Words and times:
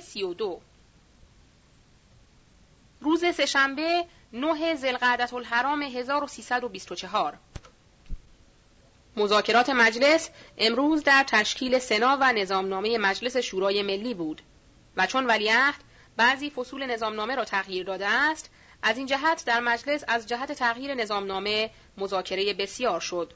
سی 0.00 0.22
و 0.22 0.34
دو 0.34 0.60
روز 3.00 3.24
سهشنبه 3.34 4.04
نه 4.32 4.74
زلقعدت 4.74 5.34
الحرام 5.34 5.82
1324 5.82 7.38
مذاکرات 9.16 9.70
مجلس 9.70 10.30
امروز 10.58 11.04
در 11.04 11.24
تشکیل 11.28 11.78
سنا 11.78 12.18
و 12.20 12.32
نظامنامه 12.32 12.98
مجلس 12.98 13.36
شورای 13.36 13.82
ملی 13.82 14.14
بود 14.14 14.42
و 14.96 15.06
چون 15.06 15.26
ولیعهد 15.26 15.84
بعضی 16.16 16.50
فصول 16.50 16.86
نظامنامه 16.86 17.34
را 17.34 17.44
تغییر 17.44 17.86
داده 17.86 18.06
است 18.06 18.50
از 18.82 18.98
این 18.98 19.06
جهت 19.06 19.44
در 19.46 19.60
مجلس 19.60 20.04
از 20.08 20.26
جهت 20.26 20.52
تغییر 20.52 20.94
نظامنامه 20.94 21.70
مذاکره 21.98 22.54
بسیار 22.54 23.00
شد. 23.00 23.32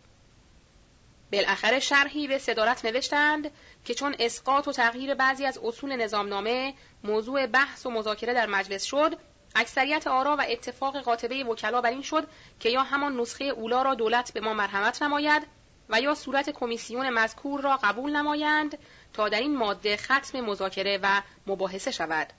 بالاخره 1.32 1.80
شرحی 1.80 2.28
به 2.28 2.38
صدارت 2.38 2.84
نوشتند 2.84 3.50
که 3.84 3.94
چون 3.94 4.16
اسقاط 4.18 4.68
و 4.68 4.72
تغییر 4.72 5.14
بعضی 5.14 5.44
از 5.44 5.58
اصول 5.58 5.96
نظامنامه 5.96 6.74
موضوع 7.04 7.46
بحث 7.46 7.86
و 7.86 7.90
مذاکره 7.90 8.34
در 8.34 8.46
مجلس 8.46 8.84
شد 8.84 9.18
اکثریت 9.54 10.06
آرا 10.06 10.36
و 10.36 10.44
اتفاق 10.48 11.00
قاطبه 11.00 11.44
وکلا 11.44 11.80
بر 11.80 11.90
این 11.90 12.02
شد 12.02 12.28
که 12.60 12.68
یا 12.68 12.82
همان 12.82 13.20
نسخه 13.20 13.44
اولا 13.44 13.82
را 13.82 13.94
دولت 13.94 14.32
به 14.32 14.40
ما 14.40 14.54
مرحمت 14.54 15.02
نماید 15.02 15.42
و 15.88 16.00
یا 16.00 16.14
صورت 16.14 16.50
کمیسیون 16.50 17.10
مذکور 17.10 17.60
را 17.60 17.76
قبول 17.82 18.16
نمایند 18.16 18.78
تا 19.12 19.28
در 19.28 19.40
این 19.40 19.56
ماده 19.56 19.96
ختم 19.96 20.40
مذاکره 20.40 20.98
و 21.02 21.22
مباحثه 21.46 21.90
شود. 21.90 22.32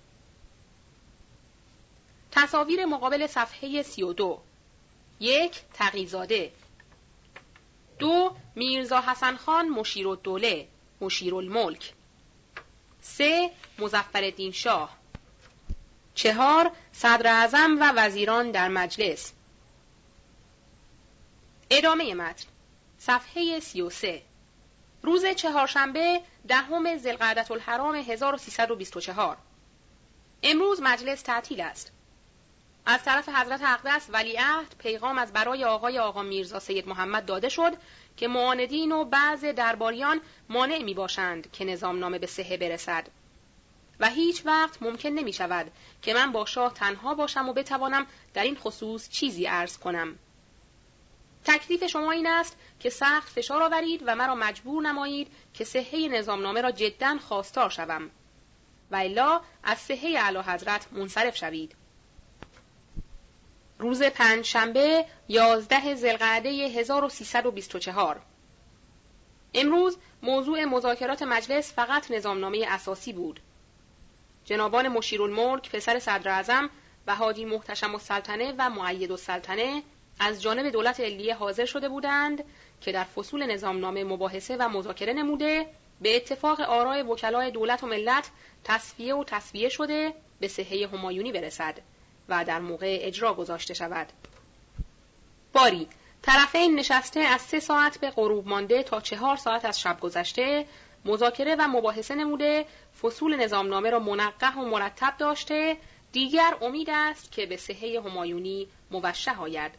تصاویر 2.31 2.85
مقابل 2.85 3.27
صفحه 3.27 3.83
32 3.83 4.41
یک 5.19 5.61
تقیزاده 5.73 6.51
دو 8.03 8.35
میرزا 8.55 9.01
حسن 9.01 9.37
خان 9.37 9.69
مشیر 9.69 10.07
الدوله 10.07 10.67
مشیر 11.01 11.35
الملک 11.35 11.93
سه 13.01 13.51
مزفر 13.79 14.51
شاه. 14.51 14.97
چهار 16.15 16.71
صدر 16.91 17.27
اعظم 17.27 17.77
و 17.79 17.93
وزیران 17.95 18.51
در 18.51 18.67
مجلس. 18.67 19.33
ادامه 21.69 22.13
متن. 22.13 22.45
صفحه 22.99 23.59
33 23.59 24.21
روز 25.03 25.25
چهارشنبه 25.25 26.21
دهم 26.47 26.97
زلقعدت 26.97 27.51
الحرام 27.51 27.95
1324 27.95 29.37
امروز 30.43 30.81
مجلس 30.81 31.21
تعطیل 31.21 31.61
است. 31.61 31.91
از 32.85 33.03
طرف 33.03 33.29
حضرت 33.29 33.61
اقدس 33.63 34.09
ولیعهد 34.09 34.75
پیغام 34.79 35.17
از 35.17 35.33
برای 35.33 35.65
آقای 35.65 35.99
آقا 35.99 36.21
میرزا 36.21 36.59
سید 36.59 36.87
محمد 36.87 37.25
داده 37.25 37.49
شد 37.49 37.73
که 38.17 38.27
معاندین 38.27 38.91
و 38.91 39.05
بعض 39.05 39.45
درباریان 39.45 40.21
مانع 40.49 40.83
می 40.83 40.93
باشند 40.93 41.51
که 41.51 41.65
نظام 41.65 41.99
نامه 41.99 42.19
به 42.19 42.27
صحه 42.27 42.57
برسد 42.57 43.07
و 43.99 44.09
هیچ 44.09 44.45
وقت 44.45 44.81
ممکن 44.81 45.09
نمی 45.09 45.33
شود 45.33 45.71
که 46.01 46.13
من 46.13 46.31
با 46.31 46.45
شاه 46.45 46.73
تنها 46.73 47.13
باشم 47.13 47.49
و 47.49 47.53
بتوانم 47.53 48.07
در 48.33 48.43
این 48.43 48.55
خصوص 48.55 49.09
چیزی 49.09 49.45
عرض 49.45 49.77
کنم. 49.77 50.19
تکلیف 51.45 51.87
شما 51.87 52.11
این 52.11 52.27
است 52.27 52.57
که 52.79 52.89
سخت 52.89 53.29
فشار 53.29 53.63
آورید 53.63 54.03
و 54.05 54.15
مرا 54.15 54.35
مجبور 54.35 54.83
نمایید 54.83 55.27
که 55.53 55.63
صحه 55.63 56.07
نظامنامه 56.07 56.61
را 56.61 56.71
جدا 56.71 57.17
خواستار 57.17 57.69
شوم 57.69 58.09
و 58.91 58.95
الا 58.95 59.41
از 59.63 59.77
صحه 59.77 60.19
اعلی 60.19 60.37
حضرت 60.37 60.87
منصرف 60.91 61.37
شوید. 61.37 61.75
روز 63.79 64.03
پنج 64.03 64.45
شنبه 64.45 65.05
یازده 65.29 65.95
زلقعده 65.95 66.49
1324 66.49 68.21
امروز 69.53 69.97
موضوع 70.23 70.65
مذاکرات 70.65 71.23
مجلس 71.23 71.73
فقط 71.73 72.11
نظامنامه 72.11 72.65
اساسی 72.67 73.13
بود. 73.13 73.39
جنابان 74.45 74.87
مشیرالملک 74.87 75.71
پسر 75.71 75.99
صدر 75.99 76.69
و 77.07 77.15
حاجی 77.15 77.45
محتشم 77.45 77.93
السلطنه 77.93 78.53
و 78.57 78.69
معید 78.69 79.11
السلطنه 79.11 79.83
از 80.19 80.41
جانب 80.41 80.69
دولت 80.69 80.99
علیه 80.99 81.35
حاضر 81.35 81.65
شده 81.65 81.89
بودند 81.89 82.43
که 82.81 82.91
در 82.91 83.03
فصول 83.03 83.45
نظامنامه 83.45 84.03
مباحثه 84.03 84.57
و 84.59 84.69
مذاکره 84.69 85.13
نموده 85.13 85.65
به 86.01 86.15
اتفاق 86.15 86.61
آرای 86.61 87.01
وکلای 87.01 87.51
دولت 87.51 87.83
و 87.83 87.87
ملت 87.87 88.29
تصفیه 88.63 89.15
و 89.15 89.23
تصویه 89.23 89.69
شده 89.69 90.13
به 90.39 90.47
صحه 90.47 90.87
همایونی 90.87 91.31
برسد 91.31 91.79
و 92.33 92.43
در 92.45 92.59
موقع 92.59 92.97
اجرا 93.01 93.33
گذاشته 93.33 93.73
شود. 93.73 94.07
باری 95.53 95.87
طرفین 96.21 96.75
نشسته 96.75 97.19
از 97.19 97.41
سه 97.41 97.59
ساعت 97.59 97.99
به 97.99 98.09
غروب 98.09 98.47
مانده 98.47 98.83
تا 98.83 99.01
چهار 99.01 99.37
ساعت 99.37 99.65
از 99.65 99.79
شب 99.79 99.99
گذشته 99.99 100.65
مذاکره 101.05 101.55
و 101.55 101.67
مباحثه 101.67 102.15
نموده 102.15 102.65
فصول 103.01 103.35
نظامنامه 103.35 103.89
را 103.89 103.99
منقه 103.99 104.55
و 104.55 104.65
مرتب 104.65 105.13
داشته 105.17 105.77
دیگر 106.11 106.57
امید 106.61 106.89
است 106.89 107.31
که 107.31 107.45
به 107.45 107.57
صحه 107.57 108.01
همایونی 108.05 108.67
موشه 108.91 109.39
آید 109.39 109.71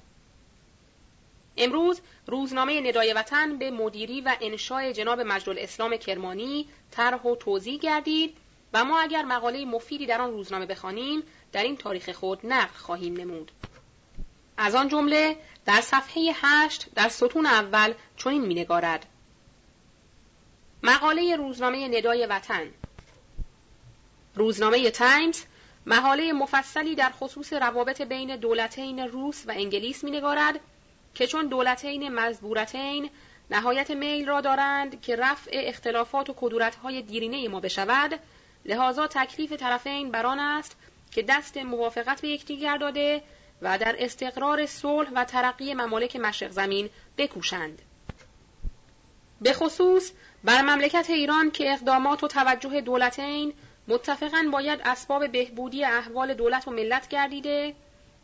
امروز 1.57 2.01
روزنامه 2.27 2.81
ندای 2.81 3.13
وطن 3.13 3.59
به 3.59 3.71
مدیری 3.71 4.21
و 4.21 4.37
انشای 4.41 4.93
جناب 4.93 5.21
مجد 5.21 5.59
اسلام 5.59 5.97
کرمانی 5.97 6.69
طرح 6.91 7.23
و 7.23 7.37
توضیح 7.37 7.79
گردید 7.79 8.37
و 8.73 8.85
ما 8.85 9.01
اگر 9.01 9.23
مقاله 9.23 9.65
مفیدی 9.65 10.07
در 10.07 10.21
آن 10.21 10.31
روزنامه 10.31 10.67
بخوانیم 10.67 11.23
در 11.55 11.63
این 11.63 11.77
تاریخ 11.77 12.11
خود 12.11 12.41
نقل 12.45 12.75
خواهیم 12.75 13.17
نمود. 13.17 13.53
از 14.57 14.75
آن 14.75 14.89
جمله 14.89 15.37
در 15.67 15.81
صفحه 15.81 16.33
هشت 16.35 16.87
در 16.95 17.09
ستون 17.09 17.47
اول 17.47 17.95
چنین 18.17 18.43
مینگارد 18.47 19.07
مقاله 20.83 21.37
روزنامه 21.37 21.89
ندای 21.89 22.27
وطن. 22.27 22.71
روزنامه 24.35 24.91
تایمز 24.91 25.43
مقاله 25.87 26.33
مفصلی 26.33 26.95
در 26.95 27.11
خصوص 27.11 27.53
روابط 27.53 28.03
بین 28.03 28.37
دولتین 28.37 28.99
روس 28.99 29.45
و 29.47 29.51
انگلیس 29.51 30.05
مینگارد 30.05 30.61
که 31.15 31.27
چون 31.27 31.47
دولتین 31.47 32.09
مزبورتین 32.09 33.11
نهایت 33.51 33.91
میل 33.91 34.27
را 34.29 34.41
دارند 34.41 35.01
که 35.01 35.17
رفع 35.17 35.51
اختلافات 35.53 36.31
و 36.31 36.35
کدورتهای 36.37 37.03
دیرینه 37.03 37.49
ما 37.49 37.61
بشود 37.61 38.21
لحاظا 38.65 39.07
تکلیف 39.07 39.53
طرفین 39.53 40.11
بران 40.11 40.39
است 40.39 40.77
که 41.15 41.25
دست 41.29 41.57
موافقت 41.57 42.21
به 42.21 42.29
یکدیگر 42.29 42.77
داده 42.77 43.23
و 43.63 43.79
در 43.79 43.97
استقرار 43.99 44.67
صلح 44.67 45.11
و 45.15 45.25
ترقی 45.25 45.75
ممالک 45.75 46.17
مشرق 46.17 46.51
زمین 46.51 46.91
بکوشند. 47.19 47.83
به 49.41 49.53
خصوص 49.53 50.13
بر 50.45 50.63
مملکت 50.63 51.11
ایران 51.11 51.51
که 51.51 51.73
اقدامات 51.73 52.25
و 52.25 52.29
توجه 52.29 52.81
دولتین 52.81 53.53
متفقا 53.89 54.49
باید 54.53 54.81
اسباب 54.85 55.33
بهبودی 55.33 55.85
احوال 55.85 56.35
دولت 56.35 56.69
و 56.69 56.71
ملت 56.71 57.09
گردیده 57.09 57.75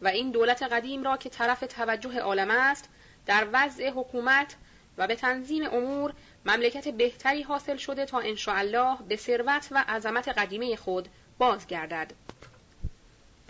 و 0.02 0.08
این 0.08 0.30
دولت 0.30 0.62
قدیم 0.62 1.02
را 1.02 1.16
که 1.16 1.28
طرف 1.28 1.60
توجه 1.60 2.18
عالم 2.18 2.50
است 2.50 2.88
در 3.26 3.46
وضع 3.52 3.90
حکومت 3.90 4.56
و 4.98 5.06
به 5.06 5.14
تنظیم 5.14 5.64
امور 5.64 6.12
مملکت 6.46 6.88
بهتری 6.88 7.42
حاصل 7.42 7.76
شده 7.76 8.06
تا 8.06 8.20
الله 8.46 8.96
به 9.08 9.16
ثروت 9.16 9.68
و 9.70 9.84
عظمت 9.88 10.28
قدیمه 10.28 10.76
خود 10.76 11.08
بازگردد. 11.38 12.12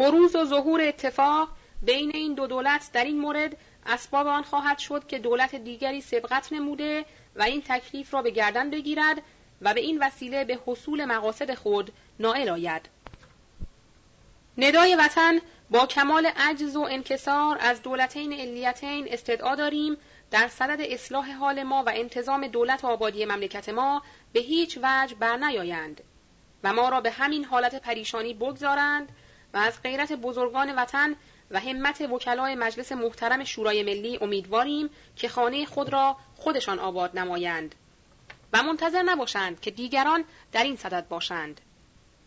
بروز 0.01 0.37
و 0.37 0.45
ظهور 0.45 0.81
اتفاق 0.81 1.49
بین 1.83 2.11
این 2.15 2.35
دو 2.35 2.47
دولت 2.47 2.91
در 2.93 3.05
این 3.05 3.21
مورد 3.21 3.57
اسباب 3.87 4.27
آن 4.27 4.43
خواهد 4.43 4.79
شد 4.79 5.07
که 5.07 5.19
دولت 5.19 5.55
دیگری 5.55 6.01
سبقت 6.01 6.53
نموده 6.53 7.05
و 7.37 7.43
این 7.43 7.63
تکلیف 7.69 8.15
را 8.15 8.23
به 8.23 8.31
گردن 8.31 8.71
بگیرد 8.71 9.23
و 9.63 9.75
به 9.75 9.81
این 9.81 9.99
وسیله 9.99 10.45
به 10.45 10.59
حصول 10.67 11.05
مقاصد 11.05 11.55
خود 11.55 11.93
نائل 12.21 12.49
آید. 12.49 12.89
ندای 14.59 14.97
وطن 14.97 15.41
با 15.71 15.87
کمال 15.87 16.27
عجز 16.27 16.77
و 16.77 16.81
انکسار 16.81 17.59
از 17.61 17.83
دولتین 17.83 18.33
علیتین 18.33 19.07
استدعا 19.11 19.55
داریم 19.55 19.97
در 20.31 20.49
صدد 20.49 20.81
اصلاح 20.81 21.33
حال 21.33 21.63
ما 21.63 21.85
و 21.87 21.93
انتظام 21.95 22.47
دولت 22.47 22.85
آبادی 22.85 23.25
مملکت 23.25 23.69
ما 23.69 24.03
به 24.33 24.41
هیچ 24.41 24.79
وجه 24.83 25.15
بر 25.15 25.37
نیایند 25.37 26.01
و 26.65 26.73
ما 26.73 26.89
را 26.89 27.01
به 27.01 27.11
همین 27.11 27.45
حالت 27.45 27.83
پریشانی 27.83 28.35
بگذارند 28.35 29.09
و 29.55 29.59
از 29.59 29.83
غیرت 29.83 30.13
بزرگان 30.13 30.75
وطن 30.75 31.17
و 31.51 31.61
همت 31.61 32.01
وکلای 32.01 32.55
مجلس 32.55 32.93
محترم 32.93 33.45
شورای 33.45 33.83
ملی 33.83 34.19
امیدواریم 34.21 34.91
که 35.17 35.29
خانه 35.29 35.65
خود 35.67 35.93
را 35.93 36.17
خودشان 36.37 36.79
آباد 36.79 37.19
نمایند 37.19 37.75
و 38.53 38.63
منتظر 38.63 39.03
نباشند 39.03 39.61
که 39.61 39.71
دیگران 39.71 40.25
در 40.53 40.63
این 40.63 40.77
صدد 40.77 41.09
باشند 41.09 41.61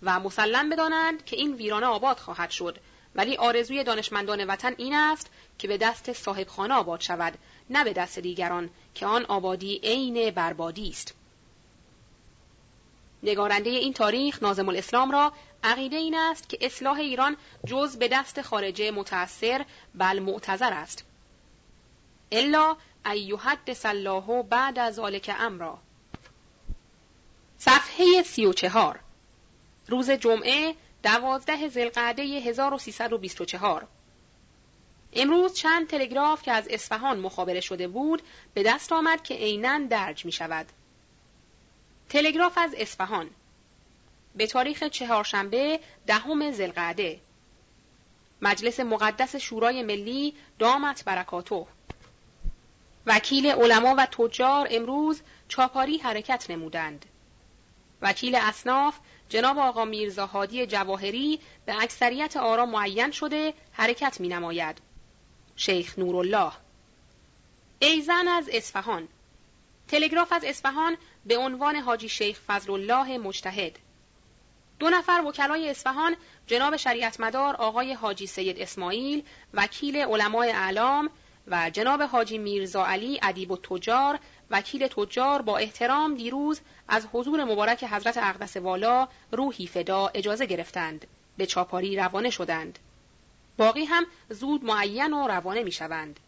و 0.04 0.20
مسلم 0.20 0.70
بدانند 0.70 1.26
که 1.26 1.36
این 1.36 1.54
ویرانه 1.54 1.86
آباد 1.86 2.18
خواهد 2.18 2.50
شد. 2.50 2.78
ولی 3.16 3.38
آرزوی 3.38 3.84
دانشمندان 3.84 4.46
وطن 4.46 4.74
این 4.78 4.94
است 4.94 5.30
که 5.58 5.68
به 5.68 5.78
دست 5.78 6.14
صاحب 6.14 6.48
خانه 6.48 6.74
آباد 6.74 7.02
شود 7.02 7.34
نه 7.70 7.84
به 7.84 7.94
دست 7.94 8.20
دیگران 8.20 8.70
که 8.96 9.06
آن 9.06 9.26
آبادی 9.26 9.80
عین 9.84 10.32
بربادی 10.32 10.90
است. 10.90 11.14
نگارنده 13.24 13.70
این 13.70 13.94
تاریخ 13.94 14.44
نازم 14.44 14.70
الاسلام 14.70 15.12
را 15.12 15.34
عقیده 15.64 15.96
این 15.96 16.16
است 16.16 16.50
که 16.50 16.58
اصلاح 16.62 16.98
ایران 16.98 17.38
جز 17.66 17.98
به 17.98 18.08
دست 18.08 18.42
خارجه 18.42 18.92
متأثر 18.92 19.66
بل 19.96 20.20
معتظر 20.20 20.74
است. 20.74 21.06
الا 22.32 22.78
ایحدث 23.06 23.86
الله 23.86 24.44
بعد 24.44 24.80
از 24.80 24.96
ذالک 24.96 25.36
امرا. 25.40 25.80
صفحه 27.58 28.24
سی 28.24 28.46
و 28.46 28.54
چهار. 28.54 29.00
روز 29.88 30.12
جمعه 30.12 30.76
دوازده 31.04 31.68
زلقعده 31.68 32.24
1324 32.24 33.88
امروز 35.14 35.54
چند 35.54 35.88
تلگراف 35.88 36.42
که 36.42 36.52
از 36.52 36.68
اصفهان 36.70 37.20
مخابره 37.20 37.60
شده 37.60 37.88
بود 37.88 38.22
به 38.54 38.64
دست 38.64 38.92
آمد 38.92 39.24
که 39.24 39.34
عینا 39.34 39.80
درج 39.90 40.26
می 40.26 40.32
شود. 40.32 40.66
تلگراف 42.10 42.58
از 42.58 42.76
اصفهان. 42.78 43.30
به 44.36 44.48
تاریخ 44.48 44.84
چهارشنبه 44.84 45.80
دهم 46.08 46.52
زلقعده 46.52 47.20
مجلس 48.42 48.80
مقدس 48.80 49.36
شورای 49.36 49.84
ملی 49.84 50.34
دامت 50.60 51.04
برکاتو 51.06 51.68
وکیل 53.06 53.46
علما 53.46 53.96
و 53.98 54.06
تجار 54.06 54.68
امروز 54.72 55.22
چاپاری 55.48 55.98
حرکت 55.98 56.50
نمودند. 56.50 57.06
وکیل 58.02 58.36
اصناف 58.36 59.00
جناب 59.30 59.58
آقا 59.60 59.86
میرزا 59.86 60.26
هادی 60.26 60.66
جواهری 60.66 61.40
به 61.66 61.84
اکثریت 61.84 62.38
آرا 62.38 62.66
معین 62.66 63.12
شده 63.12 63.54
حرکت 63.72 64.20
می 64.20 64.28
نماید. 64.28 64.82
شیخ 65.56 66.00
نورالله. 66.00 66.52
ایزن 67.80 68.28
از 68.28 68.50
اصفهان. 68.54 69.08
تلگراف 69.88 70.34
از 70.34 70.44
اصفهان 70.44 70.98
به 71.26 71.38
عنوان 71.38 71.76
حاجی 71.76 72.10
شیخ 72.10 72.40
فضل 72.48 72.72
الله 72.72 73.18
مجتهد. 73.18 73.80
دو 74.84 74.90
نفر 74.90 75.24
وکلای 75.28 75.70
اصفهان 75.70 76.16
جناب 76.48 76.76
شریعت 76.76 77.20
مدار 77.20 77.56
آقای 77.56 77.94
حاجی 77.94 78.28
سید 78.28 78.60
اسماعیل 78.60 79.24
وکیل 79.54 79.98
علمای 79.98 80.52
اعلام 80.52 81.10
و 81.48 81.70
جناب 81.70 82.02
حاجی 82.02 82.38
میرزا 82.38 82.86
علی 82.86 83.20
ادیب 83.24 83.52
و 83.52 83.58
تجار 83.58 84.20
وکیل 84.50 84.88
تجار 84.88 85.42
با 85.42 85.58
احترام 85.58 86.16
دیروز 86.16 86.62
از 86.88 87.08
حضور 87.14 87.44
مبارک 87.44 87.84
حضرت 87.84 88.18
اقدس 88.18 88.58
والا 88.58 89.08
روحی 89.32 89.68
فدا 89.68 90.12
اجازه 90.14 90.46
گرفتند 90.46 91.08
به 91.38 91.46
چاپاری 91.46 91.96
روانه 91.96 92.30
شدند 92.30 92.80
باقی 93.58 93.86
هم 93.86 94.06
زود 94.30 94.64
معین 94.64 95.14
و 95.14 95.28
روانه 95.28 95.64
می 95.64 95.72
شوند. 95.72 96.20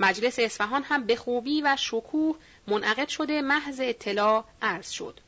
مجلس 0.00 0.38
اصفهان 0.38 0.82
هم 0.82 1.04
به 1.04 1.16
خوبی 1.16 1.62
و 1.62 1.76
شکوه 1.78 2.36
منعقد 2.66 3.08
شده 3.08 3.42
محض 3.42 3.80
اطلاع 3.80 4.44
عرض 4.62 4.90
شد. 4.90 5.20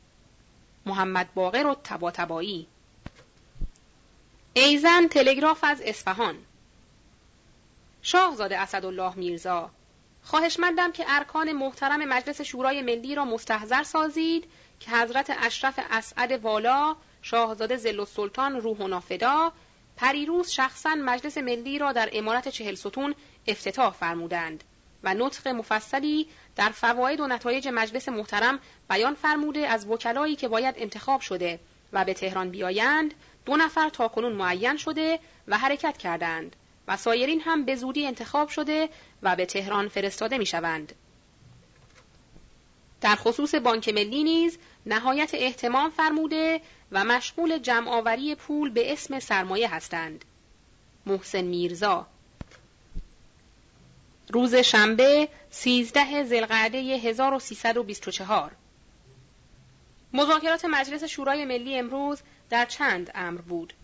محمد 0.90 1.34
باقر 1.34 1.66
و 1.66 1.76
تبا 1.84 2.10
تبایی 2.10 2.66
ایزن 4.54 5.06
تلگراف 5.08 5.64
از 5.64 5.80
اصفهان. 5.84 6.36
شاهزاده 8.02 8.58
اسدالله 8.58 9.14
میرزا 9.14 9.70
خواهشمندم 10.22 10.92
که 10.92 11.04
ارکان 11.08 11.52
محترم 11.52 12.04
مجلس 12.04 12.40
شورای 12.40 12.82
ملی 12.82 13.14
را 13.14 13.24
مستحضر 13.24 13.82
سازید 13.82 14.44
که 14.80 14.90
حضرت 14.90 15.36
اشرف 15.38 15.80
اسعد 15.90 16.32
والا 16.32 16.96
شاهزاده 17.22 17.76
زل 17.76 18.04
سلطان 18.04 18.60
روح 18.60 18.78
و 18.78 18.88
نافدا 18.88 19.52
پریروز 19.96 20.50
شخصا 20.50 20.94
مجلس 20.94 21.38
ملی 21.38 21.78
را 21.78 21.92
در 21.92 22.10
امارت 22.12 22.48
چهل 22.48 22.74
ستون 22.74 23.14
افتتاح 23.46 23.92
فرمودند 23.92 24.64
و 25.02 25.14
نطق 25.14 25.48
مفصلی 25.48 26.28
در 26.60 26.70
فواید 26.70 27.20
و 27.20 27.26
نتایج 27.26 27.68
مجلس 27.68 28.08
محترم 28.08 28.58
بیان 28.90 29.14
فرموده 29.14 29.68
از 29.68 29.86
وکلایی 29.86 30.36
که 30.36 30.48
باید 30.48 30.74
انتخاب 30.78 31.20
شده 31.20 31.60
و 31.92 32.04
به 32.04 32.14
تهران 32.14 32.50
بیایند 32.50 33.14
دو 33.44 33.56
نفر 33.56 33.88
تاکنون 33.88 34.32
معین 34.32 34.76
شده 34.76 35.18
و 35.48 35.58
حرکت 35.58 35.98
کردند 35.98 36.56
و 36.88 36.96
سایرین 36.96 37.40
هم 37.40 37.64
به 37.64 37.76
زودی 37.76 38.06
انتخاب 38.06 38.48
شده 38.48 38.88
و 39.22 39.36
به 39.36 39.46
تهران 39.46 39.88
فرستاده 39.88 40.38
می 40.38 40.46
شوند. 40.46 40.92
در 43.00 43.14
خصوص 43.14 43.54
بانک 43.54 43.88
ملی 43.88 44.22
نیز 44.24 44.58
نهایت 44.86 45.30
احتمام 45.34 45.90
فرموده 45.90 46.60
و 46.92 47.04
مشغول 47.04 47.58
جمعآوری 47.58 48.34
پول 48.34 48.70
به 48.70 48.92
اسم 48.92 49.20
سرمایه 49.20 49.74
هستند. 49.74 50.24
محسن 51.06 51.44
میرزا 51.44 52.06
روز 54.32 54.54
شنبه 54.54 55.28
13 55.50 56.24
زلقعده 56.24 56.78
1324 56.78 58.52
مذاکرات 60.12 60.64
مجلس 60.64 61.04
شورای 61.04 61.44
ملی 61.44 61.78
امروز 61.78 62.20
در 62.50 62.64
چند 62.64 63.10
امر 63.14 63.40
بود. 63.40 63.74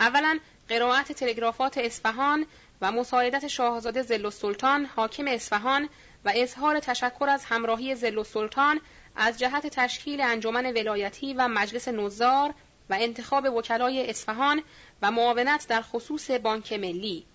اولا 0.00 0.38
قرائت 0.68 1.12
تلگرافات 1.12 1.78
اصفهان 1.78 2.46
و 2.80 2.92
مساعدت 2.92 3.46
شاهزاده 3.46 4.02
زل 4.02 4.30
سلطان 4.30 4.84
حاکم 4.84 5.28
اصفهان 5.28 5.88
و 6.24 6.32
اظهار 6.34 6.80
تشکر 6.80 7.26
از 7.28 7.44
همراهی 7.44 7.94
زل 7.94 8.22
سلطان 8.22 8.80
از 9.16 9.38
جهت 9.38 9.66
تشکیل 9.66 10.20
انجمن 10.20 10.66
ولایتی 10.66 11.34
و 11.34 11.48
مجلس 11.48 11.88
نوزار 11.88 12.54
و 12.90 12.96
انتخاب 13.00 13.44
وکلای 13.56 14.10
اصفهان 14.10 14.62
و 15.02 15.10
معاونت 15.10 15.68
در 15.68 15.82
خصوص 15.82 16.30
بانک 16.30 16.72
ملی. 16.72 17.26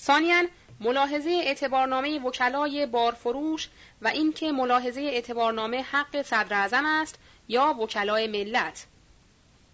ثانیا 0.00 0.42
ملاحظه 0.80 1.30
اعتبارنامه 1.30 2.20
وکلای 2.20 2.86
بارفروش 2.86 3.68
و 4.02 4.08
اینکه 4.08 4.52
ملاحظه 4.52 5.00
اعتبارنامه 5.00 5.82
حق 5.82 6.22
صدر 6.22 6.70
است 6.84 7.18
یا 7.48 7.74
وکلای 7.80 8.26
ملت 8.26 8.86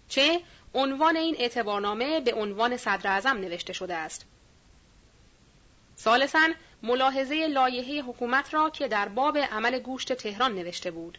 چه 0.09 0.41
عنوان 0.73 1.17
این 1.17 1.35
اعتبارنامه 1.39 2.19
به 2.19 2.33
عنوان 2.33 2.77
صدر 2.77 3.09
اعظم 3.09 3.37
نوشته 3.37 3.73
شده 3.73 3.95
است. 3.95 4.25
ثالثا 5.97 6.49
ملاحظه 6.83 7.47
لایحه 7.47 8.01
حکومت 8.01 8.53
را 8.53 8.69
که 8.69 8.87
در 8.87 9.07
باب 9.07 9.37
عمل 9.37 9.79
گوشت 9.79 10.13
تهران 10.13 10.55
نوشته 10.55 10.91
بود. 10.91 11.17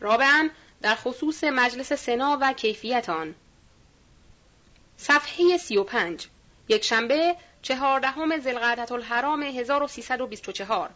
رابعا 0.00 0.48
در 0.82 0.94
خصوص 0.94 1.44
مجلس 1.44 1.92
سنا 1.92 2.38
و 2.40 2.52
کیفیت 2.52 3.08
آن. 3.08 3.34
صفحه 4.96 5.56
35 5.56 6.28
یک 6.68 6.84
شنبه 6.84 7.36
چهاردهم 7.62 8.38
زلقعدت 8.38 8.92
الحرام 8.92 9.42
1324 9.42 10.90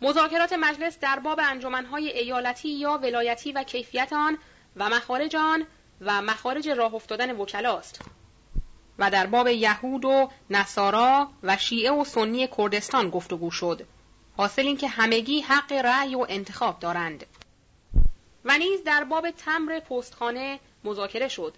مذاکرات 0.00 0.52
مجلس 0.52 0.98
در 0.98 1.18
باب 1.18 1.40
انجمنهای 1.42 2.08
ایالتی 2.08 2.68
یا 2.68 2.98
ولایتی 2.98 3.52
و 3.52 3.62
کیفیت 3.62 4.12
آن 4.12 4.38
و 4.76 4.88
مخارج 4.88 5.36
آن 5.36 5.66
و 6.00 6.22
مخارج 6.22 6.68
راه 6.68 6.94
افتادن 6.94 7.36
وکلاست 7.36 8.00
و 8.98 9.10
در 9.10 9.26
باب 9.26 9.48
یهود 9.48 10.04
و 10.04 10.30
نصارا 10.50 11.30
و 11.42 11.56
شیعه 11.56 11.92
و 11.92 12.04
سنی 12.04 12.48
کردستان 12.58 13.10
گفتگو 13.10 13.50
شد. 13.50 13.86
حاصل 14.36 14.62
اینکه 14.62 14.88
همگی 14.88 15.40
حق 15.40 15.72
رأی 15.72 16.14
و 16.14 16.26
انتخاب 16.28 16.78
دارند. 16.78 17.26
و 18.44 18.58
نیز 18.58 18.84
در 18.84 19.04
باب 19.04 19.30
تمر 19.30 19.80
پستخانه 19.80 20.60
مذاکره 20.84 21.28
شد 21.28 21.54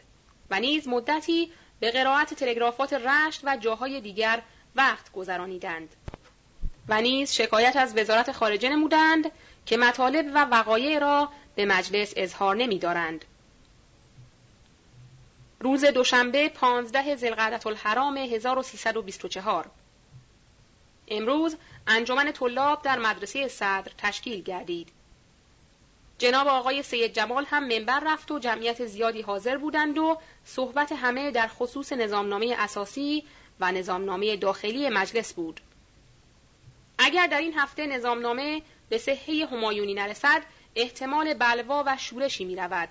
و 0.51 0.61
نیز 0.61 0.89
مدتی 0.89 1.53
به 1.81 1.91
قرائت 1.91 2.35
تلگرافات 2.35 2.93
رشت 2.93 3.41
و 3.45 3.57
جاهای 3.57 4.01
دیگر 4.01 4.43
وقت 4.77 5.13
گذرانیدند 5.13 5.97
و 6.89 7.01
نیز 7.01 7.33
شکایت 7.33 7.77
از 7.77 7.99
وزارت 7.99 8.33
خارجه 8.33 8.69
نمودند 8.69 9.31
که 9.67 9.77
مطالب 9.77 10.27
و 10.35 10.45
وقایع 10.45 10.99
را 10.99 11.29
به 11.55 11.65
مجلس 11.65 12.13
اظهار 12.17 12.57
نمی 12.57 12.79
دارند. 12.79 13.25
روز 15.61 15.85
دوشنبه 15.85 16.49
15 16.49 17.17
زلقعدت 17.17 17.67
الحرام 17.67 18.17
1324 18.17 19.71
امروز 21.09 21.57
انجمن 21.87 22.33
طلاب 22.33 22.83
در 22.83 22.99
مدرسه 22.99 23.49
صدر 23.49 23.93
تشکیل 23.99 24.43
گردید. 24.43 24.89
جناب 26.21 26.49
آقای 26.49 26.83
سید 26.83 27.13
جمال 27.13 27.45
هم 27.51 27.69
منبر 27.69 28.01
رفت 28.07 28.31
و 28.31 28.39
جمعیت 28.39 28.87
زیادی 28.87 29.23
حاضر 29.23 29.57
بودند 29.57 29.99
و 29.99 30.19
صحبت 30.45 30.93
همه 30.93 31.31
در 31.31 31.47
خصوص 31.47 31.93
نظامنامه 31.93 32.55
اساسی 32.59 33.25
و 33.61 33.73
نظامنامه 33.73 34.37
داخلی 34.37 34.89
مجلس 34.89 35.33
بود. 35.33 35.61
اگر 36.99 37.27
در 37.27 37.39
این 37.39 37.55
هفته 37.59 37.87
نظامنامه 37.87 38.63
به 38.89 38.99
صحه 38.99 39.47
همایونی 39.53 39.95
نرسد 39.95 40.43
احتمال 40.77 41.35
بلوا 41.35 41.85
و 41.87 41.97
شورشی 41.97 42.45
می 42.45 42.57
رود. 42.57 42.89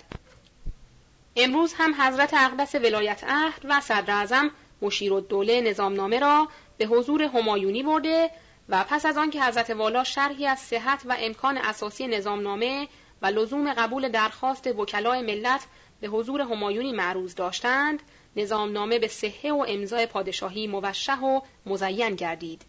امروز 1.36 1.74
هم 1.78 2.02
حضرت 2.02 2.34
اقدس 2.34 2.76
ولایت 2.76 3.24
عهد 3.24 3.62
و 3.64 3.82
صدر 3.82 4.14
اعظم 4.14 4.52
مشیر 4.82 5.14
الدوله 5.14 5.62
نظامنامه 5.62 6.20
را 6.20 6.48
به 6.78 6.86
حضور 6.86 7.24
همایونی 7.24 7.84
برده 7.84 8.32
و 8.70 8.84
پس 8.84 9.06
از 9.06 9.18
آنکه 9.18 9.44
حضرت 9.44 9.70
والا 9.70 10.04
شرحی 10.04 10.48
از 10.48 10.60
صحت 10.60 11.02
و 11.06 11.16
امکان 11.20 11.58
اساسی 11.58 12.08
نظامنامه 12.08 12.88
و 13.22 13.26
لزوم 13.26 13.74
قبول 13.74 14.10
درخواست 14.10 14.68
وکلای 14.68 15.22
ملت 15.22 15.66
به 16.02 16.08
حضور 16.08 16.42
همایونی 16.42 16.92
معروض 16.92 17.36
داشتند 17.36 18.00
نظامنامه 18.36 19.00
به 19.00 19.08
صحه 19.08 19.52
و 19.52 19.66
امضای 19.68 20.06
پادشاهی 20.06 20.68
موشه 20.68 21.20
و 21.20 21.42
مزین 21.66 22.16
گردید. 22.16 22.62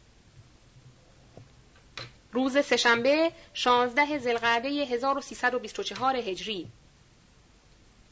روز 2.32 2.64
سهشنبه 2.64 3.32
16 3.54 4.18
زلقعده 4.18 4.68
1324 4.68 6.16
هجری. 6.16 6.68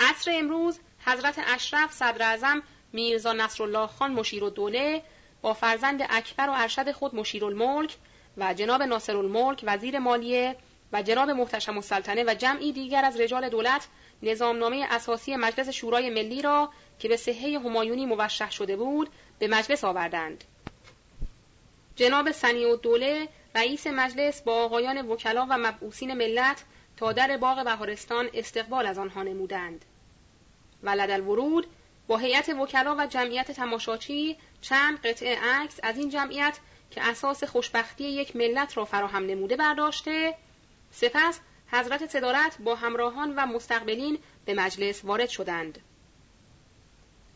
عصر 0.01 0.31
امروز 0.35 0.79
حضرت 1.07 1.41
اشرف 1.47 1.93
صدر 1.93 2.23
اعظم 2.23 2.63
میرزا 2.93 3.33
نصرالله 3.33 3.87
خان 3.87 4.13
مشیر 4.13 4.45
و 4.45 4.51
دوله 4.51 5.03
با 5.43 5.55
فرزند 5.55 6.07
اکبر 6.11 6.49
و 6.49 6.53
ارشد 6.57 6.93
خود 6.93 7.15
مشیر 7.15 7.45
الملک 7.45 7.97
و 8.37 8.55
جناب 8.55 8.83
ناصر 8.83 9.17
الملک 9.17 9.61
وزیر 9.63 9.99
مالیه 9.99 10.57
و 10.93 11.03
جناب 11.03 11.31
محتشم 11.31 11.77
السلطنه 11.77 12.25
و 12.25 12.35
جمعی 12.35 12.73
دیگر 12.73 13.05
از 13.05 13.21
رجال 13.21 13.49
دولت 13.49 13.89
نظامنامه 14.23 14.87
اساسی 14.91 15.37
مجلس 15.37 15.69
شورای 15.69 16.11
ملی 16.11 16.43
را 16.43 16.71
که 16.99 17.09
به 17.09 17.17
صحه 17.17 17.59
همایونی 17.59 18.07
موشح 18.07 18.51
شده 18.51 18.77
بود 18.77 19.11
به 19.39 19.49
مجلس 19.49 19.85
آوردند. 19.85 20.45
جناب 21.97 22.31
سنی 22.31 22.65
و 22.65 22.77
دوله 22.77 23.29
رئیس 23.55 23.87
مجلس 23.87 24.43
با 24.43 24.65
آقایان 24.65 25.07
وکلا 25.07 25.47
و 25.51 25.59
مبعوثین 25.59 26.15
ملت 26.15 26.65
تا 26.97 27.13
در 27.13 27.37
باغ 27.37 27.65
بهارستان 27.65 28.29
استقبال 28.35 28.87
از 28.87 28.99
آنها 28.99 29.23
نمودند. 29.23 29.85
و 30.83 30.91
لدل 30.91 31.21
ورود 31.21 31.67
با 32.09 32.17
هیئت 32.17 32.49
وکلا 32.49 32.97
و 32.99 33.07
جمعیت 33.07 33.53
تماشاچی 33.53 34.37
چند 34.61 35.07
قطعه 35.07 35.39
عکس 35.43 35.81
از 35.83 35.99
این 35.99 36.09
جمعیت 36.09 36.59
که 36.91 37.03
اساس 37.03 37.45
خوشبختی 37.45 38.05
یک 38.05 38.37
ملت 38.37 38.77
را 38.77 38.85
فراهم 38.85 39.27
نموده 39.27 39.57
برداشته 39.57 40.35
سپس 40.91 41.41
حضرت 41.73 42.07
صدارت 42.07 42.59
با 42.59 42.75
همراهان 42.75 43.35
و 43.37 43.47
مستقبلین 43.47 44.19
به 44.45 44.55
مجلس 44.55 45.05
وارد 45.05 45.29
شدند. 45.29 45.79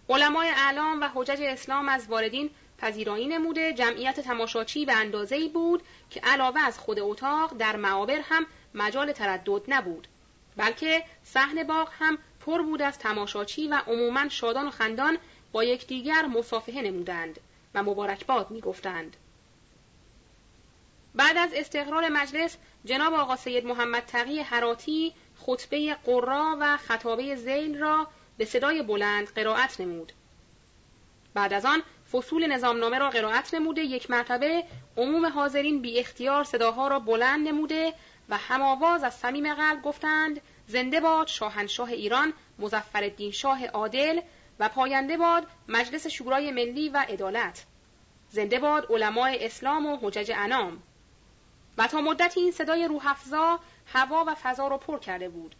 علمای 0.08 0.48
اعلام 0.48 1.00
و 1.00 1.08
حجج 1.14 1.42
اسلام 1.42 1.88
از 1.88 2.06
واردین 2.08 2.50
پذیرایی 2.78 3.26
نموده 3.26 3.72
جمعیت 3.72 4.20
تماشاچی 4.20 4.86
به 4.86 4.92
اندازه‌ای 4.92 5.48
بود 5.48 5.82
که 6.10 6.20
علاوه 6.20 6.60
از 6.60 6.78
خود 6.78 6.98
اتاق 7.00 7.56
در 7.56 7.76
معابر 7.76 8.20
هم 8.20 8.46
مجال 8.74 9.12
تردد 9.12 9.62
نبود 9.68 10.08
بلکه 10.56 11.04
صحن 11.24 11.62
باغ 11.62 11.88
هم 11.98 12.18
پر 12.46 12.62
بود 12.62 12.82
از 12.82 12.98
تماشاچی 12.98 13.68
و 13.68 13.74
عموما 13.74 14.28
شادان 14.28 14.66
و 14.66 14.70
خندان 14.70 15.18
با 15.52 15.64
یکدیگر 15.64 16.26
مصافحه 16.26 16.82
نمودند 16.82 17.40
و 17.74 17.82
مبارکباد 17.82 18.50
می‌گفتند 18.50 19.16
بعد 21.14 21.36
از 21.36 21.50
استقرار 21.54 22.08
مجلس 22.08 22.56
جناب 22.84 23.14
آقا 23.14 23.36
سید 23.36 23.66
محمد 23.66 24.02
تقی 24.06 24.40
حراتی 24.40 25.14
خطبه 25.46 25.94
قرا 25.94 26.56
و 26.60 26.76
خطابه 26.76 27.36
زیل 27.36 27.78
را 27.78 28.06
به 28.38 28.44
صدای 28.44 28.82
بلند 28.82 29.28
قرائت 29.28 29.80
نمود. 29.80 30.12
بعد 31.34 31.52
از 31.52 31.66
آن 31.66 31.82
فصول 32.12 32.46
نظامنامه 32.46 32.98
را 32.98 33.10
قرائت 33.10 33.54
نموده 33.54 33.80
یک 33.80 34.10
مرتبه 34.10 34.64
عموم 34.96 35.26
حاضرین 35.26 35.82
بی 35.82 35.98
اختیار 35.98 36.44
صداها 36.44 36.88
را 36.88 36.98
بلند 36.98 37.48
نموده 37.48 37.94
و 38.28 38.36
هماواز 38.36 39.04
از 39.04 39.14
صمیم 39.14 39.54
قلب 39.54 39.82
گفتند 39.82 40.40
زنده 40.66 41.00
باد 41.00 41.26
شاهنشاه 41.26 41.88
ایران 41.88 42.32
مزفر 42.58 43.30
شاه 43.30 43.66
عادل 43.66 44.20
و 44.58 44.68
پاینده 44.68 45.16
باد 45.16 45.46
مجلس 45.68 46.06
شورای 46.06 46.50
ملی 46.50 46.88
و 46.88 47.04
عدالت 47.08 47.64
زنده 48.30 48.58
باد 48.58 48.86
علمای 48.92 49.46
اسلام 49.46 49.86
و 49.86 49.98
حجج 50.02 50.32
انام 50.34 50.82
و 51.78 51.86
تا 51.86 52.00
مدتی 52.00 52.40
این 52.40 52.52
صدای 52.52 52.88
روحفزا 52.88 53.60
هوا 53.86 54.24
و 54.26 54.34
فضا 54.34 54.68
را 54.68 54.78
پر 54.78 54.98
کرده 54.98 55.28
بود. 55.28 55.54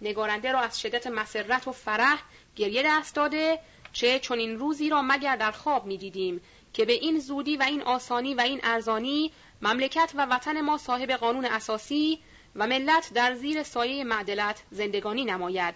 نگارنده 0.00 0.52
را 0.52 0.60
از 0.60 0.80
شدت 0.80 1.06
مسرت 1.06 1.68
و 1.68 1.72
فرح 1.72 2.22
گریه 2.56 2.82
دست 2.86 3.14
داده 3.14 3.60
چه 3.92 4.20
این 4.30 4.58
روزی 4.58 4.88
را 4.88 5.02
مگر 5.02 5.36
در 5.36 5.50
خواب 5.50 5.86
می 5.86 5.98
دیدیم 5.98 6.40
که 6.72 6.84
به 6.84 6.92
این 6.92 7.18
زودی 7.18 7.56
و 7.56 7.62
این 7.62 7.82
آسانی 7.82 8.34
و 8.34 8.40
این 8.40 8.60
ارزانی 8.62 9.32
مملکت 9.62 10.12
و 10.14 10.26
وطن 10.26 10.60
ما 10.60 10.78
صاحب 10.78 11.10
قانون 11.10 11.44
اساسی 11.44 12.18
و 12.56 12.66
ملت 12.66 13.12
در 13.14 13.34
زیر 13.34 13.62
سایه 13.62 14.04
معدلت 14.04 14.62
زندگانی 14.70 15.24
نماید. 15.24 15.74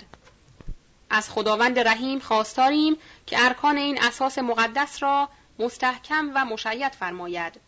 از 1.10 1.30
خداوند 1.30 1.78
رحیم 1.78 2.18
خواستاریم 2.18 2.96
که 3.26 3.44
ارکان 3.44 3.76
این 3.76 4.02
اساس 4.02 4.38
مقدس 4.38 5.02
را 5.02 5.28
مستحکم 5.58 6.30
و 6.34 6.44
مشید 6.44 6.92
فرماید. 6.92 7.60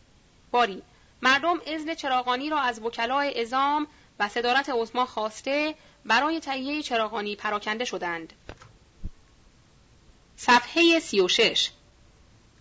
باری 0.51 0.83
مردم 1.25 1.61
اذن 1.65 1.93
چراغانی 1.93 2.49
را 2.49 2.59
از 2.59 2.81
وکلای 2.81 3.41
ازام 3.41 3.87
و 4.19 4.29
صدارت 4.29 4.69
عظما 4.69 5.05
خواسته 5.05 5.75
برای 6.05 6.39
تهیه 6.39 6.81
چراغانی 6.81 7.35
پراکنده 7.35 7.85
شدند. 7.85 8.33
صفحه 10.35 10.99
36 10.99 11.69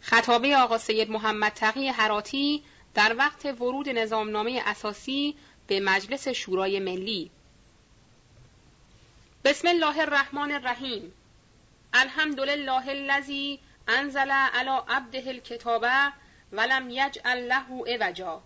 خطابه 0.01 0.57
آقا 0.57 0.79
سید 0.79 1.11
محمد 1.11 1.53
تقی 1.53 1.89
حراتی 1.89 2.63
در 2.95 3.17
وقت 3.19 3.45
ورود 3.45 3.89
نظامنامه 3.89 4.63
اساسی 4.67 5.35
به 5.67 5.81
مجلس 5.81 6.29
شورای 6.29 6.81
ملی. 6.81 7.31
بسم 9.45 9.69
الله 9.69 9.99
الرحمن 9.99 10.53
الرحیم. 10.53 11.13
الحمدلله 11.93 12.89
الذی 12.89 13.61
انزل 13.89 14.31
علی 14.31 14.81
عبده 14.89 15.29
الکتاب 15.29 15.87
ولم 16.53 16.91
یجعل 16.91 17.49
له 17.49 17.85
عوجا. 17.87 18.43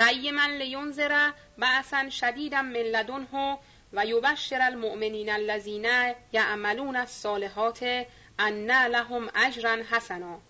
قیما 0.00 0.46
لینذر 0.46 1.30
بعثا 1.58 2.10
شدیدا 2.10 2.62
من 2.62 2.72
لدنه 2.72 3.58
و 3.92 4.06
یبشر 4.06 4.60
المؤمنین 4.60 5.30
الذین 5.30 5.86
یعملون 6.32 6.96
الصالحات 6.96 8.06
ان 8.38 8.70
لهم 8.70 9.30
اجرا 9.34 9.76
حسنا. 9.90 10.40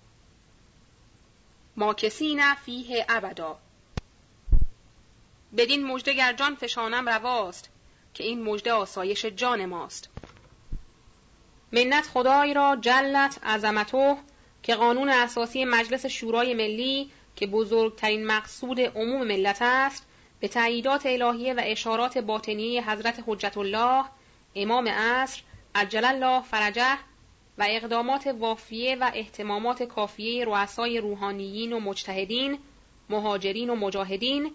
ماکسین 1.76 2.54
فیه 2.54 3.07
ابدا. 3.09 3.59
بدین 5.57 5.85
مژده 5.85 6.12
گر 6.12 6.33
جان 6.33 6.54
فشانم 6.54 7.09
رواست 7.09 7.71
که 8.14 8.25
این 8.25 8.42
مژده 8.42 8.73
آسایش 8.73 9.26
جان 9.26 9.66
ماست. 9.66 10.09
منت 11.73 12.07
خدای 12.07 12.54
را 12.54 12.76
جلت 12.80 13.45
عظمته 13.45 14.16
که 14.62 14.75
قانون 14.75 15.09
اساسی 15.09 15.64
مجلس 15.64 16.07
شورای 16.07 16.54
ملی 16.54 17.12
که 17.40 17.47
بزرگترین 17.47 18.26
مقصود 18.26 18.80
عموم 18.80 19.26
ملت 19.26 19.59
است 19.62 20.06
به 20.40 20.49
تاییدات 20.49 21.06
الهیه 21.06 21.54
و 21.54 21.61
اشارات 21.64 22.18
باطنی 22.18 22.80
حضرت 22.80 23.25
حجت 23.26 23.59
الله 23.59 24.04
امام 24.54 24.88
عصر 24.88 25.42
عجل 25.75 26.04
الله 26.04 26.42
فرجه 26.42 26.99
و 27.59 27.66
اقدامات 27.68 28.26
وافیه 28.26 28.97
و 28.97 29.11
احتمامات 29.14 29.82
کافیه 29.82 30.44
رؤسای 30.44 31.00
روحانیین 31.00 31.73
و 31.73 31.80
مجتهدین 31.80 32.59
مهاجرین 33.11 33.70
و 33.70 33.75
مجاهدین 33.75 34.52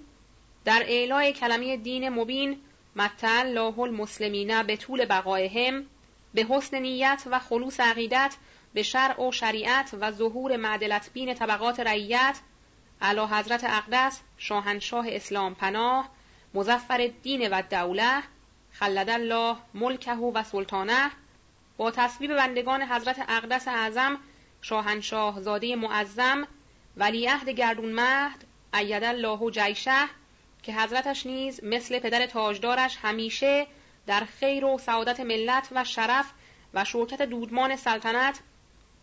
در 0.66 0.84
اعلای 0.88 1.34
کلمه 1.34 1.78
دین 1.78 2.10
مبین 2.10 2.58
متع 2.96 3.40
الله 3.40 3.80
المسلمین 3.80 4.64
به 4.64 4.78
طول 4.78 5.06
بقایهم 5.06 5.86
به 6.34 6.46
حسن 6.50 6.80
نیت 6.80 7.24
و 7.32 7.40
خلوص 7.40 7.80
عقیدت 7.80 8.36
به 8.74 8.84
شرع 8.84 9.28
و 9.28 9.32
شریعت 9.32 9.96
و 10.00 10.12
ظهور 10.12 10.58
معدلت 10.58 11.10
بین 11.14 11.34
طبقات 11.34 11.80
رعیت 11.80 12.40
علا 13.02 13.28
حضرت 13.28 13.64
اقدس 13.64 14.22
شاهنشاه 14.38 15.06
اسلام 15.10 15.56
پناه 15.56 16.10
مزفر 16.54 17.02
الدین 17.02 17.50
و 17.50 17.62
دوله 17.62 18.24
خلد 18.72 19.10
الله 19.10 19.58
ملکه 19.74 20.14
و 20.14 20.44
سلطانه. 20.44 21.12
با 21.78 21.92
تصویب 21.92 22.36
بندگان 22.36 22.82
حضرت 22.82 23.26
اقدس 23.30 23.68
اعظم 23.68 24.18
شاهنشاه 24.62 25.42
زاده 25.42 25.76
معظم 25.76 26.48
ولیعهد 26.98 27.50
گردون 27.50 27.94
مهد 27.94 28.44
اید 28.74 29.04
الله 29.04 29.52
جیشه 29.52 30.06
که 30.64 30.74
حضرتش 30.74 31.26
نیز 31.26 31.64
مثل 31.64 32.00
پدر 32.00 32.26
تاجدارش 32.26 32.98
همیشه 33.02 33.68
در 34.08 34.28
خیر 34.40 34.66
و 34.66 34.78
سعادت 34.78 35.20
ملت 35.20 35.68
و 35.72 35.84
شرف 35.84 36.32
و 36.74 36.86
شوکت 36.86 37.22
دودمان 37.22 37.76
سلطنت 37.76 38.40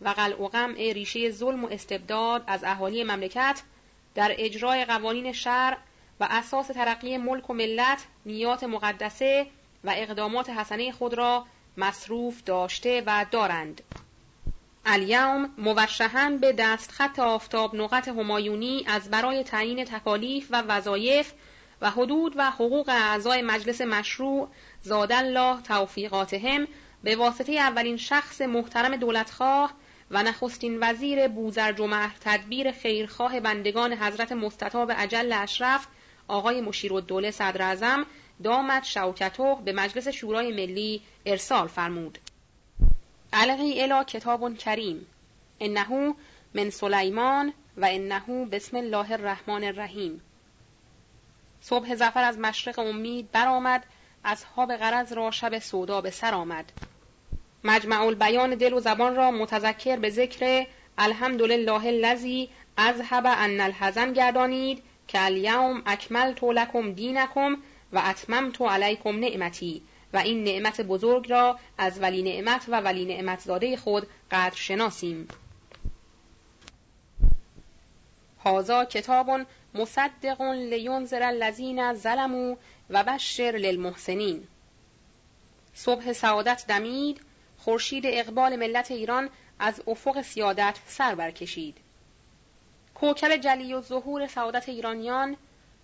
و 0.01 0.09
قلع 0.09 0.41
و 0.41 0.67
ریشه 0.67 1.31
ظلم 1.31 1.63
و 1.63 1.67
استبداد 1.67 2.43
از 2.47 2.63
اهالی 2.63 3.03
مملکت 3.03 3.61
در 4.15 4.35
اجرای 4.37 4.85
قوانین 4.85 5.33
شرع 5.33 5.77
و 6.19 6.27
اساس 6.31 6.67
ترقی 6.67 7.17
ملک 7.17 7.49
و 7.49 7.53
ملت 7.53 8.05
نیات 8.25 8.63
مقدسه 8.63 9.47
و 9.83 9.93
اقدامات 9.95 10.49
حسنه 10.49 10.91
خود 10.91 11.13
را 11.13 11.45
مصروف 11.77 12.43
داشته 12.43 13.03
و 13.05 13.25
دارند. 13.31 13.81
الیوم 14.85 15.49
موشهن 15.57 16.37
به 16.37 16.53
دستخط 16.53 17.19
آفتاب 17.19 17.75
نقط 17.75 18.07
همایونی 18.07 18.83
از 18.87 19.09
برای 19.09 19.43
تعیین 19.43 19.85
تکالیف 19.85 20.47
و 20.51 20.61
وظایف 20.61 21.33
و 21.81 21.89
حدود 21.89 22.33
و 22.35 22.51
حقوق 22.51 22.89
اعضای 22.89 23.41
مجلس 23.41 23.81
مشروع 23.81 24.49
زاد 24.81 25.11
الله 25.11 25.61
توفیقاتهم 25.61 26.67
به 27.03 27.15
واسطه 27.15 27.53
اولین 27.53 27.97
شخص 27.97 28.41
محترم 28.41 28.95
دولتخواه 28.95 29.73
و 30.13 30.23
نخستین 30.23 30.77
وزیر 30.81 31.27
بوزرجمهر 31.27 32.15
تدبیر 32.21 32.71
خیرخواه 32.71 33.39
بندگان 33.39 33.93
حضرت 33.93 34.31
مستطاب 34.31 34.91
عجل 34.91 35.33
اشرف 35.33 35.87
آقای 36.27 36.61
مشیر 36.61 36.93
الدوله 36.93 37.31
صدر 37.31 37.61
ازم 37.61 38.05
دامت 38.43 38.83
شوکته 38.83 39.57
به 39.65 39.73
مجلس 39.73 40.07
شورای 40.07 40.51
ملی 40.51 41.01
ارسال 41.25 41.67
فرمود. 41.67 42.17
علقی 43.33 43.81
الا 43.81 44.03
کتاب 44.03 44.57
کریم. 44.57 45.05
انه 45.59 46.13
من 46.53 46.69
سلیمان 46.69 47.53
و 47.77 47.85
انه 47.85 48.45
بسم 48.45 48.77
الله 48.77 49.11
الرحمن 49.11 49.63
الرحیم. 49.63 50.21
صبح 51.61 51.95
زفر 51.95 52.23
از 52.23 52.37
مشرق 52.37 52.79
امید 52.79 53.31
برآمد 53.31 53.85
اصحاب 54.25 54.75
غرض 54.75 55.13
را 55.13 55.31
شب 55.31 55.59
سودا 55.59 56.01
به 56.01 56.11
سر 56.11 56.33
آمد. 56.33 56.71
مجمع 57.63 58.01
البیان 58.01 58.55
دل 58.55 58.73
و 58.73 58.79
زبان 58.79 59.15
را 59.15 59.31
متذکر 59.31 59.95
به 59.95 60.09
ذکر 60.09 60.65
الحمدلله 60.97 61.85
الذی 61.85 62.49
اذهب 62.77 63.25
ان 63.25 63.61
الحزن 63.61 64.13
گردانید 64.13 64.83
که 65.07 65.25
الیوم 65.25 65.81
اکملت 65.85 66.43
لکم 66.43 66.93
دینکم 66.93 67.57
و 67.93 68.01
اتممت 68.05 68.61
علیکم 68.61 69.19
نعمتی 69.19 69.81
و 70.13 70.17
این 70.17 70.43
نعمت 70.43 70.81
بزرگ 70.81 71.31
را 71.31 71.59
از 71.77 72.01
ولی 72.01 72.21
نعمت 72.21 72.65
و 72.67 72.81
ولی 72.81 73.05
نعمت 73.05 73.39
زاده 73.39 73.77
خود 73.77 74.07
قدر 74.31 74.55
شناسیم. 74.55 75.27
هازا 78.43 78.85
کتاب 78.85 79.29
مصدق 79.73 80.41
لینذر 80.41 81.23
الذین 81.23 81.93
ظلموا 81.93 82.55
و 82.89 83.03
بشر 83.03 83.51
للمحسنین. 83.51 84.47
صبح 85.73 86.13
سعادت 86.13 86.65
دمید. 86.67 87.21
خورشید 87.63 88.03
اقبال 88.05 88.55
ملت 88.55 88.91
ایران 88.91 89.29
از 89.59 89.83
افق 89.87 90.21
سیادت 90.21 90.79
سر 90.85 91.15
برکشید. 91.15 91.77
کوکب 92.95 93.35
جلی 93.35 93.73
و 93.73 93.81
ظهور 93.81 94.27
سعادت 94.27 94.69
ایرانیان 94.69 95.37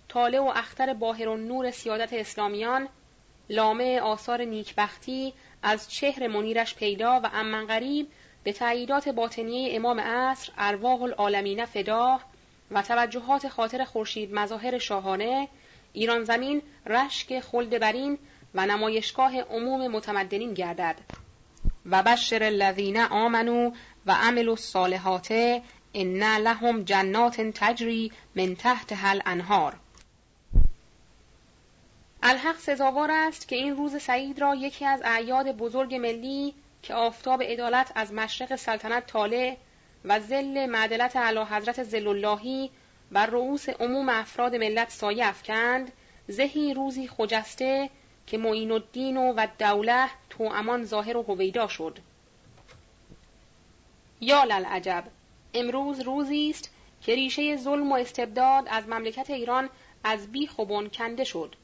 طالع 0.07 0.39
و 0.39 0.51
اختر 0.55 0.93
باهر 0.93 1.27
و 1.27 1.37
نور 1.37 1.71
سیادت 1.71 2.13
اسلامیان 2.13 2.87
لامه 3.49 3.99
آثار 3.99 4.41
نیکبختی 4.41 5.33
از 5.63 5.91
چهر 5.91 6.27
منیرش 6.27 6.75
پیدا 6.75 7.19
و 7.19 7.29
امن 7.33 7.67
غریب 7.67 8.07
به 8.43 8.53
تأییدات 8.53 9.09
باطنیه 9.09 9.75
امام 9.75 9.99
عصر 9.99 10.51
ارواح 10.57 11.01
العالمین 11.01 11.65
فداه 11.65 12.23
و 12.71 12.81
توجهات 12.81 13.47
خاطر 13.47 13.83
خورشید 13.83 14.33
مظاهر 14.33 14.77
شاهانه 14.77 15.47
ایران 15.93 16.23
زمین 16.23 16.61
رشک 16.85 17.39
خلد 17.39 17.79
برین 17.79 18.17
و 18.55 18.65
نمایشگاه 18.65 19.41
عموم 19.41 19.87
متمدنین 19.87 20.53
گردد. 20.53 20.95
و 21.85 22.03
بشر 22.03 22.43
الذین 22.43 22.97
آمنو 22.97 23.71
و 24.05 24.11
عملوا 24.11 24.53
الصالحات 24.53 25.31
ان 25.93 26.23
لهم 26.23 26.83
جنات 26.83 27.41
تجری 27.41 28.11
من 28.35 28.55
تحت 28.55 28.93
هل 28.93 29.21
انهار 29.25 29.75
الحق 32.23 32.57
سزاوار 32.57 33.11
است 33.11 33.47
که 33.47 33.55
این 33.55 33.75
روز 33.75 34.01
سعید 34.01 34.39
را 34.39 34.55
یکی 34.55 34.85
از 34.85 35.01
اعیاد 35.05 35.57
بزرگ 35.57 35.95
ملی 35.95 36.53
که 36.81 36.93
آفتاب 36.93 37.43
عدالت 37.43 37.91
از 37.95 38.13
مشرق 38.13 38.55
سلطنت 38.55 39.07
طالع 39.07 39.57
و 40.05 40.19
زل 40.19 40.65
معدلت 40.65 41.15
علا 41.15 41.45
حضرت 41.45 41.83
زل 41.83 42.07
اللهی 42.07 42.71
بر 43.11 43.25
رؤوس 43.25 43.69
عموم 43.69 44.09
افراد 44.09 44.55
ملت 44.55 44.89
سایه 44.89 45.27
افکند 45.27 45.91
زهی 46.27 46.73
روزی 46.73 47.07
خجسته 47.07 47.89
که 48.29 48.37
معین 48.37 48.71
الدین 48.71 49.17
و 49.17 49.47
دوله 49.59 50.09
تو 50.29 50.43
امان 50.43 50.85
ظاهر 50.85 51.17
و 51.17 51.23
هویدا 51.23 51.67
شد. 51.67 51.99
یا 54.21 54.43
للعجب 54.43 55.03
امروز 55.53 55.99
روزی 55.99 56.49
است 56.49 56.71
که 57.01 57.15
ریشه 57.15 57.57
ظلم 57.57 57.91
و 57.91 57.95
استبداد 57.95 58.67
از 58.67 58.87
مملکت 58.87 59.29
ایران 59.29 59.69
از 60.03 60.31
بیخ 60.31 60.59
و 60.59 60.87
کنده 60.87 61.23
شد. 61.23 61.55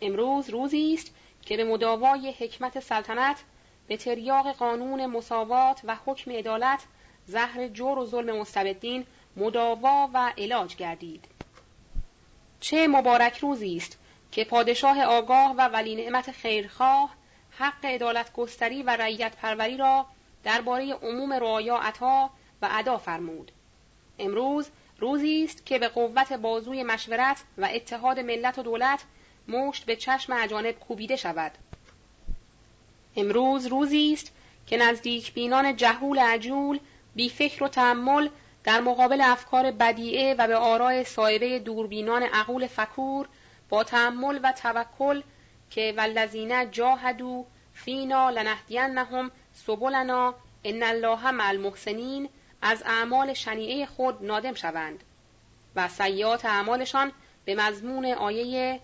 امروز 0.00 0.50
روزی 0.50 0.94
است 0.94 1.14
که 1.42 1.56
به 1.56 1.64
مداوای 1.64 2.34
حکمت 2.38 2.80
سلطنت 2.80 3.42
به 3.88 3.96
تریاق 3.96 4.52
قانون 4.52 5.06
مساوات 5.06 5.80
و 5.84 5.96
حکم 6.06 6.30
عدالت 6.30 6.80
زهر 7.26 7.68
جور 7.68 7.98
و 7.98 8.06
ظلم 8.06 8.38
مستبدین 8.38 9.06
مداوا 9.36 10.10
و 10.14 10.32
علاج 10.38 10.76
گردید. 10.76 11.24
چه 12.60 12.88
مبارک 12.88 13.38
روزی 13.38 13.76
است 13.76 13.98
که 14.36 14.44
پادشاه 14.44 15.02
آگاه 15.02 15.54
و 15.58 15.68
ولی 15.68 15.94
نعمت 15.94 16.30
خیرخواه 16.30 17.14
حق 17.50 17.84
عدالت 17.84 18.32
گستری 18.32 18.82
و 18.82 18.90
رعیت 18.90 19.36
پروری 19.36 19.76
را 19.76 20.06
درباره 20.44 20.92
عموم 20.94 21.32
رعایا 21.32 21.76
عطا 21.76 22.30
و 22.62 22.68
ادا 22.70 22.98
فرمود. 22.98 23.52
امروز 24.18 24.70
روزی 24.98 25.44
است 25.44 25.66
که 25.66 25.78
به 25.78 25.88
قوت 25.88 26.32
بازوی 26.32 26.82
مشورت 26.82 27.44
و 27.58 27.68
اتحاد 27.72 28.20
ملت 28.20 28.58
و 28.58 28.62
دولت 28.62 29.04
مشت 29.48 29.84
به 29.84 29.96
چشم 29.96 30.32
اجانب 30.32 30.72
کوبیده 30.72 31.16
شود. 31.16 31.52
امروز 33.16 33.66
روزی 33.66 34.12
است 34.12 34.32
که 34.66 34.76
نزدیک 34.76 35.34
بینان 35.34 35.76
جهول 35.76 36.18
عجول 36.18 36.78
بی 37.14 37.28
فکر 37.28 37.64
و 37.64 37.68
تحمل 37.68 38.28
در 38.64 38.80
مقابل 38.80 39.20
افکار 39.20 39.70
بدیعه 39.70 40.34
و 40.34 40.46
به 40.46 40.56
آرای 40.56 41.04
صاحبه 41.04 41.58
دوربینان 41.58 42.22
عقول 42.22 42.66
فکور 42.66 43.28
با 43.68 43.84
تحمل 43.84 44.40
و 44.42 44.52
توکل 44.52 45.22
که 45.70 45.94
والذین 45.96 46.70
جاهدوا 46.70 47.44
فینا 47.74 48.30
لنهدینهم 48.30 49.30
سبلنا 49.52 50.34
ان 50.64 50.82
الله 50.82 51.30
مع 51.30 51.48
المحسنین 51.48 52.28
از 52.62 52.82
اعمال 52.86 53.34
شنیعه 53.34 53.86
خود 53.86 54.24
نادم 54.24 54.54
شوند 54.54 55.04
و 55.76 55.88
سیات 55.88 56.44
اعمالشان 56.44 57.12
به 57.44 57.54
مضمون 57.54 58.06
آیه 58.06 58.80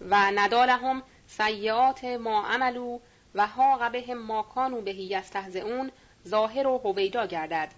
و 0.00 0.30
ندالهم 0.30 1.02
سیات 1.26 2.04
ما 2.04 2.42
عملو 2.46 2.98
و 3.34 3.46
ها 3.46 3.88
بهم 3.88 4.18
ما 4.18 4.42
کانوا 4.42 4.80
بهی 4.80 5.02
یستهزئون 5.02 5.90
ظاهر 6.28 6.66
و 6.66 6.78
هویدا 6.78 7.26
گردد. 7.26 7.68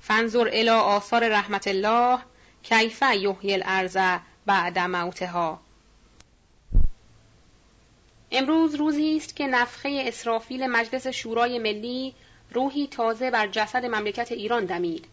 فنظر 0.00 0.48
الی 0.52 0.68
آثار 0.68 1.28
رحمت 1.28 1.68
الله 1.68 2.18
کیف 2.62 3.02
یحیی 3.02 3.54
الارض 3.54 3.98
بعد 4.46 4.78
موتها. 4.78 5.60
امروز 8.30 8.74
روزی 8.74 9.16
است 9.16 9.36
که 9.36 9.46
نفخه 9.46 10.04
اسرافیل 10.06 10.66
مجلس 10.66 11.06
شورای 11.06 11.58
ملی 11.58 12.14
روحی 12.50 12.86
تازه 12.86 13.30
بر 13.30 13.46
جسد 13.46 13.84
مملکت 13.84 14.32
ایران 14.32 14.64
دمید. 14.64 15.06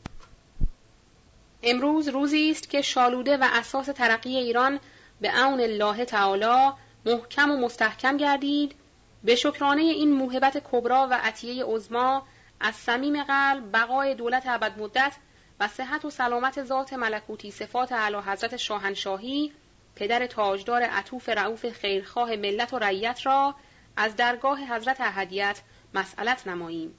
امروز 1.64 2.08
روزی 2.08 2.52
است 2.52 2.70
که 2.70 2.82
شالوده 2.82 3.38
و 3.38 3.48
اساس 3.52 3.86
ترقی 3.86 4.38
ایران 4.38 4.80
به 5.22 5.32
عون 5.32 5.60
الله 5.60 6.06
تعالی 6.06 6.72
محکم 7.06 7.52
و 7.52 7.58
مستحکم 7.58 8.18
گردید. 8.18 8.76
به 9.24 9.36
شکرانه 9.36 9.82
این 9.82 10.14
موهبت 10.14 10.62
کبرا 10.72 11.08
و 11.12 11.20
عطیه 11.24 11.66
عظما 11.66 12.24
از 12.60 12.76
صمیم 12.76 13.24
قلب 13.24 13.72
بقای 13.74 14.16
دولت 14.16 14.44
ابد 14.48 14.80
مدت 14.80 15.14
و 15.60 15.68
صحت 15.68 16.06
و 16.06 16.10
سلامت 16.10 16.64
ذات 16.64 16.94
ملکوتی 16.94 17.52
صفات 17.52 17.92
اعلی 17.92 18.18
حضرت 18.18 18.58
شاهنشاهی 18.58 19.52
پدر 19.96 20.28
تاجدار 20.28 20.84
عطوف 20.84 21.30
رعوف 21.30 21.70
خیرخواه 21.70 22.36
ملت 22.36 22.74
و 22.74 22.80
رعیت 22.80 23.26
را 23.26 23.56
از 23.98 24.16
درگاه 24.16 24.76
حضرت 24.76 25.02
احدیت 25.02 25.62
مسئلت 25.94 26.48
نماییم. 26.48 26.94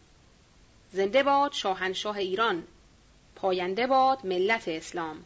زنده 0.93 1.23
باد 1.23 1.53
شاهنشاه 1.53 2.17
ایران 2.17 2.65
پاینده 3.35 3.87
باد 3.87 4.27
ملت 4.27 4.69
اسلام. 4.69 5.25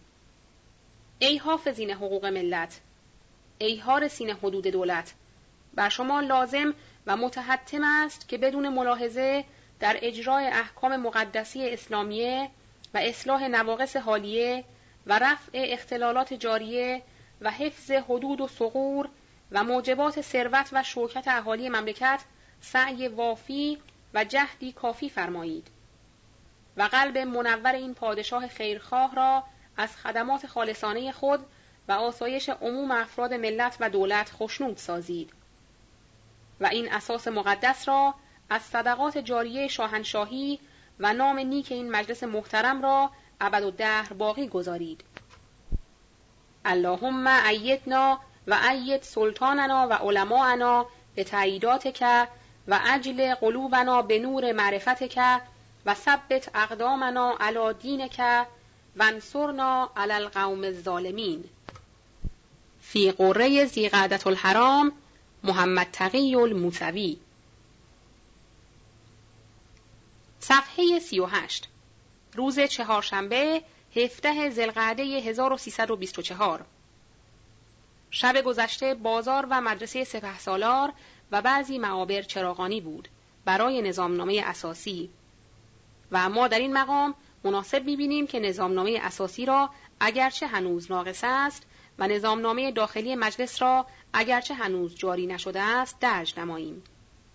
ای 1.18 1.36
حافظین 1.36 1.90
حقوق 1.90 2.26
ملت 2.26 2.80
ای 3.58 3.76
حارسین 3.76 4.30
حدود 4.30 4.66
دولت 4.66 5.14
بر 5.74 5.88
شما 5.88 6.20
لازم 6.20 6.74
و 7.06 7.16
متحتم 7.16 7.84
است 7.84 8.28
که 8.28 8.38
بدون 8.38 8.68
ملاحظه 8.68 9.44
در 9.80 9.98
اجرای 10.02 10.46
احکام 10.46 10.96
مقدسی 10.96 11.70
اسلامیه 11.70 12.50
و 12.94 12.98
اصلاح 12.98 13.48
نواقص 13.48 13.96
حالیه 13.96 14.64
و 15.06 15.18
رفع 15.18 15.50
اختلالات 15.54 16.34
جاریه 16.34 17.02
و 17.40 17.50
حفظ 17.50 17.90
حدود 17.90 18.40
و 18.40 18.48
سغور 18.48 19.08
و 19.52 19.64
موجبات 19.64 20.20
ثروت 20.20 20.68
و 20.72 20.82
شوکت 20.82 21.28
اهالی 21.28 21.68
مملکت 21.68 22.20
سعی 22.60 23.08
وافی 23.08 23.78
و 24.14 24.24
جهدی 24.24 24.72
کافی 24.72 25.08
فرمایید. 25.08 25.68
و 26.76 26.82
قلب 26.82 27.18
منور 27.18 27.72
این 27.72 27.94
پادشاه 27.94 28.48
خیرخواه 28.48 29.14
را 29.14 29.44
از 29.76 29.96
خدمات 29.96 30.46
خالصانه 30.46 31.12
خود 31.12 31.46
و 31.88 31.92
آسایش 31.92 32.48
عموم 32.48 32.90
افراد 32.90 33.34
ملت 33.34 33.76
و 33.80 33.90
دولت 33.90 34.30
خشنود 34.32 34.76
سازید. 34.76 35.32
و 36.60 36.66
این 36.66 36.92
اساس 36.92 37.28
مقدس 37.28 37.88
را 37.88 38.14
از 38.50 38.62
صدقات 38.62 39.18
جاریه 39.18 39.68
شاهنشاهی 39.68 40.60
و 41.00 41.12
نام 41.12 41.38
نیک 41.38 41.72
این 41.72 41.90
مجلس 41.90 42.22
محترم 42.22 42.82
را 42.82 43.10
ابد 43.40 43.62
و 43.62 43.70
دهر 43.70 44.12
باقی 44.12 44.48
گذارید. 44.48 45.04
اللهم 46.64 47.26
ایدنا 47.26 48.20
و 48.46 48.58
اید 48.70 49.02
سلطاننا 49.02 49.88
و 49.90 49.92
علماءنا 49.92 50.86
به 51.14 51.24
که 51.94 52.28
و 52.68 52.80
عجل 52.84 53.34
قلوبنا 53.34 54.02
به 54.02 54.18
نور 54.18 54.52
معرفتک 54.52 55.40
و 55.86 55.94
ثبت 55.94 56.50
اقدامنا 56.54 57.36
علی 57.40 57.74
دینک 57.80 58.20
و 58.96 59.02
انصرنا 59.02 59.90
علی 59.96 60.12
القوم 60.12 60.64
الظالمین. 60.64 61.44
فی 62.80 63.12
قره 63.12 63.64
زیقعدت 63.64 64.26
الحرام 64.26 64.92
محمد 65.44 65.86
تقی 65.92 66.34
الموسوی. 66.34 67.16
صفحه 70.48 70.98
38 70.98 71.68
روز 72.34 72.60
چهارشنبه 72.60 73.62
17 73.96 74.50
زلقعده 74.50 75.02
1324 75.02 76.64
شب 78.10 78.42
گذشته 78.42 78.94
بازار 78.94 79.46
و 79.50 79.60
مدرسه 79.60 80.04
سپه 80.04 80.38
سالار 80.38 80.92
و 81.30 81.42
بعضی 81.42 81.78
معابر 81.78 82.22
چراغانی 82.22 82.80
بود 82.80 83.08
برای 83.44 83.82
نظامنامه 83.82 84.42
اساسی. 84.46 85.10
و 86.12 86.28
ما 86.28 86.48
در 86.48 86.58
این 86.58 86.72
مقام 86.72 87.14
مناسب 87.44 87.84
می‌بینیم 87.84 88.26
که 88.26 88.40
نظامنامه 88.40 88.98
اساسی 89.02 89.46
را 89.46 89.70
اگرچه 90.00 90.46
هنوز 90.46 90.90
ناقص 90.90 91.20
است 91.24 91.62
و 91.98 92.08
نظامنامه 92.08 92.72
داخلی 92.72 93.14
مجلس 93.14 93.62
را 93.62 93.86
اگرچه 94.12 94.54
هنوز 94.54 94.94
جاری 94.94 95.26
نشده 95.26 95.60
است 95.60 96.00
درج 96.00 96.38
نماییم. 96.38 96.82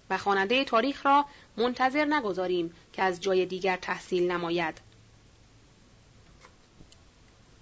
و 0.10 0.18
خواننده 0.18 0.64
تاریخ 0.64 1.06
را 1.06 1.26
منتظر 1.58 2.06
نگذاریم 2.06 2.74
که 2.94 3.04
از 3.04 3.22
جای 3.22 3.46
دیگر 3.46 3.78
تحصیل 3.78 4.32
نماید. 4.32 4.82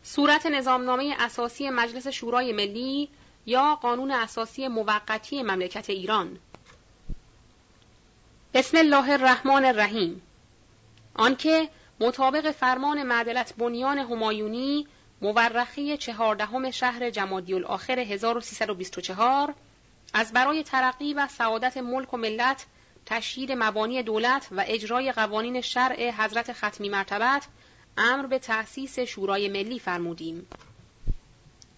صورت 0.04 0.46
نظامنامه 0.46 1.16
اساسی 1.20 1.70
مجلس 1.70 2.08
شورای 2.08 2.54
ملی 2.54 3.10
یا 3.46 3.76
قانون 3.76 4.12
اساسی 4.12 4.68
موقتی 4.68 5.44
مملکت 5.44 5.90
ایران. 5.90 6.40
بسم 8.54 8.78
الله 8.78 9.12
الرحمن 9.12 9.66
الرحیم. 9.66 10.22
آنکه 11.14 11.70
مطابق 12.00 12.52
فرمان 12.52 13.04
معدلت 13.04 13.54
بنیان 13.58 13.98
همایونی 13.98 14.88
مورخی 15.22 15.98
چهاردهم 15.98 16.72
شهر 16.72 17.10
جمادی 17.10 17.54
الاخر 17.54 18.00
1324 18.00 19.54
از 20.18 20.34
برای 20.34 20.64
ترقی 20.64 21.14
و 21.14 21.28
سعادت 21.28 21.78
ملک 21.78 22.14
و 22.14 22.18
ملت 22.18 22.66
تشیید 23.06 23.52
مبانی 23.52 24.04
دولت 24.04 24.48
و 24.52 24.64
اجرای 24.68 25.12
قوانین 25.12 25.62
شرع 25.62 26.12
حضرت 26.12 26.54
ختمی 26.54 26.90
مرتبت 26.90 27.48
امر 27.98 28.26
به 28.26 28.40
تأسیس 28.40 29.00
شورای 29.00 29.50
ملی 29.50 29.80
فرمودیم. 29.80 30.48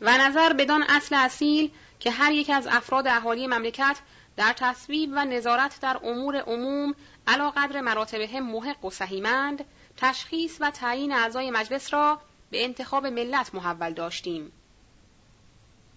و 0.02 0.18
نظر 0.18 0.54
بدان 0.54 0.84
اصل 0.84 1.16
اصیل 1.16 1.72
که 2.00 2.12
هر 2.12 2.32
یک 2.32 2.50
از 2.50 2.68
افراد 2.68 3.08
اهالی 3.08 3.48
مملکت 3.48 3.98
در 4.38 4.54
تصویب 4.54 5.10
و 5.14 5.26
نظارت 5.26 5.80
در 5.82 6.00
امور 6.04 6.36
عموم 6.36 6.96
علا 7.28 7.52
قدر 7.52 7.82
مراتبهم 7.82 8.52
محق 8.52 8.86
و 8.86 8.90
سهیمند 8.90 9.66
تشخیص 9.98 10.58
و 10.60 10.72
تعیین 10.72 11.14
اعضای 11.14 11.52
مجلس 11.52 11.94
را 11.94 12.22
به 12.52 12.64
انتخاب 12.64 13.06
ملت 13.06 13.56
محول 13.56 13.94
داشتیم. 13.94 14.52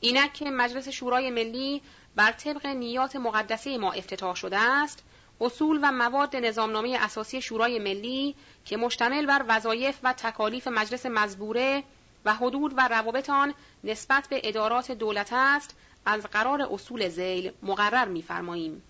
اینک 0.05 0.33
که 0.33 0.45
مجلس 0.45 0.89
شورای 0.89 1.31
ملی 1.31 1.83
بر 2.17 2.33
طبق 2.33 2.67
نیات 2.67 3.17
مقدسه 3.17 3.79
ما 3.79 3.93
افتتاح 3.93 4.35
شده 4.35 4.59
است 4.59 5.05
اصول 5.41 5.79
و 5.83 5.93
مواد 5.93 6.37
نظامنامه 6.37 6.99
اساسی 7.01 7.43
شورای 7.43 7.79
ملی 7.79 8.35
که 8.65 8.77
مشتمل 8.77 9.27
بر 9.27 9.45
وظایف 9.49 9.99
و 10.03 10.13
تکالیف 10.13 10.69
مجلس 10.69 11.07
مزبوره 11.07 11.85
و 12.25 12.35
حدود 12.35 12.75
و 12.77 12.89
روابط 12.89 13.31
آن 13.31 13.55
نسبت 13.85 14.29
به 14.29 14.41
ادارات 14.45 14.93
دولت 14.93 15.29
است 15.33 15.77
از 16.07 16.23
قرار 16.23 16.63
اصول 16.63 17.09
زیل 17.09 17.53
مقرر 17.63 18.09
می‌فرماییم. 18.09 18.83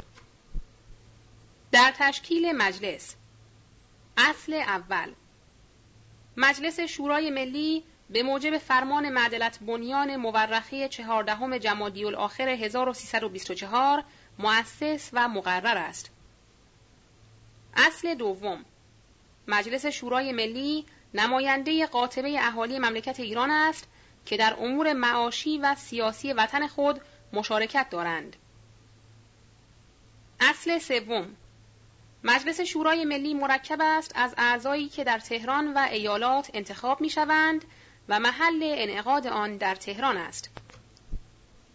در 1.73 1.95
تشکیل 1.99 2.53
مجلس 2.53 3.17
اصل 4.17 4.53
اول 4.55 5.13
مجلس 6.37 6.81
شورای 6.81 7.31
ملی 7.31 7.85
به 8.12 8.22
موجب 8.22 8.59
فرمان 8.59 9.09
معدلت 9.09 9.59
بنیان 9.59 10.16
مورخی 10.16 10.88
چهاردهم 10.88 11.59
جمادی 11.59 12.05
الاخر 12.05 12.48
1324 12.48 14.05
مؤسس 14.38 15.11
و 15.12 15.29
مقرر 15.29 15.79
است. 15.79 16.11
اصل 17.77 18.14
دوم 18.14 18.64
مجلس 19.48 19.87
شورای 19.87 20.33
ملی 20.33 20.87
نماینده 21.14 21.87
قاطبه 21.87 22.46
اهالی 22.46 22.79
مملکت 22.79 23.20
ایران 23.20 23.51
است 23.51 23.88
که 24.27 24.37
در 24.37 24.57
امور 24.59 24.92
معاشی 24.92 25.59
و 25.59 25.75
سیاسی 25.75 26.33
وطن 26.33 26.66
خود 26.66 27.01
مشارکت 27.33 27.87
دارند. 27.90 28.37
اصل 30.40 30.79
سوم 30.79 31.37
مجلس 32.25 32.61
شورای 32.61 33.05
ملی 33.05 33.35
مرکب 33.35 33.79
است 33.81 34.12
از 34.14 34.35
اعضایی 34.38 34.88
که 34.88 35.05
در 35.05 35.18
تهران 35.18 35.75
و 35.75 35.79
ایالات 35.79 36.51
انتخاب 36.55 37.01
می 37.01 37.11
شوند 37.11 37.64
و 38.09 38.21
محل 38.21 38.61
انعقاد 38.62 39.27
آن 39.27 39.57
در 39.57 39.75
تهران 39.75 40.17
است. 40.17 40.51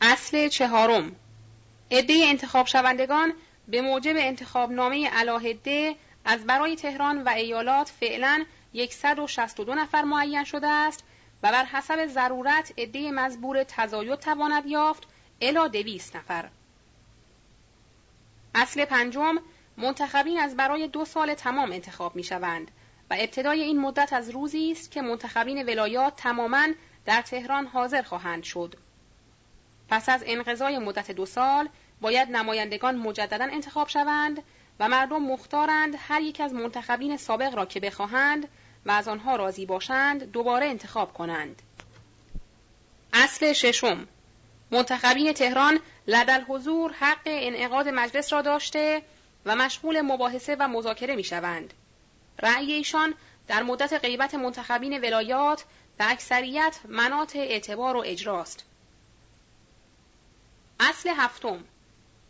اصل 0.01 0.47
چهارم 0.47 1.15
عده 1.91 2.21
انتخاب 2.23 2.67
شوندگان 2.67 3.33
به 3.67 3.81
موجب 3.81 4.13
انتخاب 4.17 4.71
نامه 4.71 5.09
علاهده 5.09 5.95
از 6.25 6.45
برای 6.45 6.75
تهران 6.75 7.23
و 7.23 7.29
ایالات 7.29 7.89
فعلا 7.99 8.45
162 8.89 9.75
نفر 9.75 10.01
معین 10.01 10.43
شده 10.43 10.67
است 10.67 11.03
و 11.43 11.51
بر 11.51 11.65
حسب 11.65 12.07
ضرورت 12.07 12.73
عده 12.77 13.11
مزبور 13.11 13.63
تزاید 13.63 14.19
تواند 14.19 14.65
یافت 14.65 15.03
الا 15.41 15.67
دویست 15.67 16.15
نفر. 16.15 16.49
اصل 18.55 18.85
پنجم 18.85 19.35
منتخبین 19.77 20.39
از 20.39 20.55
برای 20.55 20.87
دو 20.87 21.05
سال 21.05 21.33
تمام 21.33 21.71
انتخاب 21.71 22.15
می 22.15 22.23
شوند 22.23 22.71
و 23.09 23.15
ابتدای 23.19 23.61
این 23.61 23.79
مدت 23.79 24.13
از 24.13 24.29
روزی 24.29 24.71
است 24.71 24.91
که 24.91 25.01
منتخبین 25.01 25.63
ولایات 25.63 26.15
تماما 26.15 26.67
در 27.05 27.21
تهران 27.21 27.67
حاضر 27.67 28.01
خواهند 28.01 28.43
شد. 28.43 28.75
پس 29.89 30.09
از 30.09 30.23
انقضای 30.25 30.77
مدت 30.77 31.11
دو 31.11 31.25
سال 31.25 31.69
باید 32.01 32.29
نمایندگان 32.29 32.95
مجددا 32.95 33.45
انتخاب 33.45 33.87
شوند 33.87 34.43
و 34.79 34.89
مردم 34.89 35.23
مختارند 35.23 35.95
هر 35.97 36.21
یک 36.21 36.41
از 36.41 36.53
منتخبین 36.53 37.17
سابق 37.17 37.55
را 37.55 37.65
که 37.65 37.79
بخواهند 37.79 38.47
و 38.85 38.91
از 38.91 39.07
آنها 39.07 39.35
راضی 39.35 39.65
باشند 39.65 40.31
دوباره 40.31 40.65
انتخاب 40.65 41.13
کنند. 41.13 41.61
اصل 43.13 43.53
ششم 43.53 44.07
منتخبین 44.71 45.33
تهران 45.33 45.79
لدل 46.07 46.41
حضور 46.41 46.91
حق 46.91 47.21
انعقاد 47.25 47.87
مجلس 47.87 48.33
را 48.33 48.41
داشته 48.41 49.01
و 49.45 49.55
مشغول 49.55 50.01
مباحثه 50.01 50.55
و 50.59 50.67
مذاکره 50.67 51.15
می 51.15 51.23
شوند. 51.23 51.73
رأی 52.39 52.73
ایشان 52.73 53.13
در 53.47 53.63
مدت 53.63 53.93
غیبت 53.93 54.35
منتخبین 54.35 54.97
ولایات 54.97 55.65
به 55.97 56.11
اکثریت 56.11 56.79
منات 56.87 57.35
اعتبار 57.35 57.95
و 57.95 58.03
اجراست. 58.05 58.65
اصل 60.79 61.09
هفتم 61.09 61.63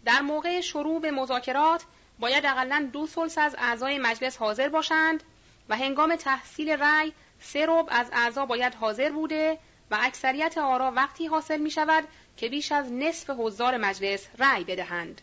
در 0.05 0.21
موقع 0.21 0.61
شروع 0.61 1.01
به 1.01 1.11
مذاکرات 1.11 1.83
باید 2.19 2.45
اقلا 2.45 2.89
دو 2.93 3.07
سلس 3.07 3.37
از 3.37 3.55
اعضای 3.57 3.97
مجلس 3.97 4.37
حاضر 4.37 4.69
باشند 4.69 5.23
و 5.69 5.77
هنگام 5.77 6.15
تحصیل 6.15 6.69
رأی 6.69 7.13
سه 7.39 7.65
ربع 7.65 7.93
از 7.93 8.09
اعضا 8.13 8.45
باید 8.45 8.75
حاضر 8.75 9.09
بوده 9.09 9.59
و 9.91 9.97
اکثریت 10.01 10.57
آرا 10.57 10.91
وقتی 10.91 11.27
حاصل 11.27 11.57
می 11.57 11.71
شود 11.71 12.03
که 12.37 12.49
بیش 12.49 12.71
از 12.71 12.91
نصف 12.91 13.29
حضار 13.29 13.77
مجلس 13.77 14.27
رأی 14.37 14.63
بدهند. 14.63 15.21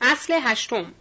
اصل 0.00 0.40
هشتم 0.42 0.94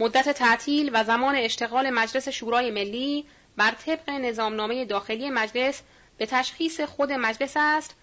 مدت 0.00 0.28
تعطیل 0.28 0.90
و 0.92 1.04
زمان 1.04 1.34
اشتغال 1.34 1.90
مجلس 1.90 2.28
شورای 2.28 2.70
ملی 2.70 3.26
بر 3.56 3.70
طبق 3.70 4.10
نظامنامه 4.10 4.84
داخلی 4.84 5.30
مجلس 5.30 5.82
به 6.18 6.26
تشخیص 6.26 6.80
خود 6.80 7.12
مجلس 7.12 7.52
است 7.56 7.94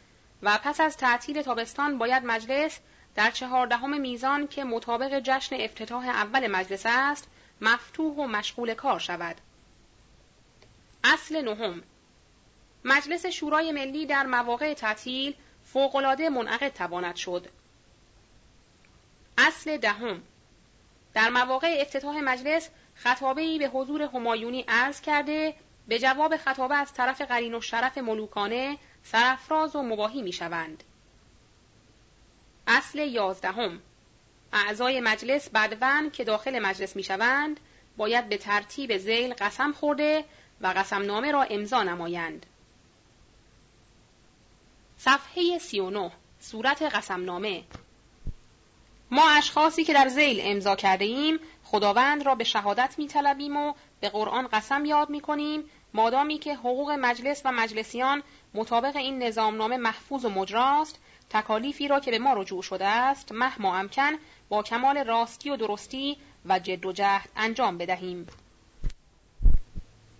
و 0.42 0.60
پس 0.64 0.82
از 0.82 0.98
تعطیل 0.98 1.42
تابستان 1.42 1.98
باید 1.98 2.26
مجلس 2.26 2.80
در 3.16 3.32
چهاردهم 3.32 4.02
میزان 4.02 4.48
که 4.48 4.64
مطابق 4.64 5.20
جشن 5.20 5.56
افتتاح 5.56 6.08
اول 6.08 6.48
مجلس 6.48 6.84
است 6.86 7.28
مفتوح 7.62 8.16
و 8.16 8.28
مشغول 8.28 8.74
کار 8.74 9.00
شود. 9.00 9.36
اصل 11.04 11.42
نهم 11.42 11.84
مجلس 12.86 13.26
شورای 13.26 13.72
ملی 13.72 14.06
در 14.06 14.26
مواقع 14.26 14.74
تعطیل 14.74 15.36
فوقالعاده 15.66 16.30
منعقد 16.30 16.74
تواند 16.74 17.16
شد. 17.16 17.48
اصل 19.38 19.78
دهم 19.78 20.22
در 21.17 21.30
مواقع 21.30 21.77
افتتاح 21.82 22.17
مجلس 22.17 22.69
خطابه 22.95 23.58
به 23.58 23.67
حضور 23.67 24.01
همایونی 24.01 24.65
عرض 24.67 25.01
کرده 25.01 25.53
به 25.88 25.99
جواب 25.99 26.38
خطابه 26.38 26.75
از 26.75 26.93
طرف 26.93 27.21
قرین 27.21 27.56
و 27.56 27.62
شرف 27.62 27.97
ملوکانه 27.97 28.77
سرفراز 29.03 29.75
و 29.75 29.82
مباهی 29.82 30.21
می 30.21 30.32
شوند. 30.32 30.84
اصل 32.67 32.99
یازدهم 32.99 33.82
اعضای 34.53 34.99
مجلس 34.99 35.49
بدون 35.49 36.10
که 36.10 36.23
داخل 36.23 36.60
مجلس 36.60 36.95
می 36.95 37.03
شوند 37.03 37.60
باید 37.97 38.30
به 38.30 38.38
ترتیب 38.38 38.97
زیل 38.97 39.34
قسم 39.34 39.71
خورده 39.71 40.25
و 40.62 40.67
قسم 40.67 41.01
نامه 41.01 41.32
را 41.32 41.43
امضا 41.43 41.84
نمایند. 41.84 42.45
صفحه 44.97 45.60
39 45.60 46.12
صورت 46.39 46.82
قسم 46.82 47.25
نامه 47.25 47.63
ما 49.12 49.30
اشخاصی 49.30 49.84
که 49.84 49.93
در 49.93 50.08
زیل 50.08 50.39
امضا 50.43 50.76
کرده 50.76 51.06
ایم 51.06 51.39
خداوند 51.63 52.26
را 52.26 52.36
به 52.36 52.43
شهادت 52.43 52.96
می 52.98 53.08
طلبیم 53.08 53.58
و 53.58 53.74
به 54.00 54.10
قرآن 54.10 54.48
قسم 54.48 54.86
یاد 54.86 55.10
می 55.10 55.22
کنیم 55.22 55.63
مادامی 55.93 56.38
که 56.38 56.56
حقوق 56.56 56.91
مجلس 56.91 57.41
و 57.46 57.52
مجلسیان 57.52 58.24
مطابق 58.54 58.96
این 58.96 59.24
نظامنامه 59.24 59.78
محفوظ 59.78 60.26
و 60.26 60.30
مجراست 60.30 61.00
تکالیفی 61.30 61.88
را 61.88 62.00
که 62.00 62.12
به 62.12 62.20
ما 62.20 62.34
رجوع 62.34 62.62
شده 62.62 62.86
است 62.86 63.32
مهما 63.32 63.78
امکن 63.78 64.12
با 64.50 64.63
کمال 64.63 64.98
راستی 64.98 65.50
و 65.50 65.58
درستی 65.58 66.17
و 66.46 66.60
جد 66.60 66.86
و 66.86 66.91
جهد 66.91 67.30
انجام 67.36 67.78
بدهیم. 67.78 68.28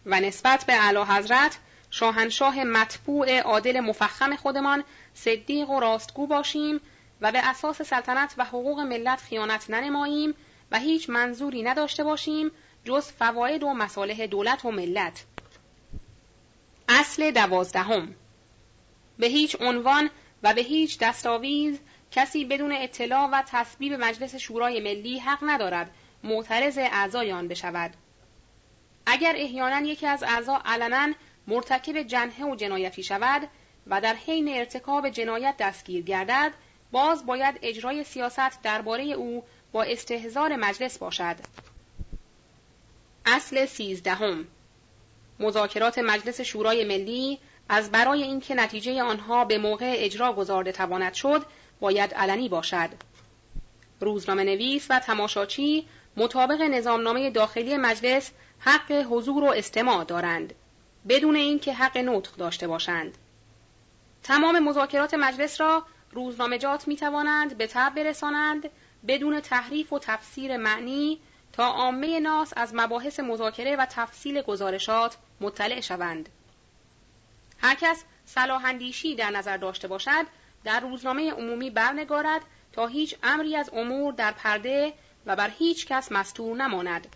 و 0.06 0.20
نسبت 0.20 0.66
به 0.66 0.74
اعلی 0.74 1.00
حضرت 1.00 1.60
شاهنشاه 1.90 2.64
مطبوع 2.64 3.40
عادل 3.40 3.80
مفخم 3.80 4.36
خودمان 4.36 4.84
صدیق 5.14 5.70
و 5.70 5.80
راستگو 5.80 6.28
باشیم. 6.28 6.82
و 7.22 7.32
به 7.32 7.40
اساس 7.50 7.82
سلطنت 7.82 8.34
و 8.38 8.46
حقوق 8.46 8.80
ملت 8.80 9.22
خیانت 9.22 9.70
ننماییم 9.70 10.34
و 10.72 10.80
هیچ 10.80 11.10
منظوری 11.10 11.64
نداشته 11.64 12.04
باشیم 12.04 12.52
جز 12.84 13.12
فواید 13.12 13.64
و 13.64 13.74
مصالح 13.74 14.26
دولت 14.26 14.66
و 14.66 14.72
ملت. 14.72 15.26
اصل 16.90 17.32
دوازدهم. 17.32 18.16
به 19.20 19.28
هیچ 19.28 19.58
عنوان 19.60 20.10
و 20.44 20.54
به 20.54 20.62
هیچ 20.62 21.00
دستاویز 21.00 21.80
کسی 22.12 22.46
بدون 22.46 22.72
اطلاع 22.72 23.30
و 23.30 23.44
تصویب 23.48 23.94
مجلس 23.94 24.36
شورای 24.36 24.80
ملی 24.80 25.20
حق 25.20 25.40
ندارد 25.42 25.92
معترض 26.24 26.78
اعضای 26.78 27.32
آن 27.32 27.48
بشود. 27.48 27.94
اگر 29.06 29.34
احیانا 29.38 29.88
یکی 29.88 30.08
از 30.08 30.24
اعضا 30.24 30.62
علنا 30.66 31.14
مرتکب 31.48 32.04
جنحه 32.04 32.46
و 32.46 32.56
جنایتی 32.56 33.04
شود 33.04 33.50
و 33.88 34.02
در 34.02 34.14
حین 34.14 34.50
ارتکاب 34.50 35.10
جنایت 35.10 35.56
دستگیر 35.60 36.04
گردد 36.04 36.54
باز 36.92 37.26
باید 37.26 37.60
اجرای 37.62 38.04
سیاست 38.04 38.62
درباره 38.62 39.04
او 39.04 39.44
با 39.72 39.84
استهزار 39.84 40.56
مجلس 40.56 40.98
باشد. 40.98 41.36
اصل 43.26 43.66
سیزدهم. 43.66 44.48
مذاکرات 45.40 46.00
مجلس 46.00 46.42
شورای 46.42 46.84
ملی 46.84 47.40
از 47.70 47.92
برای 47.92 48.24
اینکه 48.24 48.56
نتیجه 48.56 49.04
آنها 49.04 49.46
به 49.46 49.58
موقع 49.58 49.94
اجرا 49.98 50.34
گذارده 50.34 50.72
تواند 50.72 51.14
شد 51.14 51.46
باید 51.80 52.14
علنی 52.14 52.50
باشد. 52.50 52.90
روزنامه 54.00 54.44
نویس 54.44 54.88
و 54.90 55.00
تماشاچی 55.00 55.88
مطابق 56.18 56.62
نظامنامه 56.62 57.30
داخلی 57.30 57.78
مجلس 57.78 58.32
حق 58.60 58.92
حضور 58.92 59.44
و 59.44 59.48
استماع 59.48 60.04
دارند 60.04 60.54
بدون 61.10 61.36
اینکه 61.36 61.74
حق 61.74 61.98
نطق 61.98 62.36
داشته 62.36 62.68
باشند. 62.68 63.18
تمام 64.24 64.60
مذاکرات 64.60 65.14
مجلس 65.14 65.62
را 65.62 65.84
روزنامجات 66.18 66.88
می 66.88 66.96
توانند 66.96 67.58
به 67.58 67.68
تب 67.68 67.96
برسانند 67.96 68.70
بدون 69.08 69.40
تحریف 69.40 69.94
و 69.94 70.00
تفسیر 70.00 70.58
معنی 70.58 71.20
تا 71.54 71.66
عامه 71.66 72.20
ناس 72.20 72.54
از 72.56 72.72
مباحث 72.76 73.20
مذاکره 73.20 73.76
و 73.76 73.86
تفصیل 73.86 74.42
گزارشات 74.42 75.18
مطلع 75.42 75.82
شوند. 75.82 76.30
هر 77.58 77.76
کس 77.76 78.04
صلاح 78.26 78.66
اندیشی 78.66 79.16
در 79.16 79.30
نظر 79.30 79.58
داشته 79.58 79.88
باشد 79.88 80.26
در 80.64 80.80
روزنامه 80.80 81.32
عمومی 81.32 81.70
برنگارد 81.70 82.42
تا 82.74 82.88
هیچ 82.88 83.16
امری 83.24 83.56
از 83.56 83.70
امور 83.74 84.14
در 84.14 84.32
پرده 84.32 84.94
و 85.26 85.36
بر 85.36 85.52
هیچ 85.60 85.88
کس 85.88 86.12
مستور 86.12 86.58
نماند. 86.58 87.08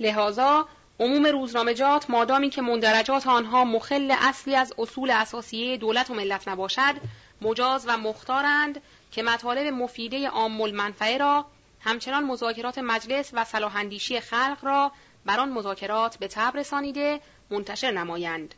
لذا 0.00 0.68
عموم 1.00 1.26
روزنامجات 1.26 2.10
مادامی 2.10 2.50
که 2.50 2.62
مندرجات 2.62 3.26
آنها 3.26 3.64
مخل 3.64 4.14
اصلی 4.20 4.54
از 4.54 4.72
اصول 4.78 5.10
اساسیه 5.10 5.76
دولت 5.76 6.10
و 6.10 6.14
ملت 6.14 6.48
نباشد 6.48 6.94
مجاز 7.40 7.84
و 7.88 7.96
مختارند 7.96 8.82
که 9.10 9.22
مطالب 9.22 9.66
مفیده 9.66 10.28
عام 10.28 10.60
المنفعه 10.60 11.18
را 11.18 11.46
همچنان 11.80 12.24
مذاکرات 12.24 12.78
مجلس 12.78 13.30
و 13.32 13.44
صلاح 13.44 13.76
اندیشی 13.76 14.20
خلق 14.20 14.58
را 14.62 14.92
بر 15.26 15.40
آن 15.40 15.52
مذاکرات 15.52 16.16
به 16.16 16.28
تبر 16.28 16.60
رسانیده 16.60 17.20
منتشر 17.50 17.90
نمایند. 17.90 18.54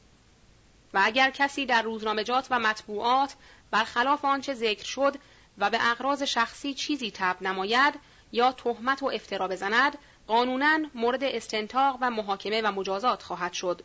و 0.94 1.00
اگر 1.04 1.30
کسی 1.30 1.66
در 1.66 1.82
روزنامجات 1.82 2.46
و 2.50 2.58
مطبوعات 2.58 3.34
برخلاف 3.70 4.24
آنچه 4.24 4.54
ذکر 4.54 4.84
شد 4.84 5.16
و 5.58 5.70
به 5.70 5.78
اغراض 5.80 6.22
شخصی 6.22 6.74
چیزی 6.74 7.10
تب 7.10 7.36
نماید 7.42 7.94
یا 8.32 8.52
تهمت 8.52 9.02
و 9.02 9.06
افترا 9.06 9.48
بزند 9.48 9.98
قانونا 10.26 10.78
مورد 10.94 11.24
استنتاق 11.24 11.98
و 12.00 12.10
محاکمه 12.10 12.62
و 12.62 12.72
مجازات 12.72 13.22
خواهد 13.22 13.52
شد. 13.52 13.82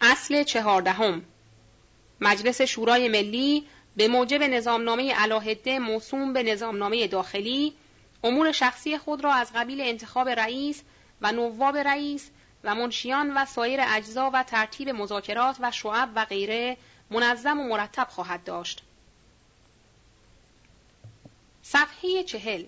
اصل 0.00 0.42
چهاردهم 0.42 1.22
مجلس 2.20 2.62
شورای 2.62 3.08
ملی 3.08 3.66
به 3.96 4.08
موجب 4.08 4.42
نظامنامه 4.42 5.14
علاهده 5.14 5.78
موسوم 5.78 6.32
به 6.32 6.42
نظامنامه 6.42 7.06
داخلی 7.06 7.72
امور 8.24 8.52
شخصی 8.52 8.98
خود 8.98 9.24
را 9.24 9.34
از 9.34 9.52
قبیل 9.54 9.80
انتخاب 9.80 10.28
رئیس 10.28 10.82
و 11.20 11.32
نواب 11.32 11.76
رئیس 11.76 12.30
و 12.64 12.74
منشیان 12.74 13.34
و 13.36 13.44
سایر 13.44 13.80
اجزا 13.82 14.30
و 14.34 14.42
ترتیب 14.42 14.88
مذاکرات 14.88 15.56
و 15.60 15.70
شعب 15.70 16.10
و 16.14 16.24
غیره 16.24 16.76
منظم 17.10 17.60
و 17.60 17.62
مرتب 17.62 18.08
خواهد 18.10 18.44
داشت. 18.44 18.82
صفحه 21.62 22.22
چهل. 22.22 22.64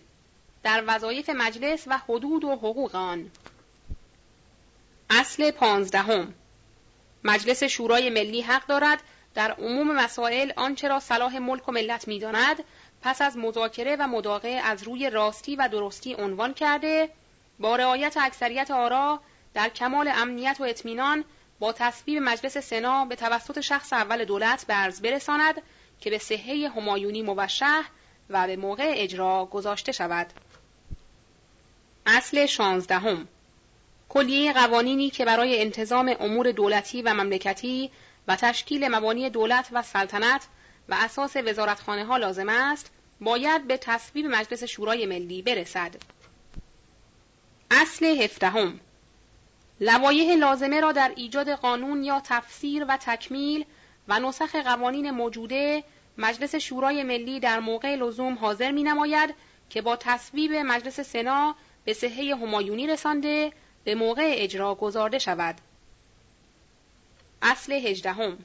در 0.63 0.85
وظایف 0.87 1.31
مجلس 1.31 1.85
و 1.87 1.99
حدود 1.99 2.45
و 2.45 2.57
حقوق 2.57 2.95
آن. 2.95 3.31
اصل 5.11 5.51
پانزدهم. 5.51 6.35
مجلس 7.25 7.65
شورای 7.65 8.11
ملی 8.11 8.43
حق 8.43 8.67
دارد 8.67 9.03
در 9.35 9.53
عموم 9.53 9.93
مسائل 9.93 10.53
آنچه 10.57 10.89
را 10.89 11.01
صلاح 11.01 11.39
ملک 11.39 11.69
و 11.69 11.73
ملت 11.73 12.09
می‌داند 12.09 12.65
پس 13.03 13.23
از 13.23 13.37
مذاکره 13.37 13.97
و 13.97 14.07
مداقه 14.07 14.49
از 14.49 14.83
روی 14.83 15.11
راستی 15.11 15.57
و 15.57 15.69
درستی 15.69 16.15
عنوان 16.15 16.55
کرده 16.55 17.09
با 17.59 17.77
رعایت 17.77 18.17
اکثریت 18.17 18.71
آرا 18.71 19.21
در 19.55 19.69
کمال 19.69 20.09
امنیت 20.15 20.57
و 20.61 20.65
اطمینان 20.65 21.25
با 21.59 21.73
تصویب 21.73 22.23
مجلس 22.23 22.59
سنا 22.59 23.05
به 23.05 23.17
توسط 23.17 23.61
شخص 23.61 23.93
اول 23.93 24.25
دولت 24.25 24.67
برز 24.67 25.01
برساند 25.01 25.63
که 26.01 26.11
به 26.11 26.19
صحه 26.19 26.69
همایونی 26.77 27.23
موشه 27.23 27.85
و 28.31 28.47
به 28.47 28.57
موقع 28.57 28.93
اجرا 28.97 29.45
گذاشته 29.45 29.93
شود. 29.93 30.27
اصل 32.07 32.47
شانزدهم 32.47 33.29
کلیه 34.09 34.53
قوانینی 34.53 35.11
که 35.11 35.25
برای 35.25 35.63
انتظام 35.63 36.17
امور 36.21 36.53
دولتی 36.53 37.03
و 37.03 37.15
مملکتی 37.15 37.91
و 38.29 38.37
تشکیل 38.37 38.89
مبانی 38.89 39.31
دولت 39.31 39.69
و 39.73 39.83
سلطنت 39.83 40.47
و 40.89 40.97
اساس 40.99 41.37
وزارتخانه 41.37 42.05
ها 42.05 42.17
لازم 42.17 42.49
است 42.49 42.91
باید 43.21 43.67
به 43.67 43.77
تصویب 43.77 44.27
مجلس 44.27 44.65
شورای 44.65 45.07
ملی 45.07 45.43
برسد. 45.43 45.95
اصل 47.71 48.05
هفدهم 48.05 48.81
لوایح 49.81 50.37
لازمه 50.37 50.81
را 50.81 50.93
در 50.93 51.13
ایجاد 51.17 51.51
قانون 51.51 52.05
یا 52.05 52.23
تفسیر 52.25 52.85
و 52.89 52.97
تکمیل 52.97 53.65
و 54.09 54.21
نسخ 54.21 54.55
قوانین 54.55 55.11
موجوده 55.11 55.85
مجلس 56.19 56.55
شورای 56.55 57.03
ملی 57.03 57.41
در 57.41 57.61
موقع 57.61 57.95
لزوم 57.95 58.35
حاضر 58.35 58.71
می 58.71 58.83
نماید 58.83 59.35
که 59.71 59.83
با 59.83 59.97
تصویب 59.97 60.53
مجلس 60.53 61.01
سنا 61.01 61.55
به 61.85 61.93
صحه 61.93 62.37
همایونی 62.37 62.87
رسانده 62.87 63.53
به 63.85 63.95
موقع 63.95 64.33
اجرا 64.37 64.75
گذارده 64.75 65.19
شود. 65.19 65.55
اصل 67.43 67.73
هجدهم. 67.73 68.39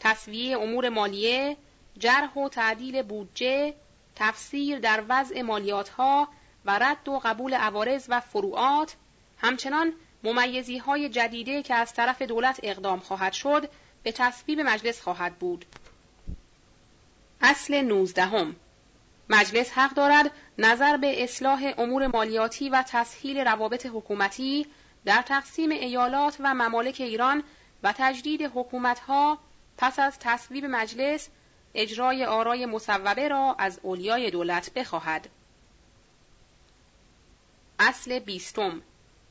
تصویه 0.00 0.58
امور 0.58 0.88
مالیه، 0.88 1.56
جرح 1.98 2.34
و 2.34 2.48
تعدیل 2.48 3.02
بودجه، 3.02 3.74
تفسیر 4.16 4.78
در 4.78 5.04
وضع 5.08 5.42
مالیات 5.42 5.88
ها 5.88 6.28
و 6.64 6.78
رد 6.78 7.08
و 7.08 7.20
قبول 7.24 7.54
عوارض 7.54 8.06
و 8.08 8.20
فروعات، 8.20 8.96
همچنان 9.38 9.92
ممیزی 10.24 10.78
های 10.78 11.08
جدیده 11.08 11.62
که 11.62 11.74
از 11.74 11.94
طرف 11.94 12.22
دولت 12.22 12.60
اقدام 12.62 13.00
خواهد 13.00 13.32
شد 13.32 13.70
به 14.02 14.12
تصویب 14.12 14.60
مجلس 14.60 15.00
خواهد 15.00 15.38
بود. 15.38 15.64
اصل 17.40 17.80
نوزدهم. 17.80 18.56
مجلس 19.28 19.70
حق 19.72 19.94
دارد 19.94 20.30
نظر 20.58 20.96
به 20.96 21.24
اصلاح 21.24 21.74
امور 21.78 22.06
مالیاتی 22.06 22.68
و 22.68 22.84
تسهیل 22.88 23.38
روابط 23.38 23.86
حکومتی 23.86 24.66
در 25.04 25.22
تقسیم 25.22 25.70
ایالات 25.70 26.36
و 26.40 26.54
ممالک 26.54 26.96
ایران 27.00 27.42
و 27.82 27.94
تجدید 27.98 28.42
حکومتها 28.42 29.38
پس 29.78 29.98
از 29.98 30.18
تصویب 30.18 30.64
مجلس 30.64 31.28
اجرای 31.74 32.24
آرای 32.24 32.66
مصوبه 32.66 33.28
را 33.28 33.56
از 33.58 33.80
اولیای 33.82 34.30
دولت 34.30 34.72
بخواهد. 34.74 35.28
اصل 37.78 38.18
بیستم 38.18 38.82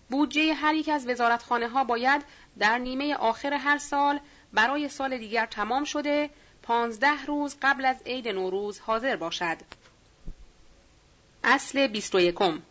بودجه 0.09 0.53
هر 0.53 0.75
یک 0.75 0.89
از 0.89 1.07
وزارتخانه 1.07 1.67
ها 1.67 1.83
باید 1.83 2.25
در 2.59 2.77
نیمه 2.77 3.15
آخر 3.15 3.53
هر 3.53 3.77
سال 3.77 4.19
برای 4.53 4.89
سال 4.89 5.17
دیگر 5.17 5.45
تمام 5.45 5.83
شده 5.83 6.29
پانزده 6.63 7.25
روز 7.25 7.55
قبل 7.61 7.85
از 7.85 8.01
عید 8.05 8.27
نوروز 8.27 8.79
حاضر 8.79 9.15
باشد. 9.15 9.57
اصل 11.43 11.87
بیست 11.87 12.15
و 12.15 12.19
یکم 12.19 12.61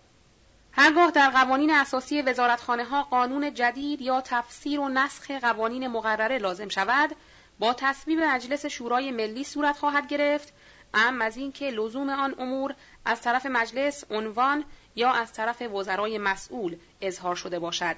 هرگاه 0.79 1.11
در 1.11 1.31
قوانین 1.31 1.71
اساسی 1.71 2.23
وزارتخانه 2.23 2.85
ها 2.85 3.03
قانون 3.03 3.55
جدید 3.55 4.01
یا 4.01 4.21
تفسیر 4.21 4.81
و 4.81 4.89
نسخ 4.89 5.31
قوانین 5.31 5.89
مقرره 5.89 6.39
لازم 6.39 6.69
شود 6.69 7.17
با 7.59 7.75
تصویب 7.75 8.21
مجلس 8.21 8.67
شورای 8.67 9.11
ملی 9.11 9.45
صورت 9.45 9.77
خواهد 9.77 10.09
گرفت. 10.09 10.53
ام 10.95 11.23
از 11.23 11.37
اینکه 11.37 11.71
لزوم 11.71 12.11
آن 12.11 12.35
امور 12.39 12.75
از 13.05 13.21
طرف 13.21 13.47
مجلس 13.47 14.05
عنوان 14.11 14.65
یا 14.97 15.12
از 15.12 15.33
طرف 15.33 15.62
وزرای 15.62 16.19
مسئول 16.19 16.77
اظهار 17.01 17.35
شده 17.35 17.59
باشد. 17.59 17.97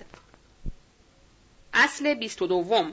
اصل 1.75 2.15
بیست 2.15 2.43
و 2.43 2.47
دوم. 2.47 2.93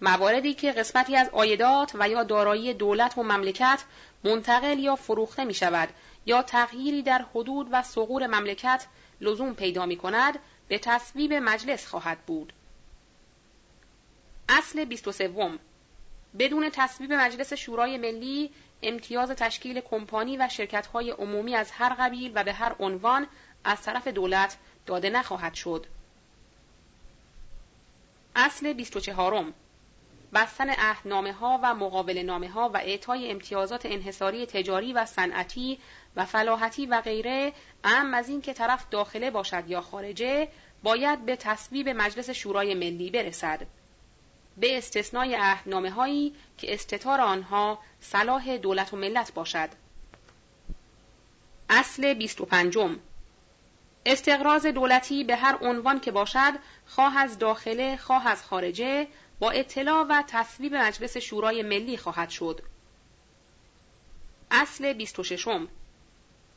مواردی 0.00 0.54
که 0.54 0.72
قسمتی 0.72 1.16
از 1.16 1.28
آیدات 1.28 1.92
و 1.94 2.08
یا 2.08 2.22
دارایی 2.22 2.74
دولت 2.74 3.18
و 3.18 3.22
مملکت 3.22 3.84
منتقل 4.24 4.78
یا 4.78 4.96
فروخته 4.96 5.44
می 5.44 5.54
شود 5.54 5.88
یا 6.26 6.42
تغییری 6.42 7.02
در 7.02 7.24
حدود 7.34 7.68
و 7.70 7.82
سقور 7.82 8.26
مملکت 8.26 8.86
لزوم 9.20 9.54
پیدا 9.54 9.86
می 9.86 9.96
کند 9.96 10.38
به 10.68 10.78
تصویب 10.78 11.32
مجلس 11.32 11.86
خواهد 11.86 12.18
بود. 12.18 12.52
اصل 14.48 14.84
23 14.84 15.30
بدون 16.38 16.70
تصویب 16.70 17.12
مجلس 17.12 17.52
شورای 17.52 17.98
ملی 17.98 18.50
امتیاز 18.82 19.30
تشکیل 19.30 19.80
کمپانی 19.80 20.36
و 20.36 20.48
شرکت‌های 20.48 21.10
عمومی 21.10 21.54
از 21.54 21.70
هر 21.70 21.94
قبیل 21.98 22.32
و 22.34 22.44
به 22.44 22.52
هر 22.52 22.76
عنوان 22.78 23.26
از 23.64 23.82
طرف 23.82 24.08
دولت 24.08 24.56
داده 24.86 25.10
نخواهد 25.10 25.54
شد. 25.54 25.86
اصل 28.36 28.72
24 28.72 29.34
بستن 30.34 30.70
عهدنامه 30.70 31.32
ها 31.32 31.60
و 31.62 31.74
مقابل 31.74 32.18
نامه 32.18 32.50
ها 32.50 32.70
و 32.74 32.76
اعطای 32.76 33.30
امتیازات 33.30 33.86
انحصاری 33.86 34.46
تجاری 34.46 34.92
و 34.92 35.06
صنعتی 35.06 35.78
و 36.16 36.24
فلاحتی 36.24 36.86
و 36.86 37.00
غیره 37.00 37.52
ام 37.84 38.14
از 38.14 38.28
این 38.28 38.42
که 38.42 38.52
طرف 38.52 38.86
داخله 38.90 39.30
باشد 39.30 39.70
یا 39.70 39.80
خارجه 39.80 40.48
باید 40.82 41.26
به 41.26 41.36
تصویب 41.36 41.88
مجلس 41.88 42.30
شورای 42.30 42.74
ملی 42.74 43.10
برسد. 43.10 43.66
به 44.56 44.78
استثنای 44.78 45.34
عهدنامه 45.34 45.90
هایی 45.90 46.34
که 46.58 46.74
استتار 46.74 47.20
آنها 47.20 47.78
صلاح 48.00 48.56
دولت 48.56 48.94
و 48.94 48.96
ملت 48.96 49.34
باشد. 49.34 49.68
اصل 51.70 52.14
25 52.14 52.78
استقراض 54.06 54.66
دولتی 54.66 55.24
به 55.24 55.36
هر 55.36 55.58
عنوان 55.60 56.00
که 56.00 56.10
باشد 56.10 56.52
خواه 56.86 57.18
از 57.18 57.38
داخله 57.38 57.96
خواه 57.96 58.28
از 58.28 58.44
خارجه 58.44 59.06
با 59.38 59.50
اطلاع 59.50 60.06
و 60.10 60.22
تصویب 60.26 60.74
مجلس 60.74 61.16
شورای 61.16 61.62
ملی 61.62 61.96
خواهد 61.96 62.30
شد. 62.30 62.60
اصل 64.50 64.92
26 64.92 65.48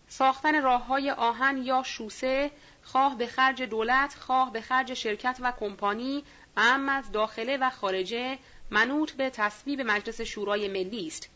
ساختن 0.08 0.64
راه 0.64 0.86
های 0.86 1.12
آهن 1.12 1.58
یا 1.58 1.84
شوسه 1.84 2.52
خواه 2.84 3.18
به 3.18 3.28
خرج 3.28 3.64
دولت 3.64 4.16
خواه 4.16 4.54
به 4.54 4.62
خرج 4.62 4.94
شرکت 4.94 5.38
و 5.42 5.54
کمپانی 5.60 6.24
ام 6.58 6.90
از 6.90 7.12
داخله 7.12 7.58
و 7.58 7.70
خارجه 7.70 8.38
منوط 8.72 9.12
به 9.12 9.30
تصویب 9.30 9.82
مجلس 9.82 10.22
شورای 10.22 10.68
ملی 10.68 11.08
است. 11.08 11.30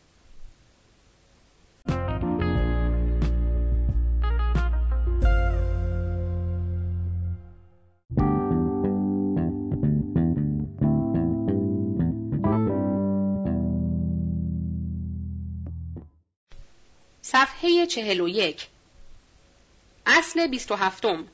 صفحه 17.31 17.85
چهل 17.85 18.21
و 18.21 18.27
یک. 18.27 18.67
اصل 20.05 20.47
بیست 20.47 20.71
و 20.71 20.75
هفتم. 20.75 21.27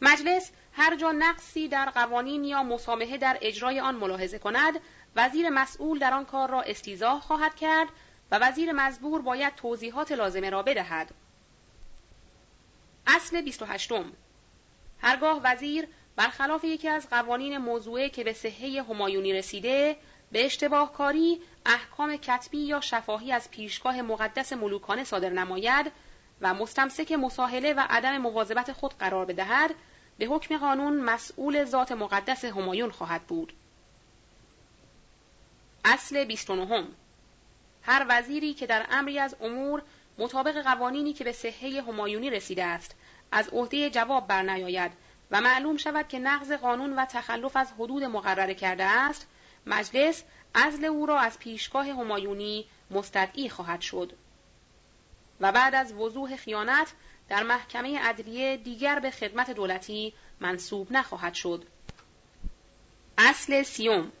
مجلس 0.00 0.50
هر 0.72 0.96
جا 0.96 1.12
نقصی 1.12 1.68
در 1.68 1.90
قوانین 1.90 2.44
یا 2.44 2.62
مسامحه 2.62 3.18
در 3.18 3.38
اجرای 3.40 3.80
آن 3.80 3.94
ملاحظه 3.94 4.38
کند 4.38 4.80
وزیر 5.16 5.50
مسئول 5.50 5.98
در 5.98 6.14
آن 6.14 6.24
کار 6.24 6.50
را 6.50 6.62
استیزاه 6.62 7.20
خواهد 7.20 7.54
کرد 7.54 7.88
و 8.30 8.38
وزیر 8.38 8.72
مزبور 8.72 9.22
باید 9.22 9.54
توضیحات 9.54 10.12
لازمه 10.12 10.50
را 10.50 10.62
بدهد. 10.62 11.10
اصل 13.06 13.40
28 13.40 13.92
هرگاه 15.00 15.40
وزیر 15.44 15.88
برخلاف 16.16 16.64
یکی 16.64 16.88
از 16.88 17.10
قوانین 17.10 17.58
موضوعه 17.58 18.08
که 18.08 18.24
به 18.24 18.32
صحه 18.32 18.82
همایونی 18.82 19.32
رسیده 19.32 19.96
به 20.32 20.44
اشتباه 20.44 20.92
کاری 20.92 21.40
احکام 21.66 22.16
کتبی 22.16 22.58
یا 22.58 22.80
شفاهی 22.80 23.32
از 23.32 23.50
پیشگاه 23.50 24.02
مقدس 24.02 24.52
ملوکانه 24.52 25.04
صادر 25.04 25.28
نماید 25.28 25.92
و 26.40 26.54
مستمسک 26.54 27.12
مساهله 27.12 27.74
و 27.74 27.86
عدم 27.90 28.18
مواظبت 28.18 28.72
خود 28.72 28.94
قرار 28.98 29.24
بدهد 29.24 29.74
به 30.18 30.26
حکم 30.26 30.58
قانون 30.58 31.00
مسئول 31.00 31.64
ذات 31.64 31.92
مقدس 31.92 32.44
همایون 32.44 32.90
خواهد 32.90 33.22
بود. 33.22 33.52
اصل 35.84 36.24
29 36.24 36.84
هر 37.82 38.06
وزیری 38.08 38.54
که 38.54 38.66
در 38.66 38.86
امری 38.90 39.18
از 39.18 39.36
امور 39.40 39.82
مطابق 40.18 40.62
قوانینی 40.62 41.12
که 41.12 41.24
به 41.24 41.32
صحه 41.32 41.82
همایونی 41.82 42.30
رسیده 42.30 42.64
است 42.64 42.94
از 43.32 43.48
عهده 43.48 43.90
جواب 43.90 44.26
برنیاید 44.26 44.92
و 45.30 45.40
معلوم 45.40 45.76
شود 45.76 46.08
که 46.08 46.18
نقض 46.18 46.52
قانون 46.52 46.92
و 46.92 47.04
تخلف 47.04 47.56
از 47.56 47.72
حدود 47.72 48.04
مقرره 48.04 48.54
کرده 48.54 48.84
است 48.84 49.26
مجلس 49.66 50.22
عزل 50.54 50.84
او 50.84 51.06
را 51.06 51.20
از 51.20 51.38
پیشگاه 51.38 51.86
همایونی 51.86 52.66
مستدعی 52.90 53.48
خواهد 53.48 53.80
شد. 53.80 54.12
و 55.40 55.52
بعد 55.52 55.74
از 55.74 55.92
وضوح 55.92 56.36
خیانت 56.36 56.92
در 57.28 57.42
محکمه 57.42 57.98
عدلیه 57.98 58.56
دیگر 58.56 58.98
به 58.98 59.10
خدمت 59.10 59.50
دولتی 59.50 60.12
منصوب 60.40 60.92
نخواهد 60.92 61.34
شد. 61.34 61.64
اصل 63.18 63.62
سیوم. 63.62 64.12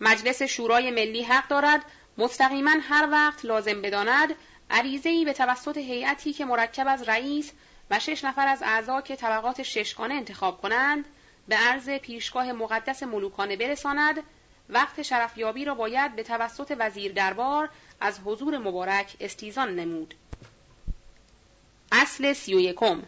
مجلس 0.00 0.42
شورای 0.42 0.90
ملی 0.90 1.22
حق 1.22 1.48
دارد 1.48 1.84
مستقیما 2.18 2.74
هر 2.82 3.08
وقت 3.10 3.44
لازم 3.44 3.82
بداند 3.82 4.34
عریضه‌ای 4.70 5.24
به 5.24 5.32
توسط 5.32 5.76
هیئتی 5.76 6.32
که 6.32 6.44
مرکب 6.44 6.86
از 6.88 7.02
رئیس 7.02 7.52
و 7.90 7.98
شش 7.98 8.24
نفر 8.24 8.48
از 8.48 8.62
اعضا 8.62 9.00
که 9.00 9.16
طبقات 9.16 9.62
ششگانه 9.62 10.14
انتخاب 10.14 10.60
کنند 10.60 11.04
به 11.48 11.56
عرض 11.56 11.90
پیشگاه 11.90 12.52
مقدس 12.52 13.02
ملوکانه 13.02 13.56
برساند 13.56 14.22
وقت 14.72 15.02
شرفیابی 15.02 15.64
را 15.64 15.74
باید 15.74 16.16
به 16.16 16.22
توسط 16.22 16.76
وزیر 16.78 17.12
دربار 17.12 17.68
از 18.00 18.20
حضور 18.24 18.58
مبارک 18.58 19.16
استیزان 19.20 19.76
نمود 19.76 20.14
اصل 21.92 22.32
سی 22.32 22.54
و 22.54 22.60
یکم 22.60 23.02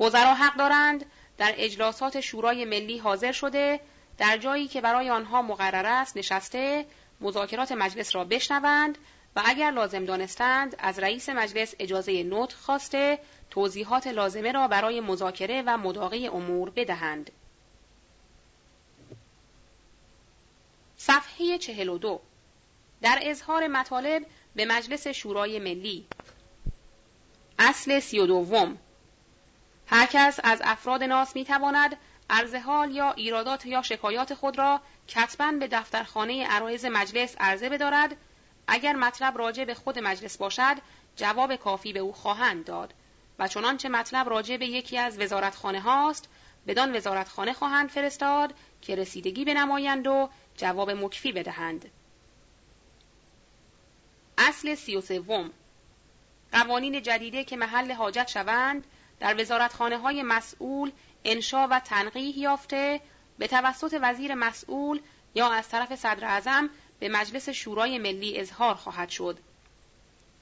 وزرا 0.00 0.34
حق 0.34 0.56
دارند 0.56 1.06
در 1.38 1.54
اجلاسات 1.56 2.20
شورای 2.20 2.64
ملی 2.64 2.98
حاضر 2.98 3.32
شده 3.32 3.80
در 4.18 4.36
جایی 4.36 4.68
که 4.68 4.80
برای 4.80 5.10
آنها 5.10 5.42
مقرر 5.42 5.86
است 5.86 6.16
نشسته 6.16 6.86
مذاکرات 7.20 7.72
مجلس 7.72 8.16
را 8.16 8.24
بشنوند 8.24 8.98
و 9.36 9.42
اگر 9.44 9.70
لازم 9.70 10.04
دانستند 10.04 10.76
از 10.78 10.98
رئیس 10.98 11.28
مجلس 11.28 11.74
اجازه 11.78 12.22
نوت 12.22 12.52
خواسته 12.52 13.18
توضیحات 13.50 14.06
لازمه 14.06 14.52
را 14.52 14.68
برای 14.68 15.00
مذاکره 15.00 15.62
و 15.66 15.78
مداقی 15.78 16.26
امور 16.26 16.70
بدهند. 16.70 17.30
صفحه 21.06 21.58
42 21.58 22.20
در 23.02 23.18
اظهار 23.22 23.68
مطالب 23.68 24.26
به 24.56 24.64
مجلس 24.64 25.06
شورای 25.06 25.58
ملی. 25.58 26.06
اصل 27.58 28.00
سی 28.00 28.18
و 28.18 28.26
دوم. 28.26 28.78
هر 29.86 30.06
کس 30.06 30.40
از 30.42 30.62
افراد 30.64 31.02
ناس 31.02 31.36
می 31.36 31.44
تواند 31.44 31.96
حال 32.64 32.90
یا 32.90 33.12
ایرادات 33.12 33.66
یا 33.66 33.82
شکایات 33.82 34.34
خود 34.34 34.58
را 34.58 34.80
کتبا 35.08 35.52
به 35.52 35.68
دفترخانه 35.68 36.46
عرایز 36.46 36.84
مجلس 36.84 37.34
عرضه 37.38 37.68
بدارد. 37.68 38.16
اگر 38.66 38.92
مطلب 38.92 39.38
راجع 39.38 39.64
به 39.64 39.74
خود 39.74 39.98
مجلس 39.98 40.36
باشد 40.36 40.76
جواب 41.16 41.56
کافی 41.56 41.92
به 41.92 42.00
او 42.00 42.12
خواهند 42.12 42.64
داد. 42.64 42.94
و 43.38 43.48
چنانچه 43.48 43.88
مطلب 43.88 44.28
راجع 44.28 44.56
به 44.56 44.66
یکی 44.66 44.98
از 44.98 45.18
وزارتخانه 45.18 45.80
هاست 45.80 46.28
بدان 46.66 46.96
وزارتخانه 46.96 47.52
خواهند 47.52 47.88
فرستاد 47.88 48.54
که 48.82 48.96
رسیدگی 48.96 49.44
بنمایند 49.44 50.06
و 50.06 50.28
جواب 50.56 50.90
مکفی 50.90 51.32
بدهند. 51.32 51.90
اصل 54.38 54.74
سی 54.74 54.96
و 54.96 55.00
سوم. 55.00 55.50
قوانین 56.52 57.02
جدیده 57.02 57.44
که 57.44 57.56
محل 57.56 57.92
حاجت 57.92 58.28
شوند 58.28 58.86
در 59.20 59.40
وزارتخانه 59.40 59.98
های 59.98 60.22
مسئول 60.22 60.92
انشا 61.24 61.68
و 61.70 61.80
تنقیح 61.80 62.38
یافته 62.38 63.00
به 63.38 63.46
توسط 63.46 63.98
وزیر 64.02 64.34
مسئول 64.34 65.00
یا 65.34 65.48
از 65.48 65.68
طرف 65.68 65.94
صدر 65.94 66.24
اعظم 66.24 66.70
به 66.98 67.08
مجلس 67.08 67.48
شورای 67.48 67.98
ملی 67.98 68.40
اظهار 68.40 68.74
خواهد 68.74 69.08
شد. 69.08 69.38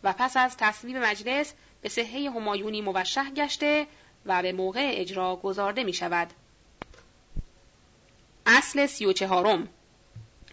و 0.02 0.12
پس 0.12 0.36
از 0.36 0.56
تصویب 0.56 0.96
مجلس 0.96 1.54
به 1.82 1.88
صحه 1.88 2.30
همایونی 2.30 2.80
موشح 2.80 3.30
گشته 3.30 3.86
و 4.26 4.42
به 4.42 4.52
موقع 4.52 4.90
اجرا 4.94 5.36
گذارده 5.36 5.84
می 5.84 5.92
شود. 5.92 6.32
اصل 8.46 8.86
سی 8.86 9.06
و 9.06 9.12
چهارم. 9.12 9.68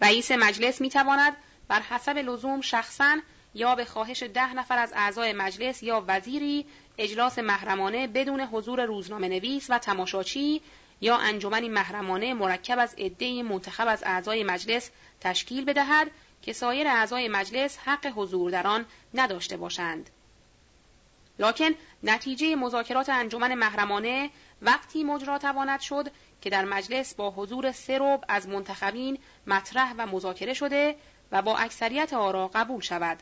رئیس 0.00 0.30
مجلس 0.30 0.80
می 0.80 0.90
تواند 0.90 1.36
بر 1.68 1.80
حسب 1.80 2.18
لزوم 2.18 2.60
شخصا 2.60 3.18
یا 3.54 3.74
به 3.74 3.84
خواهش 3.84 4.22
ده 4.22 4.54
نفر 4.54 4.78
از 4.78 4.92
اعضای 4.96 5.32
مجلس 5.32 5.82
یا 5.82 6.04
وزیری 6.08 6.66
اجلاس 6.98 7.38
محرمانه 7.38 8.06
بدون 8.06 8.40
حضور 8.40 8.84
روزنامه 8.84 9.28
نویس 9.28 9.66
و 9.70 9.78
تماشاچی 9.78 10.62
یا 11.00 11.16
انجمنی 11.16 11.68
محرمانه 11.68 12.34
مرکب 12.34 12.78
از 12.78 12.94
عدهای 12.98 13.42
منتخب 13.42 13.88
از 13.88 14.02
اعضای 14.02 14.44
مجلس 14.44 14.90
تشکیل 15.20 15.64
بدهد 15.64 16.10
که 16.42 16.52
سایر 16.52 16.88
اعضای 16.88 17.28
مجلس 17.28 17.78
حق 17.78 18.06
حضور 18.06 18.50
در 18.50 18.66
آن 18.66 18.86
نداشته 19.14 19.56
باشند. 19.56 20.10
لکن 21.38 21.70
نتیجه 22.02 22.56
مذاکرات 22.56 23.08
انجمن 23.08 23.54
محرمانه 23.54 24.30
وقتی 24.62 25.04
مجرا 25.04 25.38
تواند 25.38 25.80
شد 25.80 26.10
که 26.40 26.50
در 26.50 26.64
مجلس 26.64 27.14
با 27.14 27.30
حضور 27.30 27.72
سه 27.72 27.98
رب 27.98 28.24
از 28.28 28.48
منتخبین 28.48 29.18
مطرح 29.46 29.94
و 29.98 30.06
مذاکره 30.06 30.54
شده 30.54 30.96
و 31.32 31.42
با 31.42 31.56
اکثریت 31.56 32.12
آرا 32.12 32.50
قبول 32.54 32.80
شود. 32.80 33.18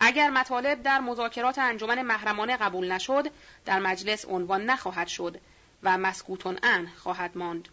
اگر 0.00 0.30
مطالب 0.30 0.82
در 0.82 1.00
مذاکرات 1.00 1.58
انجمن 1.58 2.02
محرمانه 2.02 2.56
قبول 2.56 2.92
نشد 2.92 3.30
در 3.64 3.78
مجلس 3.78 4.24
عنوان 4.24 4.64
نخواهد 4.64 5.08
شد 5.08 5.40
و 5.82 5.98
مسکوتون 5.98 6.58
ان 6.62 6.86
خواهد 6.96 7.38
ماند. 7.38 7.68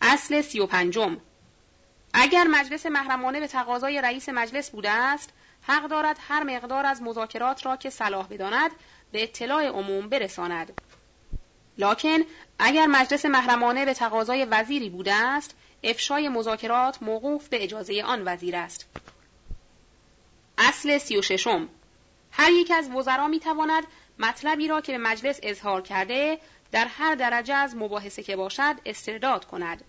اصل 0.00 0.40
سی 0.40 0.60
و 0.60 0.66
پنجم. 0.66 1.20
اگر 2.14 2.44
مجلس 2.44 2.86
محرمانه 2.86 3.40
به 3.40 3.46
تقاضای 3.46 4.00
رئیس 4.00 4.28
مجلس 4.28 4.70
بوده 4.70 4.90
است 4.90 5.32
حق 5.62 5.86
دارد 5.88 6.16
هر 6.28 6.42
مقدار 6.42 6.86
از 6.86 7.02
مذاکرات 7.02 7.66
را 7.66 7.76
که 7.76 7.90
صلاح 7.90 8.26
بداند 8.26 8.70
به 9.12 9.22
اطلاع 9.22 9.66
عموم 9.66 10.08
برساند. 10.08 10.72
لکن 11.78 12.18
اگر 12.58 12.86
مجلس 12.86 13.24
محرمانه 13.24 13.84
به 13.84 13.94
تقاضای 13.94 14.44
وزیری 14.44 14.90
بوده 14.90 15.14
است 15.14 15.54
افشای 15.84 16.28
مذاکرات 16.28 17.02
موقوف 17.02 17.48
به 17.48 17.64
اجازه 17.64 18.02
آن 18.02 18.22
وزیر 18.24 18.56
است. 18.56 18.86
اصل 20.58 20.98
سی 20.98 21.16
و 21.16 21.22
ششم. 21.22 21.68
هر 22.30 22.50
یک 22.50 22.70
از 22.70 22.90
وزرا 22.90 23.28
می 23.28 23.40
تواند 23.40 23.84
مطلبی 24.18 24.68
را 24.68 24.80
که 24.80 24.92
به 24.92 24.98
مجلس 24.98 25.40
اظهار 25.42 25.82
کرده 25.82 26.38
در 26.72 26.86
هر 26.86 27.14
درجه 27.14 27.54
از 27.54 27.76
مباحثه 27.76 28.22
که 28.22 28.36
باشد 28.36 28.74
استرداد 28.86 29.44
کند. 29.44 29.84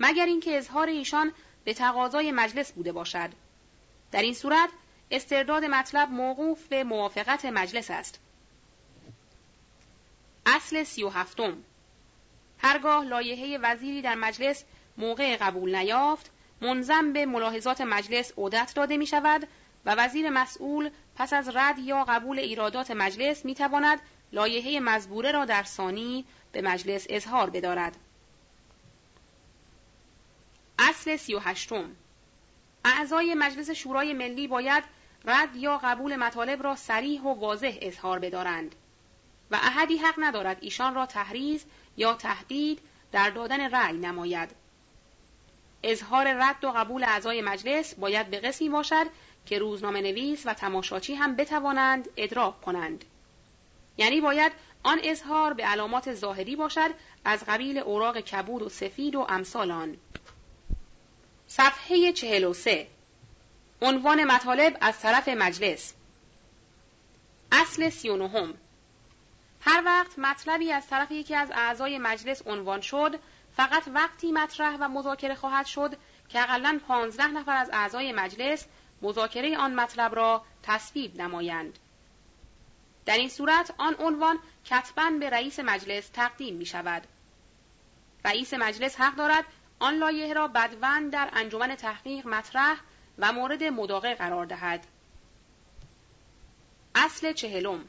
مگر 0.00 0.26
اینکه 0.26 0.58
اظهار 0.58 0.86
ایشان 0.86 1.32
به 1.64 1.74
تقاضای 1.74 2.32
مجلس 2.32 2.72
بوده 2.72 2.92
باشد. 2.92 3.30
در 4.12 4.22
این 4.22 4.34
صورت 4.34 4.68
استرداد 5.10 5.64
مطلب 5.64 6.08
موقوف 6.08 6.66
به 6.66 6.84
موافقت 6.84 7.44
مجلس 7.44 7.90
است. 7.90 8.20
اصل 10.46 10.84
سی 10.84 11.02
و 11.02 11.08
هفتم. 11.08 11.64
هرگاه 12.58 13.04
لایحه 13.04 13.58
وزیری 13.58 14.02
در 14.02 14.14
مجلس 14.14 14.64
موقع 14.96 15.36
قبول 15.36 15.74
نیافت 15.76 16.30
منظم 16.60 17.12
به 17.12 17.26
ملاحظات 17.26 17.80
مجلس 17.80 18.32
عودت 18.38 18.72
داده 18.76 18.96
می 18.96 19.06
شود 19.06 19.48
و 19.84 19.94
وزیر 19.94 20.30
مسئول 20.30 20.90
پس 21.16 21.32
از 21.32 21.56
رد 21.56 21.78
یا 21.78 22.04
قبول 22.04 22.38
ایرادات 22.38 22.90
مجلس 22.90 23.44
می 23.44 23.54
تواند 23.54 24.00
لایحه 24.32 24.80
مزبوره 24.80 25.32
را 25.32 25.44
در 25.44 25.62
ثانی 25.62 26.24
به 26.52 26.62
مجلس 26.62 27.06
اظهار 27.10 27.50
بدارد. 27.50 27.96
اصل 30.78 31.16
سی 31.16 31.34
و 31.34 31.38
هشتم. 31.38 31.96
اعضای 32.84 33.34
مجلس 33.34 33.70
شورای 33.70 34.12
ملی 34.12 34.48
باید 34.48 34.84
رد 35.24 35.56
یا 35.56 35.78
قبول 35.78 36.16
مطالب 36.16 36.62
را 36.62 36.76
سریح 36.76 37.22
و 37.22 37.34
واضح 37.34 37.78
اظهار 37.80 38.18
بدارند. 38.18 38.74
و 39.52 39.54
احدی 39.54 39.96
حق 39.96 40.14
ندارد 40.18 40.58
ایشان 40.60 40.94
را 40.94 41.06
تحریز 41.06 41.64
یا 41.96 42.14
تهدید 42.14 42.78
در 43.12 43.30
دادن 43.30 43.70
رأی 43.70 43.96
نماید. 43.98 44.48
اظهار 45.82 46.32
رد 46.34 46.64
و 46.64 46.70
قبول 46.70 47.04
اعضای 47.04 47.42
مجلس 47.42 47.94
باید 47.94 48.30
به 48.30 48.40
قسمی 48.40 48.68
باشد 48.68 49.06
که 49.46 49.58
روزنامه 49.58 50.00
نویس 50.00 50.46
و 50.46 50.54
تماشاچی 50.54 51.14
هم 51.14 51.36
بتوانند 51.36 52.08
ادراک 52.16 52.60
کنند. 52.60 53.04
یعنی 53.98 54.20
باید 54.20 54.52
آن 54.82 55.00
اظهار 55.02 55.54
به 55.54 55.64
علامات 55.64 56.14
ظاهری 56.14 56.56
باشد 56.56 56.90
از 57.24 57.44
قبیل 57.48 57.78
اوراق 57.78 58.20
کبود 58.20 58.62
و 58.62 58.68
سفید 58.68 59.14
و 59.14 59.26
امثال 59.28 59.70
آن. 59.70 59.96
صفحه 61.46 62.12
43 62.12 62.86
عنوان 63.82 64.24
مطالب 64.24 64.78
از 64.80 65.00
طرف 65.00 65.28
مجلس 65.28 65.94
اصل 67.52 67.90
39 67.90 68.54
هر 69.64 69.82
وقت 69.84 70.18
مطلبی 70.18 70.72
از 70.72 70.86
طرف 70.86 71.10
یکی 71.10 71.34
از 71.34 71.50
اعضای 71.50 71.98
مجلس 71.98 72.42
عنوان 72.46 72.80
شد 72.80 73.18
فقط 73.56 73.82
وقتی 73.94 74.32
مطرح 74.32 74.76
و 74.80 74.88
مذاکره 74.88 75.34
خواهد 75.34 75.66
شد 75.66 75.96
که 76.28 76.42
اقلا 76.42 76.80
پانزده 76.88 77.26
نفر 77.26 77.56
از 77.56 77.70
اعضای 77.72 78.12
مجلس 78.12 78.66
مذاکره 79.02 79.58
آن 79.58 79.74
مطلب 79.74 80.14
را 80.14 80.44
تصویب 80.62 81.20
نمایند. 81.20 81.78
در 83.06 83.16
این 83.16 83.28
صورت 83.28 83.74
آن 83.78 83.96
عنوان 83.98 84.38
کتبا 84.64 85.10
به 85.20 85.30
رئیس 85.30 85.60
مجلس 85.60 86.08
تقدیم 86.08 86.56
می 86.56 86.66
شود 86.66 87.02
رئیس 88.24 88.54
مجلس 88.54 89.00
حق 89.00 89.14
دارد 89.14 89.44
آن 89.78 89.94
لایحه 89.94 90.32
را 90.32 90.48
بدون 90.48 91.08
در 91.08 91.30
انجمن 91.32 91.74
تحقیق 91.74 92.26
مطرح 92.26 92.76
و 93.18 93.32
مورد 93.32 93.64
مداقه 93.64 94.14
قرار 94.14 94.46
دهد. 94.46 94.86
اصل 96.94 97.32
چهلم 97.32 97.84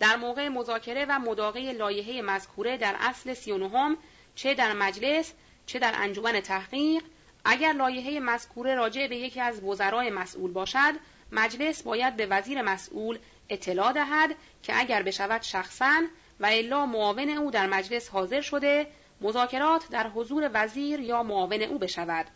در 0.00 0.16
موقع 0.16 0.48
مذاکره 0.48 1.06
و 1.08 1.18
مداقه 1.18 1.72
لایحه 1.72 2.22
مذکوره 2.22 2.76
در 2.76 2.96
اصل 3.00 3.34
39 3.34 3.96
چه 4.34 4.54
در 4.54 4.72
مجلس 4.72 5.32
چه 5.66 5.78
در 5.78 5.92
انجمن 5.96 6.40
تحقیق 6.40 7.02
اگر 7.44 7.72
لایحه 7.72 8.20
مذکوره 8.20 8.74
راجع 8.74 9.06
به 9.06 9.16
یکی 9.16 9.40
از 9.40 9.62
وزرای 9.62 10.10
مسئول 10.10 10.52
باشد 10.52 10.94
مجلس 11.32 11.82
باید 11.82 12.16
به 12.16 12.26
وزیر 12.26 12.62
مسئول 12.62 13.18
اطلاع 13.48 13.92
دهد 13.92 14.30
که 14.62 14.78
اگر 14.78 15.02
بشود 15.02 15.42
شخصا 15.42 16.02
و 16.40 16.46
الا 16.46 16.86
معاون 16.86 17.30
او 17.30 17.50
در 17.50 17.66
مجلس 17.66 18.08
حاضر 18.08 18.40
شده 18.40 18.86
مذاکرات 19.20 19.88
در 19.90 20.08
حضور 20.08 20.50
وزیر 20.54 21.00
یا 21.00 21.22
معاون 21.22 21.62
او 21.62 21.78
بشود. 21.78 22.26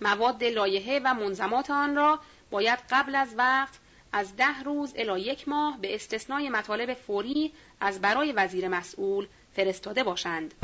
مواد 0.00 0.44
لایحه 0.44 1.00
و 1.04 1.14
منظمات 1.14 1.70
آن 1.70 1.96
را 1.96 2.20
باید 2.50 2.78
قبل 2.90 3.14
از 3.14 3.34
وقت 3.36 3.78
از 4.12 4.36
ده 4.36 4.62
روز 4.64 4.92
الی 4.96 5.20
یک 5.20 5.48
ماه 5.48 5.78
به 5.80 5.94
استثنای 5.94 6.48
مطالب 6.48 6.94
فوری 6.94 7.52
از 7.80 8.00
برای 8.00 8.32
وزیر 8.32 8.68
مسئول 8.68 9.26
فرستاده 9.56 10.02
باشند. 10.02 10.54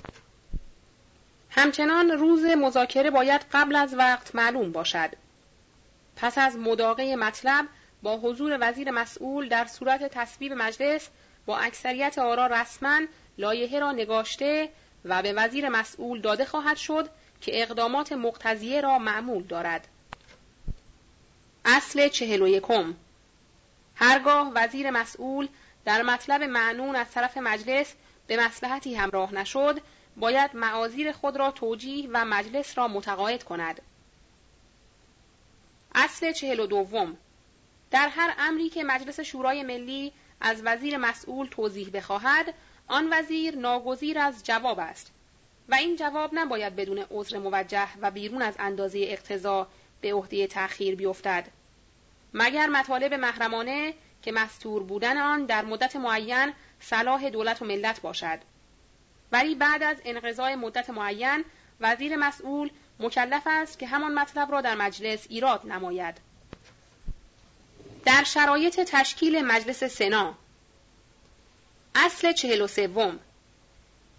همچنان 1.50 2.10
روز 2.10 2.44
مذاکره 2.44 3.10
باید 3.10 3.46
قبل 3.52 3.76
از 3.76 3.94
وقت 3.94 4.34
معلوم 4.34 4.72
باشد. 4.72 5.10
پس 6.16 6.38
از 6.38 6.56
مداقه 6.56 7.16
مطلب 7.16 7.66
با 8.02 8.16
حضور 8.16 8.58
وزیر 8.60 8.90
مسئول 8.90 9.48
در 9.48 9.66
صورت 9.66 10.04
تصویب 10.04 10.52
مجلس 10.52 11.08
با 11.46 11.58
اکثریت 11.58 12.18
آرا 12.18 12.46
رسما 12.46 13.00
لایحه 13.38 13.78
را 13.78 13.92
نگاشته 13.92 14.68
و 15.04 15.22
به 15.22 15.32
وزیر 15.32 15.68
مسئول 15.68 16.20
داده 16.20 16.44
خواهد 16.44 16.76
شد 16.76 17.10
که 17.40 17.62
اقدامات 17.62 18.12
مقتضیه 18.12 18.80
را 18.80 18.98
معمول 18.98 19.42
دارد. 19.42 19.88
اصل 21.64 22.08
چهل 22.08 22.42
و 22.42 22.48
یکم 22.48 22.94
هرگاه 23.96 24.52
وزیر 24.54 24.90
مسئول 24.90 25.48
در 25.84 26.02
مطلب 26.02 26.42
معنون 26.42 26.96
از 26.96 27.10
طرف 27.10 27.36
مجلس 27.36 27.94
به 28.26 28.36
مسلحتی 28.36 28.94
همراه 28.94 29.34
نشد 29.34 29.80
باید 30.16 30.56
معاذیر 30.56 31.12
خود 31.12 31.36
را 31.36 31.50
توجیه 31.50 32.08
و 32.12 32.24
مجلس 32.24 32.78
را 32.78 32.88
متقاعد 32.88 33.44
کند. 33.44 33.82
اصل 35.94 36.32
چهل 36.32 36.60
و 36.60 36.66
دوم. 36.66 37.16
در 37.90 38.08
هر 38.08 38.34
امری 38.38 38.68
که 38.68 38.84
مجلس 38.84 39.20
شورای 39.20 39.62
ملی 39.62 40.12
از 40.40 40.62
وزیر 40.64 40.96
مسئول 40.96 41.46
توضیح 41.46 41.90
بخواهد 41.90 42.54
آن 42.88 43.08
وزیر 43.12 43.56
ناگزیر 43.56 44.18
از 44.18 44.44
جواب 44.44 44.78
است. 44.78 45.12
و 45.68 45.74
این 45.74 45.96
جواب 45.96 46.30
نباید 46.34 46.76
بدون 46.76 47.04
عذر 47.10 47.38
موجه 47.38 47.88
و 48.00 48.10
بیرون 48.10 48.42
از 48.42 48.54
اندازه 48.58 48.98
اقتضا 49.02 49.68
به 50.00 50.14
عهده 50.14 50.46
تأخیر 50.46 50.94
بیفتد. 50.94 51.48
مگر 52.38 52.66
مطالب 52.66 53.14
محرمانه 53.14 53.94
که 54.22 54.32
مستور 54.32 54.82
بودن 54.82 55.18
آن 55.18 55.46
در 55.46 55.64
مدت 55.64 55.96
معین 55.96 56.52
صلاح 56.80 57.30
دولت 57.30 57.62
و 57.62 57.64
ملت 57.64 58.00
باشد. 58.00 58.38
ولی 59.32 59.54
بعد 59.54 59.82
از 59.82 59.96
انقضای 60.04 60.54
مدت 60.54 60.90
معین 60.90 61.44
وزیر 61.80 62.16
مسئول 62.16 62.70
مکلف 63.00 63.42
است 63.46 63.78
که 63.78 63.86
همان 63.86 64.14
مطلب 64.14 64.52
را 64.52 64.60
در 64.60 64.74
مجلس 64.74 65.26
ایراد 65.28 65.66
نماید. 65.66 66.14
در 68.04 68.24
شرایط 68.24 68.80
تشکیل 68.80 69.44
مجلس 69.44 69.84
سنا 69.84 70.34
اصل 71.94 72.32
چهل 72.32 72.60
و 72.60 72.66
سوم. 72.66 73.18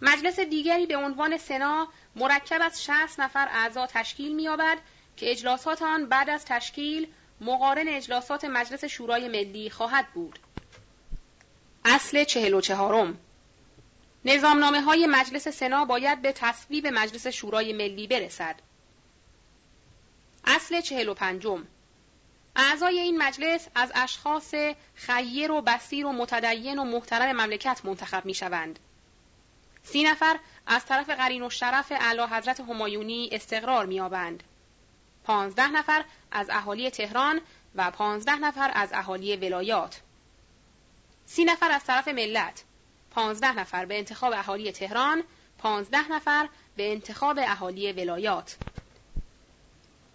مجلس 0.02 0.40
دیگری 0.40 0.86
به 0.86 0.98
عنوان 0.98 1.38
سنا 1.38 1.88
مرکب 2.16 2.62
از 2.62 2.84
60 2.84 3.20
نفر 3.20 3.48
اعضا 3.52 3.88
تشکیل 3.88 4.36
می‌یابد 4.36 4.78
که 5.18 5.32
اجلاسات 5.32 5.82
آن 5.82 6.06
بعد 6.06 6.30
از 6.30 6.46
تشکیل 6.46 7.08
مقارن 7.42 7.88
اجلاسات 7.88 8.46
مجلس 8.46 8.86
شورای 8.86 9.28
ملی 9.28 9.70
خواهد 9.70 10.08
بود. 10.14 10.40
اصل 11.86 12.24
چهل 12.24 12.54
و 12.54 12.62
چهارم 12.62 13.18
نظامنامه 14.26 14.82
های 14.82 15.08
مجلس 15.08 15.48
سنا 15.48 15.86
باید 15.86 16.22
به 16.22 16.32
تصویب 16.32 16.88
مجلس 16.88 17.28
شورای 17.28 17.74
ملی 17.74 18.08
برسد. 18.08 18.56
اصل 20.46 20.82
چهل 20.82 21.10
و 21.10 21.14
پنجم 21.14 21.68
اعضای 22.56 23.00
این 23.00 23.18
مجلس 23.18 23.68
از 23.76 23.92
اشخاص 23.96 24.54
خیر 24.96 25.52
و 25.52 25.62
بسیر 25.62 26.06
و 26.06 26.12
متدین 26.12 26.80
و 26.80 26.84
محترم 26.84 27.42
مملکت 27.42 27.82
منتخب 27.84 28.26
می 28.26 28.34
شوند. 28.34 28.80
سی 29.84 30.04
نفر 30.04 30.40
از 30.68 30.86
طرف 30.86 31.10
قرین 31.10 31.44
و 31.44 31.50
شرف 31.50 31.92
اعلی 31.92 32.22
حضرت 32.22 32.60
همایونی 32.60 33.30
استقرار 33.32 33.86
میابند. 33.86 34.44
پانزده 35.28 35.68
نفر 35.68 36.06
از 36.32 36.50
اهالی 36.50 36.90
تهران 36.90 37.42
و 37.76 37.92
پانزده 37.92 38.36
نفر 38.36 38.72
از 38.74 38.90
اهالی 38.94 39.36
ولایات. 39.36 40.02
سی 41.26 41.46
نفر 41.46 41.72
از 41.72 41.84
طرف 41.84 42.08
ملت، 42.08 42.64
پانزده 43.12 43.60
نفر 43.60 43.86
به 43.86 43.98
انتخاب 43.98 44.34
اهالی 44.34 44.72
تهران، 44.72 45.24
پانزده 45.58 46.12
نفر 46.12 46.50
به 46.78 46.92
انتخاب 46.92 47.40
اهالی 47.40 47.92
ولایات. 47.92 48.58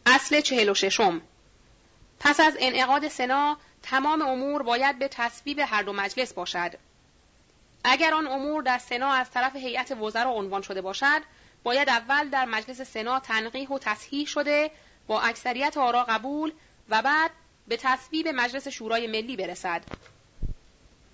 اصل 0.07 0.41
چهل 0.41 0.69
و 0.69 0.75
ششم 0.75 1.21
پس 2.21 2.41
از 2.41 2.57
انعقاد 2.61 3.09
سنا 3.09 3.57
تمام 3.83 4.23
امور 4.23 4.63
باید 4.63 4.99
به 4.99 5.09
تصویب 5.09 5.59
هر 5.59 5.83
دو 5.83 5.93
مجلس 5.93 6.33
باشد. 6.33 6.73
اگر 7.85 8.15
آن 8.15 8.27
امور 8.27 8.63
در 8.63 8.79
سنا 8.79 9.13
از 9.13 9.31
طرف 9.31 9.57
هیئت 9.57 9.93
وزرا 9.93 10.31
عنوان 10.31 10.63
شده 10.63 10.81
باشد، 10.81 11.23
باید 11.63 11.89
اول 11.89 12.29
در 12.29 12.45
مجلس 12.45 12.81
سنا 12.81 13.21
تنقیح 13.21 13.69
و 13.69 13.79
تصحیح 13.79 14.27
شده 14.27 14.71
با 15.07 15.20
اکثریت 15.20 15.76
آرا 15.76 16.05
قبول 16.05 16.53
و 16.88 17.03
بعد 17.03 17.30
به 17.68 17.76
تصویب 17.76 18.28
مجلس 18.28 18.68
شورای 18.68 19.07
ملی 19.07 19.36
برسد. 19.36 19.82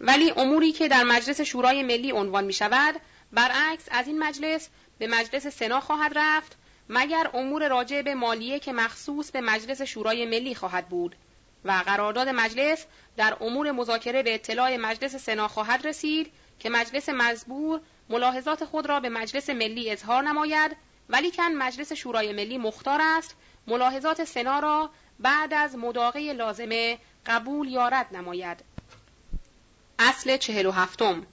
ولی 0.01 0.33
اموری 0.37 0.73
که 0.73 0.89
در 0.89 1.05
مجلس 1.05 1.41
شورای 1.41 1.83
ملی 1.83 2.13
عنوان 2.13 2.45
می 2.45 2.53
شود 2.53 3.01
برعکس 3.33 3.85
از 3.91 4.07
این 4.07 4.19
مجلس 4.19 4.69
به 4.99 5.07
مجلس 5.07 5.47
سنا 5.47 5.81
خواهد 5.81 6.13
رفت 6.15 6.57
مگر 6.89 7.31
امور 7.35 7.69
راجع 7.69 8.03
به 8.03 8.15
مالیه 8.15 8.59
که 8.59 8.73
مخصوص 8.73 9.31
به 9.31 9.41
مجلس 9.41 9.83
شورای 9.83 10.27
ملی 10.27 10.55
خواهد 10.55 10.89
بود 10.89 11.17
و 11.65 11.83
قرارداد 11.87 12.29
مجلس 12.29 12.87
در 13.17 13.37
امور 13.41 13.73
مذاکره 13.73 14.23
به 14.23 14.35
اطلاع 14.35 14.77
مجلس 14.77 15.17
سنا 15.17 15.49
خواهد 15.49 15.87
رسید 15.87 16.33
که 16.59 16.71
مجلس 16.71 17.09
مزبور 17.09 17.81
ملاحظات 18.09 18.65
خود 18.65 18.87
را 18.87 19.01
به 19.01 19.09
مجلس 19.09 19.51
ملی 19.51 19.91
اظهار 19.91 20.23
نماید 20.23 20.77
ولیکن 21.09 21.53
مجلس 21.53 21.93
شورای 21.93 22.33
ملی 22.33 22.59
مختار 22.59 23.01
است 23.03 23.37
ملاحظات 23.69 24.25
سنا 24.25 24.59
را 24.59 24.91
بعد 25.19 25.55
از 25.55 25.77
مداقه 25.77 26.33
لازمه 26.33 26.99
قبول 27.27 27.69
یا 27.69 27.89
رد 27.89 28.17
نماید. 28.17 28.65
اصل 29.99 30.37
چهل 30.37 30.67
و 30.67 30.71
هفتم. 30.71 31.27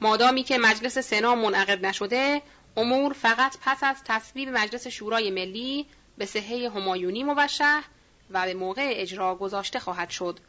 مادامی 0.00 0.42
که 0.42 0.58
مجلس 0.58 0.98
سنا 0.98 1.34
منعقد 1.34 1.86
نشده 1.86 2.42
امور 2.76 3.12
فقط 3.12 3.56
پس 3.62 3.78
از 3.82 3.96
تصویب 4.04 4.48
مجلس 4.48 4.86
شورای 4.86 5.30
ملی 5.30 5.86
به 6.18 6.26
صحه 6.26 6.70
همایونی 6.70 7.22
موشح 7.24 7.82
و 8.30 8.46
به 8.46 8.54
موقع 8.54 8.92
اجرا 8.94 9.34
گذاشته 9.34 9.78
خواهد 9.78 10.10
شد. 10.10 10.40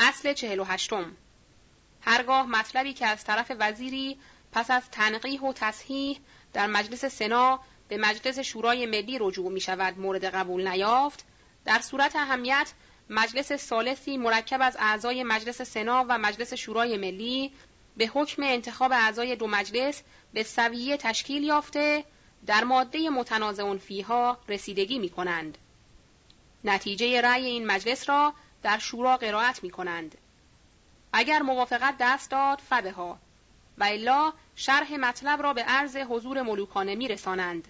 اصل 0.00 0.32
چهل 0.32 0.60
و 0.60 0.64
هشتم. 0.64 1.16
هرگاه 2.00 2.46
مطلبی 2.46 2.92
که 2.92 3.06
از 3.06 3.24
طرف 3.24 3.52
وزیری 3.58 4.18
پس 4.52 4.70
از 4.70 4.82
تنقیح 4.90 5.40
و 5.40 5.52
تصحیح 5.52 6.18
در 6.52 6.66
مجلس 6.66 7.04
سنا 7.04 7.60
به 7.88 7.96
مجلس 7.96 8.38
شورای 8.38 8.86
ملی 8.86 9.18
رجوع 9.20 9.52
می 9.52 9.60
شود 9.60 9.98
مورد 9.98 10.24
قبول 10.24 10.68
نیافت 10.68 11.24
در 11.64 11.80
صورت 11.80 12.16
اهمیت 12.16 12.72
مجلس 13.10 13.52
سالسی 13.52 14.16
مرکب 14.16 14.58
از 14.62 14.76
اعضای 14.80 15.22
مجلس 15.22 15.62
سنا 15.62 16.06
و 16.08 16.18
مجلس 16.18 16.54
شورای 16.54 16.96
ملی 16.96 17.52
به 17.96 18.06
حکم 18.06 18.42
انتخاب 18.42 18.92
اعضای 18.92 19.36
دو 19.36 19.46
مجلس 19.46 20.02
به 20.32 20.42
سویه 20.42 20.96
تشکیل 20.96 21.44
یافته 21.44 22.04
در 22.46 22.64
ماده 22.64 23.10
متنازع 23.10 23.76
فیها 23.76 24.38
رسیدگی 24.48 24.98
می 24.98 25.08
کنند. 25.08 25.58
نتیجه 26.64 27.20
رأی 27.20 27.44
این 27.44 27.66
مجلس 27.66 28.08
را 28.08 28.34
در 28.62 28.78
شورا 28.78 29.16
قرائت 29.16 29.62
می 29.62 29.70
کنند. 29.70 30.18
اگر 31.12 31.42
موافقت 31.42 31.94
دست 32.00 32.30
داد 32.30 32.60
ها 32.96 33.18
و 33.78 33.84
الا 33.84 34.32
شرح 34.56 34.96
مطلب 34.96 35.42
را 35.42 35.52
به 35.52 35.62
عرض 35.62 35.96
حضور 35.96 36.42
ملوکانه 36.42 36.94
می 36.94 37.08
رسانند. 37.08 37.68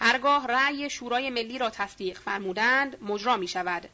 هرگاه 0.00 0.46
رأی 0.46 0.90
شورای 0.90 1.30
ملی 1.30 1.58
را 1.58 1.70
تصدیق 1.70 2.18
فرمودند 2.18 3.02
مجرا 3.02 3.36
می 3.36 3.48
شود. 3.48 3.88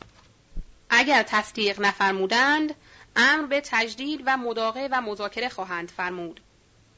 اگر 0.90 1.22
تصدیق 1.22 1.80
نفرمودند 1.80 2.74
امر 3.16 3.46
به 3.46 3.62
تجدید 3.64 4.22
و 4.26 4.36
مداقه 4.36 4.88
و 4.92 5.00
مذاکره 5.00 5.48
خواهند 5.48 5.90
فرمود 5.90 6.40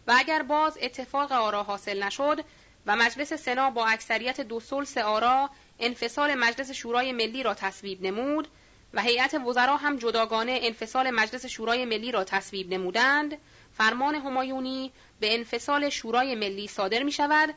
و 0.06 0.14
اگر 0.18 0.42
باز 0.42 0.78
اتفاق 0.82 1.32
آرا 1.32 1.62
حاصل 1.62 2.02
نشد 2.02 2.44
و 2.86 2.96
مجلس 2.96 3.32
سنا 3.32 3.70
با 3.70 3.86
اکثریت 3.86 4.40
دو 4.40 4.60
سلس 4.60 4.98
آرا 4.98 5.50
انفصال 5.80 6.34
مجلس 6.34 6.70
شورای 6.70 7.12
ملی 7.12 7.42
را 7.42 7.54
تصویب 7.54 8.02
نمود 8.02 8.48
و 8.94 9.02
هیئت 9.02 9.34
وزرا 9.34 9.76
هم 9.76 9.96
جداگانه 9.96 10.58
انفصال 10.62 11.10
مجلس 11.10 11.46
شورای 11.46 11.84
ملی 11.84 12.12
را 12.12 12.24
تصویب 12.24 12.74
نمودند 12.74 13.38
فرمان 13.78 14.14
همایونی 14.14 14.92
به 15.20 15.34
انفصال 15.34 15.88
شورای 15.88 16.34
ملی 16.34 16.68
صادر 16.68 17.02
می 17.02 17.12
شود 17.12 17.54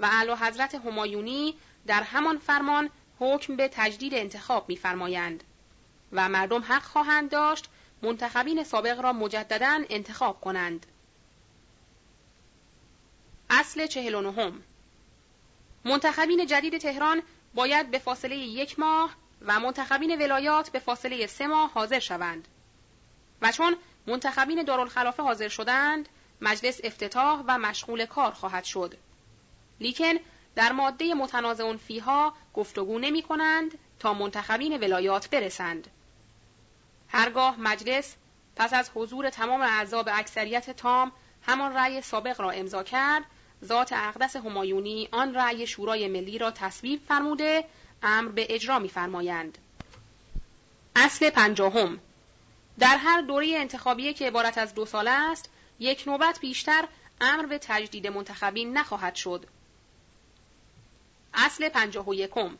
و 0.00 0.06
اعلی 0.06 0.32
حضرت 0.32 0.74
همایونی 0.74 1.54
در 1.86 2.02
همان 2.02 2.38
فرمان 2.38 2.90
حکم 3.20 3.56
به 3.56 3.68
تجدید 3.72 4.14
انتخاب 4.14 4.68
می‌فرمایند 4.68 5.44
و 6.12 6.28
مردم 6.28 6.62
حق 6.62 6.82
خواهند 6.82 7.30
داشت 7.30 7.68
منتخبین 8.02 8.64
سابق 8.64 9.00
را 9.00 9.12
مجددا 9.12 9.84
انتخاب 9.90 10.40
کنند. 10.40 10.86
اصل 13.50 13.86
چهل 13.86 14.20
نهم 14.20 14.62
منتخبین 15.84 16.46
جدید 16.46 16.78
تهران 16.78 17.22
باید 17.54 17.90
به 17.90 17.98
فاصله 17.98 18.36
یک 18.36 18.78
ماه 18.78 19.16
و 19.42 19.60
منتخبین 19.60 20.22
ولایات 20.22 20.70
به 20.70 20.78
فاصله 20.78 21.26
سه 21.26 21.46
ماه 21.46 21.72
حاضر 21.72 21.98
شوند 21.98 22.48
و 23.42 23.52
چون 23.52 23.76
منتخبین 24.06 24.62
دارالخلافه 24.62 25.22
حاضر 25.22 25.48
شدند 25.48 26.08
مجلس 26.40 26.80
افتتاح 26.84 27.44
و 27.46 27.58
مشغول 27.58 28.06
کار 28.06 28.32
خواهد 28.32 28.64
شد 28.64 28.94
لیکن 29.80 30.14
در 30.54 30.72
ماده 30.72 31.14
متنازع 31.14 31.76
فیها 31.76 32.34
گفتگو 32.54 32.98
نمی 32.98 33.22
کنند 33.22 33.78
تا 33.98 34.14
منتخبین 34.14 34.76
ولایات 34.76 35.30
برسند. 35.30 35.88
هرگاه 37.08 37.60
مجلس 37.60 38.14
پس 38.56 38.74
از 38.74 38.90
حضور 38.94 39.30
تمام 39.30 39.62
اعضا 39.62 40.02
به 40.02 40.18
اکثریت 40.18 40.70
تام 40.70 41.12
همان 41.42 41.72
رأی 41.72 42.00
سابق 42.00 42.40
را 42.40 42.50
امضا 42.50 42.82
کرد 42.82 43.24
ذات 43.64 43.92
اقدس 43.92 44.36
همایونی 44.36 45.08
آن 45.12 45.34
رأی 45.34 45.66
شورای 45.66 46.08
ملی 46.08 46.38
را 46.38 46.50
تصویب 46.50 47.00
فرموده 47.08 47.64
امر 48.02 48.28
به 48.28 48.46
اجرا 48.50 48.78
می‌فرمایند 48.78 49.58
اصل 50.96 51.30
پنجاهم. 51.30 52.00
در 52.78 52.96
هر 52.96 53.20
دوره 53.20 53.54
انتخابیه 53.56 54.12
که 54.12 54.26
عبارت 54.26 54.58
از 54.58 54.74
دو 54.74 54.86
ساله 54.86 55.10
است 55.10 55.50
یک 55.78 56.04
نوبت 56.06 56.40
بیشتر 56.40 56.88
امر 57.20 57.46
به 57.46 57.58
تجدید 57.58 58.06
منتخبین 58.06 58.76
نخواهد 58.78 59.14
شد. 59.14 59.46
اصل 61.34 61.68
پنجاه 61.68 62.08
و 62.08 62.14
یکم. 62.14 62.58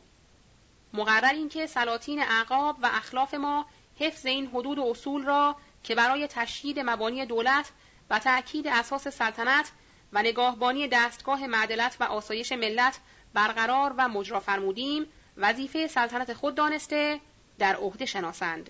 مقرر 0.93 1.33
این 1.33 1.49
که 1.49 1.67
سلاطین 1.67 2.19
اعقاب 2.19 2.77
و 2.81 2.89
اخلاف 2.93 3.33
ما 3.33 3.65
حفظ 3.99 4.25
این 4.25 4.47
حدود 4.47 4.77
و 4.77 4.83
اصول 4.83 5.25
را 5.25 5.55
که 5.83 5.95
برای 5.95 6.27
تشیید 6.27 6.79
مبانی 6.79 7.25
دولت 7.25 7.71
و 8.09 8.19
تأکید 8.19 8.67
اساس 8.67 9.07
سلطنت 9.07 9.71
و 10.13 10.21
نگاهبانی 10.21 10.87
دستگاه 10.87 11.47
معدلت 11.47 11.97
و 11.99 12.03
آسایش 12.03 12.51
ملت 12.51 12.99
برقرار 13.33 13.93
و 13.97 14.07
مجرا 14.07 14.39
فرمودیم 14.39 15.05
وظیفه 15.37 15.87
سلطنت 15.87 16.33
خود 16.33 16.55
دانسته 16.55 17.19
در 17.59 17.75
عهده 17.75 18.05
شناسند. 18.05 18.69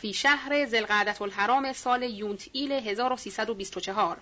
فی 0.00 0.14
شهر 0.14 0.66
زلقعدت 0.66 1.22
الحرام 1.22 1.72
سال 1.72 2.02
یونتئیل 2.02 2.72
1324 2.72 4.20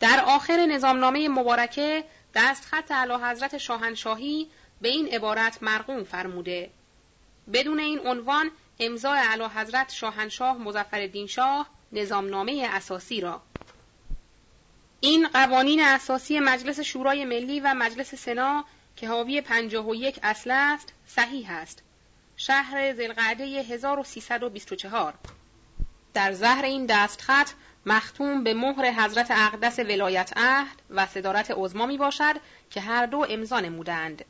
در 0.00 0.24
آخر 0.26 0.66
نظامنامه 0.66 1.28
مبارکه 1.28 2.04
دستخط 2.34 2.90
اعلی 2.90 3.14
حضرت 3.14 3.58
شاهنشاهی 3.58 4.48
به 4.80 4.88
این 4.88 5.08
عبارت 5.08 5.62
مرقوم 5.62 6.04
فرموده. 6.04 6.70
بدون 7.52 7.80
این 7.80 8.06
عنوان 8.06 8.50
امضای 8.78 9.18
اعلی 9.18 9.44
حضرت 9.44 9.92
شاهنشاه 9.92 10.58
مظفرالدین 10.58 11.26
شاه 11.26 11.70
نظامنامه 11.92 12.68
اساسی 12.72 13.20
را. 13.20 13.42
این 15.00 15.28
قوانین 15.28 15.82
اساسی 15.82 16.40
مجلس 16.40 16.80
شورای 16.80 17.24
ملی 17.24 17.60
و 17.60 17.74
مجلس 17.74 18.14
سنا 18.14 18.64
که 18.96 19.08
حاوی 19.08 19.40
پنجاه 19.40 19.88
و 19.88 19.94
یک 19.94 20.20
اصل 20.22 20.50
است 20.50 20.92
صحیح 21.06 21.50
است. 21.50 21.82
شهر 22.36 22.94
زلقعده 22.94 23.44
1324 23.44 25.14
در 26.14 26.32
زهر 26.32 26.64
این 26.64 26.86
دستخط 26.86 27.50
مختوم 27.86 28.44
به 28.44 28.54
مهر 28.54 28.90
حضرت 28.90 29.30
اقدس 29.30 29.78
ولایت 29.78 30.32
عهد 30.36 30.82
و 30.90 31.06
صدارت 31.06 31.50
عظما 31.50 31.86
می 31.86 31.98
باشد 31.98 32.34
که 32.70 32.80
هر 32.80 33.06
دو 33.06 33.26
امضا 33.30 33.60
نمودند. 33.60 34.24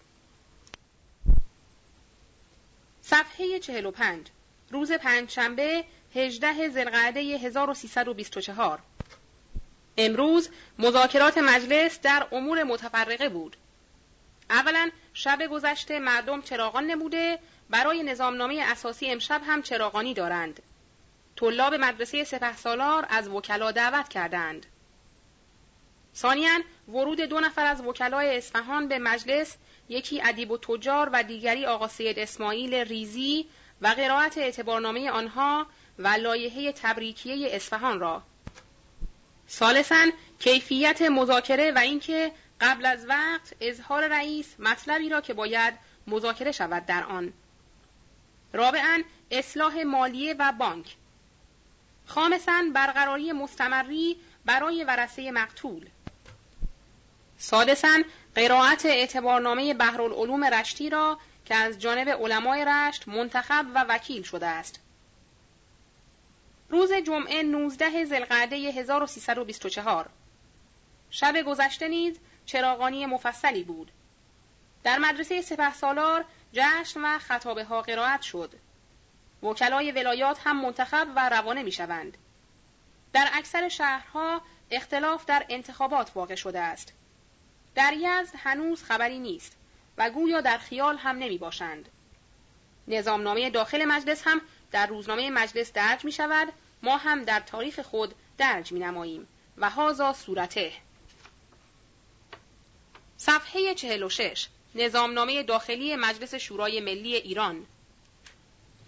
صفحه 3.03 3.59
45 3.59 4.27
روز 4.71 4.93
پنجشنبه 4.93 5.85
18 6.15 6.69
زلقعده 6.69 7.21
1324 7.21 8.79
امروز 9.97 10.51
مذاکرات 10.79 11.39
مجلس 11.39 12.01
در 12.01 12.27
امور 12.33 12.63
متفرقه 12.63 13.29
بود. 13.29 13.57
اولا 14.51 14.91
شب 15.15 15.47
گذشته 15.47 15.99
مردم 15.99 16.43
چراغان 16.43 16.87
نموده 16.87 17.39
برای 17.71 18.03
نظامنامه 18.03 18.63
اساسی 18.67 19.11
امشب 19.11 19.43
هم 19.47 19.63
چراغانی 19.63 20.15
دارند. 20.15 20.63
طلاب 21.41 21.75
مدرسه 21.75 22.25
سپه 22.25 22.57
سالار 22.57 23.07
از 23.11 23.29
وکلا 23.29 23.71
دعوت 23.71 24.09
کردند. 24.09 24.67
ثانیا 26.17 26.51
ورود 26.89 27.21
دو 27.21 27.41
نفر 27.41 27.67
از 27.67 27.81
وکلای 27.81 28.37
اصفهان 28.37 28.89
به 28.89 28.99
مجلس 28.99 29.57
یکی 29.89 30.23
ادیب 30.23 30.51
و 30.51 30.59
تجار 30.59 31.11
و 31.13 31.23
دیگری 31.23 31.67
آقا 31.67 31.89
سید 31.89 32.19
اسماعیل 32.19 32.75
ریزی 32.75 33.47
و 33.81 33.89
قرائت 33.89 34.39
اعتبارنامه 34.39 35.11
آنها 35.11 35.67
و 35.99 36.09
لایحه 36.09 36.73
تبریکیه 36.73 37.57
اصفهان 37.57 38.01
را. 38.01 38.23
ثالثا 39.49 40.07
کیفیت 40.39 41.03
مذاکره 41.03 41.73
و 41.73 41.79
اینکه 41.79 42.33
قبل 42.61 42.87
از 42.87 43.07
وقت 43.09 43.55
اظهار 43.61 44.09
رئیس 44.09 44.55
مطلبی 44.59 45.09
را 45.09 45.21
که 45.21 45.35
باید 45.35 45.75
مذاکره 46.07 46.53
شود 46.53 46.87
در 46.87 47.05
آن. 47.05 47.33
رابعا 48.53 49.03
اصلاح 49.31 49.83
مالیه 49.83 50.35
و 50.39 50.53
بانک. 50.53 50.97
خامسا 52.11 52.63
برقراری 52.75 53.33
مستمری 53.33 54.17
برای 54.45 54.85
ورسه 54.85 55.31
مقتول 55.31 55.87
سادسا 57.39 58.03
قرائت 58.35 58.87
اعتبارنامه 58.87 59.75
بحرالعلوم 59.75 60.45
رشتی 60.45 60.91
را 60.91 61.19
که 61.45 61.55
از 61.55 61.79
جانب 61.79 62.09
علمای 62.09 62.65
رشت 62.65 63.09
منتخب 63.09 63.67
و 63.75 63.85
وکیل 63.89 64.23
شده 64.23 64.47
است. 64.47 64.81
روز 66.69 66.93
جمعه 66.93 67.43
19 67.43 68.05
زلقعده 68.05 68.57
1324 68.57 70.09
شب 71.11 71.43
گذشته 71.43 71.89
نیز 71.89 72.19
چراغانی 72.47 73.07
مفصلی 73.07 73.65
بود. 73.65 73.91
در 74.85 74.99
مدرسه 74.99 75.43
سپه 75.43 75.75
سالار 75.75 76.25
جشن 76.53 77.01
و 77.01 77.19
خطابه 77.19 77.65
ها 77.65 77.83
قرائت 77.83 78.23
شد. 78.23 78.55
وکلای 79.43 79.93
ولایات 79.93 80.39
هم 80.45 80.63
منتخب 80.63 81.09
و 81.17 81.29
روانه 81.29 81.63
می 81.63 81.73
شوند. 81.73 82.17
در 83.13 83.29
اکثر 83.33 83.69
شهرها 83.69 84.43
اختلاف 84.71 85.25
در 85.25 85.47
انتخابات 85.49 86.11
واقع 86.15 86.35
شده 86.35 86.61
است. 86.61 86.93
در 87.75 87.93
یزد 87.93 88.35
هنوز 88.37 88.83
خبری 88.83 89.19
نیست 89.19 89.57
و 89.99 90.11
گویا 90.11 90.41
در 90.41 90.59
خیال 90.59 90.97
هم 90.97 91.17
نمی 91.17 91.39
باشند. 91.39 91.89
نظامنامه 92.89 93.51
داخل 93.51 93.85
مجلس 93.85 94.23
هم 94.27 94.41
در 94.71 94.87
روزنامه 94.87 95.31
مجلس 95.31 95.73
درج 95.73 96.05
می 96.05 96.13
شود 96.13 96.53
ما 96.83 96.97
هم 96.97 97.25
در 97.25 97.41
تاریخ 97.41 97.81
خود 97.81 98.15
درج 98.39 98.73
می 98.73 98.81
نماییم 98.81 99.29
و 99.57 99.71
هازا 99.71 100.13
صورته 100.13 100.73
صفحه 103.17 103.75
46 103.75 104.49
نظامنامه 104.75 105.43
داخلی 105.43 105.97
مجلس 105.97 106.35
شورای 106.35 106.81
ملی 106.81 107.15
ایران 107.15 107.67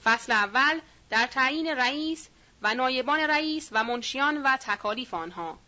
فصل 0.05 0.33
اول 0.33 0.81
در 1.11 1.27
تعیین 1.27 1.67
رئیس 1.67 2.29
و 2.63 2.75
نایبان 2.75 3.21
رئیس 3.21 3.69
و 3.73 3.85
منشیان 3.85 4.43
و 4.43 4.57
تکالیف 4.57 5.15
آنها. 5.15 5.59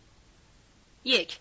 یک 1.03 1.39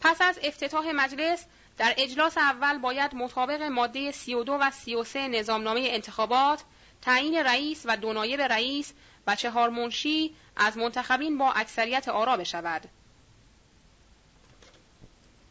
پس 0.00 0.20
از 0.20 0.38
افتتاح 0.42 0.90
مجلس 0.90 1.44
در 1.78 1.94
اجلاس 1.96 2.38
اول 2.38 2.78
باید 2.78 3.14
مطابق 3.14 3.62
ماده 3.62 4.12
32 4.12 4.52
و 4.52 4.70
33 4.70 5.28
نظامنامه 5.28 5.80
انتخابات 5.84 6.64
تعیین 7.02 7.36
رئیس 7.36 7.82
و 7.84 7.96
دو 7.96 8.12
نایب 8.12 8.40
رئیس 8.40 8.92
و 9.26 9.36
چهار 9.36 9.70
منشی 9.70 10.34
از 10.56 10.76
منتخبین 10.76 11.38
با 11.38 11.52
اکثریت 11.52 12.08
آرا 12.08 12.36
بشود. 12.36 12.88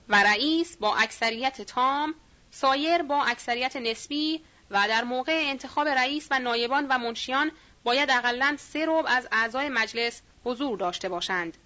و 0.09 0.23
رئیس 0.23 0.77
با 0.77 0.95
اکثریت 0.95 1.61
تام 1.61 2.15
سایر 2.51 3.01
با 3.01 3.23
اکثریت 3.23 3.75
نسبی 3.75 4.41
و 4.73 4.87
در 4.87 5.03
موقع 5.03 5.43
انتخاب 5.45 5.87
رئیس 5.87 6.27
و 6.31 6.39
نایبان 6.39 6.87
و 6.87 6.97
منشیان 6.97 7.51
باید 7.83 8.11
اقلا 8.11 8.57
سه 8.59 8.85
ربع 8.87 9.11
از 9.11 9.27
اعضای 9.31 9.69
مجلس 9.69 10.21
حضور 10.45 10.77
داشته 10.77 11.09
باشند. 11.09 11.57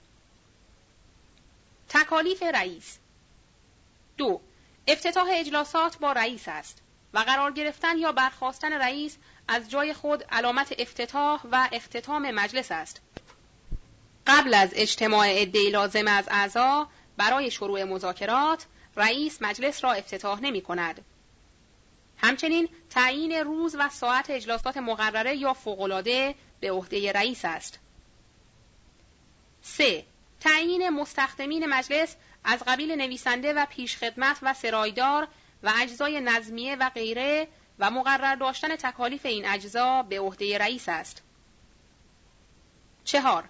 تکالیف 1.89 2.43
رئیس 2.43 2.97
دو 4.17 4.41
افتتاح 4.87 5.27
اجلاسات 5.31 5.97
با 5.97 6.11
رئیس 6.11 6.43
است 6.47 6.81
و 7.13 7.19
قرار 7.19 7.51
گرفتن 7.51 7.97
یا 7.97 8.11
برخواستن 8.11 8.73
رئیس 8.73 9.17
از 9.47 9.69
جای 9.69 9.93
خود 9.93 10.23
علامت 10.23 10.75
افتتاح 10.79 11.41
و 11.51 11.69
اختتام 11.71 12.31
مجلس 12.31 12.71
است. 12.71 13.01
قبل 14.27 14.53
از 14.53 14.69
اجتماع 14.73 15.41
عدهای 15.41 15.69
لازم 15.69 16.07
از 16.07 16.25
اعضا 16.31 16.87
برای 17.17 17.51
شروع 17.51 17.83
مذاکرات 17.83 18.65
رئیس 18.95 19.41
مجلس 19.41 19.83
را 19.83 19.91
افتتاح 19.91 20.41
نمی 20.41 20.61
کند. 20.61 21.05
همچنین 22.17 22.69
تعیین 22.89 23.31
روز 23.31 23.75
و 23.79 23.89
ساعت 23.89 24.29
اجلاسات 24.29 24.77
مقرره 24.77 25.35
یا 25.35 25.53
فوقالعاده 25.53 26.35
به 26.59 26.71
عهده 26.71 27.11
رئیس 27.11 27.45
است. 27.45 27.79
3. 29.61 30.05
تعیین 30.39 30.89
مستخدمین 30.89 31.65
مجلس 31.65 32.15
از 32.43 32.63
قبیل 32.67 32.91
نویسنده 32.91 33.53
و 33.53 33.65
پیشخدمت 33.65 34.37
و 34.41 34.53
سرایدار 34.53 35.27
و 35.63 35.73
اجزای 35.81 36.21
نظمیه 36.21 36.75
و 36.75 36.89
غیره 36.89 37.47
و 37.79 37.91
مقرر 37.91 38.35
داشتن 38.35 38.75
تکالیف 38.75 39.25
این 39.25 39.45
اجزا 39.45 40.03
به 40.03 40.19
عهده 40.19 40.57
رئیس 40.57 40.89
است. 40.89 41.23
چهار 43.03 43.49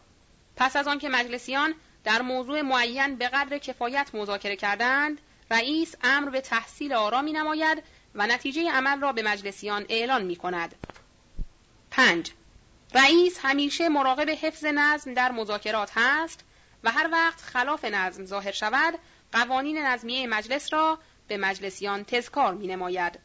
پس 0.55 0.75
از 0.75 0.87
آنکه 0.87 1.09
مجلسیان 1.09 1.75
در 2.03 2.21
موضوع 2.21 2.61
معین 2.61 3.15
به 3.15 3.27
قدر 3.27 3.57
کفایت 3.57 4.09
مذاکره 4.13 4.55
کردند، 4.55 5.21
رئیس 5.51 5.95
امر 6.03 6.29
به 6.29 6.41
تحصیل 6.41 6.93
آرا 6.93 7.21
می 7.21 7.33
نماید 7.33 7.83
و 8.15 8.27
نتیجه 8.27 8.71
عمل 8.71 9.01
را 9.01 9.11
به 9.11 9.23
مجلسیان 9.23 9.85
اعلان 9.89 10.25
می 10.25 10.35
کند. 10.35 10.75
5. 11.91 12.31
رئیس 12.93 13.39
همیشه 13.41 13.89
مراقب 13.89 14.29
حفظ 14.29 14.65
نظم 14.65 15.13
در 15.13 15.31
مذاکرات 15.31 15.91
هست 15.95 16.43
و 16.83 16.91
هر 16.91 17.09
وقت 17.11 17.41
خلاف 17.41 17.85
نظم 17.85 18.25
ظاهر 18.25 18.51
شود 18.51 18.99
قوانین 19.31 19.77
نظمیه 19.77 20.27
مجلس 20.27 20.73
را 20.73 20.99
به 21.27 21.37
مجلسیان 21.37 22.03
تذکار 22.03 22.53
می 22.53 22.67
نماید. 22.67 23.19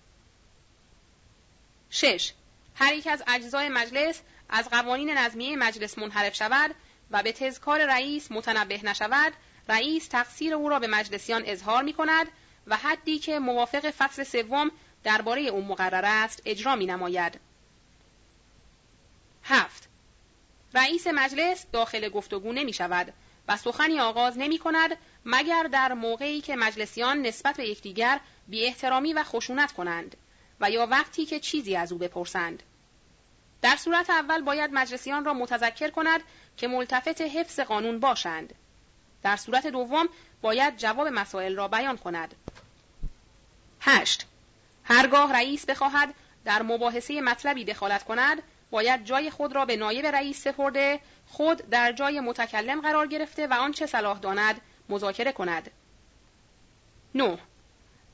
6. 1.91 2.33
هر 2.74 2.95
یک 2.95 3.07
از 3.07 3.22
اجزای 3.26 3.68
مجلس 3.68 4.20
از 4.49 4.68
قوانین 4.68 5.11
نظمیه 5.11 5.57
مجلس 5.57 5.99
منحرف 5.99 6.35
شود 6.35 6.74
و 7.11 7.22
به 7.22 7.33
تذکار 7.33 7.87
رئیس 7.87 8.33
متنبه 8.33 8.80
نشود 8.85 9.33
رئیس 9.68 10.09
تقصیر 10.09 10.55
او 10.55 10.68
را 10.68 10.78
به 10.78 10.87
مجلسیان 10.87 11.43
اظهار 11.47 11.83
می 11.83 11.93
کند 11.93 12.26
و 12.66 12.76
حدی 12.76 13.18
که 13.18 13.38
موافق 13.38 13.90
فصل 13.90 14.22
سوم 14.22 14.70
درباره 15.04 15.42
او 15.42 15.64
مقرر 15.64 16.04
است 16.04 16.42
اجرا 16.44 16.76
می 16.76 16.86
نماید. 16.86 17.40
هفت 19.44 19.88
رئیس 20.74 21.06
مجلس 21.06 21.66
داخل 21.72 22.08
گفتگو 22.08 22.52
نمی 22.52 22.72
شود 22.72 23.12
و 23.48 23.56
سخنی 23.56 24.00
آغاز 24.00 24.38
نمی 24.38 24.58
کند 24.58 24.96
مگر 25.24 25.62
در 25.62 25.92
موقعی 25.92 26.40
که 26.40 26.56
مجلسیان 26.56 27.22
نسبت 27.22 27.56
به 27.56 27.68
یکدیگر 27.68 28.20
بی 28.48 28.66
احترامی 28.66 29.12
و 29.12 29.22
خشونت 29.22 29.72
کنند 29.72 30.16
و 30.60 30.70
یا 30.70 30.86
وقتی 30.86 31.26
که 31.26 31.40
چیزی 31.40 31.76
از 31.76 31.92
او 31.92 31.98
بپرسند. 31.98 32.62
در 33.62 33.76
صورت 33.76 34.10
اول 34.10 34.42
باید 34.42 34.70
مجلسیان 34.72 35.24
را 35.24 35.34
متذکر 35.34 35.90
کند 35.90 36.20
که 36.56 36.68
ملتفت 36.68 37.20
حفظ 37.20 37.60
قانون 37.60 38.00
باشند. 38.00 38.54
در 39.22 39.36
صورت 39.36 39.66
دوم 39.66 40.08
باید 40.42 40.76
جواب 40.76 41.08
مسائل 41.08 41.56
را 41.56 41.68
بیان 41.68 41.96
کند. 41.96 42.34
8. 43.85 44.26
هرگاه 44.85 45.33
رئیس 45.33 45.66
بخواهد 45.66 46.14
در 46.45 46.62
مباحثه 46.62 47.20
مطلبی 47.20 47.64
دخالت 47.64 48.05
کند 48.05 48.43
باید 48.70 49.05
جای 49.05 49.30
خود 49.30 49.55
را 49.55 49.64
به 49.64 49.76
نایب 49.76 50.07
رئیس 50.07 50.45
سپرده 50.45 51.01
خود 51.26 51.57
در 51.70 51.93
جای 51.93 52.20
متکلم 52.20 52.80
قرار 52.80 53.07
گرفته 53.07 53.47
و 53.47 53.53
آنچه 53.53 53.87
صلاح 53.87 54.18
داند 54.18 54.61
مذاکره 54.89 55.33
کند 55.33 55.70
9. 57.14 57.39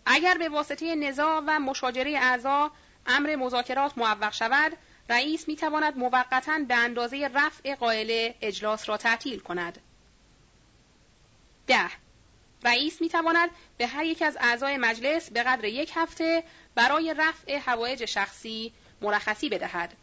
اگر 0.07 0.39
به 0.39 0.49
واسطه 0.49 0.95
نزاع 0.95 1.43
و 1.47 1.59
مشاجره 1.59 2.19
اعضا 2.19 2.71
امر 3.07 3.37
مذاکرات 3.37 3.99
موفق 3.99 4.33
شود 4.33 4.73
رئیس 5.09 5.49
می 5.49 5.57
تواند 5.57 5.97
موقتا 5.97 6.59
به 6.69 6.75
اندازه 6.75 7.31
رفع 7.35 7.75
قائله 7.75 8.35
اجلاس 8.41 8.89
را 8.89 8.97
تعطیل 8.97 9.41
کند. 9.41 9.81
ده 11.67 11.91
رئیس 12.65 13.01
می 13.01 13.09
تواند 13.09 13.51
به 13.79 13.87
هر 13.87 14.05
یک 14.05 14.23
از 14.23 14.37
اعضای 14.41 14.77
مجلس 14.77 15.31
به 15.31 15.43
قدر 15.43 15.65
یک 15.65 15.93
هفته 15.95 16.45
برای 16.75 17.15
رفع 17.19 17.59
حوایج 17.59 18.05
شخصی 18.05 18.73
مرخصی 19.01 19.49
بدهد. 19.49 19.95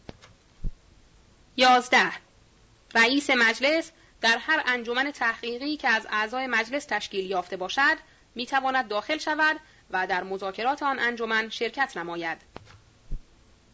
یازده 1.57 2.11
رئیس 2.95 3.29
مجلس 3.29 3.91
در 4.21 4.37
هر 4.37 4.63
انجمن 4.65 5.11
تحقیقی 5.11 5.77
که 5.77 5.89
از 5.89 6.07
اعضای 6.09 6.47
مجلس 6.47 6.85
تشکیل 6.85 7.29
یافته 7.29 7.57
باشد 7.57 7.97
می 8.35 8.45
تواند 8.45 8.87
داخل 8.87 9.17
شود 9.17 9.59
و 9.89 10.07
در 10.07 10.23
مذاکرات 10.23 10.83
آن 10.83 10.99
انجمن 10.99 11.49
شرکت 11.49 11.97
نماید. 11.97 12.37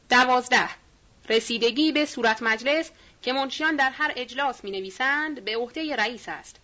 دوازده 0.10 0.70
رسیدگی 1.30 1.92
به 1.92 2.06
صورت 2.06 2.44
مجلس 2.44 2.92
که 3.22 3.34
منشیان 3.34 3.76
در 3.76 3.90
هر 3.90 4.14
اجلاس 4.16 4.64
می 4.64 4.72
نویسند 4.72 5.46
به 5.46 5.58
عهده 5.58 5.96
رئیس 5.96 6.30
است. 6.30 6.60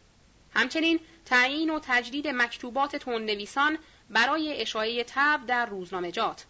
همچنین 0.53 0.99
تعیین 1.27 1.69
و 1.69 1.79
تجدید 1.83 2.27
مکتوبات 2.27 3.07
نویسان 3.07 3.77
برای 4.09 4.61
اشاعه 4.61 5.03
تب 5.03 5.45
در 5.47 5.65
روزنامجات. 5.65 6.45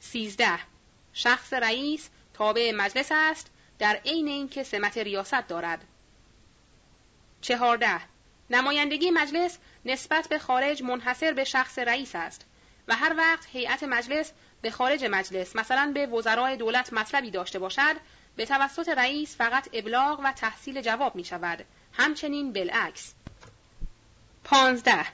سیزده 0.00 0.58
شخص 1.12 1.52
رئیس 1.52 2.08
تابع 2.34 2.72
مجلس 2.76 3.08
است 3.10 3.50
در 3.78 4.00
عین 4.04 4.28
اینکه 4.28 4.62
سمت 4.62 4.98
ریاست 4.98 5.48
دارد. 5.48 5.84
چهارده 7.40 8.00
نمایندگی 8.50 9.10
مجلس 9.10 9.58
نسبت 9.84 10.28
به 10.28 10.38
خارج 10.38 10.82
منحصر 10.82 11.32
به 11.32 11.44
شخص 11.44 11.78
رئیس 11.78 12.14
است 12.14 12.46
و 12.88 12.94
هر 12.94 13.14
وقت 13.16 13.46
هیئت 13.52 13.82
مجلس 13.82 14.32
به 14.62 14.70
خارج 14.70 15.04
مجلس 15.04 15.56
مثلا 15.56 15.92
به 15.94 16.06
وزرای 16.06 16.56
دولت 16.56 16.92
مطلبی 16.92 17.30
داشته 17.30 17.58
باشد 17.58 17.96
به 18.36 18.46
توسط 18.46 18.88
رئیس 18.88 19.36
فقط 19.36 19.68
ابلاغ 19.72 20.20
و 20.24 20.32
تحصیل 20.32 20.80
جواب 20.80 21.16
می 21.16 21.24
شود 21.24 21.64
همچنین 21.96 22.52
بالعکس. 22.52 23.14
پانزده. 24.44 25.06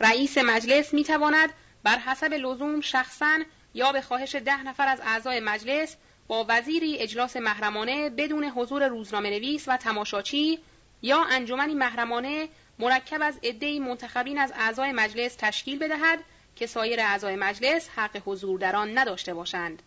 رئیس 0.00 0.38
مجلس 0.38 0.94
می 0.94 1.04
تواند 1.04 1.50
بر 1.82 1.98
حسب 1.98 2.34
لزوم 2.34 2.80
شخصا 2.80 3.38
یا 3.74 3.92
به 3.92 4.00
خواهش 4.00 4.34
ده 4.34 4.62
نفر 4.62 4.88
از 4.88 5.00
اعضای 5.00 5.40
مجلس 5.40 5.96
با 6.26 6.46
وزیری 6.48 6.98
اجلاس 6.98 7.36
محرمانه 7.36 8.10
بدون 8.10 8.44
حضور 8.44 8.88
روزنامه 8.88 9.30
نویس 9.30 9.64
و 9.68 9.76
تماشاچی 9.76 10.58
یا 11.02 11.24
انجمنی 11.24 11.74
محرمانه 11.74 12.48
مرکب 12.78 13.22
از 13.22 13.38
عدهای 13.42 13.78
منتخبین 13.78 14.38
از 14.38 14.52
اعضای 14.56 14.92
مجلس 14.92 15.36
تشکیل 15.38 15.78
بدهد 15.78 16.18
که 16.56 16.66
سایر 16.66 17.00
اعضای 17.00 17.36
مجلس 17.36 17.88
حق 17.96 18.22
حضور 18.26 18.60
در 18.60 18.76
آن 18.76 18.98
نداشته 18.98 19.34
باشند. 19.34 19.82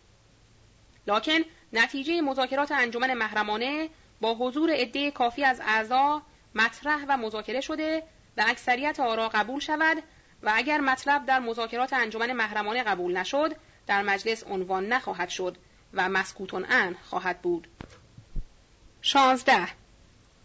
لکن 1.06 1.38
نتیجه 1.72 2.20
مذاکرات 2.20 2.72
انجمن 2.72 3.14
محرمانه 3.14 3.88
با 4.22 4.34
حضور 4.34 4.70
عده 4.70 5.10
کافی 5.10 5.44
از 5.44 5.60
اعضا 5.60 6.22
مطرح 6.54 7.04
و 7.08 7.16
مذاکره 7.16 7.60
شده 7.60 8.02
و 8.36 8.44
اکثریت 8.46 9.00
آرا 9.00 9.28
قبول 9.28 9.60
شود 9.60 10.02
و 10.42 10.52
اگر 10.54 10.80
مطلب 10.80 11.26
در 11.26 11.38
مذاکرات 11.38 11.92
انجمن 11.92 12.32
محرمانه 12.32 12.82
قبول 12.82 13.16
نشد 13.16 13.56
در 13.86 14.02
مجلس 14.02 14.44
عنوان 14.46 14.86
نخواهد 14.86 15.28
شد 15.28 15.56
و 15.94 16.08
مسکوتون 16.08 16.66
ان 16.68 16.96
خواهد 17.02 17.42
بود. 17.42 17.68
16. 19.02 19.68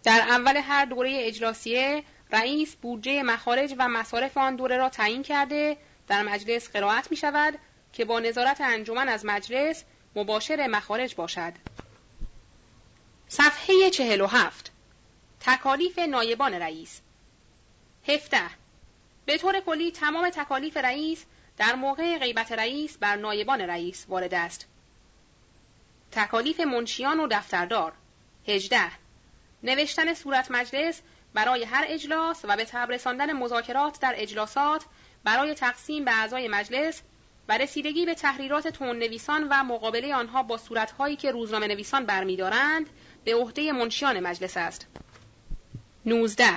در 0.04 0.20
اول 0.30 0.58
هر 0.58 0.86
دوره 0.86 1.14
اجلاسیه 1.16 2.04
رئیس 2.32 2.76
بودجه 2.76 3.24
مخارج 3.24 3.76
و 3.78 3.88
مصارف 3.88 4.38
آن 4.38 4.56
دوره 4.56 4.78
را 4.78 4.90
تعیین 4.90 5.24
کرده 5.24 5.78
در 6.08 6.24
مجلس 6.24 6.70
قرائت 6.70 7.12
می 7.12 7.18
شود 7.18 7.60
که 7.94 8.06
با 8.06 8.20
نظارت 8.20 8.62
انجمن 8.62 9.10
از 9.10 9.26
مجلس 9.26 9.84
مباشر 10.16 10.68
مخارج 10.68 11.16
باشد. 11.16 11.54
صفحه 13.30 13.90
47 13.90 14.72
تکالیف 15.40 16.00
نایبان 16.00 16.54
رئیس. 16.54 17.02
17 18.08 18.42
به 19.26 19.38
طور 19.38 19.60
کلی 19.60 19.92
تمام 19.92 20.30
تکالیف 20.30 20.78
رئیس 20.78 21.26
در 21.58 21.76
موقع 21.76 22.18
غیبت 22.18 22.52
رئیس 22.52 22.98
بر 22.98 23.16
نایبان 23.16 23.62
رئیس 23.62 24.06
وارد 24.10 24.34
است. 24.34 24.68
تکالیف 26.12 26.60
منشیان 26.60 27.20
و 27.20 27.28
دفتردار. 27.32 27.94
18 28.48 28.92
نوشتن 29.64 30.14
صورت 30.14 30.52
مجلس 30.52 31.02
برای 31.34 31.64
هر 31.64 31.86
اجلاس 31.88 32.42
و 32.44 32.58
به 32.58 32.66
تبر 32.66 32.94
رساندن 32.94 33.34
مذاکرات 33.34 34.00
در 34.00 34.14
اجلاسات 34.18 34.86
برای 35.24 35.54
تقسیم 35.54 36.06
به 36.06 36.12
اعضای 36.12 36.48
مجلس 36.48 37.02
و 37.50 37.58
رسیدگی 37.58 38.06
به 38.06 38.16
تحریرات 38.16 38.68
تون 38.68 39.00
نویسان 39.00 39.48
و 39.50 39.64
مقابله 39.64 40.16
آنها 40.16 40.44
با 40.44 40.58
صورتهایی 40.58 41.16
که 41.16 41.32
روزنامه 41.32 41.68
نویسان 41.68 42.06
برمیدارند 42.06 42.90
به 43.28 43.36
عهده 43.36 43.72
منشیان 43.72 44.20
مجلس 44.20 44.58
است. 44.58 44.88
19. 46.06 46.48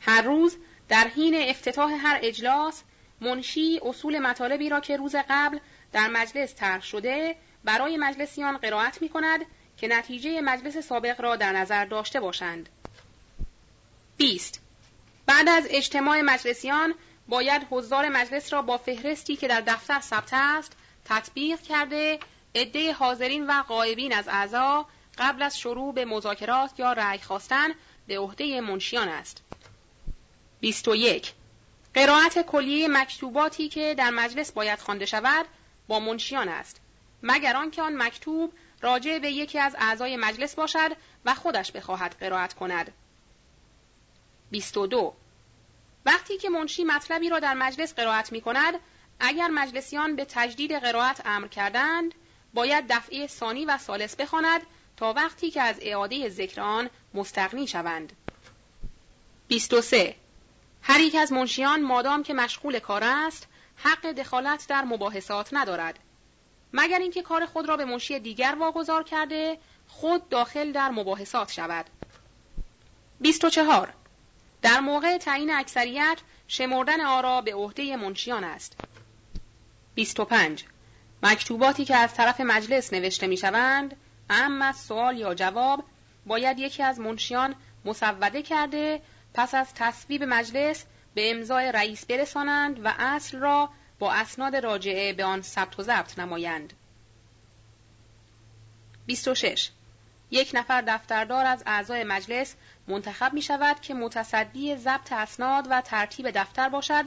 هر 0.00 0.22
روز 0.22 0.56
در 0.88 1.08
حین 1.16 1.48
افتتاح 1.48 1.92
هر 1.92 2.18
اجلاس 2.22 2.82
منشی 3.20 3.80
اصول 3.82 4.18
مطالبی 4.18 4.68
را 4.68 4.80
که 4.80 4.96
روز 4.96 5.16
قبل 5.28 5.58
در 5.92 6.08
مجلس 6.08 6.54
طرح 6.54 6.82
شده 6.82 7.36
برای 7.64 7.96
مجلسیان 7.96 8.56
قرائت 8.56 9.02
می 9.02 9.08
کند 9.08 9.40
که 9.76 9.88
نتیجه 9.88 10.40
مجلس 10.40 10.76
سابق 10.76 11.20
را 11.20 11.36
در 11.36 11.52
نظر 11.52 11.84
داشته 11.84 12.20
باشند. 12.20 12.68
20. 14.16 14.60
بعد 15.26 15.48
از 15.48 15.66
اجتماع 15.70 16.20
مجلسیان 16.20 16.94
باید 17.28 17.66
حضار 17.70 18.08
مجلس 18.08 18.52
را 18.52 18.62
با 18.62 18.78
فهرستی 18.78 19.36
که 19.36 19.48
در 19.48 19.60
دفتر 19.60 20.00
ثبت 20.00 20.30
است 20.32 20.72
تطبیق 21.04 21.60
کرده 21.60 22.18
عده 22.54 22.92
حاضرین 22.92 23.46
و 23.46 23.62
غایبین 23.62 24.14
از 24.14 24.28
اعضا 24.28 24.86
قبل 25.20 25.42
از 25.42 25.58
شروع 25.58 25.94
به 25.94 26.04
مذاکرات 26.04 26.70
یا 26.78 26.92
رأی 26.92 27.18
خواستن 27.18 27.68
به 28.06 28.18
عهده 28.18 28.60
منشیان 28.60 29.08
است. 29.08 29.42
21. 30.60 31.32
قرائت 31.94 32.42
کلیه 32.46 32.88
مکتوباتی 32.88 33.68
که 33.68 33.94
در 33.98 34.10
مجلس 34.10 34.52
باید 34.52 34.78
خوانده 34.78 35.06
شود 35.06 35.46
با 35.88 36.00
منشیان 36.00 36.48
است 36.48 36.80
مگر 37.22 37.56
آنکه 37.56 37.82
آن 37.82 38.02
مکتوب 38.02 38.52
راجع 38.82 39.18
به 39.18 39.30
یکی 39.30 39.58
از 39.58 39.76
اعضای 39.78 40.16
مجلس 40.16 40.54
باشد 40.54 40.96
و 41.24 41.34
خودش 41.34 41.72
بخواهد 41.72 42.16
قرائت 42.20 42.54
کند 42.54 42.92
22 44.50 45.14
وقتی 46.06 46.38
که 46.38 46.48
منشی 46.48 46.84
مطلبی 46.84 47.28
را 47.28 47.38
در 47.38 47.54
مجلس 47.54 47.94
قرائت 47.94 48.32
می 48.32 48.40
کند 48.40 48.74
اگر 49.20 49.48
مجلسیان 49.48 50.16
به 50.16 50.24
تجدید 50.24 50.72
قرائت 50.72 51.20
امر 51.24 51.46
کردند 51.46 52.14
باید 52.54 52.84
دفعه 52.88 53.26
ثانی 53.26 53.64
و 53.64 53.78
سالس 53.78 54.16
بخواند 54.16 54.60
تا 55.00 55.12
وقتی 55.12 55.50
که 55.50 55.62
از 55.62 55.76
اعاده 55.80 56.28
ذکر 56.28 56.60
آن 56.60 56.90
مستغنی 57.14 57.66
شوند. 57.66 58.12
23 59.48 60.14
هر 60.82 61.00
یک 61.00 61.14
از 61.14 61.32
منشیان 61.32 61.82
مادام 61.82 62.22
که 62.22 62.34
مشغول 62.34 62.78
کار 62.78 63.04
است 63.04 63.46
حق 63.76 64.06
دخالت 64.06 64.66
در 64.68 64.84
مباحثات 64.84 65.48
ندارد. 65.52 65.98
مگر 66.72 66.98
اینکه 66.98 67.22
کار 67.22 67.46
خود 67.46 67.68
را 67.68 67.76
به 67.76 67.84
منشی 67.84 68.18
دیگر 68.18 68.56
واگذار 68.58 69.02
کرده 69.02 69.58
خود 69.88 70.28
داخل 70.28 70.72
در 70.72 70.90
مباحثات 70.90 71.52
شود. 71.52 71.86
24 73.20 73.94
در 74.62 74.80
موقع 74.80 75.18
تعیین 75.18 75.54
اکثریت 75.54 76.18
شمردن 76.48 77.00
آرا 77.00 77.40
به 77.40 77.54
عهده 77.54 77.96
منشیان 77.96 78.44
است. 78.44 78.76
25 79.94 80.64
مکتوباتی 81.22 81.84
که 81.84 81.96
از 81.96 82.14
طرف 82.14 82.40
مجلس 82.40 82.92
نوشته 82.92 83.26
می 83.26 83.36
شوند 83.36 83.96
اما 84.30 84.72
سوال 84.72 85.18
یا 85.18 85.34
جواب 85.34 85.84
باید 86.26 86.58
یکی 86.58 86.82
از 86.82 87.00
منشیان 87.00 87.54
مسوده 87.84 88.42
کرده 88.42 89.02
پس 89.34 89.54
از 89.54 89.74
تصویب 89.74 90.24
مجلس 90.24 90.84
به 91.14 91.30
امضای 91.30 91.72
رئیس 91.72 92.04
برسانند 92.06 92.84
و 92.84 92.94
اصل 92.98 93.38
را 93.38 93.70
با 93.98 94.12
اسناد 94.12 94.56
راجعه 94.56 95.12
به 95.12 95.24
آن 95.24 95.42
ثبت 95.42 95.78
و 95.78 95.82
ضبط 95.82 96.18
نمایند. 96.18 96.72
26. 99.06 99.70
یک 100.30 100.50
نفر 100.54 100.80
دفتردار 100.80 101.46
از 101.46 101.62
اعضای 101.66 102.04
مجلس 102.04 102.54
منتخب 102.88 103.32
می 103.32 103.42
شود 103.42 103.80
که 103.80 103.94
متصدی 103.94 104.76
ضبط 104.76 105.12
اسناد 105.12 105.66
و 105.70 105.80
ترتیب 105.80 106.30
دفتر 106.30 106.68
باشد 106.68 107.04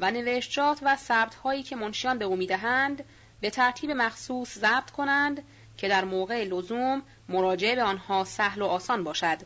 و 0.00 0.10
نوشتجات 0.10 0.78
و 0.82 0.96
ثبت 0.96 1.34
هایی 1.34 1.62
که 1.62 1.76
منشیان 1.76 2.18
به 2.18 2.24
او 2.24 2.36
می‌دهند 2.36 3.04
به 3.40 3.50
ترتیب 3.50 3.90
مخصوص 3.90 4.58
ضبط 4.58 4.90
کنند 4.90 5.42
که 5.82 5.88
در 5.88 6.04
موقع 6.04 6.44
لزوم 6.44 7.02
مراجعه 7.28 7.74
به 7.74 7.82
آنها 7.82 8.24
سهل 8.24 8.62
و 8.62 8.66
آسان 8.66 9.04
باشد. 9.04 9.38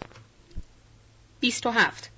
27. 1.41 2.11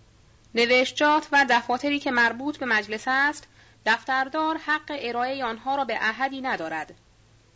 نوشتجات 0.55 1.29
و 1.33 1.47
دفاتری 1.51 1.99
که 1.99 2.11
مربوط 2.11 2.59
به 2.59 2.67
مجلس 2.67 3.05
است 3.07 3.49
دفتردار 3.87 4.57
حق 4.57 4.99
ارائه 5.01 5.45
آنها 5.45 5.77
را 5.77 5.85
به 5.85 5.95
احدی 6.01 6.41
ندارد 6.41 6.95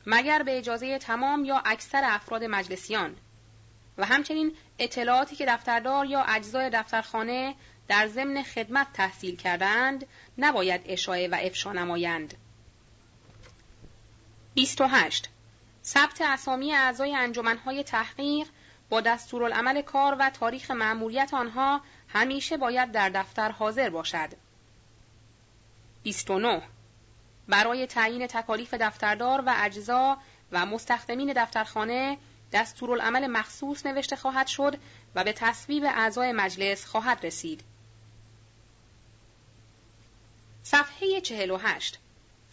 مگر 0.06 0.42
به 0.42 0.58
اجازه 0.58 0.98
تمام 0.98 1.44
یا 1.44 1.62
اکثر 1.64 2.02
افراد 2.04 2.44
مجلسیان 2.44 3.16
و 3.98 4.06
همچنین 4.06 4.52
اطلاعاتی 4.78 5.36
که 5.36 5.46
دفتردار 5.46 6.06
یا 6.06 6.22
اجزای 6.22 6.70
دفترخانه 6.70 7.54
در 7.88 8.06
ضمن 8.06 8.42
خدمت 8.42 8.86
تحصیل 8.92 9.36
کردند 9.36 10.06
نباید 10.38 10.80
اشاعه 10.84 11.28
و 11.28 11.38
افشا 11.40 11.72
نمایند 11.72 12.34
28 14.54 15.28
ثبت 15.84 16.20
اسامی 16.20 16.74
اعضای 16.74 17.14
انجمنهای 17.14 17.84
تحقیق 17.84 18.48
با 18.88 19.00
دستورالعمل 19.00 19.82
کار 19.82 20.16
و 20.20 20.30
تاریخ 20.30 20.70
مأموریت 20.70 21.34
آنها 21.34 21.80
همیشه 22.08 22.56
باید 22.56 22.92
در 22.92 23.08
دفتر 23.08 23.50
حاضر 23.50 23.90
باشد. 23.90 24.28
29. 26.02 26.62
برای 27.48 27.86
تعیین 27.86 28.26
تکالیف 28.26 28.74
دفتردار 28.74 29.40
و 29.46 29.54
اجزا 29.56 30.18
و 30.52 30.66
مستخدمین 30.66 31.32
دفترخانه 31.36 32.18
دستورالعمل 32.52 33.26
مخصوص 33.26 33.86
نوشته 33.86 34.16
خواهد 34.16 34.46
شد 34.46 34.78
و 35.14 35.24
به 35.24 35.32
تصویب 35.32 35.84
اعضای 35.84 36.32
مجلس 36.32 36.84
خواهد 36.84 37.26
رسید. 37.26 37.64
صفحه 40.62 41.20
48 41.20 41.98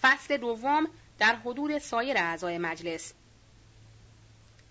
فصل 0.02 0.38
دوم 0.38 0.88
در 1.20 1.36
حدود 1.36 1.78
سایر 1.78 2.18
اعضای 2.18 2.58
مجلس 2.58 3.14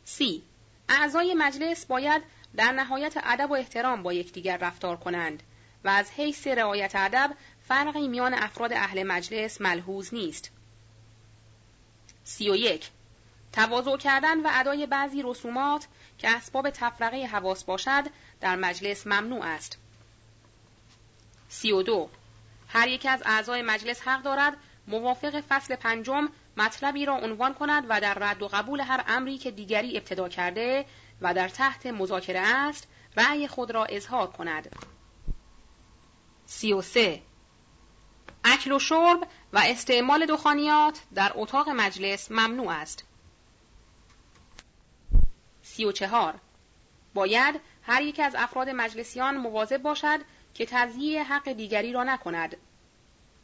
سی 0.09 0.43
اعضای 0.89 1.35
مجلس 1.35 1.87
باید 1.87 2.23
در 2.57 2.73
نهایت 2.73 3.15
ادب 3.23 3.51
و 3.51 3.55
احترام 3.55 4.03
با 4.03 4.13
یکدیگر 4.13 4.57
رفتار 4.57 4.97
کنند 4.97 5.43
و 5.85 5.89
از 5.89 6.11
حیث 6.11 6.47
رعایت 6.47 6.93
ادب 6.95 7.35
فرقی 7.69 8.09
میان 8.09 8.35
افراد 8.35 8.73
اهل 8.73 9.03
مجلس 9.03 9.61
ملحوظ 9.61 10.15
نیست. 10.15 10.51
سی 12.25 12.51
و 12.51 12.57
یک 12.57 12.91
تواضع 13.53 13.97
کردن 13.97 14.41
و 14.41 14.51
ادای 14.53 14.87
بعضی 14.87 15.23
رسومات 15.23 15.87
که 16.19 16.29
اسباب 16.29 16.71
تفرقه 16.71 17.27
حواس 17.27 17.65
باشد 17.65 18.05
در 18.41 18.57
مجلس 18.57 19.07
ممنوع 19.07 19.45
است. 19.45 19.79
سی 21.49 21.73
و 21.73 21.83
دو 21.83 22.09
هر 22.69 22.89
یک 22.89 23.07
از 23.07 23.23
اعضای 23.25 23.63
مجلس 23.63 24.01
حق 24.01 24.23
دارد 24.23 24.57
موافق 24.87 25.41
فصل 25.41 25.77
پنجم 25.77 26.29
مطلبی 26.59 27.07
را 27.07 27.15
عنوان 27.15 27.55
کند 27.55 27.87
و 27.89 28.01
در 28.01 28.15
رد 28.15 28.43
و 28.43 28.49
قبول 28.49 28.81
هر 28.81 29.05
امری 29.09 29.39
که 29.39 29.51
دیگری 29.51 29.97
ابتدا 29.97 30.29
کرده 30.29 30.87
و 31.21 31.35
در 31.35 31.49
تحت 31.49 31.87
مذاکره 31.87 32.41
است 32.41 32.89
رأی 33.17 33.49
خود 33.49 33.71
را 33.71 33.85
اظهار 33.85 34.27
کند. 34.31 34.77
سی 36.47 36.73
و 36.73 36.83
سه 36.83 37.23
اکل 38.45 38.73
و 38.73 38.79
شرب 38.79 39.29
و 39.53 39.59
استعمال 39.65 40.27
دخانیات 40.27 41.01
در 41.15 41.33
اتاق 41.35 41.69
مجلس 41.69 42.31
ممنوع 42.31 42.71
است. 42.71 43.05
سی 45.63 45.85
و 45.85 45.93
چهار 45.93 46.35
باید 47.15 47.61
هر 47.83 48.03
یک 48.03 48.21
از 48.21 48.35
افراد 48.39 48.69
مجلسیان 48.69 49.37
مواظب 49.37 49.83
باشد 49.83 50.21
که 50.55 50.67
تضییع 50.67 51.23
حق 51.23 51.53
دیگری 51.53 51.93
را 51.93 52.05
نکند. 52.05 52.57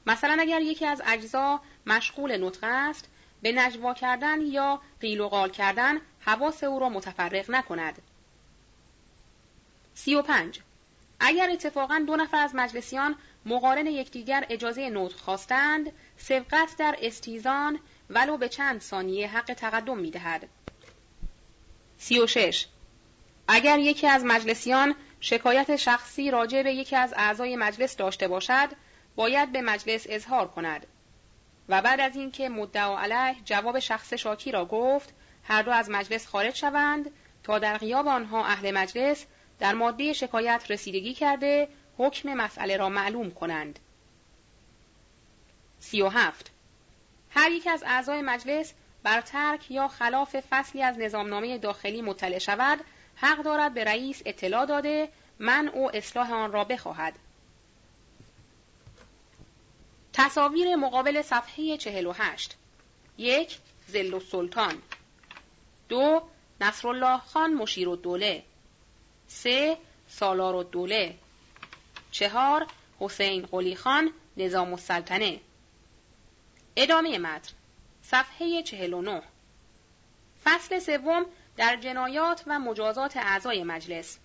مثلا 0.07 0.37
اگر 0.41 0.61
یکی 0.61 0.87
از 0.87 1.03
اجزا 1.07 1.61
مشغول 1.87 2.45
نطق 2.45 2.59
است 2.63 3.09
به 3.43 3.53
نجوا 3.53 3.95
کردن 3.95 4.41
یا 4.41 4.81
قیل 5.01 5.21
و 5.21 5.29
قال 5.29 5.51
کردن 5.51 6.01
حواس 6.21 6.65
او 6.65 6.79
را 6.79 6.89
متفرق 6.89 7.51
نکند. 7.51 8.03
سی 9.95 10.15
و 10.15 10.23
پنج 10.23 10.61
اگر 11.21 11.51
اتفاقا 11.51 12.05
دو 12.07 12.17
نفر 12.17 12.37
از 12.37 12.55
مجلسیان 12.55 13.15
مقارن 13.47 13.87
یکدیگر 13.87 14.47
اجازه 14.49 14.91
نطق 14.91 15.17
خواستند 15.17 15.93
سبقت 16.17 16.77
در 16.79 16.97
استیزان 17.03 17.79
ولو 18.11 18.37
به 18.37 18.49
چند 18.49 18.81
ثانیه 18.81 19.29
حق 19.29 19.55
تقدم 19.55 19.99
می 19.99 20.11
دهد. 20.11 20.49
سی 21.99 22.19
و 22.19 22.27
شش 22.27 22.67
اگر 23.49 23.79
یکی 23.79 24.07
از 24.07 24.25
مجلسیان 24.25 24.95
شکایت 25.21 25.77
شخصی 25.77 26.31
راجع 26.31 26.63
به 26.63 26.75
یکی 26.75 26.97
از 26.97 27.15
اعضای 27.17 27.57
مجلس 27.57 27.97
داشته 27.97 28.29
باشد 28.29 28.69
باید 29.17 29.53
به 29.53 29.61
مجلس 29.61 30.07
اظهار 30.09 30.49
کند. 30.49 30.87
و 31.69 31.83
بعد 31.83 32.01
از 32.01 32.17
اینکه 32.17 32.49
مدعا 32.49 32.99
علیه 33.01 33.37
جواب 33.45 33.79
شخص 33.79 34.15
شاکی 34.15 34.53
را 34.53 34.65
گفت 34.65 35.15
هر 35.45 35.63
دو 35.63 35.71
از 35.71 35.91
مجلس 35.91 36.27
خارج 36.27 36.55
شوند 36.55 37.11
تا 37.43 37.59
در 37.59 37.79
غیاب 37.79 38.09
آنها 38.09 38.47
اهل 38.47 38.71
مجلس 38.71 39.27
در 39.59 39.75
ماده 39.75 40.13
شکایت 40.13 40.65
رسیدگی 40.69 41.15
کرده 41.15 41.69
حکم 41.99 42.35
مسئله 42.35 42.77
را 42.77 42.89
معلوم 42.89 43.31
کنند. 43.31 43.79
سی 45.79 46.03
و 46.03 46.09
هفت. 46.09 46.51
هر 47.31 47.51
یک 47.51 47.67
از 47.67 47.83
اعضای 47.87 48.23
مجلس 48.23 48.75
بر 49.03 49.21
ترک 49.21 49.71
یا 49.71 49.89
خلاف 49.89 50.37
فصلی 50.51 50.83
از 50.83 50.99
نظامنامه 50.99 51.59
داخلی 51.59 52.03
مطلع 52.03 52.39
شود 52.39 52.81
حق 53.17 53.43
دارد 53.43 53.75
به 53.75 53.85
رئیس 53.85 54.23
اطلاع 54.27 54.67
داده 54.67 55.09
من 55.39 55.69
او 55.69 55.97
اصلاح 55.97 56.33
آن 56.33 56.53
را 56.53 56.65
بخواهد. 56.65 57.15
تصاویر 60.17 60.77
مقابل 60.77 61.23
صفحه 61.23 61.77
48 61.77 62.57
یک 63.19 63.59
زل 63.89 64.19
سلطان 64.19 64.83
دو 65.89 66.23
نصرالله 66.61 67.19
خان 67.19 67.55
مشیر 67.55 67.89
الدوله. 67.89 68.43
سه 69.27 69.79
سالار 70.09 70.57
الدوله. 70.57 71.15
چهار 72.11 72.67
حسین 73.01 73.43
قلی 73.43 73.77
خان 73.77 74.13
نظام 74.37 74.73
السلطنه. 74.73 75.41
ادامه 76.77 77.19
متن. 77.19 77.53
صفحه 78.03 78.63
49 78.63 79.23
فصل 80.45 80.79
سوم 80.79 81.27
در 81.57 81.77
جنایات 81.77 82.43
و 82.47 82.59
مجازات 82.59 83.17
اعضای 83.17 83.65
مجلس. 83.65 84.19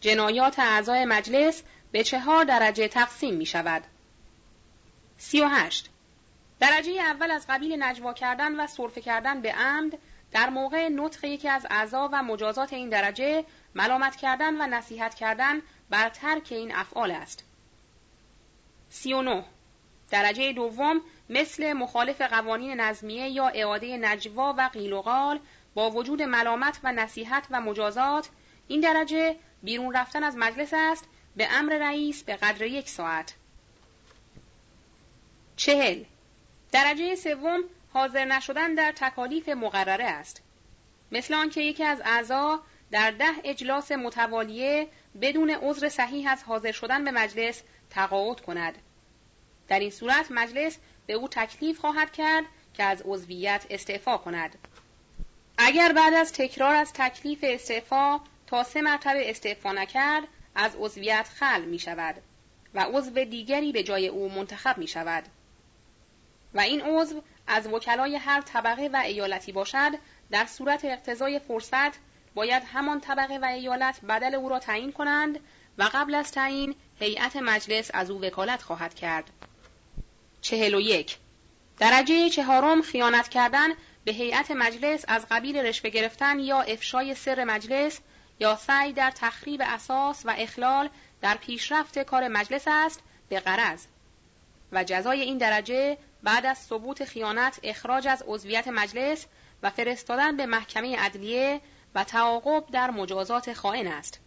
جنایات 0.00 0.58
اعضای 0.58 1.04
مجلس 1.04 1.62
به 1.92 2.04
چهار 2.04 2.44
درجه 2.44 2.88
تقسیم 2.88 3.34
می 3.34 3.46
شود. 3.46 3.82
سی 5.18 5.40
و 5.40 5.48
هشت 5.48 5.90
درجه 6.60 6.92
اول 6.92 7.30
از 7.30 7.46
قبیل 7.48 7.82
نجوا 7.82 8.12
کردن 8.12 8.60
و 8.60 8.66
صرفه 8.66 9.00
کردن 9.00 9.40
به 9.40 9.52
عمد 9.52 9.98
در 10.32 10.50
موقع 10.50 10.88
نطق 10.88 11.24
یکی 11.24 11.48
از 11.48 11.66
اعضا 11.70 12.08
و 12.12 12.22
مجازات 12.22 12.72
این 12.72 12.88
درجه 12.88 13.44
ملامت 13.74 14.16
کردن 14.16 14.60
و 14.60 14.66
نصیحت 14.66 15.14
کردن 15.14 15.62
بر 15.90 16.08
ترک 16.08 16.46
این 16.50 16.74
افعال 16.74 17.10
است. 17.10 17.44
سی 18.88 19.12
و 19.12 19.22
نه 19.22 19.44
درجه 20.10 20.52
دوم 20.52 21.00
مثل 21.30 21.72
مخالف 21.72 22.22
قوانین 22.22 22.80
نظمیه 22.80 23.28
یا 23.28 23.48
اعاده 23.48 23.96
نجوا 23.96 24.54
و 24.58 24.70
قیل 24.72 24.92
و 24.92 25.00
قال 25.00 25.40
با 25.74 25.90
وجود 25.90 26.22
ملامت 26.22 26.80
و 26.84 26.92
نصیحت 26.92 27.46
و 27.50 27.60
مجازات 27.60 28.28
این 28.68 28.80
درجه 28.80 29.36
بیرون 29.62 29.96
رفتن 29.96 30.24
از 30.24 30.36
مجلس 30.36 30.70
است 30.72 31.04
به 31.36 31.48
امر 31.52 31.78
رئیس 31.78 32.22
به 32.24 32.36
قدر 32.36 32.66
یک 32.66 32.88
ساعت. 32.88 33.34
چهل 35.58 36.04
درجه 36.72 37.14
سوم 37.14 37.60
حاضر 37.92 38.24
نشدن 38.24 38.74
در 38.74 38.92
تکالیف 38.92 39.48
مقرره 39.48 40.04
است. 40.04 40.42
مثل 41.12 41.34
آنکه 41.34 41.60
یکی 41.60 41.84
از 41.84 42.02
اعضا 42.04 42.62
در 42.90 43.10
ده 43.10 43.34
اجلاس 43.44 43.92
متوالیه 43.92 44.88
بدون 45.20 45.50
عذر 45.50 45.88
صحیح 45.88 46.30
از 46.30 46.42
حاضر 46.42 46.72
شدن 46.72 47.04
به 47.04 47.10
مجلس 47.10 47.62
تقاعد 47.90 48.40
کند. 48.40 48.74
در 49.68 49.78
این 49.78 49.90
صورت 49.90 50.26
مجلس 50.30 50.78
به 51.06 51.12
او 51.12 51.28
تکلیف 51.28 51.78
خواهد 51.78 52.12
کرد 52.12 52.44
که 52.74 52.84
از 52.84 53.02
عضویت 53.04 53.66
استعفا 53.70 54.18
کند. 54.18 54.58
اگر 55.58 55.92
بعد 55.92 56.14
از 56.14 56.32
تکرار 56.32 56.74
از 56.74 56.92
تکلیف 56.92 57.38
استعفا 57.42 58.20
تا 58.46 58.64
سه 58.64 58.82
مرتبه 58.82 59.30
استعفا 59.30 59.72
نکرد 59.72 60.24
از 60.54 60.76
عضویت 60.80 61.28
خل 61.34 61.64
می 61.64 61.78
شود 61.78 62.14
و 62.74 62.80
عضو 62.80 63.24
دیگری 63.24 63.72
به 63.72 63.82
جای 63.82 64.08
او 64.08 64.28
منتخب 64.28 64.78
می 64.78 64.86
شود 64.86 65.24
و 66.54 66.60
این 66.60 66.80
عضو 66.80 67.22
از 67.46 67.66
وکلای 67.66 68.16
هر 68.16 68.40
طبقه 68.40 68.90
و 68.92 68.96
ایالتی 68.96 69.52
باشد 69.52 69.90
در 70.30 70.46
صورت 70.46 70.84
اقتضای 70.84 71.38
فرصت 71.38 71.98
باید 72.34 72.62
همان 72.72 73.00
طبقه 73.00 73.38
و 73.38 73.44
ایالت 73.44 74.00
بدل 74.08 74.34
او 74.34 74.48
را 74.48 74.58
تعیین 74.58 74.92
کنند 74.92 75.40
و 75.78 75.90
قبل 75.92 76.14
از 76.14 76.32
تعیین 76.32 76.74
هیئت 77.00 77.36
مجلس 77.36 77.90
از 77.94 78.10
او 78.10 78.20
وکالت 78.20 78.62
خواهد 78.62 78.94
کرد. 78.94 79.30
چهل 80.40 80.74
و 80.74 80.80
یک 80.80 81.18
درجه 81.78 82.30
چهارم 82.30 82.82
خیانت 82.82 83.28
کردن 83.28 83.68
به 84.04 84.12
هیئت 84.12 84.50
مجلس 84.50 85.04
از 85.08 85.26
قبیل 85.30 85.56
رشوه 85.56 85.90
گرفتن 85.90 86.38
یا 86.38 86.60
افشای 86.60 87.14
سر 87.14 87.44
مجلس 87.44 88.00
یا 88.40 88.56
سعی 88.56 88.92
در 88.92 89.10
تخریب 89.10 89.62
اساس 89.64 90.26
و 90.26 90.34
اخلال 90.38 90.90
در 91.20 91.36
پیشرفت 91.36 91.98
کار 91.98 92.28
مجلس 92.28 92.64
است 92.66 93.02
به 93.28 93.40
قرض 93.40 93.86
و 94.72 94.84
جزای 94.84 95.20
این 95.20 95.38
درجه 95.38 95.98
بعد 96.22 96.46
از 96.46 96.58
ثبوت 96.58 97.04
خیانت 97.04 97.60
اخراج 97.62 98.08
از 98.08 98.24
عضویت 98.26 98.68
مجلس 98.68 99.26
و 99.62 99.70
فرستادن 99.70 100.36
به 100.36 100.46
محکمه 100.46 100.96
عدلیه 100.96 101.60
و 101.94 102.04
تعاقب 102.04 102.64
در 102.72 102.90
مجازات 102.90 103.52
خائن 103.52 103.86
است. 103.86 104.20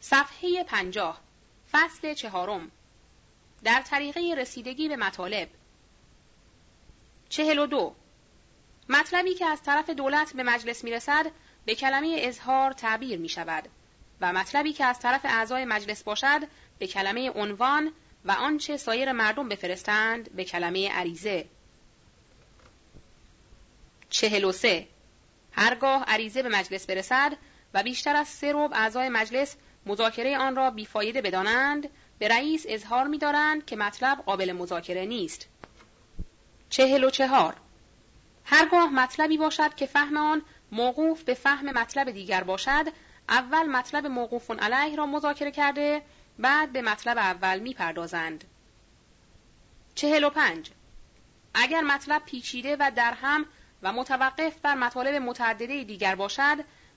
صفحه 0.00 0.64
پنجاه 0.64 1.20
فصل 1.72 2.14
چهارم. 2.14 2.70
در 3.64 3.82
طریقه 3.82 4.34
رسیدگی 4.38 4.88
به 4.88 4.96
مطالب. 4.96 5.48
چهل 7.28 7.58
و 7.58 7.66
دو. 7.66 7.94
مطلبی 8.88 9.34
که 9.34 9.46
از 9.46 9.62
طرف 9.62 9.90
دولت 9.90 10.32
به 10.32 10.42
مجلس 10.42 10.84
می 10.84 10.90
رسد 10.90 11.26
به 11.64 11.74
کلمه 11.74 12.16
اظهار 12.18 12.72
تعبیر 12.72 13.18
می 13.18 13.28
شود 13.28 13.68
و 14.20 14.32
مطلبی 14.32 14.72
که 14.72 14.84
از 14.84 14.98
طرف 14.98 15.20
اعضای 15.24 15.64
مجلس 15.64 16.02
باشد 16.02 16.40
به 16.78 16.86
کلمه 16.86 17.30
عنوان 17.30 17.92
و 18.26 18.30
آنچه 18.30 18.76
سایر 18.76 19.12
مردم 19.12 19.48
بفرستند 19.48 20.36
به 20.36 20.44
کلمه 20.44 20.92
عریزه 20.92 21.46
چهل 24.10 24.44
و 24.44 24.52
سه. 24.52 24.86
هرگاه 25.52 26.04
عریضه 26.04 26.42
به 26.42 26.48
مجلس 26.48 26.86
برسد 26.86 27.32
و 27.74 27.82
بیشتر 27.82 28.16
از 28.16 28.28
سه 28.28 28.52
روب 28.52 28.72
اعضای 28.74 29.08
مجلس 29.08 29.56
مذاکره 29.86 30.38
آن 30.38 30.56
را 30.56 30.70
بیفایده 30.70 31.22
بدانند 31.22 31.88
به 32.18 32.28
رئیس 32.28 32.64
اظهار 32.68 33.06
می‌دارند 33.06 33.64
که 33.64 33.76
مطلب 33.76 34.18
قابل 34.18 34.52
مذاکره 34.52 35.06
نیست. 35.06 35.48
چهل 36.70 37.04
و 37.04 37.10
چهار. 37.10 37.56
هرگاه 38.44 38.92
مطلبی 38.92 39.38
باشد 39.38 39.74
که 39.74 39.86
فهم 39.86 40.16
آن 40.16 40.42
موقوف 40.72 41.22
به 41.22 41.34
فهم 41.34 41.78
مطلب 41.78 42.10
دیگر 42.10 42.42
باشد 42.42 42.84
اول 43.28 43.66
مطلب 43.66 44.06
موقوف 44.06 44.50
علیه 44.50 44.96
را 44.96 45.06
مذاکره 45.06 45.50
کرده 45.50 46.02
بعد 46.38 46.72
به 46.72 46.82
مطلب 46.82 47.18
اول 47.18 47.58
می‌پردازند. 47.58 48.44
چهل 49.94 50.24
و 50.24 50.30
پنج 50.30 50.70
اگر 51.54 51.80
مطلب 51.80 52.22
پیچیده 52.24 52.76
و 52.80 52.90
درهم 52.96 53.46
و 53.82 53.92
متوقف 53.92 54.60
بر 54.62 54.74
مطالب 54.74 55.14
متعدده 55.14 55.84
دیگر 55.84 56.14
باشد 56.14 56.56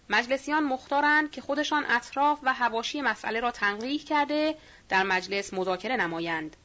مجلسیان 0.09 0.63
مختارند 0.63 1.31
که 1.31 1.41
خودشان 1.41 1.85
اطراف 1.89 2.39
و 2.43 2.53
هواشی 2.53 3.01
مسئله 3.01 3.39
را 3.39 3.51
تنقیح 3.51 4.03
کرده 4.03 4.55
در 4.89 5.03
مجلس 5.03 5.53
مذاکره 5.53 5.95
نمایند 5.95 6.55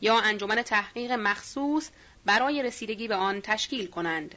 یا 0.00 0.20
انجمن 0.20 0.62
تحقیق 0.62 1.12
مخصوص 1.12 1.90
برای 2.24 2.62
رسیدگی 2.62 3.08
به 3.08 3.14
آن 3.14 3.40
تشکیل 3.40 3.86
کنند. 3.86 4.34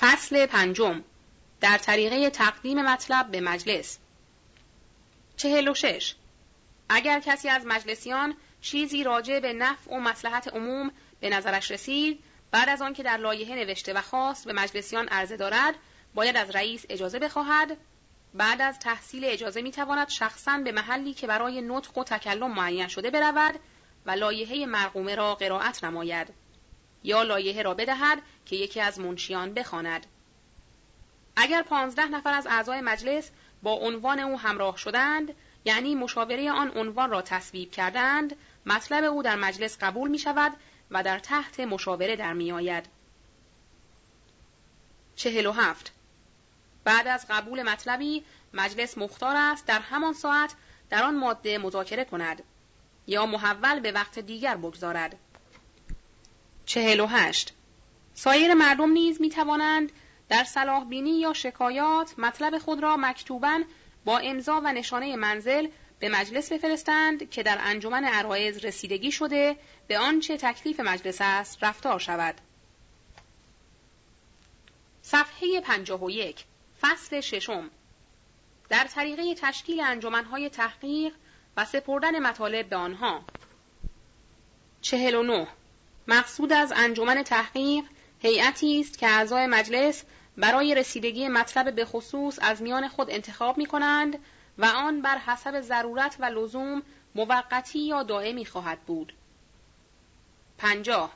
فصل 0.00 0.46
پنجم 0.46 1.04
در 1.60 1.78
طریقه 1.78 2.30
تقدیم 2.30 2.82
مطلب 2.82 3.30
به 3.30 3.40
مجلس 3.40 3.98
چهل 5.40 5.68
و 5.68 5.74
شش. 5.74 6.14
اگر 6.88 7.20
کسی 7.20 7.48
از 7.48 7.66
مجلسیان 7.66 8.34
چیزی 8.60 9.04
راجع 9.04 9.40
به 9.40 9.52
نفع 9.52 9.94
و 9.94 10.00
مسلحت 10.00 10.48
عموم 10.48 10.92
به 11.20 11.28
نظرش 11.28 11.70
رسید 11.70 12.24
بعد 12.50 12.68
از 12.68 12.82
آنکه 12.82 13.02
در 13.02 13.16
لایحه 13.16 13.54
نوشته 13.54 13.92
و 13.92 14.00
خواست 14.00 14.44
به 14.44 14.52
مجلسیان 14.52 15.08
عرضه 15.08 15.36
دارد 15.36 15.74
باید 16.14 16.36
از 16.36 16.50
رئیس 16.50 16.84
اجازه 16.88 17.18
بخواهد. 17.18 17.76
بعد 18.34 18.62
از 18.62 18.78
تحصیل 18.78 19.24
اجازه 19.24 19.62
می‌تواند 19.62 20.08
شخصا 20.08 20.58
به 20.64 20.72
محلی 20.72 21.14
که 21.14 21.26
برای 21.26 21.62
نطق 21.62 21.98
و 21.98 22.04
تکلم 22.04 22.54
معین 22.54 22.88
شده 22.88 23.10
برود 23.10 23.60
و 24.06 24.10
لایحه 24.10 24.66
مرقومه 24.66 25.14
را 25.14 25.34
قرائت 25.34 25.84
نماید 25.84 26.28
یا 27.02 27.22
لایحه 27.22 27.62
را 27.62 27.74
بدهد 27.74 28.22
که 28.46 28.56
یکی 28.56 28.80
از 28.80 29.00
منشیان 29.00 29.54
بخواند. 29.54 30.06
اگر 31.36 31.62
پانزده 31.62 32.08
نفر 32.08 32.32
از 32.32 32.46
اعضای 32.46 32.80
مجلس 32.80 33.30
با 33.62 33.72
عنوان 33.72 34.20
او 34.20 34.38
همراه 34.38 34.76
شدند 34.76 35.34
یعنی 35.64 35.94
مشاوره 35.94 36.50
آن 36.50 36.72
عنوان 36.78 37.10
را 37.10 37.22
تصویب 37.22 37.70
کردند 37.70 38.36
مطلب 38.66 39.04
او 39.04 39.22
در 39.22 39.36
مجلس 39.36 39.78
قبول 39.80 40.10
می 40.10 40.18
شود 40.18 40.52
و 40.90 41.02
در 41.02 41.18
تحت 41.18 41.60
مشاوره 41.60 42.16
در 42.16 42.32
می 42.32 42.52
آید. 42.52 42.86
چهل 45.16 45.46
و 45.46 45.52
هفت 45.52 45.92
بعد 46.84 47.06
از 47.06 47.26
قبول 47.30 47.62
مطلبی 47.62 48.24
مجلس 48.54 48.98
مختار 48.98 49.36
است 49.36 49.66
در 49.66 49.80
همان 49.80 50.12
ساعت 50.12 50.54
در 50.90 51.02
آن 51.02 51.16
ماده 51.16 51.58
مذاکره 51.58 52.04
کند 52.04 52.42
یا 53.06 53.26
محول 53.26 53.80
به 53.80 53.92
وقت 53.92 54.18
دیگر 54.18 54.56
بگذارد. 54.56 55.16
چهل 56.66 57.00
و 57.00 57.06
هشت 57.06 57.52
سایر 58.14 58.54
مردم 58.54 58.90
نیز 58.90 59.20
می 59.20 59.30
توانند 59.30 59.92
در 60.30 60.44
صلاح 60.44 60.84
بینی 60.84 61.20
یا 61.20 61.32
شکایات 61.32 62.14
مطلب 62.18 62.58
خود 62.58 62.82
را 62.82 62.96
مکتوبا 62.96 63.60
با 64.04 64.18
امضا 64.18 64.60
و 64.64 64.72
نشانه 64.72 65.16
منزل 65.16 65.68
به 65.98 66.08
مجلس 66.08 66.52
بفرستند 66.52 67.30
که 67.30 67.42
در 67.42 67.58
انجمن 67.60 68.04
عرایز 68.04 68.64
رسیدگی 68.64 69.12
شده 69.12 69.56
به 69.88 69.98
آنچه 69.98 70.36
تکلیف 70.36 70.80
مجلس 70.80 71.18
است 71.20 71.64
رفتار 71.64 71.98
شود. 71.98 72.34
صفحه 75.02 75.60
51 75.60 76.44
فصل 76.80 77.20
ششم. 77.20 77.70
در 78.68 78.84
طریقه 78.84 79.34
تشکیل 79.34 79.80
انجمنهای 79.80 80.48
تحقیق 80.48 81.14
و 81.56 81.64
سپردن 81.64 82.18
مطالب 82.18 82.68
به 82.68 82.76
آنها. 82.76 83.24
49 84.80 85.46
مقصود 86.08 86.52
از 86.52 86.72
انجمن 86.76 87.22
تحقیق 87.22 87.84
هیئتی 88.18 88.80
است 88.80 88.98
که 88.98 89.08
اعضای 89.08 89.46
مجلس 89.46 90.04
برای 90.40 90.74
رسیدگی 90.74 91.28
مطلب 91.28 91.74
به 91.74 91.84
خصوص 91.84 92.38
از 92.42 92.62
میان 92.62 92.88
خود 92.88 93.10
انتخاب 93.10 93.58
می 93.58 93.66
کنند 93.66 94.18
و 94.58 94.64
آن 94.64 95.02
بر 95.02 95.18
حسب 95.18 95.60
ضرورت 95.60 96.16
و 96.20 96.24
لزوم 96.24 96.82
موقتی 97.14 97.78
یا 97.78 98.02
دائمی 98.02 98.44
خواهد 98.44 98.80
بود. 98.80 99.14
پنجاه 100.58 101.12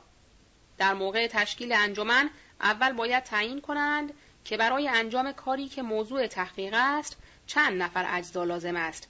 در 0.77 0.93
موقع 0.93 1.27
تشکیل 1.27 1.73
انجمن 1.73 2.29
اول 2.61 2.91
باید 2.91 3.23
تعیین 3.23 3.61
کنند 3.61 4.13
که 4.45 4.57
برای 4.57 4.87
انجام 4.87 5.31
کاری 5.31 5.67
که 5.67 5.81
موضوع 5.81 6.27
تحقیق 6.27 6.73
است 6.77 7.17
چند 7.47 7.81
نفر 7.81 8.05
اجزا 8.17 8.43
لازم 8.43 8.75
است 8.75 9.07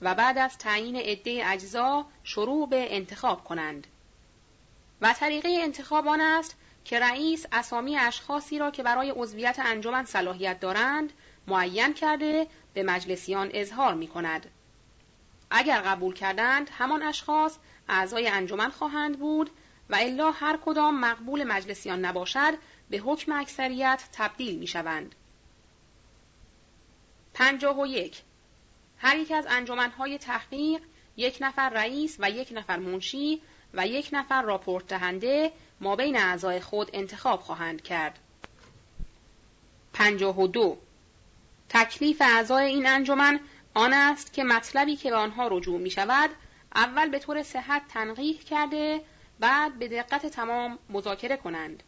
و 0.00 0.14
بعد 0.14 0.38
از 0.38 0.58
تعیین 0.58 0.96
عده 0.96 1.42
اجزا 1.46 2.06
شروع 2.24 2.68
به 2.68 2.96
انتخاب 2.96 3.44
کنند 3.44 3.86
و 5.00 5.12
طریقه 5.12 5.58
انتخاب 5.62 6.08
آن 6.08 6.20
است 6.20 6.56
که 6.84 7.00
رئیس 7.00 7.46
اسامی 7.52 7.96
اشخاصی 7.96 8.58
را 8.58 8.70
که 8.70 8.82
برای 8.82 9.10
عضویت 9.10 9.58
انجمن 9.64 10.04
صلاحیت 10.04 10.60
دارند 10.60 11.12
معین 11.46 11.94
کرده 11.94 12.46
به 12.74 12.82
مجلسیان 12.82 13.50
اظهار 13.54 13.94
می 13.94 14.08
کند. 14.08 14.46
اگر 15.50 15.80
قبول 15.80 16.14
کردند 16.14 16.70
همان 16.78 17.02
اشخاص 17.02 17.56
اعضای 17.88 18.28
انجمن 18.28 18.70
خواهند 18.70 19.18
بود 19.18 19.50
و 19.90 19.96
الا 20.00 20.30
هر 20.30 20.58
کدام 20.64 21.00
مقبول 21.00 21.44
مجلسیان 21.44 22.04
نباشد 22.04 22.54
به 22.90 22.98
حکم 22.98 23.32
اکثریت 23.32 24.02
تبدیل 24.12 24.58
می 24.58 24.66
شوند. 24.66 25.14
پنجاه 27.34 27.80
و 27.80 27.86
یک 27.86 28.22
هر 28.98 29.16
یک 29.16 29.32
از 29.32 29.46
انجمنهای 29.50 30.18
تحقیق 30.18 30.82
یک 31.16 31.38
نفر 31.40 31.70
رئیس 31.70 32.16
و 32.20 32.30
یک 32.30 32.48
نفر 32.52 32.76
منشی 32.76 33.42
و 33.74 33.86
یک 33.86 34.08
نفر 34.12 34.42
راپورت 34.42 34.86
دهنده 34.86 35.52
ما 35.82 35.96
بین 35.96 36.16
اعضای 36.16 36.60
خود 36.60 36.90
انتخاب 36.92 37.40
خواهند 37.40 37.82
کرد. 37.82 38.18
پنجاه 39.92 40.40
و 40.40 40.46
دو 40.46 40.78
تکلیف 41.68 42.22
اعضای 42.22 42.66
این 42.66 42.86
انجمن 42.86 43.40
آن 43.74 43.92
است 43.92 44.32
که 44.32 44.44
مطلبی 44.44 44.96
که 44.96 45.10
به 45.10 45.16
آنها 45.16 45.48
رجوع 45.48 45.80
می 45.80 45.90
شود 45.90 46.30
اول 46.74 47.08
به 47.08 47.18
طور 47.18 47.42
صحت 47.42 47.82
تنقیح 47.88 48.38
کرده 48.38 49.00
بعد 49.40 49.78
به 49.78 49.88
دقت 49.88 50.26
تمام 50.26 50.78
مذاکره 50.90 51.36
کنند. 51.36 51.82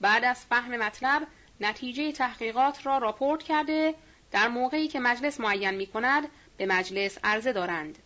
بعد 0.00 0.24
از 0.24 0.44
فهم 0.44 0.76
مطلب 0.76 1.26
نتیجه 1.60 2.12
تحقیقات 2.12 2.86
را 2.86 2.98
راپورت 2.98 3.42
کرده 3.42 3.94
در 4.30 4.48
موقعی 4.48 4.88
که 4.88 5.00
مجلس 5.00 5.40
معین 5.40 5.70
می 5.70 5.86
کند 5.86 6.28
به 6.56 6.66
مجلس 6.66 7.18
عرضه 7.24 7.52
دارند. 7.52 7.98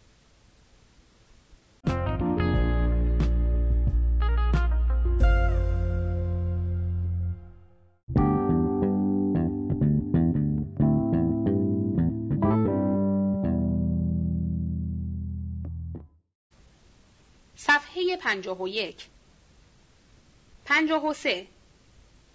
پنجاه 18.17 18.63
و 18.63 18.69
یک. 18.69 19.07
پنجاه 20.65 21.07
و 21.07 21.15
سه. 21.15 21.47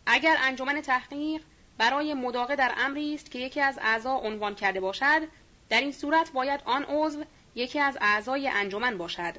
اگر 0.05 0.36
انجمن 0.39 0.82
تحقیق 0.82 1.41
برای 1.78 2.13
مداقه 2.13 2.55
در 2.55 2.74
امری 2.78 3.15
است 3.15 3.32
که 3.32 3.39
یکی 3.39 3.61
از 3.61 3.80
اعضا 3.82 4.13
عنوان 4.13 4.55
کرده 4.55 4.80
باشد 4.80 5.21
در 5.69 5.82
این 5.82 5.91
صورت 5.91 6.32
باید 6.32 6.61
آن 6.65 6.84
عضو 6.84 7.26
یکی 7.55 7.80
از 7.80 7.97
اعضای 8.01 8.47
انجمن 8.47 8.97
باشد. 8.97 9.34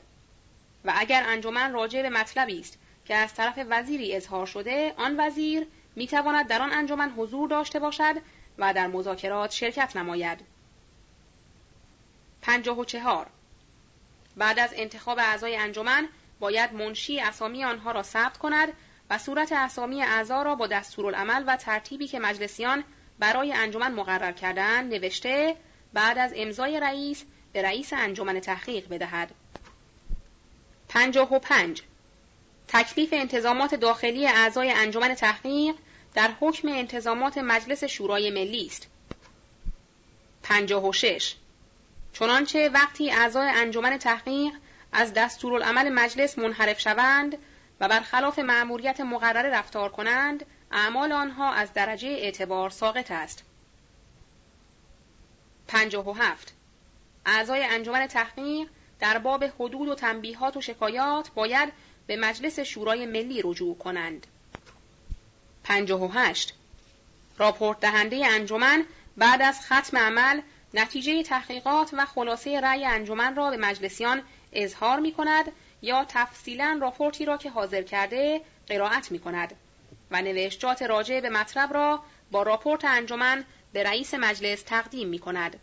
و 0.84 0.92
اگر 0.96 1.24
انجمن 1.26 1.72
راجع 1.72 2.02
به 2.02 2.10
مطلبی 2.10 2.60
است 2.60 2.78
که 3.04 3.14
از 3.14 3.34
طرف 3.34 3.66
وزیری 3.70 4.16
اظهار 4.16 4.46
شده 4.46 4.94
آن 4.96 5.20
وزیر 5.20 5.66
می‌تواند 5.96 6.46
در 6.46 6.62
آن 6.62 6.72
انجمن 6.72 7.10
حضور 7.10 7.48
داشته 7.48 7.78
باشد 7.78 8.14
و 8.58 8.74
در 8.74 8.86
مذاکرات 8.86 9.50
شرکت 9.50 9.96
نماید. 9.96 10.40
پنجاه 12.42 12.78
و 12.78 12.84
چهار. 12.84 13.26
بعد 14.36 14.58
از 14.58 14.70
انتخاب 14.76 15.18
اعضای 15.18 15.56
انجمن 15.56 16.08
باید 16.44 16.72
منشی 16.72 17.20
اسامی 17.20 17.64
آنها 17.64 17.92
را 17.92 18.02
ثبت 18.02 18.38
کند 18.38 18.68
و 19.10 19.18
صورت 19.18 19.52
اسامی 19.52 20.02
اعضا 20.02 20.42
را 20.42 20.54
با 20.54 20.66
دستورالعمل 20.66 21.44
و 21.46 21.56
ترتیبی 21.56 22.08
که 22.08 22.18
مجلسیان 22.18 22.84
برای 23.18 23.52
انجمن 23.52 23.92
مقرر 23.92 24.32
کردن 24.32 24.84
نوشته 24.84 25.56
بعد 25.92 26.18
از 26.18 26.32
امضای 26.36 26.80
رئیس 26.80 27.24
به 27.52 27.62
رئیس 27.62 27.92
انجمن 27.92 28.40
تحقیق 28.40 28.88
بدهد. 28.88 29.30
پنجاه 30.88 31.34
و 31.34 31.38
پنج 31.38 31.82
تکلیف 32.68 33.08
انتظامات 33.12 33.74
داخلی 33.74 34.26
اعضای 34.26 34.70
انجمن 34.70 35.14
تحقیق 35.14 35.74
در 36.14 36.30
حکم 36.40 36.68
انتظامات 36.68 37.38
مجلس 37.38 37.84
شورای 37.84 38.30
ملی 38.30 38.66
است. 38.66 38.88
پنجاه 40.42 40.88
و 40.88 40.92
شش 40.92 41.34
چنانچه 42.12 42.68
وقتی 42.68 43.10
اعضای 43.10 43.48
انجمن 43.48 43.98
تحقیق 43.98 44.52
از 44.94 45.14
دستورالعمل 45.14 45.88
مجلس 45.88 46.38
منحرف 46.38 46.80
شوند 46.80 47.38
و 47.80 47.88
برخلاف 47.88 48.38
مأموریت 48.38 49.00
مقرره 49.00 49.50
رفتار 49.50 49.88
کنند 49.88 50.46
اعمال 50.72 51.12
آنها 51.12 51.52
از 51.52 51.72
درجه 51.72 52.08
اعتبار 52.08 52.70
ساقط 52.70 53.10
است. 53.10 53.44
پنجاه 55.68 56.08
و 56.08 56.12
هفت. 56.12 56.54
اعضای 57.26 57.64
انجمن 57.64 58.06
تحقیق 58.06 58.68
در 59.00 59.18
باب 59.18 59.44
حدود 59.44 59.88
و 59.88 59.94
تنبیهات 59.94 60.56
و 60.56 60.60
شکایات 60.60 61.30
باید 61.30 61.72
به 62.06 62.16
مجلس 62.16 62.60
شورای 62.60 63.06
ملی 63.06 63.40
رجوع 63.44 63.78
کنند. 63.78 64.26
پنجاه 65.64 66.04
و 66.04 66.08
هشت. 66.08 66.54
راپورت 67.38 67.80
دهنده 67.80 68.26
انجمن 68.26 68.84
بعد 69.16 69.42
از 69.42 69.60
ختم 69.60 69.98
عمل 69.98 70.40
نتیجه 70.74 71.22
تحقیقات 71.22 71.90
و 71.92 72.06
خلاصه 72.06 72.60
رأی 72.60 72.84
انجمن 72.84 73.36
را 73.36 73.50
به 73.50 73.56
مجلسیان 73.56 74.22
اظهار 74.54 75.00
می 75.00 75.12
کند 75.12 75.52
یا 75.82 76.04
تفصیلا 76.08 76.78
راپورتی 76.82 77.24
را 77.24 77.36
که 77.36 77.50
حاضر 77.50 77.82
کرده 77.82 78.40
قرائت 78.68 79.12
می 79.12 79.18
کند 79.18 79.56
و 80.10 80.22
نوشتجات 80.22 80.82
راجع 80.82 81.20
به 81.20 81.30
مطلب 81.30 81.74
را 81.74 82.02
با 82.30 82.42
راپورت 82.42 82.84
انجمن 82.84 83.44
به 83.72 83.82
رئیس 83.82 84.14
مجلس 84.14 84.62
تقدیم 84.62 85.08
می 85.08 85.18
کند 85.18 85.60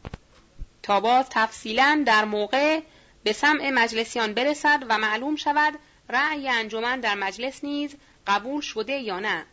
تا 0.83 0.99
باز 0.99 1.29
تفصیلا 1.29 2.03
در 2.05 2.25
موقع 2.25 2.79
به 3.23 3.33
سمع 3.33 3.69
مجلسیان 3.69 4.33
برسد 4.33 4.83
و 4.89 4.97
معلوم 4.97 5.35
شود 5.35 5.79
رأی 6.09 6.49
انجمن 6.49 6.99
در 6.99 7.15
مجلس 7.15 7.63
نیز 7.63 7.95
قبول 8.27 8.61
شده 8.61 8.93
یا 8.93 9.19
نه 9.19 9.45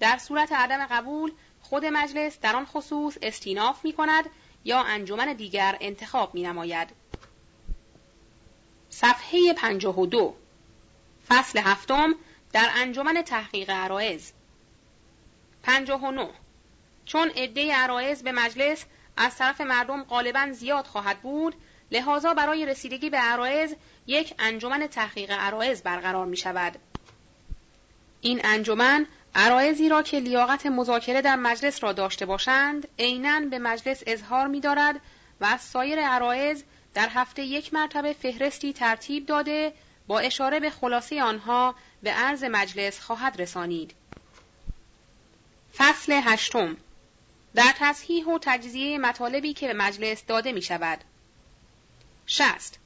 در 0.00 0.18
صورت 0.18 0.52
عدم 0.52 0.86
قبول 0.86 1.32
خود 1.60 1.84
مجلس 1.84 2.40
در 2.40 2.56
آن 2.56 2.64
خصوص 2.66 3.18
استیناف 3.22 3.84
می 3.84 3.92
کند 3.92 4.24
یا 4.64 4.82
انجمن 4.82 5.32
دیگر 5.32 5.76
انتخاب 5.80 6.34
می 6.34 6.42
نماید. 6.42 7.01
صفحه 8.92 9.52
52 9.52 10.34
فصل 11.28 11.58
هفتم 11.58 12.14
در 12.52 12.70
انجمن 12.74 13.22
تحقیق 13.22 13.70
عرائز 13.70 14.32
59 15.62 16.28
چون 17.04 17.28
عده 17.28 17.74
عرائز 17.74 18.22
به 18.22 18.32
مجلس 18.32 18.84
از 19.16 19.36
طرف 19.36 19.60
مردم 19.60 20.02
غالبا 20.02 20.48
زیاد 20.52 20.86
خواهد 20.86 21.20
بود 21.20 21.54
لحاظا 21.90 22.34
برای 22.34 22.66
رسیدگی 22.66 23.10
به 23.10 23.16
عرائز 23.16 23.74
یک 24.06 24.34
انجمن 24.38 24.86
تحقیق 24.86 25.30
عرائز 25.30 25.82
برقرار 25.82 26.26
می 26.26 26.36
شود. 26.36 26.78
این 28.20 28.40
انجمن 28.44 29.06
عرایزی 29.34 29.88
را 29.88 30.02
که 30.02 30.18
لیاقت 30.18 30.66
مذاکره 30.66 31.22
در 31.22 31.36
مجلس 31.36 31.84
را 31.84 31.92
داشته 31.92 32.26
باشند 32.26 32.88
عینا 32.98 33.40
به 33.40 33.58
مجلس 33.58 34.02
اظهار 34.06 34.46
می 34.46 34.60
دارد 34.60 35.00
و 35.40 35.44
از 35.44 35.60
سایر 35.60 36.00
عرایز 36.00 36.64
در 36.94 37.08
هفته 37.08 37.42
یک 37.42 37.74
مرتبه 37.74 38.12
فهرستی 38.12 38.72
ترتیب 38.72 39.26
داده 39.26 39.72
با 40.06 40.18
اشاره 40.20 40.60
به 40.60 40.70
خلاصه 40.70 41.22
آنها 41.22 41.74
به 42.02 42.10
عرض 42.10 42.44
مجلس 42.44 43.00
خواهد 43.00 43.40
رسانید. 43.40 43.94
فصل 45.76 46.20
هشتم 46.24 46.76
در 47.54 47.72
تصحیح 47.78 48.26
و 48.26 48.38
تجزیه 48.42 48.98
مطالبی 48.98 49.52
که 49.52 49.66
به 49.66 49.74
مجلس 49.74 50.26
داده 50.26 50.52
می 50.52 50.62
شود. 50.62 51.04
شست 52.26 52.78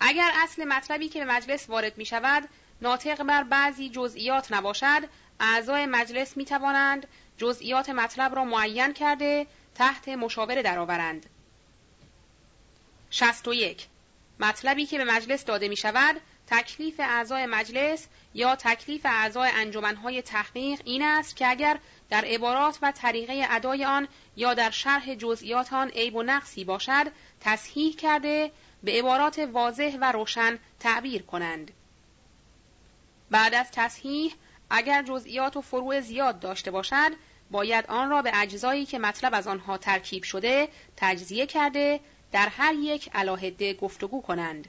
اگر 0.00 0.30
اصل 0.34 0.64
مطلبی 0.64 1.08
که 1.08 1.24
به 1.24 1.32
مجلس 1.32 1.70
وارد 1.70 1.98
می 1.98 2.04
شود 2.04 2.48
ناطق 2.82 3.22
بر 3.22 3.42
بعضی 3.42 3.88
جزئیات 3.88 4.52
نباشد 4.52 5.08
اعضای 5.40 5.86
مجلس 5.86 6.36
می 6.36 6.44
توانند 6.44 7.06
جزئیات 7.38 7.90
مطلب 7.90 8.34
را 8.34 8.44
معین 8.44 8.92
کرده 8.92 9.46
تحت 9.74 10.08
مشاوره 10.08 10.62
درآورند. 10.62 11.26
61. 13.12 13.86
مطلبی 14.40 14.86
که 14.86 14.98
به 14.98 15.04
مجلس 15.04 15.44
داده 15.44 15.68
می 15.68 15.76
شود 15.76 16.20
تکلیف 16.46 17.00
اعضای 17.00 17.46
مجلس 17.46 18.06
یا 18.34 18.56
تکلیف 18.56 19.00
اعضای 19.04 19.50
انجمنهای 19.54 20.22
تحقیق 20.22 20.80
این 20.84 21.02
است 21.02 21.36
که 21.36 21.50
اگر 21.50 21.78
در 22.10 22.24
عبارات 22.24 22.78
و 22.82 22.92
طریقه 22.92 23.46
ادای 23.50 23.84
آن 23.84 24.08
یا 24.36 24.54
در 24.54 24.70
شرح 24.70 25.14
جزئیات 25.14 25.72
آن 25.72 25.88
عیب 25.88 26.14
و 26.14 26.22
نقصی 26.22 26.64
باشد 26.64 27.06
تصحیح 27.40 27.96
کرده 27.96 28.50
به 28.82 28.92
عبارات 28.92 29.38
واضح 29.38 29.96
و 30.00 30.12
روشن 30.12 30.58
تعبیر 30.80 31.22
کنند. 31.22 31.70
بعد 33.30 33.54
از 33.54 33.70
تصحیح 33.72 34.34
اگر 34.70 35.02
جزئیات 35.02 35.56
و 35.56 35.60
فروع 35.60 36.00
زیاد 36.00 36.40
داشته 36.40 36.70
باشد 36.70 37.12
باید 37.50 37.86
آن 37.86 38.10
را 38.10 38.22
به 38.22 38.30
اجزایی 38.34 38.86
که 38.86 38.98
مطلب 38.98 39.34
از 39.34 39.46
آنها 39.46 39.78
ترکیب 39.78 40.22
شده 40.22 40.68
تجزیه 40.96 41.46
کرده 41.46 42.00
در 42.32 42.48
هر 42.48 42.74
یک 42.74 43.10
علاهده 43.14 43.74
گفتگو 43.74 44.22
کنند. 44.22 44.66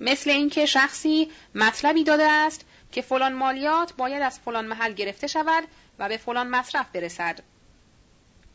مثل 0.00 0.30
اینکه 0.30 0.66
شخصی 0.66 1.30
مطلبی 1.54 2.04
داده 2.04 2.24
است 2.24 2.64
که 2.92 3.02
فلان 3.02 3.34
مالیات 3.34 3.92
باید 3.92 4.22
از 4.22 4.38
فلان 4.38 4.66
محل 4.66 4.92
گرفته 4.92 5.26
شود 5.26 5.64
و 5.98 6.08
به 6.08 6.16
فلان 6.16 6.48
مصرف 6.48 6.90
برسد. 6.92 7.40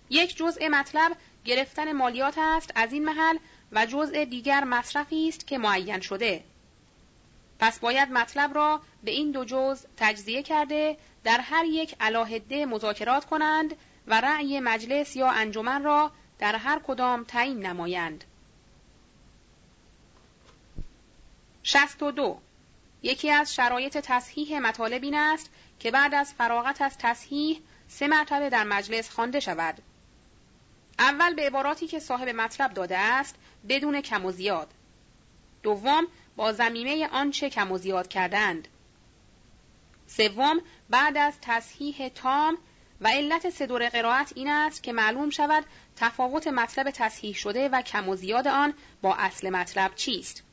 یک 0.10 0.38
جزء 0.38 0.70
مطلب 0.70 1.18
گرفتن 1.46 1.92
مالیات 1.92 2.38
است 2.38 2.72
از 2.76 2.94
این 2.94 3.06
محل 3.06 3.38
و 3.72 3.86
جزء 3.86 4.24
دیگر 4.24 4.64
مصرفی 4.64 5.30
است 5.30 5.48
که 5.48 5.58
معین 5.58 6.00
شده. 6.00 6.44
پس 7.60 7.80
باید 7.80 8.12
مطلب 8.12 8.56
را 8.56 8.82
به 9.04 9.12
این 9.12 9.32
دو 9.32 9.46
جزء 9.46 9.88
تجزیه 9.98 10.44
کرده 10.44 10.98
در 11.24 11.40
هر 11.40 11.66
یک 11.66 11.96
علاهده 12.00 12.66
مذاکرات 12.66 13.26
کنند 13.26 13.76
و 14.08 14.22
رأی 14.22 14.60
مجلس 14.60 15.16
یا 15.16 15.30
انجمن 15.30 15.84
را 15.84 16.12
در 16.40 16.56
هر 16.56 16.80
کدام 16.80 17.24
تعیین 17.24 17.66
نمایند. 17.66 18.24
62. 21.64 22.40
یکی 23.04 23.32
از 23.32 23.56
شرایط 23.56 23.98
تصحیح 23.98 24.60
مطالب 24.60 25.04
این 25.04 25.16
است 25.16 25.50
که 25.80 25.92
بعد 25.92 26.14
از 26.14 26.34
فراغت 26.34 26.82
از 26.82 26.98
تصحیح 26.98 27.62
سه 27.88 28.08
مرتبه 28.08 28.50
در 28.50 28.64
مجلس 28.64 29.10
خوانده 29.10 29.40
شود. 29.40 29.82
اول 31.00 31.34
به 31.34 31.48
عباراتی 31.48 31.88
که 31.88 32.00
صاحب 32.00 32.30
مطلب 32.30 32.74
داده 32.74 32.98
است 32.98 33.36
بدون 33.70 34.02
کم 34.02 34.26
و 34.26 34.32
زیاد. 34.32 34.74
دوم 35.64 36.08
با 36.36 36.54
زمینه 36.54 37.08
آنچه 37.08 37.50
کم 37.50 37.72
و 37.72 37.78
زیاد 37.78 38.08
کردند. 38.08 38.68
سوم 40.08 40.62
بعد 40.90 41.18
از 41.18 41.34
تصحیح 41.42 42.10
تام 42.10 42.58
و 43.04 43.08
علت 43.08 43.50
صدور 43.50 43.90
قرائت 43.90 44.32
این 44.36 44.50
است 44.50 44.84
که 44.84 44.94
معلوم 44.94 45.30
شود 45.30 45.66
تفاوت 45.96 46.48
مطلب 46.48 46.92
تصحیح 46.92 47.36
شده 47.36 47.70
و 47.70 47.82
کم 47.82 48.10
و 48.10 48.16
زیاد 48.16 48.48
آن 48.48 48.74
با 49.02 49.16
اصل 49.16 49.50
مطلب 49.50 49.96
چیست. 49.96 50.44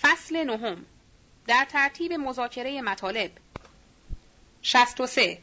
فصل 0.00 0.44
نهم. 0.44 0.86
در 1.46 1.66
ترتیب 1.68 2.12
مذاکره 2.12 2.82
مطالب. 2.82 3.30
63 4.62 5.38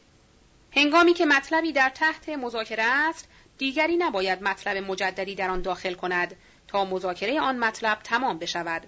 هنگامی 0.75 1.13
که 1.13 1.25
مطلبی 1.25 1.71
در 1.71 1.89
تحت 1.89 2.29
مذاکره 2.29 2.83
است 2.83 3.27
دیگری 3.57 3.97
نباید 3.97 4.43
مطلب 4.43 4.77
مجددی 4.77 5.35
در 5.35 5.49
آن 5.49 5.61
داخل 5.61 5.93
کند 5.93 6.35
تا 6.67 6.85
مذاکره 6.85 7.41
آن 7.41 7.57
مطلب 7.57 7.99
تمام 8.03 8.37
بشود. 8.39 8.87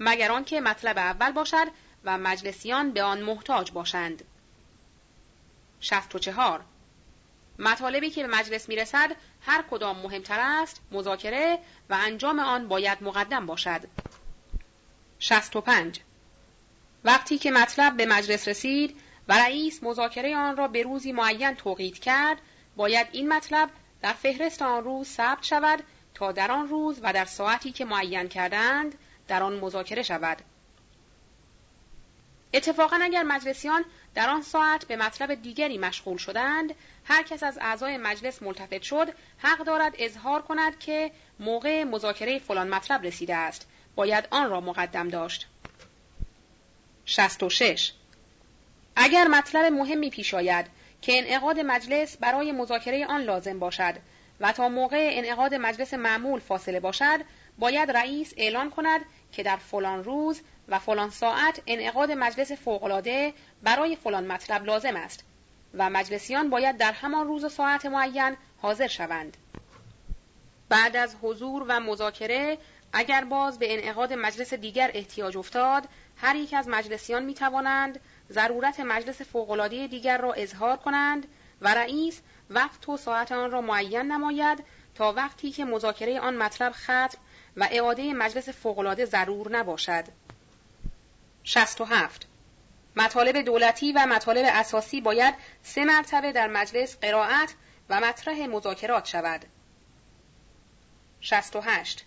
مگر 0.00 0.32
آنکه 0.32 0.60
مطلب 0.60 0.98
اول 0.98 1.32
باشد 1.32 1.66
و 2.06 2.18
مجلسیان 2.18 2.92
به 2.92 3.02
آن 3.02 3.22
محتاج 3.22 3.70
باشند. 3.70 4.24
64 5.80 6.64
مطالبی 7.58 8.10
که 8.10 8.26
به 8.26 8.38
مجلس 8.38 8.68
می‌رسد 8.68 9.16
هر 9.40 9.64
کدام 9.70 9.98
مهمتر 9.98 10.40
است 10.40 10.80
مذاکره 10.90 11.58
و 11.90 11.94
انجام 11.94 12.38
آن 12.38 12.68
باید 12.68 13.02
مقدم 13.02 13.46
باشد. 13.46 13.80
65 15.18 16.00
وقتی 17.04 17.38
که 17.38 17.50
مطلب 17.50 17.96
به 17.96 18.06
مجلس 18.06 18.48
رسید 18.48 19.00
و 19.28 19.38
رئیس 19.38 19.82
مذاکره 19.82 20.36
آن 20.36 20.56
را 20.56 20.68
به 20.68 20.82
روزی 20.82 21.12
معین 21.12 21.54
توقید 21.54 21.98
کرد 21.98 22.38
باید 22.76 23.08
این 23.12 23.32
مطلب 23.32 23.70
در 24.02 24.12
فهرست 24.12 24.62
آن 24.62 24.84
روز 24.84 25.08
ثبت 25.08 25.44
شود 25.44 25.82
تا 26.14 26.32
در 26.32 26.52
آن 26.52 26.68
روز 26.68 27.00
و 27.02 27.12
در 27.12 27.24
ساعتی 27.24 27.72
که 27.72 27.84
معین 27.84 28.28
کردند 28.28 28.98
در 29.28 29.42
آن 29.42 29.58
مذاکره 29.58 30.02
شود. 30.02 30.42
اتفاقا 32.54 32.98
اگر 33.02 33.22
مجلسیان 33.22 33.84
در 34.14 34.28
آن 34.28 34.42
ساعت 34.42 34.84
به 34.84 34.96
مطلب 34.96 35.34
دیگری 35.34 35.78
مشغول 35.78 36.16
شدند 36.16 36.74
هر 37.04 37.22
کس 37.22 37.42
از 37.42 37.58
اعضای 37.60 37.96
مجلس 37.96 38.42
ملتفت 38.42 38.82
شد 38.82 39.08
حق 39.38 39.58
دارد 39.58 39.94
اظهار 39.98 40.42
کند 40.42 40.78
که 40.78 41.10
موقع 41.40 41.84
مذاکره 41.84 42.38
فلان 42.38 42.68
مطلب 42.68 43.02
رسیده 43.02 43.36
است. 43.36 43.66
باید 43.94 44.28
آن 44.30 44.50
را 44.50 44.60
مقدم 44.60 45.08
داشت. 45.08 45.48
66 47.04 47.92
اگر 48.96 49.26
مطلب 49.26 49.72
مهمی 49.72 50.10
پیش 50.10 50.34
آید 50.34 50.66
که 51.02 51.18
انعقاد 51.18 51.60
مجلس 51.60 52.16
برای 52.16 52.52
مذاکره 52.52 53.06
آن 53.06 53.22
لازم 53.22 53.58
باشد 53.58 53.94
و 54.40 54.52
تا 54.52 54.68
موقع 54.68 55.08
انعقاد 55.12 55.54
مجلس 55.54 55.94
معمول 55.94 56.40
فاصله 56.40 56.80
باشد 56.80 57.20
باید 57.58 57.90
رئیس 57.90 58.34
اعلان 58.36 58.70
کند 58.70 59.00
که 59.32 59.42
در 59.42 59.56
فلان 59.56 60.04
روز 60.04 60.40
و 60.68 60.78
فلان 60.78 61.10
ساعت 61.10 61.62
انعقاد 61.66 62.12
مجلس 62.12 62.52
فوقالعاده 62.52 63.34
برای 63.62 63.96
فلان 63.96 64.26
مطلب 64.26 64.64
لازم 64.64 64.96
است 64.96 65.24
و 65.74 65.90
مجلسیان 65.90 66.50
باید 66.50 66.76
در 66.76 66.92
همان 66.92 67.26
روز 67.26 67.44
و 67.44 67.48
ساعت 67.48 67.86
معین 67.86 68.36
حاضر 68.58 68.86
شوند. 68.86 69.36
بعد 70.68 70.96
از 70.96 71.16
حضور 71.22 71.64
و 71.68 71.80
مذاکره 71.80 72.58
اگر 72.92 73.24
باز 73.24 73.58
به 73.58 73.74
انعقاد 73.74 74.12
مجلس 74.12 74.54
دیگر 74.54 74.90
احتیاج 74.94 75.36
افتاد 75.36 75.88
هر 76.16 76.36
یک 76.36 76.54
از 76.54 76.68
مجلسیان 76.68 77.24
می 77.24 77.34
توانند 77.34 78.00
ضرورت 78.32 78.80
مجلس 78.80 79.22
فوقالعاده 79.22 79.86
دیگر 79.86 80.18
را 80.18 80.32
اظهار 80.32 80.76
کنند 80.76 81.26
و 81.60 81.74
رئیس 81.74 82.20
وقت 82.50 82.88
و 82.88 82.96
ساعت 82.96 83.32
آن 83.32 83.50
را 83.50 83.60
معین 83.60 84.12
نماید 84.12 84.64
تا 84.94 85.12
وقتی 85.12 85.50
که 85.50 85.64
مذاکره 85.64 86.20
آن 86.20 86.36
مطلب 86.36 86.72
ختم 86.72 87.18
و 87.56 87.68
اعاده 87.70 88.12
مجلس 88.12 88.48
فوقالعاده 88.48 89.04
ضرور 89.04 89.50
نباشد. 89.50 90.04
67. 91.46 92.26
مطالب 92.96 93.36
دولتی 93.42 93.92
و 93.92 94.06
مطالب 94.06 94.44
اساسی 94.48 95.00
باید 95.00 95.34
سه 95.62 95.84
مرتبه 95.84 96.32
در 96.32 96.46
مجلس 96.46 96.96
قرائت 96.96 97.54
و 97.88 98.00
مطرح 98.00 98.46
مذاکرات 98.46 99.06
شود. 99.06 99.44
68. 101.20 102.04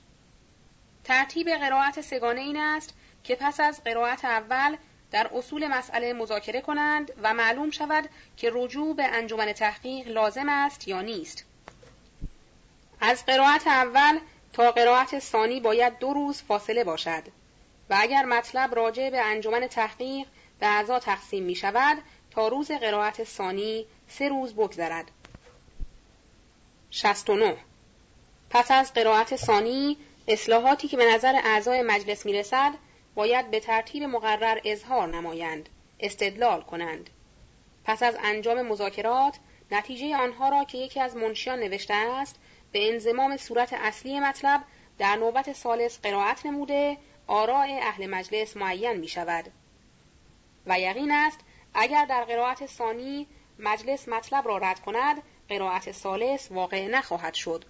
ترتیب 1.04 1.50
قرائت 1.50 2.02
سگانه 2.02 2.42
این 2.42 2.58
است 2.58 2.94
که 3.24 3.36
پس 3.36 3.60
از 3.60 3.84
قرائت 3.84 4.26
اول 4.26 4.78
در 5.12 5.30
اصول 5.34 5.68
مسئله 5.68 6.14
مذاکره 6.14 6.62
کنند 6.62 7.12
و 7.24 7.34
معلوم 7.34 7.72
شود 7.72 8.10
که 8.38 8.52
رجوع 8.54 8.96
به 8.96 9.04
انجمن 9.04 9.54
تحقیق 9.54 10.08
لازم 10.08 10.50
است 10.50 10.88
یا 10.88 11.02
نیست. 11.02 11.46
از 13.02 13.26
قرائت 13.26 13.68
اول 13.68 14.20
تا 14.54 14.72
قرائت 14.72 15.20
ثانی 15.20 15.60
باید 15.60 16.00
دو 16.00 16.14
روز 16.14 16.42
فاصله 16.42 16.84
باشد 16.84 17.24
و 17.90 17.98
اگر 18.00 18.26
مطلب 18.26 18.76
راجع 18.76 19.10
به 19.10 19.22
انجمن 19.22 19.68
تحقیق 19.68 20.28
به 20.60 20.68
اعضا 20.68 21.00
تقسیم 21.00 21.44
می 21.44 21.56
شود 21.56 21.98
تا 22.32 22.48
روز 22.48 22.72
قرائت 22.72 23.24
ثانی 23.24 23.86
سه 24.08 24.30
روز 24.30 24.54
بگذرد. 24.54 25.12
69. 26.92 27.58
پس 28.50 28.72
از 28.72 28.94
قرائت 28.94 29.36
ثانی 29.36 29.98
اصلاحاتی 30.28 30.88
که 30.88 30.98
به 30.98 31.14
نظر 31.14 31.42
اعضای 31.44 31.82
مجلس 31.82 32.26
می 32.26 32.34
رسد 32.34 32.74
باید 33.16 33.52
به 33.52 33.60
ترتیب 33.60 34.04
مقرر 34.04 34.60
اظهار 34.66 35.08
نمایند، 35.08 35.70
استدلال 36.00 36.62
کنند. 36.62 37.10
پس 37.86 38.04
از 38.04 38.18
انجام 38.24 38.62
مذاکرات 38.62 39.40
نتیجه 39.72 40.16
آنها 40.16 40.50
را 40.50 40.64
که 40.64 40.78
یکی 40.78 41.00
از 41.00 41.16
منشیان 41.16 41.60
نوشته 41.60 41.94
است 41.94 42.36
به 42.72 42.94
انزمام 42.94 43.38
صورت 43.38 43.74
اصلی 43.74 44.20
مطلب 44.20 44.62
در 44.98 45.16
نوبت 45.16 45.54
سالس 45.54 46.00
قرائت 46.00 46.46
نموده 46.46 46.98
آراء 47.30 47.80
اهل 47.82 48.08
مجلس 48.08 48.58
معین 48.58 48.94
می 48.94 49.08
شود 49.08 49.52
و 50.66 50.80
یقین 50.80 51.12
است 51.12 51.40
اگر 51.74 52.06
در 52.06 52.24
قرائت 52.24 52.66
ثانی 52.66 53.28
مجلس 53.60 54.08
مطلب 54.08 54.48
را 54.48 54.58
رد 54.58 54.80
کند 54.80 55.24
قرائت 55.50 55.92
سالس 55.92 56.52
واقع 56.52 56.88
نخواهد 56.88 57.34
شد. 57.34 57.66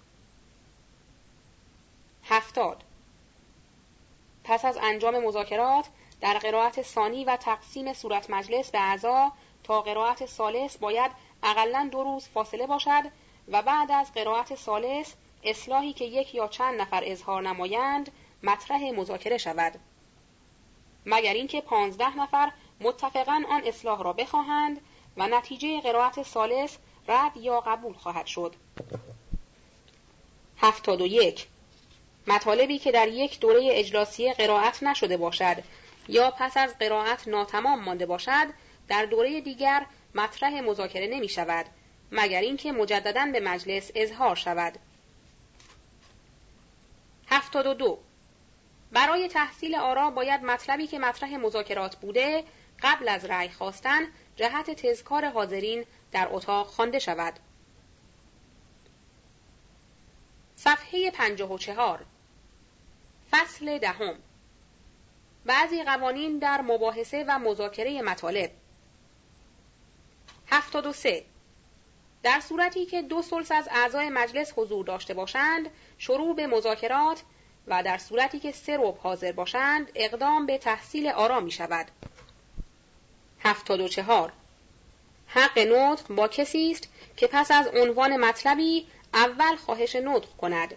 هفتاد 2.23 2.83
پس 4.43 4.65
از 4.65 4.77
انجام 4.77 5.25
مذاکرات 5.25 5.85
در 6.21 6.37
قرائت 6.37 6.81
ثانی 6.81 7.25
و 7.25 7.35
تقسیم 7.35 7.93
صورت 7.93 8.29
مجلس 8.29 8.71
به 8.71 8.79
اعضا 8.79 9.31
تا 9.63 9.81
قرائت 9.81 10.25
سالس 10.25 10.77
باید 10.77 11.11
اقلا 11.43 11.89
دو 11.91 12.03
روز 12.03 12.27
فاصله 12.27 12.67
باشد 12.67 13.03
و 13.47 13.61
بعد 13.61 13.91
از 13.91 14.13
قرائت 14.13 14.55
سالس 14.55 15.15
اصلاحی 15.43 15.93
که 15.93 16.05
یک 16.05 16.35
یا 16.35 16.47
چند 16.47 16.81
نفر 16.81 17.03
اظهار 17.05 17.41
نمایند 17.41 18.11
مطرح 18.43 18.91
مذاکره 18.91 19.37
شود. 19.37 19.79
مگر 21.05 21.33
اینکه 21.33 21.61
پانزده 21.61 22.17
نفر 22.17 22.51
متفقا 22.79 23.43
آن 23.49 23.61
اصلاح 23.65 24.03
را 24.03 24.13
بخواهند 24.13 24.81
و 25.17 25.27
نتیجه 25.27 25.81
قرائت 25.81 26.23
سالس 26.23 26.77
رد 27.07 27.37
یا 27.37 27.59
قبول 27.59 27.93
خواهد 27.93 28.25
شد. 28.25 28.55
هفتاد 30.57 31.01
و 31.01 31.05
یک. 31.05 31.47
مطالبی 32.27 32.79
که 32.79 32.91
در 32.91 33.07
یک 33.07 33.39
دوره 33.39 33.69
اجلاسی 33.71 34.33
قرائت 34.33 34.83
نشده 34.83 35.17
باشد 35.17 35.63
یا 36.07 36.31
پس 36.31 36.57
از 36.57 36.77
قرائت 36.77 37.27
ناتمام 37.27 37.83
مانده 37.83 38.05
باشد 38.05 38.47
در 38.87 39.05
دوره 39.05 39.41
دیگر 39.41 39.85
مطرح 40.15 40.61
مذاکره 40.61 41.07
نمی 41.07 41.29
شود 41.29 41.65
مگر 42.11 42.41
اینکه 42.41 42.71
مجددا 42.71 43.29
به 43.33 43.39
مجلس 43.39 43.91
اظهار 43.95 44.35
شود. 44.35 44.79
هفتاد 47.27 47.67
و 47.67 47.73
دو. 47.73 47.99
برای 48.91 49.27
تحصیل 49.27 49.75
آرا 49.75 50.09
باید 50.09 50.43
مطلبی 50.43 50.87
که 50.87 50.99
مطرح 50.99 51.35
مذاکرات 51.35 51.95
بوده 51.95 52.43
قبل 52.83 53.09
از 53.09 53.25
رأی 53.25 53.49
خواستن 53.49 54.01
جهت 54.35 54.71
تذکار 54.71 55.29
حاضرین 55.29 55.85
در 56.11 56.27
اتاق 56.31 56.67
خوانده 56.67 56.99
شود. 56.99 57.33
صفحه 60.55 61.11
پنجاه 61.11 61.53
و 61.53 61.57
چهار. 61.57 62.05
فصل 63.31 63.77
دهم. 63.77 64.15
بعضی 65.45 65.83
قوانین 65.83 66.39
در 66.39 66.61
مباحثه 66.61 67.25
و 67.27 67.39
مذاکره 67.39 68.01
مطالب. 68.01 68.51
هفتاد 70.47 70.85
و 70.85 70.93
سه. 70.93 71.25
در 72.23 72.39
صورتی 72.39 72.85
که 72.85 73.01
دو 73.01 73.21
سلس 73.21 73.51
از 73.51 73.67
اعضای 73.71 74.09
مجلس 74.09 74.53
حضور 74.55 74.85
داشته 74.85 75.13
باشند 75.13 75.69
شروع 75.97 76.35
به 76.35 76.47
مذاکرات 76.47 77.23
و 77.69 77.83
در 77.83 77.97
صورتی 77.97 78.39
که 78.39 78.51
سه 78.51 78.77
رب 78.77 78.97
حاضر 78.97 79.31
باشند 79.31 79.91
اقدام 79.95 80.45
به 80.45 80.57
تحصیل 80.57 81.07
آرا 81.07 81.39
می 81.39 81.51
شود. 81.51 81.91
چهار 83.89 84.33
حق 85.27 85.59
نطق 85.59 86.07
با 86.07 86.27
کسی 86.27 86.71
است 86.71 86.89
که 87.17 87.27
پس 87.27 87.51
از 87.51 87.67
عنوان 87.67 88.17
مطلبی 88.17 88.87
اول 89.13 89.55
خواهش 89.55 89.95
نطق 89.95 90.29
کند 90.37 90.75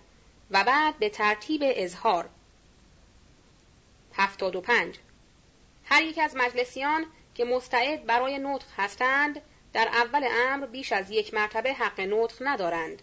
و 0.50 0.64
بعد 0.64 0.98
به 0.98 1.08
ترتیب 1.08 1.60
اظهار. 1.64 2.28
هفتاد 4.14 4.56
و 4.56 4.60
پنج 4.60 4.98
هر 5.84 6.02
یک 6.02 6.18
از 6.18 6.36
مجلسیان 6.36 7.06
که 7.34 7.44
مستعد 7.44 8.06
برای 8.06 8.38
نطق 8.38 8.66
هستند 8.76 9.40
در 9.72 9.88
اول 9.88 10.28
امر 10.30 10.66
بیش 10.66 10.92
از 10.92 11.10
یک 11.10 11.34
مرتبه 11.34 11.72
حق 11.72 12.00
نطق 12.00 12.36
ندارند. 12.40 13.02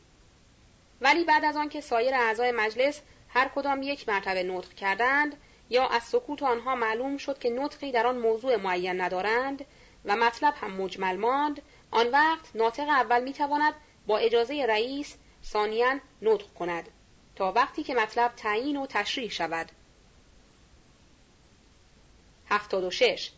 ولی 1.02 1.24
بعد 1.24 1.46
از 1.46 1.56
آنکه 1.56 1.82
سایر 1.82 2.16
اعضای 2.16 2.52
مجلس 2.52 3.02
هر 3.30 3.48
کدام 3.56 3.82
یک 3.82 4.10
مرتبه 4.10 4.44
نطق 4.44 4.74
کردند 4.74 5.38
یا 5.70 5.88
از 5.88 6.04
سکوت 6.04 6.44
آنها 6.44 6.76
معلوم 6.76 7.18
شد 7.18 7.40
که 7.40 7.50
نطقی 7.50 7.92
در 7.92 8.08
آن 8.08 8.18
موضوع 8.18 8.56
معین 8.56 9.02
ندارند 9.02 9.66
و 10.06 10.16
مطلب 10.16 10.54
هم 10.58 10.72
مجمل 10.72 11.18
ماند 11.18 11.62
آن 11.92 12.08
وقت 12.08 12.56
ناطق 12.56 12.90
اول 12.90 13.24
می‌تواند 13.24 13.74
با 14.08 14.18
اجازه 14.18 14.66
رئیس 14.70 15.18
ثانیا 15.44 16.00
نطق 16.22 16.54
کند 16.54 16.90
تا 17.36 17.52
وقتی 17.52 17.84
که 17.84 17.96
مطلب 17.96 18.34
تعیین 18.38 18.78
و 18.78 18.86
تشریح 18.86 19.30
شود. 19.30 19.72
76 22.50 23.32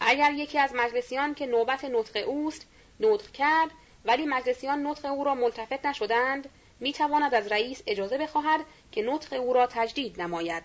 اگر 0.00 0.32
یکی 0.32 0.58
از 0.58 0.74
مجلسیان 0.74 1.34
که 1.34 1.46
نوبت 1.46 1.84
نطق 1.84 2.28
اوست 2.28 2.66
نطق 3.00 3.30
کرد 3.32 3.70
ولی 4.04 4.26
مجلسیان 4.26 4.86
نطق 4.86 5.04
او 5.04 5.24
را 5.24 5.34
ملتفت 5.34 5.86
نشدند 5.86 6.48
می 6.82 6.92
تواند 6.92 7.34
از 7.34 7.52
رئیس 7.52 7.82
اجازه 7.86 8.18
بخواهد 8.18 8.60
که 8.92 9.02
نطق 9.02 9.32
او 9.32 9.52
را 9.52 9.66
تجدید 9.66 10.22
نماید. 10.22 10.62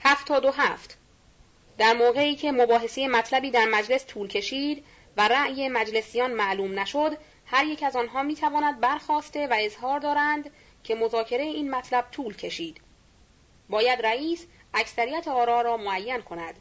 هفتاد 0.00 0.44
و 0.44 0.50
هفت 0.50 0.98
در 1.78 1.92
موقعی 1.92 2.34
که 2.34 2.52
مباحثه 2.52 3.08
مطلبی 3.08 3.50
در 3.50 3.64
مجلس 3.64 4.06
طول 4.06 4.28
کشید 4.28 4.84
و 5.16 5.28
رأی 5.28 5.68
مجلسیان 5.68 6.32
معلوم 6.32 6.78
نشد 6.78 7.18
هر 7.46 7.64
یک 7.64 7.82
از 7.82 7.96
آنها 7.96 8.22
می 8.22 8.34
تواند 8.34 8.80
برخواسته 8.80 9.46
و 9.46 9.56
اظهار 9.58 10.00
دارند 10.00 10.50
که 10.84 10.94
مذاکره 10.94 11.42
این 11.42 11.70
مطلب 11.70 12.10
طول 12.10 12.36
کشید. 12.36 12.80
باید 13.68 14.06
رئیس 14.06 14.46
اکثریت 14.74 15.28
آرا 15.28 15.60
را 15.62 15.76
معین 15.76 16.20
کند. 16.20 16.54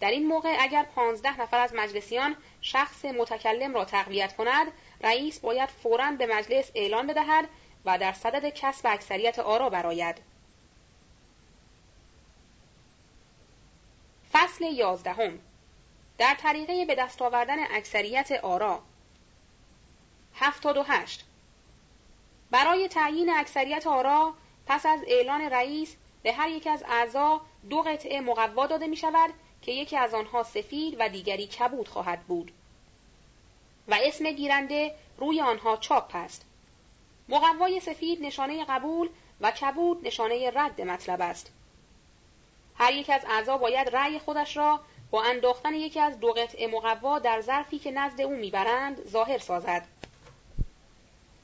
در 0.00 0.10
این 0.10 0.26
موقع 0.26 0.56
اگر 0.60 0.82
پانزده 0.82 1.40
نفر 1.40 1.58
از 1.58 1.74
مجلسیان 1.74 2.36
شخص 2.60 3.04
متکلم 3.04 3.74
را 3.74 3.84
تقویت 3.84 4.36
کند 4.36 4.72
رئیس 5.00 5.38
باید 5.38 5.68
فوراً 5.68 6.10
به 6.10 6.26
مجلس 6.26 6.70
اعلان 6.74 7.06
بدهد 7.06 7.48
و 7.84 7.98
در 7.98 8.12
صدد 8.12 8.48
کسب 8.48 8.86
اکثریت 8.86 9.38
آرا 9.38 9.70
براید 9.70 10.16
فصل 14.32 14.64
یازدهم. 14.64 15.38
در 16.18 16.34
طریقه 16.34 16.84
به 16.84 16.94
دست 16.94 17.22
آوردن 17.22 17.58
اکثریت 17.70 18.32
آرا. 18.32 18.82
هفتاد 20.34 20.76
و 20.76 20.82
هشت. 20.82 21.24
برای 22.50 22.88
تعیین 22.88 23.30
اکثریت 23.30 23.86
آرا 23.86 24.34
پس 24.66 24.86
از 24.86 25.00
اعلان 25.06 25.40
رئیس 25.40 25.96
به 26.22 26.32
هر 26.32 26.48
یک 26.48 26.66
از 26.66 26.84
اعضا 26.88 27.40
دو 27.70 27.82
قطعه 27.82 28.20
مقوا 28.20 28.66
داده 28.66 28.86
می 28.86 28.96
شود 28.96 29.30
که 29.62 29.72
یکی 29.72 29.96
از 29.96 30.14
آنها 30.14 30.42
سفید 30.42 30.96
و 30.98 31.08
دیگری 31.08 31.46
کبود 31.46 31.88
خواهد 31.88 32.20
بود. 32.22 32.52
و 33.88 33.98
اسم 34.02 34.30
گیرنده 34.30 34.94
روی 35.18 35.40
آنها 35.40 35.76
چاپ 35.76 36.10
است. 36.14 36.44
مقوای 37.28 37.80
سفید 37.80 38.22
نشانه 38.22 38.64
قبول 38.64 39.08
و 39.40 39.50
کبود 39.50 40.06
نشانه 40.06 40.50
رد 40.54 40.80
مطلب 40.80 41.20
است. 41.20 41.52
هر 42.78 42.92
یک 42.92 43.10
از 43.10 43.24
اعضا 43.30 43.58
باید 43.58 43.96
رأی 43.96 44.18
خودش 44.18 44.56
را 44.56 44.80
با 45.10 45.22
انداختن 45.22 45.74
یکی 45.74 46.00
از 46.00 46.20
دو 46.20 46.32
قطعه 46.32 46.66
مقوا 46.66 47.18
در 47.18 47.40
ظرفی 47.40 47.78
که 47.78 47.90
نزد 47.90 48.20
او 48.20 48.36
می‌برند 48.36 49.08
ظاهر 49.08 49.38
سازد. 49.38 49.86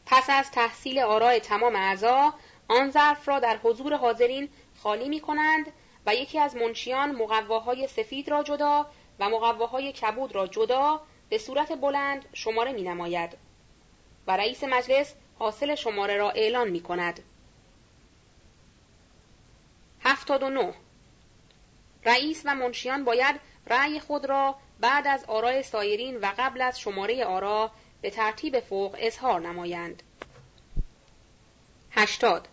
پس 0.06 0.24
از 0.28 0.51
تحصیل 0.51 0.98
آرای 0.98 1.40
تمام 1.40 1.77
اعضا 1.77 2.35
آن 2.69 2.90
ظرف 2.90 3.28
را 3.28 3.39
در 3.39 3.56
حضور 3.56 3.97
حاضرین 3.97 4.48
خالی 4.82 5.09
می 5.09 5.20
کنند 5.20 5.73
و 6.06 6.14
یکی 6.14 6.39
از 6.39 6.56
منشیان 6.56 7.12
مقواهای 7.12 7.89
سفید 7.89 8.28
را 8.28 8.43
جدا 8.43 8.86
و 9.19 9.28
مقواهای 9.28 9.93
کبود 9.93 10.35
را 10.35 10.47
جدا 10.47 11.01
به 11.33 11.39
صورت 11.39 11.73
بلند 11.73 12.25
شماره 12.33 12.73
می 12.73 12.83
نماید 12.83 13.39
و 14.27 14.37
رئیس 14.37 14.65
مجلس 14.65 15.15
حاصل 15.39 15.75
شماره 15.75 16.17
را 16.17 16.31
اعلان 16.31 16.71
می 16.71 16.81
کند. 16.81 17.21
هفتاد 20.05 20.43
و 20.43 20.51
نه 20.51 20.75
رئیس 22.05 22.43
و 22.45 22.55
منشیان 22.55 23.05
باید 23.05 23.41
رأی 23.67 24.01
خود 24.01 24.25
را 24.25 24.57
بعد 24.81 25.07
از 25.07 25.25
آرای 25.25 25.63
سایرین 25.63 26.17
و 26.17 26.33
قبل 26.39 26.63
از 26.63 26.81
شماره 26.81 27.25
آرا 27.25 27.71
به 28.03 28.11
ترتیب 28.11 28.61
فوق 28.61 28.97
اظهار 28.99 29.41
نمایند. 29.41 30.03
هشتاد 31.91 32.49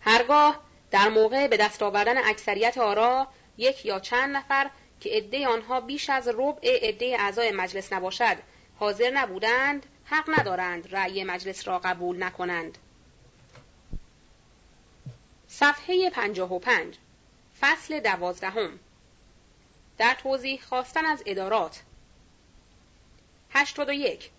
هرگاه 0.00 0.60
در 0.90 1.08
موقع 1.08 1.48
به 1.48 1.56
دست 1.56 1.82
آوردن 1.82 2.18
اکثریت 2.18 2.78
آرا 2.78 3.28
یک 3.56 3.86
یا 3.86 4.00
چند 4.00 4.36
نفر 4.36 4.70
که 5.00 5.10
عده 5.10 5.48
آنها 5.48 5.80
بیش 5.80 6.10
از 6.10 6.28
ربع 6.28 6.88
عده 6.88 7.16
اعضای 7.18 7.50
مجلس 7.50 7.92
نباشد. 7.92 8.36
حاضر 8.78 9.10
نبودند 9.10 9.86
حق 10.04 10.40
ندارند 10.40 10.94
رأی 10.94 11.24
مجلس 11.24 11.68
را 11.68 11.78
قبول 11.78 12.22
نکنند. 12.22 12.78
صفحه 15.48 16.10
پنجاه 16.10 16.52
و 16.54 16.58
پنج 16.58 16.94
فصل 17.60 18.00
دوازدهم. 18.00 18.78
در 19.98 20.14
توضیح 20.14 20.60
خواستن 20.60 21.06
از 21.06 21.22
ادارات. 21.26 21.82
هشتاد 23.50 23.88
و 23.88 23.92
یک 23.92 24.30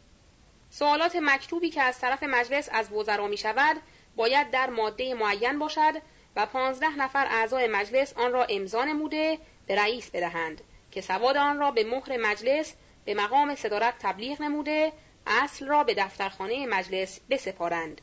سوالات 0.69 1.15
مکتوبی 1.15 1.69
که 1.69 1.81
از 1.81 1.99
طرف 1.99 2.23
مجلس 2.23 2.69
از 2.71 2.91
وزرا 2.91 3.27
می 3.27 3.37
شود 3.37 3.81
باید 4.15 4.51
در 4.51 4.69
ماده 4.69 5.13
معین 5.13 5.59
باشد 5.59 5.93
و 6.35 6.45
پانزده 6.45 6.95
نفر 6.95 7.25
اعضای 7.25 7.67
مجلس 7.67 8.13
آن 8.13 8.31
را 8.31 8.43
امضا 8.43 8.85
نموده 8.85 9.37
به 9.71 9.77
رئیس 9.77 10.09
بدهند 10.09 10.61
که 10.91 11.01
سواد 11.01 11.37
آن 11.37 11.59
را 11.59 11.71
به 11.71 11.83
مهر 11.83 12.17
مجلس 12.17 12.73
به 13.05 13.13
مقام 13.13 13.55
صدارت 13.55 13.93
تبلیغ 13.99 14.41
نموده 14.41 14.93
اصل 15.27 15.67
را 15.67 15.83
به 15.83 15.93
دفترخانه 15.93 16.67
مجلس 16.67 17.19
بسپارند 17.29 18.01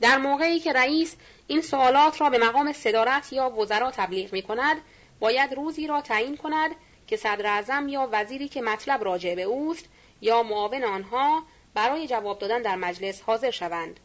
در 0.00 0.18
موقعی 0.18 0.60
که 0.60 0.72
رئیس 0.72 1.16
این 1.46 1.62
سوالات 1.62 2.20
را 2.20 2.30
به 2.30 2.38
مقام 2.38 2.72
صدارت 2.72 3.32
یا 3.32 3.50
وزرا 3.50 3.90
تبلیغ 3.90 4.32
می 4.32 4.42
کند 4.42 4.76
باید 5.20 5.54
روزی 5.54 5.86
را 5.86 6.00
تعیین 6.00 6.36
کند 6.36 6.70
که 7.06 7.16
صدر 7.16 7.46
اعظم 7.46 7.88
یا 7.88 8.08
وزیری 8.12 8.48
که 8.48 8.62
مطلب 8.62 9.04
راجع 9.04 9.34
به 9.34 9.42
اوست 9.42 9.84
یا 10.20 10.42
معاون 10.42 10.84
آنها 10.84 11.42
برای 11.74 12.06
جواب 12.06 12.38
دادن 12.38 12.62
در 12.62 12.76
مجلس 12.76 13.22
حاضر 13.22 13.50
شوند. 13.50 14.00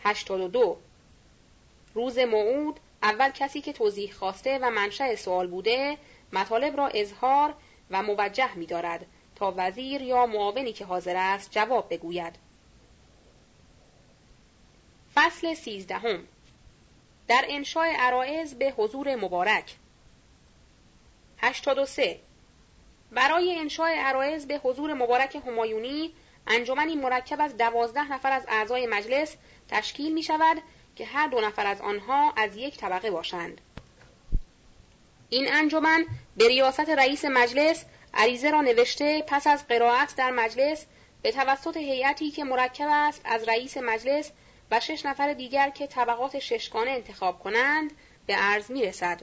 82 0.00 0.76
روز 1.94 2.18
موعود 2.18 2.80
اول 3.06 3.30
کسی 3.30 3.60
که 3.60 3.72
توضیح 3.72 4.12
خواسته 4.12 4.58
و 4.62 4.70
منشأ 4.70 5.14
سوال 5.14 5.46
بوده 5.46 5.98
مطالب 6.32 6.76
را 6.76 6.88
اظهار 6.88 7.54
و 7.90 8.02
موجه 8.02 8.54
می 8.54 8.66
دارد 8.66 9.06
تا 9.36 9.54
وزیر 9.56 10.02
یا 10.02 10.26
معاونی 10.26 10.72
که 10.72 10.84
حاضر 10.84 11.16
است 11.16 11.50
جواب 11.50 11.86
بگوید. 11.90 12.36
فصل 15.14 15.54
سیزدهم. 15.54 16.28
در 17.28 17.44
انشاء 17.48 17.86
عرائز 17.98 18.54
به 18.54 18.70
حضور 18.76 19.16
مبارک. 19.16 19.76
83 21.38 22.20
برای 23.12 23.58
انشاء 23.58 23.90
عرائز 23.96 24.46
به 24.46 24.58
حضور 24.58 24.94
مبارک 24.94 25.36
همایونی 25.46 26.12
انجمنی 26.46 26.94
مرکب 26.94 27.40
از 27.40 27.56
دوازده 27.56 28.12
نفر 28.12 28.32
از 28.32 28.44
اعضای 28.48 28.86
مجلس 28.86 29.36
تشکیل 29.68 30.12
می 30.12 30.22
شود 30.22 30.62
که 30.96 31.04
هر 31.06 31.26
دو 31.26 31.40
نفر 31.40 31.66
از 31.66 31.80
آنها 31.80 32.32
از 32.36 32.56
یک 32.56 32.76
طبقه 32.76 33.10
باشند. 33.10 33.60
این 35.28 35.52
انجمن 35.52 36.06
به 36.36 36.48
ریاست 36.48 36.80
رئیس 36.90 37.24
مجلس 37.24 37.84
عریضه 38.14 38.50
را 38.50 38.60
نوشته 38.60 39.24
پس 39.26 39.46
از 39.46 39.66
قرائت 39.68 40.14
در 40.16 40.30
مجلس 40.30 40.86
به 41.22 41.32
توسط 41.32 41.76
هیئتی 41.76 42.30
که 42.30 42.44
مرکب 42.44 42.88
است 42.90 43.20
از 43.24 43.48
رئیس 43.48 43.76
مجلس 43.76 44.30
و 44.70 44.80
شش 44.80 45.06
نفر 45.06 45.32
دیگر 45.32 45.70
که 45.70 45.86
طبقات 45.86 46.38
ششگانه 46.38 46.90
انتخاب 46.90 47.38
کنند 47.38 47.92
به 48.26 48.34
عرض 48.34 48.70
می 48.70 48.82
رسد. 48.82 49.22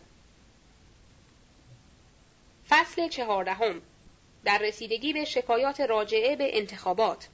فصل 2.69 3.07
چهاردهم 3.07 3.81
در 4.43 4.57
رسیدگی 4.57 5.13
به 5.13 5.25
شکایات 5.25 5.81
راجعه 5.81 6.35
به 6.35 6.57
انتخابات 6.57 7.27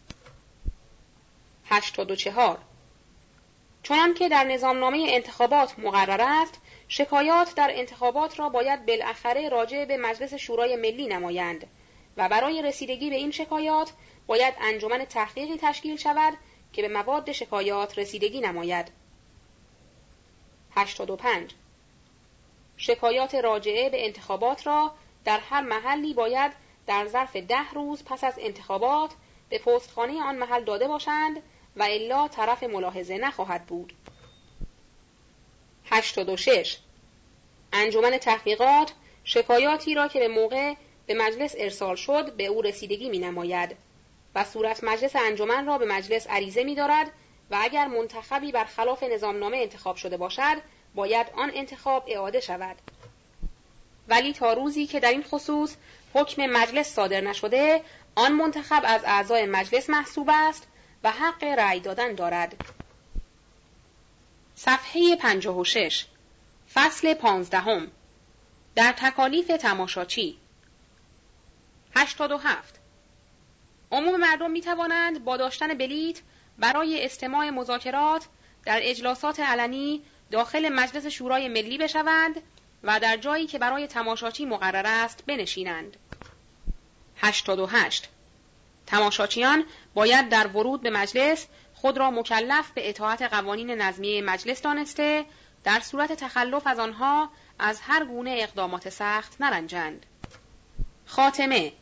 هشتاد 1.65 2.11
و 2.11 2.15
چهار 2.15 2.57
چنان 3.83 4.13
که 4.13 4.29
در 4.29 4.43
نظامنامه 4.43 5.07
انتخابات 5.09 5.79
مقرر 5.79 6.21
است 6.21 6.61
شکایات 6.87 7.55
در 7.55 7.71
انتخابات 7.73 8.39
را 8.39 8.49
باید 8.49 8.85
بالاخره 8.85 9.49
راجع 9.49 9.85
به 9.85 9.97
مجلس 9.97 10.33
شورای 10.33 10.75
ملی 10.75 11.07
نمایند 11.07 11.67
و 12.17 12.29
برای 12.29 12.61
رسیدگی 12.61 13.09
به 13.09 13.15
این 13.15 13.31
شکایات 13.31 13.91
باید 14.27 14.53
انجمن 14.61 15.05
تحقیقی 15.05 15.57
تشکیل 15.61 15.97
شود 15.97 16.33
که 16.73 16.81
به 16.81 16.87
مواد 16.87 17.31
شکایات 17.31 17.99
رسیدگی 17.99 18.41
نماید. 18.41 18.91
85 20.75 21.53
شکایات 22.77 23.35
راجعه 23.35 23.89
به 23.89 24.05
انتخابات 24.05 24.67
را 24.67 24.91
در 25.25 25.39
هر 25.39 25.61
محلی 25.61 26.13
باید 26.13 26.51
در 26.87 27.07
ظرف 27.07 27.35
ده 27.35 27.69
روز 27.73 28.03
پس 28.05 28.23
از 28.23 28.33
انتخابات 28.39 29.11
به 29.49 29.59
پستخانه 29.59 30.23
آن 30.23 30.35
محل 30.35 30.63
داده 30.63 30.87
باشند 30.87 31.43
و 31.75 31.83
الا 31.83 32.27
طرف 32.27 32.63
ملاحظه 32.63 33.17
نخواهد 33.17 33.65
بود. 33.65 33.93
86. 35.85 36.77
انجمن 37.73 38.17
تحقیقات 38.17 38.93
شکایاتی 39.23 39.93
را 39.95 40.07
که 40.07 40.19
به 40.19 40.27
موقع 40.27 40.73
به 41.05 41.13
مجلس 41.13 41.55
ارسال 41.57 41.95
شد 41.95 42.33
به 42.33 42.45
او 42.45 42.61
رسیدگی 42.61 43.09
می 43.09 43.19
نماید 43.19 43.75
و 44.35 44.43
صورت 44.43 44.83
مجلس 44.83 45.15
انجمن 45.15 45.65
را 45.65 45.77
به 45.77 45.85
مجلس 45.85 46.27
عریضه 46.27 46.63
می 46.63 46.75
دارد 46.75 47.11
و 47.51 47.57
اگر 47.61 47.87
منتخبی 47.87 48.51
بر 48.51 48.65
خلاف 48.65 49.03
نظامنامه 49.03 49.57
انتخاب 49.57 49.95
شده 49.95 50.17
باشد 50.17 50.57
باید 50.95 51.27
آن 51.35 51.51
انتخاب 51.53 52.03
اعاده 52.07 52.39
شود. 52.39 52.75
ولی 54.07 54.33
تا 54.33 54.53
روزی 54.53 54.87
که 54.87 54.99
در 54.99 55.09
این 55.09 55.23
خصوص 55.23 55.75
حکم 56.13 56.45
مجلس 56.45 56.93
صادر 56.93 57.21
نشده 57.21 57.81
آن 58.15 58.31
منتخب 58.31 58.83
از 58.85 59.01
اعضای 59.05 59.45
مجلس 59.45 59.89
محسوب 59.89 60.29
است 60.33 60.67
و 61.03 61.11
حق 61.11 61.43
رأی 61.43 61.79
دادن 61.79 62.15
دارد. 62.15 62.55
صفحه 64.55 65.15
56 65.15 66.05
فصل 66.73 67.13
پانزدهم 67.13 67.91
در 68.75 68.91
تکالیف 68.97 69.47
تماشاچی 69.47 70.37
87 71.95 72.79
عموم 73.91 74.15
مردم 74.15 74.51
می 74.51 74.61
توانند 74.61 75.23
با 75.23 75.37
داشتن 75.37 75.73
بلیت 75.73 76.21
برای 76.57 77.05
استماع 77.05 77.49
مذاکرات 77.49 78.25
در 78.65 78.79
اجلاسات 78.83 79.39
علنی 79.39 80.01
داخل 80.31 80.69
مجلس 80.69 81.05
شورای 81.05 81.47
ملی 81.47 81.77
بشوند 81.77 82.41
و 82.83 82.99
در 82.99 83.17
جایی 83.17 83.47
که 83.47 83.59
برای 83.59 83.87
تماشاچی 83.87 84.45
مقرر 84.45 84.85
است 84.87 85.23
بنشینند. 85.25 85.97
88 87.17 88.09
تماشاچیان 88.87 89.65
باید 89.99 90.29
در 90.29 90.47
ورود 90.47 90.81
به 90.81 90.89
مجلس 90.89 91.47
خود 91.73 91.97
را 91.97 92.11
مکلف 92.11 92.71
به 92.71 92.89
اطاعت 92.89 93.21
قوانین 93.21 93.71
نظمیه 93.71 94.21
مجلس 94.21 94.61
دانسته 94.61 95.25
در 95.63 95.79
صورت 95.79 96.13
تخلف 96.13 96.67
از 96.67 96.79
آنها 96.79 97.29
از 97.59 97.81
هر 97.81 98.05
گونه 98.05 98.35
اقدامات 98.39 98.89
سخت 98.89 99.41
نرنجند. 99.41 100.05
خاتمه 101.05 101.73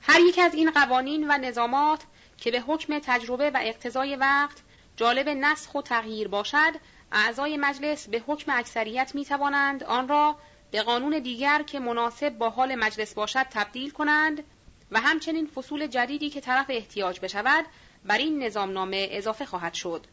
هر 0.00 0.20
یک 0.20 0.38
از 0.38 0.54
این 0.54 0.70
قوانین 0.70 1.30
و 1.30 1.38
نظامات 1.38 2.02
که 2.38 2.50
به 2.50 2.60
حکم 2.60 2.98
تجربه 2.98 3.50
و 3.50 3.58
اقتضای 3.62 4.16
وقت 4.16 4.56
جالب 4.96 5.28
نسخ 5.28 5.74
و 5.74 5.82
تغییر 5.82 6.28
باشد 6.28 6.72
اعضای 7.12 7.56
مجلس 7.56 8.08
به 8.08 8.22
حکم 8.26 8.52
اکثریت 8.54 9.14
می 9.14 9.24
توانند 9.24 9.84
آن 9.84 10.08
را 10.08 10.36
به 10.70 10.82
قانون 10.82 11.18
دیگر 11.18 11.62
که 11.62 11.80
مناسب 11.80 12.30
با 12.30 12.50
حال 12.50 12.74
مجلس 12.74 13.14
باشد 13.14 13.46
تبدیل 13.50 13.90
کنند 13.90 14.44
و 14.90 15.00
همچنین 15.00 15.46
فصول 15.46 15.86
جدیدی 15.86 16.30
که 16.30 16.40
طرف 16.40 16.66
احتیاج 16.68 17.20
بشود 17.20 17.64
بر 18.04 18.18
این 18.18 18.42
نظامنامه 18.42 19.08
اضافه 19.10 19.44
خواهد 19.44 19.74
شد. 19.74 20.06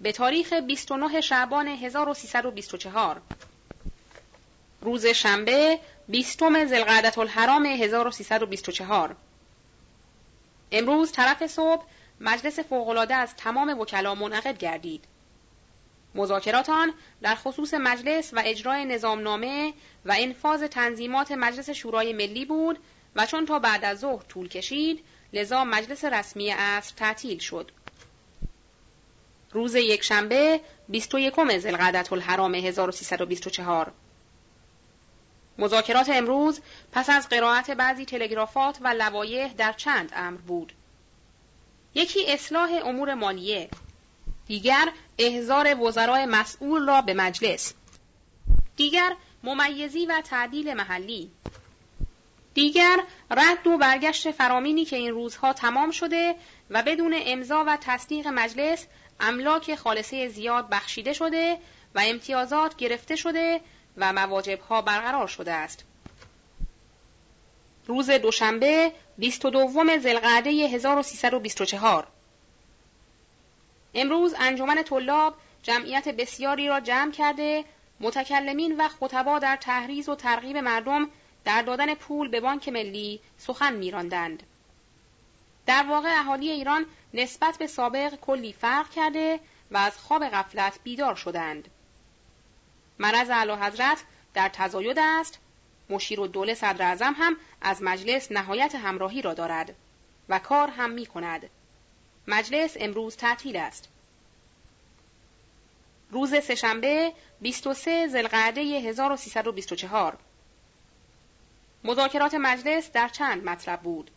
به 0.00 0.12
تاریخ 0.12 0.52
29 0.52 1.20
شعبان 1.20 1.68
1324 1.68 3.22
روز 4.80 5.06
شنبه 5.06 5.78
20 6.08 6.64
زلقعدت 6.64 7.18
الحرام 7.18 7.66
1324 7.66 9.16
امروز 10.72 11.12
طرف 11.12 11.46
صبح 11.46 11.84
مجلس 12.20 12.58
فوقالعاده 12.58 13.14
از 13.14 13.36
تمام 13.36 13.80
وکلا 13.80 14.14
منعقد 14.14 14.58
گردید. 14.58 15.04
مذاکرات 16.14 16.70
آن 16.70 16.92
در 17.22 17.34
خصوص 17.34 17.74
مجلس 17.74 18.34
و 18.34 18.42
اجرای 18.44 18.84
نظامنامه 18.84 19.72
و 20.04 20.14
انفاذ 20.18 20.62
تنظیمات 20.62 21.32
مجلس 21.32 21.70
شورای 21.70 22.12
ملی 22.12 22.44
بود 22.44 22.78
و 23.16 23.26
چون 23.26 23.46
تا 23.46 23.58
بعد 23.58 23.84
از 23.84 23.98
ظهر 23.98 24.22
طول 24.22 24.48
کشید 24.48 25.04
لذا 25.32 25.64
مجلس 25.64 26.04
رسمی 26.04 26.50
عصر 26.50 26.94
تعطیل 26.96 27.38
شد. 27.38 27.70
روز 29.52 29.74
یکشنبه 29.74 30.60
21 30.88 31.34
ذوالقعدة 31.58 32.12
الحرام 32.12 32.54
1324 32.54 33.92
مذاکرات 35.58 36.08
امروز 36.08 36.60
پس 36.92 37.10
از 37.10 37.28
قرائت 37.28 37.70
بعضی 37.70 38.04
تلگرافات 38.04 38.78
و 38.80 38.88
لوایح 38.88 39.52
در 39.52 39.72
چند 39.72 40.12
امر 40.14 40.40
بود. 40.40 40.72
یکی 41.94 42.32
اصلاح 42.32 42.70
امور 42.84 43.14
مالیه، 43.14 43.68
دیگر 44.46 44.92
احضار 45.18 45.80
وزرای 45.80 46.26
مسئول 46.26 46.86
را 46.86 47.02
به 47.02 47.14
مجلس، 47.14 47.74
دیگر 48.76 49.16
ممیزی 49.42 50.06
و 50.06 50.20
تعدیل 50.24 50.74
محلی، 50.74 51.30
دیگر 52.54 53.00
رد 53.30 53.66
و 53.66 53.78
برگشت 53.78 54.30
فرامینی 54.30 54.84
که 54.84 54.96
این 54.96 55.10
روزها 55.10 55.52
تمام 55.52 55.90
شده 55.90 56.34
و 56.70 56.82
بدون 56.82 57.14
امضا 57.26 57.64
و 57.66 57.78
تصدیق 57.80 58.26
مجلس 58.26 58.86
املاک 59.20 59.74
خالصه 59.74 60.28
زیاد 60.28 60.68
بخشیده 60.68 61.12
شده 61.12 61.58
و 61.94 62.02
امتیازات 62.04 62.76
گرفته 62.76 63.16
شده 63.16 63.60
و 63.96 64.12
مواجبها 64.12 64.82
برقرار 64.82 65.26
شده 65.26 65.52
است. 65.52 65.84
روز 67.86 68.10
دوشنبه 68.10 68.92
22 69.18 69.98
ذوالقعده 69.98 70.50
1324 70.50 72.06
امروز 73.94 74.34
انجمن 74.38 74.82
طلاب 74.82 75.34
جمعیت 75.62 76.08
بسیاری 76.08 76.68
را 76.68 76.80
جمع 76.80 77.12
کرده 77.12 77.64
متکلمین 78.00 78.76
و 78.76 78.88
خطبا 78.88 79.38
در 79.38 79.56
تحریز 79.56 80.08
و 80.08 80.14
ترغیب 80.14 80.56
مردم 80.56 81.08
در 81.44 81.62
دادن 81.62 81.94
پول 81.94 82.28
به 82.28 82.40
بانک 82.40 82.68
ملی 82.68 83.20
سخن 83.38 83.72
میراندند. 83.72 84.42
در 85.66 85.86
واقع 85.88 86.20
اهالی 86.20 86.50
ایران 86.50 86.86
نسبت 87.14 87.58
به 87.58 87.66
سابق 87.66 88.14
کلی 88.14 88.52
فرق 88.52 88.90
کرده 88.90 89.40
و 89.70 89.76
از 89.76 89.98
خواب 89.98 90.24
غفلت 90.28 90.78
بیدار 90.84 91.14
شدند. 91.14 91.68
مرض 92.98 93.30
اعلی 93.30 93.52
حضرت 93.52 94.04
در 94.34 94.48
تزاید 94.48 94.98
است 94.98 95.38
مشیر 95.90 96.20
و 96.20 96.26
دوله 96.26 96.54
صدر 96.54 96.90
ازم 96.90 97.14
هم 97.18 97.36
از 97.60 97.82
مجلس 97.82 98.32
نهایت 98.32 98.74
همراهی 98.74 99.22
را 99.22 99.34
دارد 99.34 99.74
و 100.28 100.38
کار 100.38 100.68
هم 100.68 100.90
می 100.90 101.06
کند. 101.06 101.50
مجلس 102.28 102.76
امروز 102.80 103.16
تعطیل 103.16 103.56
است. 103.56 103.88
روز 106.10 106.34
سهشنبه 106.44 107.12
23 107.40 108.08
ذوالقعده 108.08 108.60
1324 108.60 110.18
مذاکرات 111.84 112.34
مجلس 112.34 112.92
در 112.92 113.08
چند 113.08 113.44
مطلب 113.44 113.80
بود. 113.80 114.10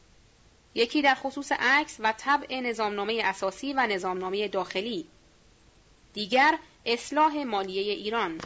یکی 0.76 1.02
در 1.02 1.16
خصوص 1.16 1.52
عکس 1.52 1.96
و 2.00 2.14
طبع 2.18 2.60
نظامنامه 2.60 3.22
اساسی 3.26 3.74
و 3.74 3.88
نظامنامه 3.88 4.48
داخلی. 4.48 5.08
دیگر 6.14 6.58
اصلاح 6.86 7.44
مالیه 7.44 7.94
ایران. 7.94 8.42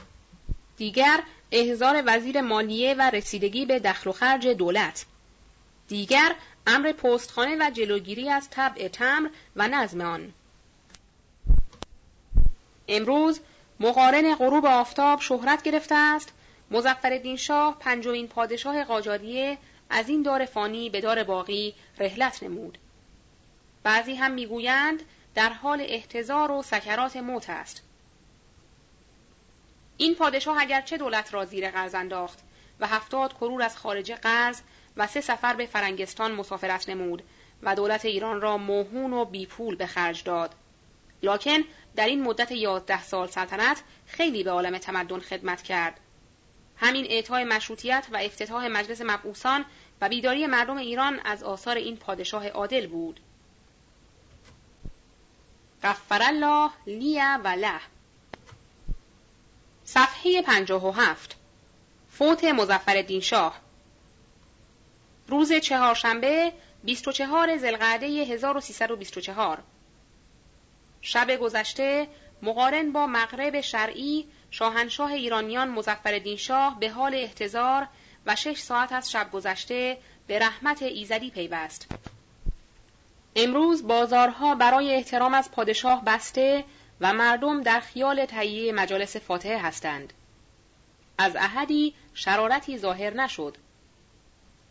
دیگر 0.77 1.23
احضار 1.51 2.03
وزیر 2.05 2.41
مالیه 2.41 2.93
و 2.93 3.01
رسیدگی 3.01 3.65
به 3.65 3.79
دخل 3.79 4.09
و 4.09 4.13
خرج 4.13 4.47
دولت. 4.47 5.05
دیگر 5.87 6.35
امر 6.67 6.91
پستخانه 6.91 7.67
و 7.67 7.71
جلوگیری 7.71 8.29
از 8.29 8.49
طبع 8.49 8.87
تمر 8.87 9.29
و 9.55 9.67
نظم 9.67 10.01
آن. 10.01 10.33
امروز 12.87 13.39
مقارن 13.79 14.35
غروب 14.35 14.65
آفتاب 14.65 15.21
شهرت 15.21 15.63
گرفته 15.63 15.95
است 15.95 16.33
مزفر 16.71 17.35
شاه 17.35 17.77
پنجمین 17.79 18.27
پادشاه 18.27 18.83
قاجاریه 18.83 19.57
از 19.89 20.09
این 20.09 20.21
دار 20.21 20.45
فانی 20.45 20.89
به 20.89 21.01
دار 21.01 21.23
باقی 21.23 21.75
رحلت 21.97 22.43
نمود. 22.43 22.77
بعضی 23.83 24.15
هم 24.15 24.31
می‌گویند 24.31 25.03
در 25.35 25.49
حال 25.49 25.81
احتضار 25.81 26.51
و 26.51 26.61
سکرات 26.61 27.17
موت 27.17 27.49
است. 27.49 27.83
این 29.97 30.15
پادشاه 30.15 30.61
اگرچه 30.61 30.97
دولت 30.97 31.33
را 31.33 31.45
زیر 31.45 31.71
قرض 31.71 31.95
انداخت 31.95 32.39
و 32.79 32.87
هفتاد 32.87 33.33
کرور 33.33 33.61
از 33.61 33.77
خارج 33.77 34.11
قرض 34.11 34.61
و 34.97 35.07
سه 35.07 35.21
سفر 35.21 35.53
به 35.53 35.65
فرنگستان 35.65 36.31
مسافرت 36.31 36.89
نمود 36.89 37.23
و 37.63 37.75
دولت 37.75 38.05
ایران 38.05 38.41
را 38.41 38.57
موهون 38.57 39.13
و 39.13 39.25
بیپول 39.25 39.75
به 39.75 39.85
خرج 39.85 40.23
داد. 40.23 40.55
لکن 41.23 41.59
در 41.95 42.05
این 42.05 42.23
مدت 42.23 42.51
یازده 42.51 43.03
سال 43.03 43.27
سلطنت 43.27 43.81
خیلی 44.07 44.43
به 44.43 44.51
عالم 44.51 44.77
تمدن 44.77 45.19
خدمت 45.19 45.61
کرد. 45.61 45.99
همین 46.81 47.05
اعطای 47.09 47.43
مشروطیت 47.43 48.07
و 48.11 48.17
افتتاح 48.17 48.67
مجلس 48.67 49.01
مبعوثان 49.01 49.65
و 50.01 50.09
بیداری 50.09 50.47
مردم 50.47 50.77
ایران 50.77 51.19
از 51.19 51.43
آثار 51.43 51.75
این 51.77 51.97
پادشاه 51.97 52.47
عادل 52.47 52.87
بود. 52.87 53.19
غفر 55.83 56.21
الله 56.23 56.69
لی 56.87 57.19
و 57.19 57.47
له. 57.47 57.79
صفحه 59.85 60.41
57 60.41 61.35
فوت 62.11 62.43
مزفر 62.43 63.19
شاه. 63.19 63.59
روز 65.27 65.53
چهارشنبه 65.53 66.53
24 66.83 67.57
زلقعده 67.57 68.05
1324 68.05 69.57
شب 71.01 71.35
گذشته 71.35 72.07
مقارن 72.41 72.91
با 72.91 73.07
مغرب 73.07 73.61
شرعی 73.61 74.27
شاهنشاه 74.51 75.11
ایرانیان 75.11 75.69
مزفر 75.69 76.35
شاه 76.35 76.79
به 76.79 76.89
حال 76.89 77.15
احتضار 77.15 77.87
و 78.25 78.35
شش 78.35 78.59
ساعت 78.59 78.91
از 78.91 79.11
شب 79.11 79.31
گذشته 79.31 79.97
به 80.27 80.39
رحمت 80.39 80.81
ایزدی 80.81 81.29
پیوست. 81.29 81.87
امروز 83.35 83.87
بازارها 83.87 84.55
برای 84.55 84.95
احترام 84.95 85.33
از 85.33 85.51
پادشاه 85.51 86.05
بسته 86.05 86.63
و 87.01 87.13
مردم 87.13 87.61
در 87.63 87.79
خیال 87.79 88.25
تهیه 88.25 88.73
مجالس 88.73 89.17
فاتحه 89.17 89.57
هستند. 89.57 90.13
از 91.17 91.35
احدی 91.35 91.93
شرارتی 92.13 92.77
ظاهر 92.77 93.13
نشد. 93.13 93.57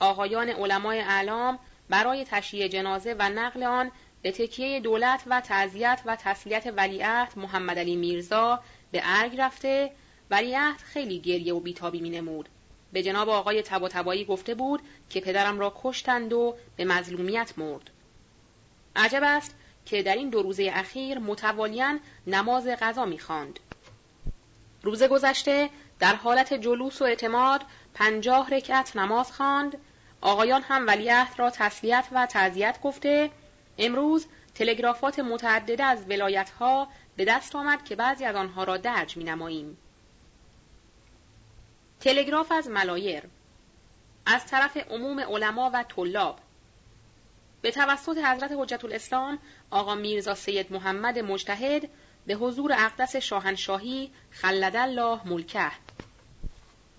آقایان 0.01 0.49
علمای 0.49 1.01
اعلام 1.01 1.59
برای 1.89 2.25
تشییع 2.25 2.69
جنازه 2.69 3.17
و 3.19 3.23
نقل 3.23 3.63
آن 3.63 3.91
به 4.23 4.33
تکیه 4.33 4.81
دولت 4.81 5.23
و 5.27 5.41
تعذیت 5.41 6.01
و 6.07 6.17
تسلیت 6.17 6.73
ولیعهد 6.77 7.33
محمد 7.37 7.79
علی 7.79 7.97
میرزا 7.97 8.63
به 8.93 9.01
ارگ 9.05 9.41
رفته 9.41 9.93
ولیعهد 10.31 10.81
خیلی 10.81 11.19
گریه 11.19 11.55
و 11.55 11.61
بیتابی 11.61 12.01
می 12.01 12.11
نمود. 12.11 12.49
به 12.93 13.03
جناب 13.03 13.29
آقای 13.29 13.63
تبا 13.63 13.89
تبایی 13.89 14.25
گفته 14.25 14.55
بود 14.55 14.83
که 15.11 15.21
پدرم 15.21 15.59
را 15.59 15.75
کشتند 15.83 16.33
و 16.33 16.57
به 16.77 16.85
مظلومیت 16.85 17.53
مرد. 17.57 17.91
عجب 18.97 19.23
است 19.25 19.55
که 19.87 20.03
در 20.03 20.15
این 20.15 20.31
دو 20.31 20.43
روزه 20.43 20.71
اخیر 20.75 21.19
متوالیاً 21.19 21.99
نماز 22.27 22.67
قضا 22.67 23.05
می‌خواند. 23.05 23.61
روز 24.83 25.03
گذشته 25.03 25.71
در 25.99 26.15
حالت 26.15 26.55
جلوس 26.55 27.03
و 27.03 27.05
اعتماد 27.05 27.65
پنجاه 27.95 28.51
رکعت 28.51 28.97
نماز 28.97 29.33
خواند 29.33 29.77
آقایان 30.21 30.63
هم 30.63 30.87
ولیعهد 30.87 31.39
را 31.39 31.51
تسلیت 31.51 32.09
و 32.13 32.27
تعذیت 32.27 32.81
گفته 32.83 33.31
امروز 33.79 34.27
تلگرافات 34.55 35.19
متعدده 35.19 35.85
از 35.85 36.05
ولایت 36.09 36.51
ها 36.51 36.89
به 37.21 37.27
دست 37.27 37.57
آمد 37.57 37.85
که 37.85 37.97
بعضی 37.97 38.25
از 38.25 38.37
آنها 38.37 38.65
را 38.65 38.77
درج 38.77 39.17
می 39.17 39.25
نماییم. 39.25 39.79
تلگراف 42.01 42.53
از 42.53 42.69
ملایر 42.69 43.23
از 44.27 44.47
طرف 44.47 44.77
عموم 44.77 45.21
علما 45.21 45.71
و 45.75 45.83
طلاب 45.83 46.39
به 47.63 47.71
توسط 47.71 48.19
حضرت 48.19 48.53
حجت 48.57 48.85
الاسلام 48.85 49.39
آقا 49.71 49.95
میرزا 49.95 50.35
سید 50.35 50.73
محمد 50.73 51.19
مجتهد 51.19 51.89
به 52.27 52.35
حضور 52.35 52.73
اقدس 52.73 53.17
شاهنشاهی 53.17 54.11
خلد 54.31 54.77
الله 54.77 55.29
ملکه 55.29 55.71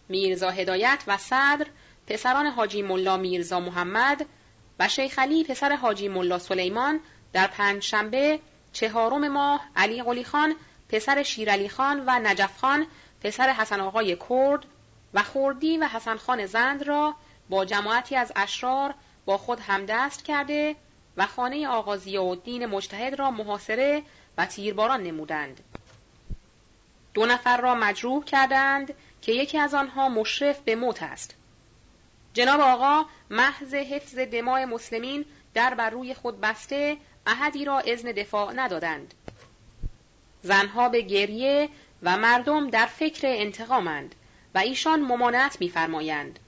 میرزا 0.10 0.50
هدایت 0.50 1.04
و 1.08 1.18
صدر 1.18 1.68
پسران 2.08 2.46
حاجی 2.46 2.82
ملا 2.82 3.18
میرزا 3.18 3.60
محمد 3.60 4.26
و 4.80 4.88
شیخ 4.88 5.20
علی 5.20 5.44
پسر 5.44 5.76
حاجی 5.76 6.08
ملا 6.08 6.40
سلیمان 6.40 7.00
در 7.34 7.48
پنج 7.48 7.84
شنبه 7.84 8.40
چهارم 8.74 9.28
ماه 9.28 9.62
علی 9.76 10.04
قلی 10.04 10.24
خان 10.24 10.56
پسر 10.90 11.24
شیرعلی 11.24 11.70
خان 11.70 12.04
و 12.06 12.20
نجف 12.20 12.58
خان 12.58 12.88
پسر 13.24 13.50
حسن 13.50 13.80
آقای 13.80 14.18
کرد 14.30 14.66
و 15.14 15.24
خوردی 15.24 15.78
و 15.78 15.88
حسن 15.88 16.18
خان 16.18 16.46
زند 16.46 16.84
را 16.84 17.16
با 17.50 17.66
جماعتی 17.66 18.16
از 18.16 18.32
اشرار 18.36 18.94
با 19.26 19.38
خود 19.38 19.60
همدست 19.60 20.26
کرده 20.26 20.76
و 21.18 21.26
خانه 21.26 21.68
آقا 21.68 21.98
الدین 22.18 22.66
مجتهد 22.66 23.14
را 23.14 23.32
محاصره 23.32 24.04
و 24.38 24.46
تیرباران 24.46 25.04
نمودند. 25.04 25.64
دو 27.14 27.26
نفر 27.26 27.58
را 27.58 27.76
مجروح 27.76 28.24
کردند 28.24 28.94
که 29.22 29.32
یکی 29.32 29.58
از 29.58 29.74
آنها 29.74 30.10
مشرف 30.10 30.60
به 30.60 30.76
موت 30.76 31.04
است. 31.04 31.36
جناب 32.34 32.60
آقا 32.60 33.06
محض 33.30 33.74
حفظ 33.74 34.18
دمای 34.20 34.66
مسلمین 34.66 35.26
در 35.54 35.74
بر 35.74 35.90
روی 35.90 36.14
خود 36.14 36.42
بسته 36.42 36.98
احدی 37.28 37.66
را 37.66 37.80
اذن 37.80 38.12
دفاع 38.12 38.54
ندادند. 38.54 39.14
زنها 40.42 40.90
به 40.90 41.02
گریه 41.02 41.70
و 42.04 42.18
مردم 42.18 42.70
در 42.70 42.86
فکر 42.86 43.28
انتقامند 43.28 44.16
و 44.56 44.58
ایشان 44.58 45.02
ممانعت 45.02 45.62
می‌فرمایند. 45.62 46.40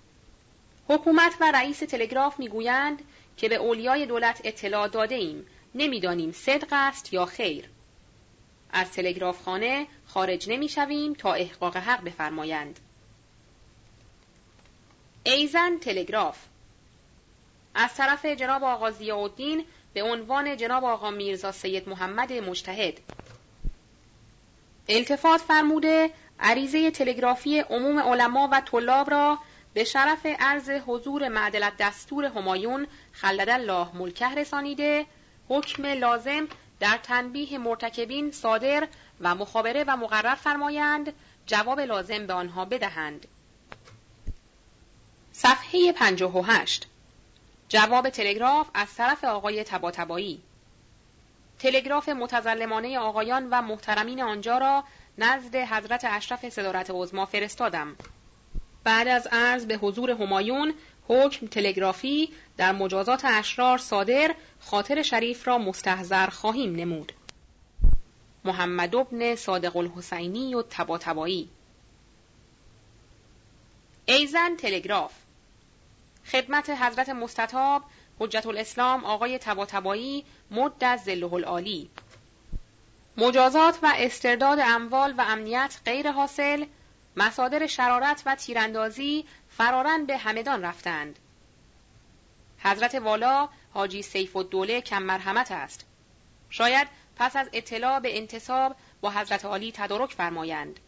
حکومت 0.90 1.34
و 1.42 1.52
رئیس 1.52 1.80
تلگراف 1.80 2.40
می‌گویند 2.40 3.02
که 3.38 3.50
به 3.50 3.56
اولیای 3.56 4.06
دولت 4.06 4.42
اطلاع 4.44 4.88
داده 4.88 5.16
ایم 5.16 5.46
نمی‌دانیم 5.76 6.32
صدق 6.32 6.68
است 6.72 7.14
یا 7.14 7.26
خیر. 7.26 7.70
از 8.72 8.92
تلگراف 8.92 9.44
خانه 9.44 9.88
خارج 10.08 10.50
نمی‌شویم 10.50 11.14
تا 11.14 11.34
احقاق 11.34 11.78
حق 11.78 12.04
بفرمایند. 12.04 12.80
ایزن 15.24 15.78
تلگراف 15.78 16.38
از 17.76 17.94
طرف 17.96 18.26
جناب 18.26 18.64
آقا 18.64 18.88
الدین 18.88 19.66
به 19.94 20.04
عنوان 20.04 20.58
جناب 20.58 20.86
آقا 20.86 21.12
میرزا 21.12 21.52
سید 21.52 21.90
محمد 21.90 22.34
مجتهد. 22.34 23.00
التفات 24.90 25.42
فرموده 25.42 26.10
عریضه 26.40 26.92
تلگرافی 26.92 27.60
عموم 27.60 28.00
علما 28.00 28.50
و 28.52 28.62
طلاب 28.62 29.12
را 29.12 29.40
به 29.74 29.84
شرف 29.84 30.26
عرض 30.40 30.70
حضور 30.70 31.28
معدلت 31.28 31.74
دستور 31.78 32.26
همایون 32.26 32.88
خلد 33.12 33.50
الله 33.50 33.88
ملکه 33.96 34.28
رسانیده. 34.28 35.06
حکم 35.50 35.86
لازم 35.86 36.48
در 36.80 37.00
تنبیه 37.04 37.58
مرتکبین 37.58 38.32
صادر 38.32 38.88
و 39.22 39.36
مخابره 39.36 39.84
و 39.88 39.98
مقرر 39.98 40.36
فرمایند 40.36 41.14
جواب 41.46 41.80
لازم 41.80 42.28
به 42.28 42.34
آنها 42.34 42.66
بدهند. 42.66 43.28
صفحه 45.32 45.92
58 45.92 46.88
جواب 47.70 48.10
تلگراف 48.10 48.70
از 48.74 48.96
طرف 48.96 49.24
آقای 49.24 49.64
تباتبایی. 49.64 50.42
تلگراف 51.60 52.10
متظلمانه 52.10 53.00
آقایان 53.00 53.50
و 53.50 53.62
محترمین 53.62 54.22
آنجا 54.22 54.58
را 54.58 54.84
نزد 55.18 55.56
حضرت 55.56 56.06
اشرف 56.06 56.50
صدارت 56.50 56.92
عظما 56.94 57.26
فرستادم. 57.26 57.96
بعد 58.84 59.08
از 59.08 59.28
عرض 59.32 59.66
به 59.66 59.78
حضور 59.78 60.12
همایون 60.12 60.74
حکم 61.08 61.48
تلگرافی 61.48 62.30
در 62.58 62.72
مجازات 62.72 63.26
اشرار 63.26 63.78
صادر 63.78 64.36
خاطر 64.60 65.02
شریف 65.02 65.48
را 65.48 65.58
مستحضر 65.58 66.28
خواهیم 66.28 66.76
نمود. 66.76 67.14
محمد 68.46 68.96
ابن 68.96 69.36
صادق 69.36 69.78
الحسینی 69.78 70.56
و 70.56 70.62
تباتبایی. 70.62 71.50
ایزن 74.06 74.56
تلگراف 74.56 75.23
خدمت 76.32 76.70
حضرت 76.70 77.10
مستطاب 77.10 77.84
حجت 78.20 78.46
الاسلام 78.46 79.06
آقای 79.06 79.38
تباتبایی 79.38 80.26
مد 80.52 80.84
از 80.84 81.04
زله 81.04 81.34
العالی 81.34 81.90
مجازات 83.18 83.80
و 83.84 83.94
استرداد 83.96 84.60
اموال 84.60 85.14
و 85.18 85.22
امنیت 85.22 85.80
غیر 85.86 86.12
حاصل 86.12 86.66
مصادر 87.18 87.68
شرارت 87.68 88.24
و 88.26 88.36
تیراندازی 88.36 89.26
فرارن 89.50 90.06
به 90.06 90.18
همدان 90.18 90.66
رفتند. 90.66 91.20
حضرت 92.60 92.96
والا 92.96 93.50
حاجی 93.74 94.02
سیف 94.02 94.36
الدوله 94.36 94.82
کم 94.82 95.04
مرحمت 95.04 95.52
است. 95.52 95.86
شاید 96.50 96.88
پس 97.16 97.36
از 97.36 97.50
اطلاع 97.54 98.00
به 98.00 98.18
انتصاب 98.18 98.76
با 99.02 99.12
حضرت 99.12 99.46
عالی 99.46 99.72
تدارک 99.72 100.12
فرمایند. 100.14 100.80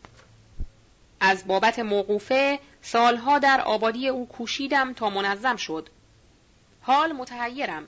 از 1.19 1.47
بابت 1.47 1.79
موقوفه 1.79 2.59
سالها 2.85 3.39
در 3.39 3.61
آبادی 3.61 4.07
او 4.07 4.27
کوشیدم 4.27 4.93
تا 4.93 5.09
منظم 5.09 5.55
شد. 5.55 5.89
حال 6.81 7.11
متحیرم. 7.11 7.87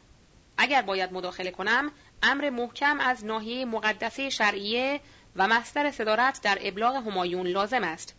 اگر 0.58 0.82
باید 0.82 1.14
مداخله 1.14 1.52
کنم 1.52 1.92
امر 2.24 2.50
محکم 2.50 3.00
از 3.00 3.26
ناحیه 3.26 3.66
مقدسه 3.66 4.30
شرعیه 4.30 5.00
و 5.36 5.48
مستر 5.48 5.92
صدارت 5.92 6.42
در 6.42 6.58
ابلاغ 6.62 6.96
همایون 6.96 7.48
لازم 7.48 7.84
است 7.84 8.16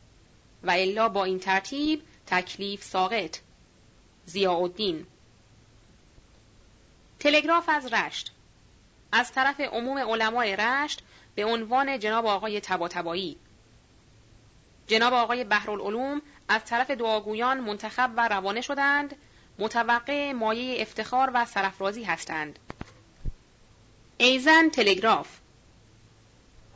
و 0.62 0.70
الا 0.70 1.08
با 1.08 1.24
این 1.24 1.38
ترتیب 1.38 2.02
تکلیف 2.26 2.84
ساقط. 2.84 3.38
زیاءالدین 4.26 5.06
تلگراف 7.18 7.68
از 7.68 7.92
رشت. 7.92 8.32
از 9.12 9.32
طرف 9.32 9.60
عموم 9.60 9.98
علمای 9.98 10.56
رشت 10.56 11.02
به 11.34 11.44
عنوان 11.44 11.98
جناب 11.98 12.26
آقای 12.26 12.60
تباتبایی. 12.60 13.36
جناب 14.86 15.12
آقای 15.12 15.44
بحرالعلوم 15.44 16.22
از 16.48 16.64
طرف 16.64 16.90
دعاگویان 16.90 17.60
منتخب 17.60 18.10
و 18.16 18.28
روانه 18.28 18.60
شدند 18.60 19.16
متوقع 19.58 20.32
مایه 20.32 20.82
افتخار 20.82 21.30
و 21.34 21.44
سرفرازی 21.44 22.04
هستند. 22.04 22.58
ایزن 24.18 24.68
تلگراف. 24.68 25.28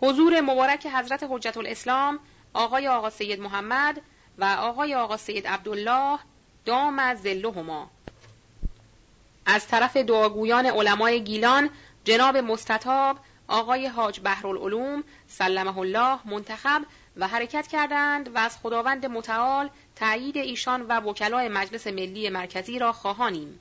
حضور 0.01 0.41
مبارک 0.41 0.87
حضرت 0.87 1.27
حجت 1.31 1.57
الاسلام 1.57 2.19
آقای 2.55 2.89
آقا 2.89 3.11
سید 3.11 3.41
محمد 3.41 4.01
و 4.39 4.45
آقای 4.45 4.95
آقا 4.95 5.17
سید 5.17 5.47
عبدالله 5.47 6.19
دام 6.65 6.99
از 6.99 7.23
زلهما 7.23 7.91
از 9.47 9.67
طرف 9.67 9.97
دعاگویان 9.97 10.67
علمای 10.67 11.25
گیلان 11.25 11.71
جناب 12.05 12.37
مستطاب 12.37 13.19
آقای 13.49 13.87
حاج 13.87 14.21
بحرالعلوم 14.21 15.05
سلمه 15.29 15.79
الله 15.79 16.19
منتخب 16.25 16.83
و 17.17 17.29
حرکت 17.29 17.67
کردند 17.67 18.35
و 18.35 18.39
از 18.39 18.59
خداوند 18.59 19.07
متعال 19.07 19.71
تایید 19.97 20.37
ایشان 20.37 20.83
و 20.83 21.01
وکلای 21.01 21.49
مجلس 21.49 21.87
ملی 21.87 22.29
مرکزی 22.29 22.79
را 22.79 22.93
خواهانیم. 22.93 23.61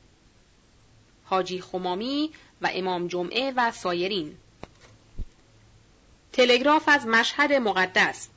حاجی 1.23 1.61
خمامی 1.61 2.31
و 2.61 2.69
امام 2.73 3.07
جمعه 3.07 3.53
و 3.55 3.71
سایرین. 3.71 4.37
تلگراف 6.33 6.83
از 6.87 7.07
مشهد 7.07 7.53
مقدس. 7.53 8.29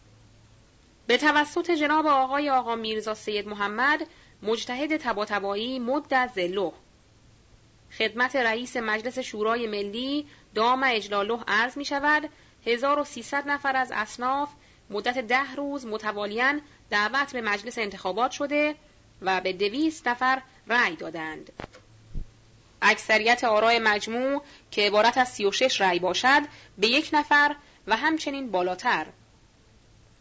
به 1.07 1.19
توسط 1.19 1.71
جناب 1.71 2.07
آقای 2.07 2.51
آقا 2.51 2.77
میرزا 2.77 3.15
سید 3.15 3.49
محمد 3.49 4.07
مجتهد 4.43 4.97
تباتبایی 4.97 5.79
مد 5.79 6.35
زلو 6.35 6.73
خدمت 7.99 8.37
رئیس 8.37 8.77
مجلس 8.77 9.19
شورای 9.19 9.67
ملی 9.67 10.27
دام 10.55 10.83
اجلاله 10.87 11.39
عرض 11.49 11.77
می 11.77 11.85
شود 11.85 12.31
1300 12.67 13.49
نفر 13.49 13.77
از 13.77 13.93
اصناف 13.95 14.49
مدت 14.91 15.19
ده 15.19 15.55
روز 15.55 15.87
متوالیاً 15.87 16.61
دعوت 16.91 17.33
به 17.33 17.41
مجلس 17.41 17.79
انتخابات 17.79 18.31
شده 18.31 18.75
و 19.23 19.41
به 19.41 19.53
دویست 19.53 20.09
نفر 20.09 20.43
رأی 20.67 20.97
دادند. 20.97 21.53
اکثریت 22.83 23.45
آرای 23.45 23.79
مجموع 23.79 24.43
که 24.71 24.87
عبارت 24.87 25.19
از 25.19 25.29
36 25.29 25.81
رأی 25.81 25.99
باشد 25.99 26.43
به 26.79 26.87
یک 26.87 27.11
نفر 27.13 27.57
و 27.87 27.97
همچنین 27.97 28.51
بالاتر. 28.51 29.07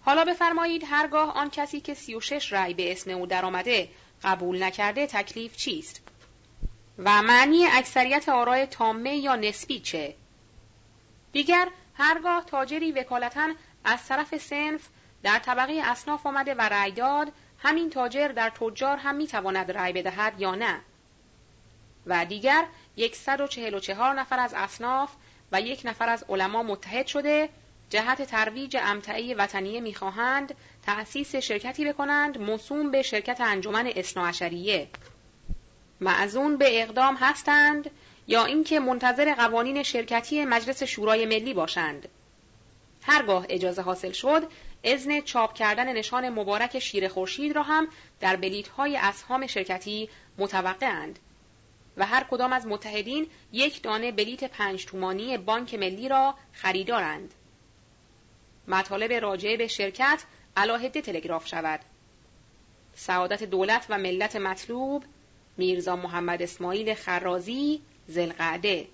حالا 0.02 0.26
بفرمایید 0.26 0.84
هرگاه 0.90 1.34
آن 1.34 1.50
کسی 1.50 1.80
که 1.80 1.94
36 1.94 2.54
رأی 2.54 2.74
به 2.74 2.92
اسم 2.92 3.12
او 3.12 3.26
درآمده 3.26 3.90
قبول 4.24 4.64
نکرده 4.64 5.08
تکلیف 5.08 5.56
چیست؟ 5.56 6.02
و 6.98 7.22
معنی 7.22 7.66
اکثریت 7.66 8.30
آرای 8.30 8.66
تامه 8.66 9.16
یا 9.16 9.36
نسبی 9.36 9.80
چه؟ 9.80 10.16
دیگر 11.32 11.68
هرگاه 11.94 12.46
تاجری 12.46 12.92
وکالتا 12.92 13.50
از 13.84 14.08
طرف 14.08 14.38
سنف 14.38 14.82
در 15.24 15.40
طبقه 15.40 15.82
اصناف 15.86 16.26
آمده 16.26 16.54
و 16.54 16.62
رأی 16.62 16.92
داد 16.92 17.32
همین 17.58 17.90
تاجر 17.90 18.28
در 18.28 18.50
تجار 18.50 18.98
هم 18.98 19.16
می‌تواند 19.16 19.72
رأی 19.72 19.94
بدهد 19.94 20.42
یا 20.42 20.56
نه. 20.56 20.80
و 22.06 22.26
دیگر 22.26 22.66
144 23.14 24.14
نفر 24.20 24.40
از 24.40 24.54
اصناف 24.54 25.12
و 25.52 25.62
یک 25.62 25.82
نفر 25.86 26.10
از 26.10 26.26
علما 26.30 26.64
متحد 26.64 27.08
شده 27.08 27.50
جهت 27.90 28.22
ترویج 28.22 28.78
امتعه 28.82 29.36
وطنیه 29.36 29.82
می‌خواهند 29.82 30.56
تأسیس 30.86 31.36
شرکتی 31.36 31.86
بکنند 31.86 32.42
موسوم 32.42 32.92
به 32.92 33.02
شرکت 33.02 33.42
انجمن 33.42 33.88
اصناعشریه 33.96 34.88
معزون 36.02 36.58
به 36.58 36.82
اقدام 36.82 37.16
هستند 37.16 37.90
یا 38.28 38.46
اینکه 38.46 38.80
منتظر 38.80 39.34
قوانین 39.34 39.84
شرکتی 39.84 40.46
مجلس 40.46 40.84
شورای 40.84 41.26
ملی 41.26 41.54
باشند. 41.54 42.08
هرگاه 43.04 43.46
اجازه 43.50 43.82
حاصل 43.82 44.12
شد 44.12 44.52
اذن 44.84 45.22
چاپ 45.22 45.54
کردن 45.54 45.94
نشان 45.94 46.30
مبارک 46.30 46.80
شیر 46.80 47.08
خورشید 47.08 47.56
را 47.56 47.64
هم 47.64 47.88
در 48.20 48.36
بلیت 48.36 48.68
های 48.68 48.98
اسهام 48.98 49.48
شرکتی 49.48 50.10
متوقعند 50.38 51.20
و 51.98 52.06
هر 52.06 52.24
کدام 52.32 52.54
از 52.54 52.68
متحدین 52.68 53.28
یک 53.52 53.82
دانه 53.82 54.12
بلیت 54.12 54.44
پنج 54.44 54.86
تومانی 54.86 55.38
بانک 55.38 55.74
ملی 55.74 56.10
را 56.10 56.36
خریدارند. 56.54 57.34
مطالب 58.68 59.14
راجع 59.14 59.56
به 59.56 59.68
شرکت 59.68 60.24
علاهده 60.58 61.02
تلگراف 61.02 61.48
شود. 61.48 61.80
سعادت 62.96 63.44
دولت 63.44 63.86
و 63.90 63.98
ملت 63.98 64.36
مطلوب 64.36 65.04
میرزا 65.58 65.96
محمد 65.96 66.42
اسماعیل 66.42 66.94
خرازی 66.94 67.82
زلقعده 68.08 68.88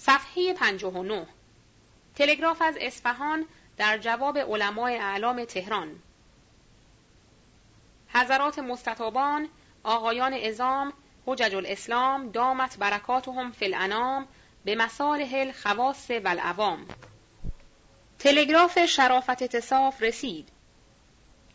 صفحه 0.00 0.54
59 0.54 1.26
تلگراف 2.14 2.62
از 2.62 2.76
اصفهان 2.80 3.46
در 3.76 3.98
جواب 3.98 4.38
علمای 4.38 4.96
اعلام 4.96 5.44
تهران. 5.44 6.02
حضرات 8.08 8.58
مستطابان 8.58 9.48
آقایان 9.82 10.34
ازام 10.34 10.92
حجج 11.26 11.54
الاسلام 11.54 12.30
دامت 12.30 12.78
برکاتهم 12.78 13.52
فی 13.52 13.64
الانام 13.64 14.26
به 14.64 14.74
مصالح 14.74 15.30
الخواص 15.34 16.10
و 16.10 16.28
العوام 16.28 16.86
تلگراف 18.18 18.84
شرافت 18.84 19.42
اتصاف 19.42 20.02
رسید. 20.02 20.48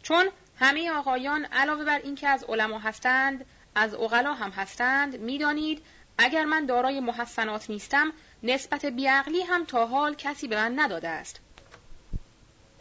چون 0.04 0.30
همه 0.60 0.92
آقایان 0.92 1.46
علاوه 1.46 1.84
بر 1.84 2.00
اینکه 2.00 2.28
از 2.28 2.44
علما 2.44 2.80
هستند 2.80 3.46
از 3.76 3.94
اغلا 3.94 4.34
هم 4.34 4.50
هستند 4.50 5.20
می‌دانید 5.20 5.84
اگر 6.18 6.46
من 6.46 6.66
دارای 6.66 7.00
محسنات 7.00 7.70
نیستم 7.70 8.12
نسبت 8.46 8.86
بیعقلی 8.86 9.42
هم 9.42 9.66
تا 9.66 9.86
حال 9.86 10.16
کسی 10.16 10.48
به 10.48 10.56
من 10.56 10.80
نداده 10.80 11.10
است. 11.10 11.40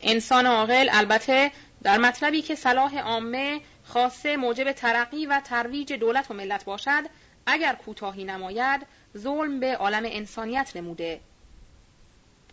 انسان 0.01 0.47
عاقل 0.47 0.89
البته 0.93 1.53
در 1.83 1.99
مطلبی 1.99 2.43
که 2.43 2.55
صلاح 2.55 2.99
عامه 2.99 3.61
خاصه 3.85 4.37
موجب 4.37 4.73
ترقی 4.73 5.27
و 5.27 5.41
ترویج 5.41 5.93
دولت 5.93 6.31
و 6.31 6.35
ملت 6.35 6.65
باشد 6.65 7.03
اگر 7.47 7.75
کوتاهی 7.75 8.25
نماید 8.25 8.87
ظلم 9.17 9.61
به 9.61 9.77
عالم 9.77 10.03
انسانیت 10.05 10.73
نموده. 10.77 11.21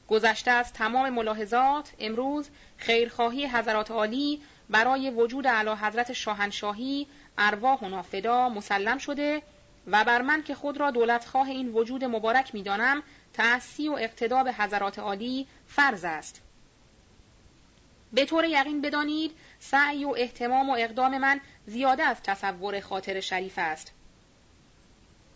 گذشته 0.08 0.52
از 0.52 0.74
تمام 0.74 1.10
ملاحظات 1.10 1.92
امروز 2.00 2.50
خیرخواهی 2.78 3.48
حضرات 3.48 3.92
عالی 3.92 4.42
برای 4.70 5.10
وجود 5.10 5.48
علا 5.48 5.76
حضرت 5.76 6.14
شاهنشاهی 6.14 7.08
ارواح 7.38 7.80
و 7.80 7.90
نافدا 7.90 8.50
مسلم 8.50 8.98
شده 8.98 9.42
و 9.88 10.04
بر 10.04 10.22
من 10.22 10.44
که 10.44 10.56
خود 10.56 10.78
را 10.78 10.92
دولتخواه 10.92 11.50
این 11.50 11.68
وجود 11.68 12.04
مبارک 12.04 12.56
می‌دانم 12.56 13.04
تأسی 13.34 13.90
و 13.90 13.94
اقتدا 13.94 14.44
به 14.44 14.54
حضرات 14.54 15.00
عالی 15.00 15.48
فرض 15.68 16.06
است 16.06 16.42
به 18.14 18.26
طور 18.26 18.46
یقین 18.46 18.82
بدانید 18.82 19.32
سعی 19.60 20.06
و 20.06 20.14
احتمام 20.18 20.70
و 20.70 20.76
اقدام 20.80 21.18
من 21.18 21.42
زیاده 21.66 22.04
از 22.04 22.22
تصور 22.24 22.80
خاطر 22.80 23.20
شریف 23.20 23.54
است 23.58 23.94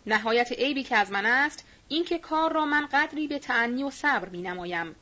نهایت 0.06 0.52
عیبی 0.52 0.82
که 0.82 0.96
از 0.96 1.10
من 1.10 1.26
است 1.26 1.64
اینکه 1.88 2.18
کار 2.18 2.52
را 2.52 2.64
من 2.64 2.86
قدری 2.86 3.28
به 3.28 3.38
تعنی 3.38 3.82
و 3.84 3.90
صبر 3.90 4.28
می 4.28 4.42
نمایم. 4.42 4.96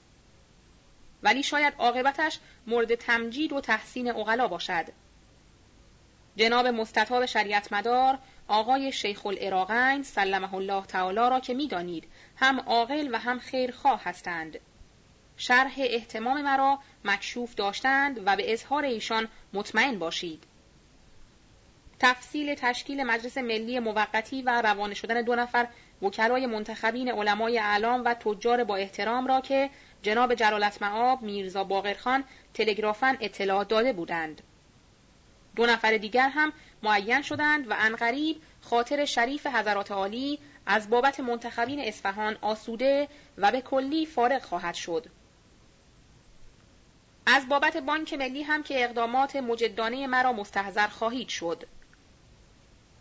ولی 1.22 1.42
شاید 1.42 1.74
عاقبتش 1.78 2.38
مورد 2.66 2.94
تمجید 2.94 3.52
و 3.52 3.60
تحسین 3.60 4.10
اغلا 4.10 4.48
باشد. 4.48 4.84
جناب 6.36 6.66
مستطاب 6.66 7.26
شریعت 7.26 7.72
مدار 7.72 8.18
آقای 8.48 8.92
شیخ 8.92 9.26
العراقین 9.26 10.02
سلمه 10.02 10.54
الله 10.54 10.86
تعالی 10.86 11.16
را 11.16 11.40
که 11.40 11.54
می‌دانید 11.54 12.08
هم 12.36 12.60
عاقل 12.60 13.08
و 13.12 13.18
هم 13.18 13.38
خیرخواه 13.38 14.04
هستند 14.04 14.58
شرح 15.36 15.74
احتمام 15.78 16.42
مرا 16.42 16.78
مکشوف 17.04 17.54
داشتند 17.54 18.20
و 18.26 18.36
به 18.36 18.52
اظهار 18.52 18.84
ایشان 18.84 19.28
مطمئن 19.52 19.98
باشید 19.98 20.44
تفصیل 21.98 22.54
تشکیل 22.54 23.02
مجلس 23.02 23.38
ملی 23.38 23.78
موقتی 23.78 24.42
و 24.42 24.62
روانه 24.62 24.94
شدن 24.94 25.22
دو 25.22 25.34
نفر 25.34 25.68
وکلای 26.02 26.46
منتخبین 26.46 27.10
علمای 27.10 27.58
اعلام 27.58 28.04
و 28.04 28.14
تجار 28.14 28.64
با 28.64 28.76
احترام 28.76 29.26
را 29.26 29.40
که 29.40 29.70
جناب 30.02 30.34
جلالت 30.34 30.82
معاب 30.82 31.22
میرزا 31.22 31.64
باقرخان 31.64 32.24
تلگرافن 32.54 33.16
اطلاع 33.20 33.64
داده 33.64 33.92
بودند. 33.92 34.42
دو 35.56 35.66
نفر 35.66 35.96
دیگر 35.96 36.28
هم 36.28 36.52
معین 36.84 37.22
شدند 37.22 37.70
و 37.70 37.74
انقریب 37.78 38.42
خاطر 38.60 39.04
شریف 39.04 39.46
حضرات 39.46 39.92
عالی 39.92 40.38
از 40.66 40.90
بابت 40.90 41.20
منتخبین 41.20 41.80
اصفهان 41.80 42.36
آسوده 42.40 43.08
و 43.38 43.52
به 43.52 43.60
کلی 43.60 44.06
فارغ 44.06 44.42
خواهد 44.42 44.74
شد. 44.74 45.06
از 47.26 47.48
بابت 47.48 47.76
بانک 47.76 48.14
ملی 48.14 48.42
هم 48.42 48.62
که 48.62 48.84
اقدامات 48.84 49.36
مجدانه 49.36 50.06
مرا 50.06 50.32
مستحضر 50.32 50.86
خواهید 50.86 51.28
شد. 51.28 51.66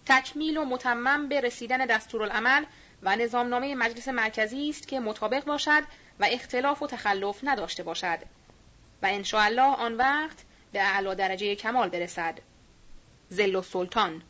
تکمیل 0.06 0.58
و 0.58 0.66
متمم 0.66 1.30
به 1.30 1.42
رسیدن 1.42 1.86
دستورالعمل 1.86 2.66
و 3.04 3.16
نظامنامه 3.16 3.76
مجلس 3.76 4.08
مرکزی 4.08 4.70
است 4.70 4.88
که 4.88 5.00
مطابق 5.00 5.46
باشد 5.46 5.84
و 6.20 6.28
اختلاف 6.32 6.82
و 6.82 6.88
تخلف 6.88 7.40
نداشته 7.44 7.84
باشد 7.84 8.20
و 9.02 9.10
الله 9.34 9.62
آن 9.62 9.94
وقت 9.94 10.38
به 10.72 10.82
اعلی 10.82 11.16
درجه 11.16 11.56
کمال 11.56 11.90
برسد. 11.90 12.40
زل 13.34 13.56
و 13.56 13.62
سلطان 13.62 14.22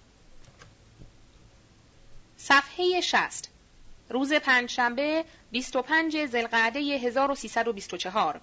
صفحه 2.37 3.01
60 3.01 3.49
روز 4.09 4.33
پنجشنبه 4.33 5.25
25 5.51 6.25
زلقعده 6.25 6.79
1324 6.79 8.41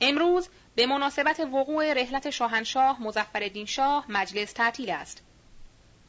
امروز 0.00 0.48
به 0.74 0.86
مناسبت 0.86 1.40
وقوع 1.40 1.92
رحلت 1.92 2.30
شاهنشاه 2.30 3.02
مزفر 3.02 3.64
شاه 3.64 4.04
مجلس 4.08 4.52
تعطیل 4.52 4.90
است. 4.90 5.22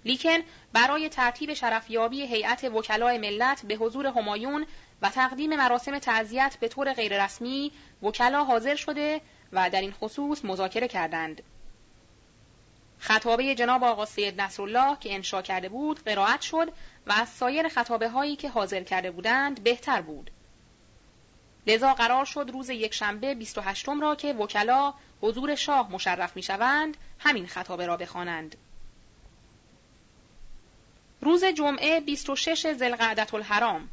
لیکن 0.06 0.38
برای 0.74 1.10
ترتیب 1.10 1.53
شرفیابی 1.53 2.22
هیئت 2.22 2.64
وکلای 2.64 3.18
ملت 3.18 3.65
به 3.65 3.76
حضور 3.76 4.07
همایون 4.07 4.65
و 5.02 5.10
تقدیم 5.10 5.56
مراسم 5.56 5.99
تعذیت 5.99 6.57
به 6.60 6.68
طور 6.68 6.94
غیررسمی 6.94 7.72
وکلا 8.03 8.44
حاضر 8.44 8.76
شده 8.76 9.22
و 9.52 9.70
در 9.70 9.82
این 9.82 9.91
خصوص 9.91 10.45
مذاکره 10.45 10.88
کردند. 10.88 11.44
خطابه 13.03 13.55
جناب 13.55 13.84
آقا 13.84 14.05
سید 14.05 14.41
نصرالله 14.41 14.97
که 14.99 15.15
انشا 15.15 15.41
کرده 15.41 15.69
بود 15.69 16.03
قرائت 16.03 16.41
شد 16.41 16.73
و 17.07 17.11
از 17.11 17.30
سایر 17.30 17.67
خطابه 17.67 18.09
هایی 18.09 18.35
که 18.35 18.49
حاضر 18.49 18.84
کرده 18.84 19.11
بودند 19.11 19.63
بهتر 19.63 20.01
بود. 20.01 20.31
لذا 21.67 21.93
قرار 21.93 22.25
شد 22.25 22.49
روز 22.53 22.69
یکشنبه 22.69 23.35
28 23.35 23.89
را 24.01 24.15
که 24.15 24.34
وکلا 24.34 24.93
حضور 25.21 25.55
شاه 25.55 25.91
مشرف 25.91 26.35
می 26.35 26.43
شوند 26.43 26.97
همین 27.19 27.47
خطابه 27.47 27.85
را 27.85 27.97
بخوانند. 27.97 28.55
روز 31.21 31.45
جمعه 31.45 31.99
26 31.99 32.73
زلقعدت 32.73 33.34
الحرام 33.34 33.89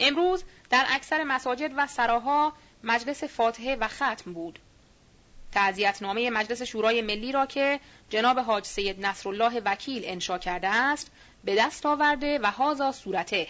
امروز 0.00 0.44
در 0.70 0.86
اکثر 0.88 1.24
مساجد 1.24 1.70
و 1.76 1.86
سراها 1.86 2.52
مجلس 2.84 3.24
فاتحه 3.24 3.76
و 3.76 3.88
ختم 3.88 4.32
بود. 4.32 4.58
نامه 6.02 6.30
مجلس 6.30 6.62
شورای 6.62 7.02
ملی 7.02 7.32
را 7.32 7.46
که 7.46 7.80
جناب 8.10 8.38
حاج 8.38 8.64
سید 8.64 9.06
نصرالله 9.06 9.60
وکیل 9.60 10.02
انشا 10.04 10.38
کرده 10.38 10.68
است 10.68 11.10
به 11.44 11.54
دست 11.54 11.86
آورده 11.86 12.38
و 12.38 12.50
هازا 12.50 12.92
صورته. 12.92 13.48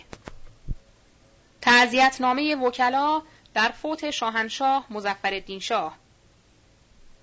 نامه 2.21 2.57
وکلا 2.57 3.23
در 3.55 3.69
فوت 3.69 4.11
شاهنشاه 4.11 4.87
مزفر 4.91 5.59
شاه. 5.59 5.97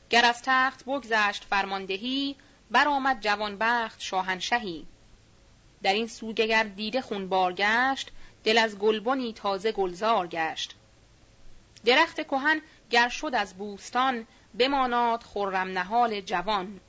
گر 0.09 0.25
از 0.25 0.41
تخت 0.45 0.85
بگذشت 0.85 1.43
فرماندهی 1.49 2.35
برآمد 2.71 3.21
جوانبخت 3.21 4.01
شاهنشهی. 4.01 4.87
در 5.83 5.93
این 5.93 6.07
سوگگر 6.07 6.63
دیده 6.63 7.01
خونبار 7.01 7.53
گشت 7.53 8.11
دل 8.43 8.57
از 8.57 8.77
گلبنی 8.77 9.33
تازه 9.33 9.71
گلزار 9.71 10.27
گشت. 10.27 10.75
درخت 11.85 12.27
کهن 12.27 12.61
گر 12.89 13.09
شد 13.09 13.31
از 13.35 13.53
بوستان 13.53 14.27
بماناد 14.53 15.23
خرم 15.23 15.67
نهال 15.67 16.21
جوان. 16.21 16.79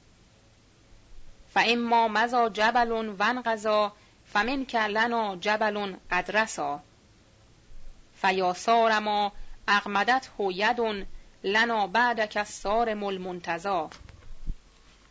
فاما 1.54 2.08
مزا 2.08 2.48
جبل 2.48 2.92
ونقضا 2.92 3.92
فمن 4.32 4.66
لنا 4.72 5.36
جبل 5.36 5.96
قدرسا 6.10 6.80
فیاسار 8.22 8.98
ما 8.98 9.32
اغمدت 9.68 10.28
ید 10.38 11.06
لنا 11.44 11.86
بعدک 11.86 12.36
الصارم 12.36 13.04
المنتزا. 13.04 13.90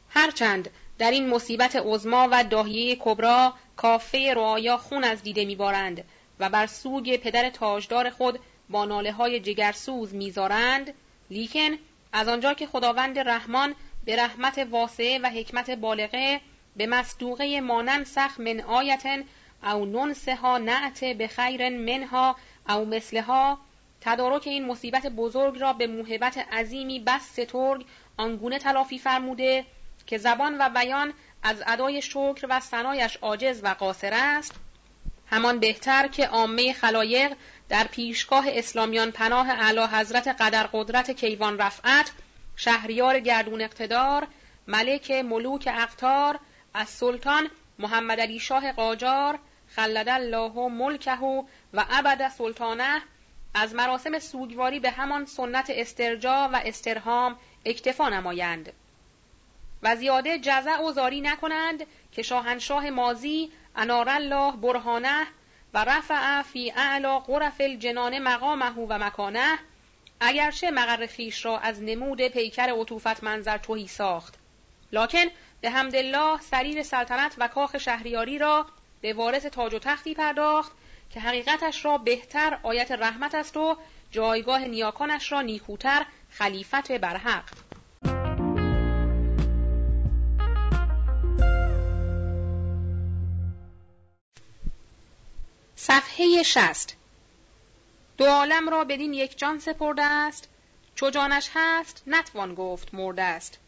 هرچند 0.10 0.70
در 0.98 1.12
این 1.12 1.30
مصیبت 1.30 1.76
عظما 1.76 2.28
و 2.32 2.44
داهیه 2.44 2.96
کبرا 2.96 3.54
کافه 3.78 4.34
رعایا 4.36 4.78
خون 4.78 5.04
از 5.04 5.24
دیده 5.24 5.46
میبارند 5.46 6.04
و 6.40 6.50
بر 6.50 6.68
سوگ 6.68 7.18
پدر 7.18 7.50
تاجدار 7.50 8.10
خود 8.10 8.40
با 8.70 8.86
ناله 8.86 9.12
های 9.12 9.40
جگرسوز 9.40 10.14
می‌ذارند 10.14 10.94
لیکن 11.30 11.70
از 12.14 12.27
آنجا 12.27 12.53
که 12.53 12.68
خداوند 12.68 13.19
رحمان 13.19 13.76
به 14.06 14.15
رحمت 14.15 14.68
واسعه 14.72 15.19
و 15.19 15.30
حکمت 15.30 15.69
بالغه 15.69 16.41
به 16.76 16.88
مصدوقه 16.88 17.61
مانن 17.61 18.03
سخ 18.03 18.40
من 18.40 18.61
آیتن 18.61 19.23
او 19.64 19.86
ننسها 19.86 20.57
نعت 20.57 21.03
به 21.03 21.27
خیر 21.27 21.69
منها 21.69 22.36
او 22.69 22.86
مثلها 22.86 23.60
تدارک 24.02 24.48
این 24.48 24.65
مصیبت 24.65 25.07
بزرگ 25.07 25.60
را 25.60 25.73
به 25.73 25.88
موهبت 25.88 26.38
عظیمی 26.38 26.99
بس 26.99 27.22
سترگ 27.22 27.86
آنگونه 28.18 28.60
تلافی 28.60 28.99
فرموده 28.99 29.65
که 30.07 30.18
زبان 30.18 30.56
و 30.60 30.69
بیان 30.69 31.14
از 31.44 31.64
ادای 31.68 32.02
شکر 32.02 32.48
و 32.49 32.60
ثنایش 32.60 33.18
عاجز 33.18 33.64
و 33.64 33.68
قاصر 33.68 34.14
است. 34.14 34.56
همان 35.26 35.60
بهتر 35.60 36.07
که 36.07 36.27
عامه 36.27 36.73
خلایق 36.73 37.34
در 37.70 37.88
پیشگاه 37.88 38.46
اسلامیان 38.48 39.12
پناه 39.12 39.50
اعلی 39.50 39.82
حضرت 39.82 40.28
قدر 40.28 40.70
قدرت 40.74 41.12
کیوان 41.12 41.58
رفعت 41.58 42.12
شهریار 42.56 43.20
گردون 43.20 43.62
اقتدار 43.62 44.28
ملک 44.68 45.12
ملوک 45.12 45.70
اقتار 45.72 46.40
از 46.74 46.90
سلطان 46.90 47.50
محمد 47.80 48.20
علی 48.20 48.40
شاه 48.40 48.72
قاجار 48.72 49.40
خلد 49.76 50.10
الله 50.10 50.68
ملکه 50.70 51.18
و 51.74 51.86
ابد 51.90 52.28
سلطانه 52.38 53.02
از 53.54 53.76
مراسم 53.76 54.20
سوگواری 54.20 54.80
به 54.80 54.91
همان 54.91 55.26
سنت 55.26 55.70
استرجا 55.70 56.50
و 56.54 56.62
استرهام 56.66 57.36
اکتفا 57.66 58.10
نمایند. 58.10 58.74
و 59.84 59.96
زیاده 59.96 60.40
جزع 60.40 60.82
و 60.82 60.91
زاری 60.91 61.22
نکنند 61.22 61.84
که 62.12 62.22
شاهنشاه 62.22 62.90
مازی 62.90 63.52
انار 63.76 64.10
الله 64.10 64.52
برهانه 64.52 65.28
و 65.74 65.86
رفع 65.86 66.41
فی 66.41 66.72
اعلا 66.72 67.20
غرف 67.20 67.62
الجنان 67.62 68.20
مقامه 68.20 68.72
و 68.72 68.98
مکانه 68.98 69.60
اگرچه 70.20 70.72
مقر 70.72 71.06
خیش 71.06 71.46
را 71.46 71.60
از 71.60 71.84
نمود 71.84 72.28
پیکر 72.28 72.70
عطوفت 72.70 73.24
منظر 73.24 73.58
توهی 73.58 73.88
ساخت. 73.88 74.36
لکن 74.91 75.26
به 75.62 75.70
حمدالله 75.70 76.41
سریر 76.41 76.84
سلطنت 76.84 77.36
و 77.38 77.48
کاخ 77.48 77.78
شهریاری 77.78 78.38
را 78.38 78.66
به 79.02 79.14
وارث 79.14 79.46
تاج 79.46 79.74
و 79.74 79.80
تختی 79.80 80.14
پرداخت 80.14 80.72
که 81.10 81.20
حقیقتش 81.20 81.86
را 81.86 81.98
بهتر 81.98 82.60
آیت 82.64 82.91
رحمت 82.91 83.36
است 83.36 83.58
و 83.58 83.78
جایگاه 84.12 84.66
نیاکانش 84.66 85.32
را 85.32 85.41
نیکوتر 85.41 86.06
خلیفت 86.30 86.91
برحق. 86.91 87.69
صفحه 95.81 96.43
شست 96.43 96.97
دو 98.18 98.26
عالم 98.26 98.69
را 98.69 98.84
بدین 98.84 99.14
یک 99.14 99.38
جان 99.38 99.60
سپرده 99.60 100.03
است. 100.03 100.49
چو 100.95 101.10
جانش 101.10 101.49
هست 101.53 102.03
نتوان 102.07 102.56
گفت 102.56 102.93
مرده 102.93 103.22
است. 103.22 103.60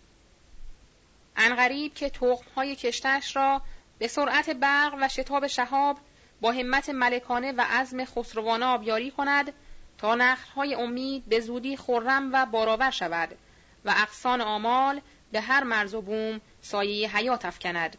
انغریب 1.36 1.94
که 1.94 2.10
تخمهای 2.10 2.76
کشتش 2.76 3.36
را 3.36 3.62
به 4.00 4.08
سرعت 4.08 4.50
برق 4.50 4.98
و 5.02 5.08
شتاب 5.08 5.48
شهاب 5.48 5.98
با 6.42 6.52
همت 6.52 6.90
ملکانه 6.90 7.52
و 7.52 7.66
عزم 7.70 8.06
خسروانه 8.06 8.66
آبیاری 8.66 9.12
کند 9.12 9.54
تا 9.98 10.16
نخلهای 10.16 10.76
امید 10.76 11.26
به 11.26 11.40
زودی 11.40 11.78
خرم 11.78 12.30
و 12.34 12.46
بارآور 12.46 12.92
شود 12.92 13.38
و 13.86 13.94
اقسان 13.98 14.42
آمال 14.42 15.02
به 15.32 15.42
هر 15.42 15.64
مرز 15.64 15.94
و 15.94 16.02
بوم 16.02 16.42
سایه 16.62 17.18
حیات 17.18 17.46
افکند. 17.46 17.98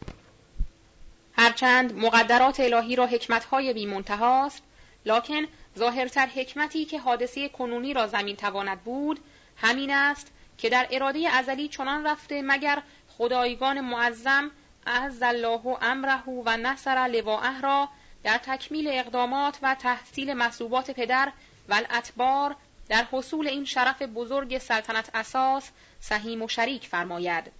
هرچند 1.36 1.98
مقدرات 1.98 2.60
الهی 2.60 2.96
را 2.96 3.06
حکمتهای 3.06 3.72
بیمنتهاست 3.72 4.62
لکن 5.06 5.42
ظاهرتر 5.78 6.26
حکمتی 6.26 6.84
که 6.84 6.98
حادثه 6.98 7.48
کنونی 7.48 7.94
را 7.94 8.06
زمین 8.06 8.36
تواند 8.36 8.80
بود 8.80 9.20
همین 9.56 9.90
است 9.90 10.32
که 10.58 10.68
در 10.68 10.86
اراده 10.90 11.28
ازلی 11.28 11.68
چنان 11.68 12.06
رفته 12.06 12.42
مگر 12.42 12.82
خدایگان 13.18 13.80
معظم 13.80 14.50
اعز 14.86 15.22
الله 15.22 15.76
امره 15.82 16.22
و 16.44 16.56
نصر 16.56 17.06
لواءه 17.06 17.60
را 17.60 17.88
در 18.22 18.38
تکمیل 18.38 18.88
اقدامات 18.88 19.58
و 19.62 19.74
تحصیل 19.74 20.34
مسوبات 20.34 20.90
پدر 20.90 21.32
و 21.68 21.74
الاتبار 21.74 22.56
در 22.88 23.06
حصول 23.12 23.48
این 23.48 23.64
شرف 23.64 24.02
بزرگ 24.02 24.58
سلطنت 24.58 25.10
اساس 25.14 25.70
سهیم 26.00 26.42
و 26.42 26.48
شریک 26.48 26.88
فرماید. 26.88 27.52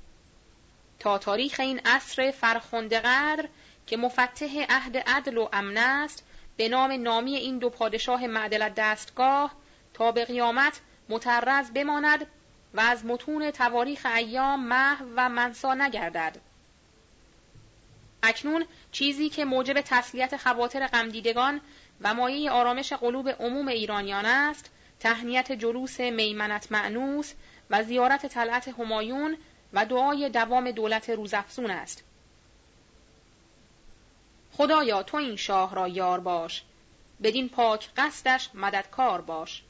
تا 0.98 1.18
تاریخ 1.18 1.60
این 1.60 1.80
عصر 1.84 2.30
فرخنده 2.30 3.00
قدر 3.00 3.48
که 3.86 3.96
مفتح 3.96 4.66
عهد 4.68 4.96
عدل 4.96 5.38
و 5.38 5.48
امن 5.52 5.78
است 5.78 6.24
به 6.56 6.68
نام 6.68 6.92
نامی 6.92 7.36
این 7.36 7.58
دو 7.58 7.70
پادشاه 7.70 8.26
معدلت 8.26 8.74
دستگاه 8.74 9.52
تا 9.94 10.12
به 10.12 10.24
قیامت 10.24 10.80
مترز 11.08 11.70
بماند 11.70 12.26
و 12.74 12.80
از 12.80 13.06
متون 13.06 13.50
تواریخ 13.50 14.06
ایام 14.16 14.64
محو 14.64 15.04
و 15.16 15.28
منسا 15.28 15.74
نگردد. 15.74 16.38
اکنون 18.22 18.64
چیزی 18.92 19.28
که 19.28 19.44
موجب 19.44 19.80
تسلیت 19.80 20.36
خواطر 20.36 20.86
غمدیدگان 20.86 21.60
و 22.00 22.14
مایه 22.14 22.50
آرامش 22.50 22.92
قلوب 22.92 23.28
عموم 23.28 23.68
ایرانیان 23.68 24.26
است 24.26 24.70
تهنیت 25.00 25.52
جلوس 25.52 26.00
میمنت 26.00 26.72
معنوس 26.72 27.32
و 27.70 27.82
زیارت 27.82 28.26
طلعت 28.26 28.68
همایون 28.68 29.36
و 29.72 29.86
دعای 29.86 30.28
دوام 30.28 30.70
دولت 30.70 31.10
روزافزون 31.10 31.70
است. 31.70 32.04
خدایا 34.56 35.02
تو 35.02 35.16
این 35.16 35.36
شاه 35.36 35.74
را 35.74 35.88
یار 35.88 36.20
باش. 36.20 36.62
بدین 37.22 37.48
پاک 37.48 37.88
قصدش 37.96 38.48
مددکار 38.54 39.20
باش. 39.20 39.62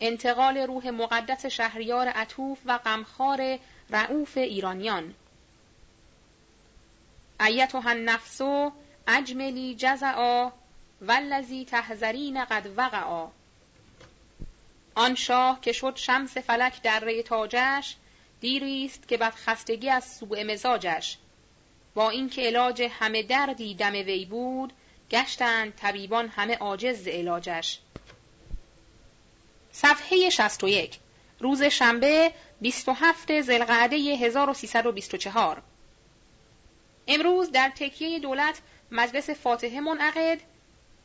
انتقال 0.00 0.56
روح 0.56 0.90
مقدس 0.90 1.46
شهریار 1.46 2.08
عطوف 2.08 2.58
و 2.66 2.78
غمخوار 2.78 3.58
رعوف 3.90 4.36
ایرانیان. 4.36 5.14
ایتها 7.40 7.90
النفس 7.90 8.40
اجملی 9.08 9.74
جزعا 9.74 10.50
والذی 11.00 11.64
تحذرین 11.64 12.44
قد 12.44 12.70
وقعا. 12.76 13.28
آن 14.94 15.14
شاه 15.14 15.60
که 15.60 15.72
شد 15.72 15.96
شمس 15.96 16.36
فلک 16.36 16.82
در 16.82 17.04
ری 17.04 17.22
تاجش 17.22 17.96
دیری 18.40 18.84
است 18.84 19.08
که 19.08 19.16
بد 19.16 19.34
خستگی 19.34 19.90
از 19.90 20.04
سوء 20.04 20.44
مزاجش. 20.44 21.18
با 21.94 22.10
اینکه 22.10 22.42
علاج 22.42 22.82
همه 22.82 23.22
دردی 23.22 23.74
دم 23.74 23.92
وی 23.92 24.24
بود 24.24 24.72
گشتند 25.10 25.74
طبیبان 25.74 26.28
همه 26.28 26.56
عاجز 26.56 27.08
علاجش 27.08 27.78
صفحه 29.72 30.30
61 30.30 30.98
روز 31.40 31.62
شنبه 31.62 32.32
27 32.60 33.40
ذوالقعده 33.40 33.96
1324 33.96 35.62
امروز 37.08 37.50
در 37.50 37.72
تکیه 37.76 38.18
دولت 38.18 38.60
مجلس 38.90 39.30
فاتحه 39.30 39.80
منعقد 39.80 40.40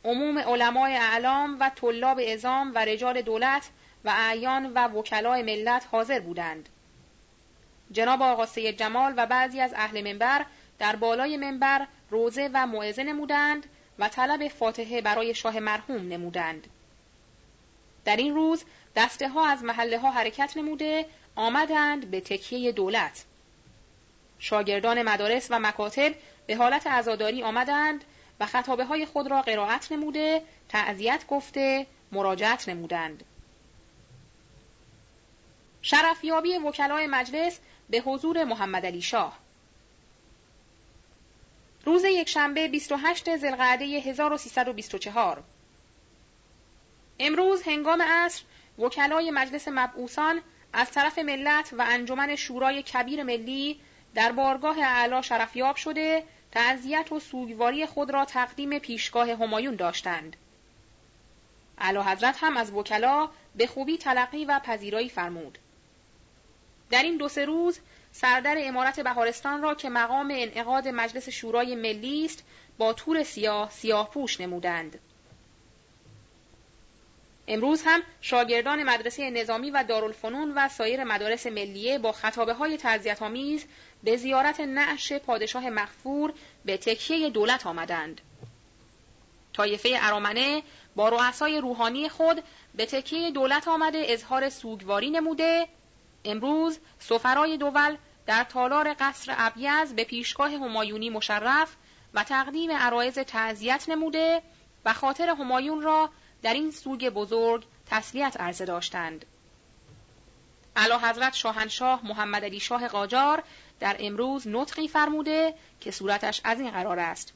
عموم 0.04 0.38
علمای 0.38 0.96
اعلام 0.96 1.56
و 1.60 1.70
طلاب 1.76 2.20
ازام 2.28 2.72
و 2.74 2.78
رجال 2.78 3.22
دولت 3.22 3.70
و 4.04 4.08
اعیان 4.08 4.72
و 4.72 4.88
وکلای 4.88 5.42
ملت 5.42 5.86
حاضر 5.90 6.20
بودند. 6.20 6.68
جناب 7.92 8.22
آقا 8.22 8.46
سید 8.46 8.78
جمال 8.78 9.14
و 9.16 9.26
بعضی 9.26 9.60
از 9.60 9.72
اهل 9.76 10.12
منبر 10.12 10.46
در 10.78 10.96
بالای 10.96 11.36
منبر 11.36 11.86
روزه 12.10 12.50
و 12.52 12.66
موعظه 12.66 13.02
نمودند 13.04 13.66
و 13.98 14.08
طلب 14.08 14.48
فاتحه 14.48 15.00
برای 15.00 15.34
شاه 15.34 15.58
مرحوم 15.58 16.08
نمودند. 16.08 16.66
در 18.04 18.16
این 18.16 18.34
روز 18.34 18.64
دسته 18.96 19.28
ها 19.28 19.48
از 19.48 19.64
محله 19.64 19.98
ها 19.98 20.10
حرکت 20.10 20.56
نموده 20.56 21.06
آمدند 21.36 22.10
به 22.10 22.20
تکیه 22.20 22.72
دولت. 22.72 23.24
شاگردان 24.38 25.02
مدارس 25.02 25.46
و 25.50 25.58
مکاتب 25.58 26.14
به 26.46 26.56
حالت 26.56 26.86
عزاداری 26.86 27.42
آمدند 27.42 28.04
و 28.40 28.46
خطابه 28.46 28.84
های 28.84 29.06
خود 29.06 29.26
را 29.26 29.42
قرائت 29.42 29.92
نموده، 29.92 30.42
تعذیت 30.68 31.26
گفته، 31.28 31.86
مراجعت 32.12 32.68
نمودند. 32.68 33.24
شرفیابی 35.82 36.56
وکلای 36.56 37.06
مجلس 37.06 37.58
به 37.90 37.98
حضور 37.98 38.44
محمد 38.44 38.86
علی 38.86 39.02
شاه 39.02 39.38
روز 41.84 42.04
یکشنبه 42.04 42.68
28 42.68 43.36
ذوالقعده 43.36 43.84
1324 43.84 45.42
امروز 47.18 47.62
هنگام 47.62 48.02
عصر 48.02 48.42
وکلای 48.78 49.30
مجلس 49.30 49.68
مبعوثان 49.68 50.40
از 50.72 50.90
طرف 50.90 51.18
ملت 51.18 51.74
و 51.78 51.84
انجمن 51.88 52.36
شورای 52.36 52.82
کبیر 52.82 53.22
ملی 53.22 53.80
در 54.14 54.32
بارگاه 54.32 54.78
اعلی 54.78 55.22
شرفیاب 55.22 55.76
شده 55.76 56.22
تعذیت 56.52 57.12
و 57.12 57.20
سوگواری 57.20 57.86
خود 57.86 58.10
را 58.10 58.24
تقدیم 58.24 58.78
پیشگاه 58.78 59.30
همایون 59.30 59.76
داشتند. 59.76 60.36
اعلی 61.78 61.98
حضرت 61.98 62.36
هم 62.40 62.56
از 62.56 62.72
وکلا 62.72 63.28
به 63.54 63.66
خوبی 63.66 63.98
تلقی 63.98 64.44
و 64.44 64.60
پذیرایی 64.64 65.08
فرمود. 65.08 65.58
در 66.90 67.02
این 67.02 67.16
دو 67.16 67.28
سه 67.28 67.44
روز 67.44 67.80
سردر 68.16 68.56
امارت 68.58 69.00
بهارستان 69.00 69.62
را 69.62 69.74
که 69.74 69.88
مقام 69.88 70.30
انعقاد 70.30 70.88
مجلس 70.88 71.28
شورای 71.28 71.74
ملی 71.74 72.24
است 72.24 72.44
با 72.78 72.92
تور 72.92 73.22
سیاه 73.22 73.70
سیاه 73.70 74.10
پوش 74.10 74.40
نمودند. 74.40 74.98
امروز 77.48 77.82
هم 77.86 78.02
شاگردان 78.20 78.82
مدرسه 78.82 79.30
نظامی 79.30 79.70
و 79.70 79.84
دارالفنون 79.88 80.52
و 80.56 80.68
سایر 80.68 81.04
مدارس 81.04 81.46
ملیه 81.46 81.98
با 81.98 82.12
خطابه 82.12 82.54
های 82.54 82.78
آمیز 83.20 83.64
به 84.04 84.16
زیارت 84.16 84.60
نعش 84.60 85.12
پادشاه 85.12 85.70
مخفور 85.70 86.32
به 86.64 86.76
تکیه 86.76 87.30
دولت 87.30 87.66
آمدند. 87.66 88.20
طایفه 89.52 89.98
ارامنه 90.00 90.62
با 90.96 91.08
رؤسای 91.08 91.60
روحانی 91.60 92.08
خود 92.08 92.42
به 92.74 92.86
تکیه 92.86 93.30
دولت 93.30 93.68
آمده 93.68 94.02
اظهار 94.08 94.48
سوگواری 94.48 95.10
نموده 95.10 95.68
امروز 96.24 96.78
سفرای 96.98 97.56
دول 97.56 97.96
در 98.26 98.44
تالار 98.44 98.96
قصر 98.98 99.34
ابیز 99.38 99.94
به 99.94 100.04
پیشگاه 100.04 100.50
همایونی 100.50 101.10
مشرف 101.10 101.76
و 102.14 102.24
تقدیم 102.24 102.70
عرایز 102.70 103.18
تعذیت 103.18 103.88
نموده 103.88 104.42
و 104.84 104.92
خاطر 104.92 105.28
همایون 105.28 105.82
را 105.82 106.10
در 106.42 106.54
این 106.54 106.70
سوگ 106.70 107.08
بزرگ 107.08 107.64
تسلیت 107.86 108.40
عرضه 108.40 108.64
داشتند. 108.64 109.26
علا 110.76 110.98
حضرت 110.98 111.34
شاهنشاه 111.34 112.06
محمد 112.06 112.44
علی 112.44 112.60
شاه 112.60 112.88
قاجار 112.88 113.42
در 113.80 113.96
امروز 113.98 114.48
نطقی 114.48 114.88
فرموده 114.88 115.54
که 115.80 115.90
صورتش 115.90 116.40
از 116.44 116.60
این 116.60 116.70
قرار 116.70 116.98
است. 116.98 117.32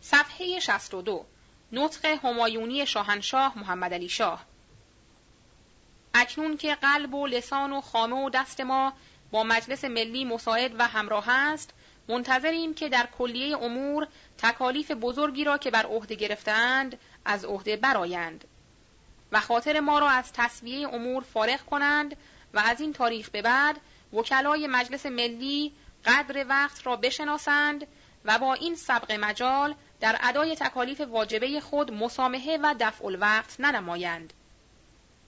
صفحه 0.00 0.60
62 0.60 1.26
نطق 1.72 2.04
همایونی 2.04 2.86
شاهنشاه 2.86 3.58
محمد 3.58 3.94
علی 3.94 4.08
شاه 4.08 4.44
اکنون 6.16 6.56
که 6.56 6.74
قلب 6.74 7.14
و 7.14 7.26
لسان 7.26 7.72
و 7.72 7.80
خامه 7.80 8.16
و 8.16 8.30
دست 8.30 8.60
ما 8.60 8.92
با 9.30 9.42
مجلس 9.42 9.84
ملی 9.84 10.24
مساعد 10.24 10.80
و 10.80 10.86
همراه 10.86 11.30
است 11.30 11.70
منتظریم 12.08 12.74
که 12.74 12.88
در 12.88 13.08
کلیه 13.18 13.58
امور 13.58 14.08
تکالیف 14.38 14.90
بزرگی 14.90 15.44
را 15.44 15.58
که 15.58 15.70
بر 15.70 15.86
عهده 15.86 16.14
گرفتند 16.14 16.98
از 17.24 17.44
عهده 17.44 17.76
برایند 17.76 18.44
و 19.32 19.40
خاطر 19.40 19.80
ما 19.80 19.98
را 19.98 20.08
از 20.08 20.32
تصویه 20.32 20.88
امور 20.88 21.22
فارغ 21.22 21.60
کنند 21.60 22.16
و 22.54 22.58
از 22.58 22.80
این 22.80 22.92
تاریخ 22.92 23.30
به 23.30 23.42
بعد 23.42 23.80
وکلای 24.12 24.66
مجلس 24.66 25.06
ملی 25.06 25.72
قدر 26.04 26.46
وقت 26.48 26.86
را 26.86 26.96
بشناسند 26.96 27.86
و 28.24 28.38
با 28.38 28.54
این 28.54 28.74
سبق 28.74 29.12
مجال 29.12 29.74
در 30.00 30.18
ادای 30.22 30.56
تکالیف 30.56 31.00
واجبه 31.00 31.60
خود 31.60 31.92
مسامحه 31.92 32.58
و 32.62 32.74
دفع 32.80 33.06
الوقت 33.06 33.60
ننمایند. 33.60 34.32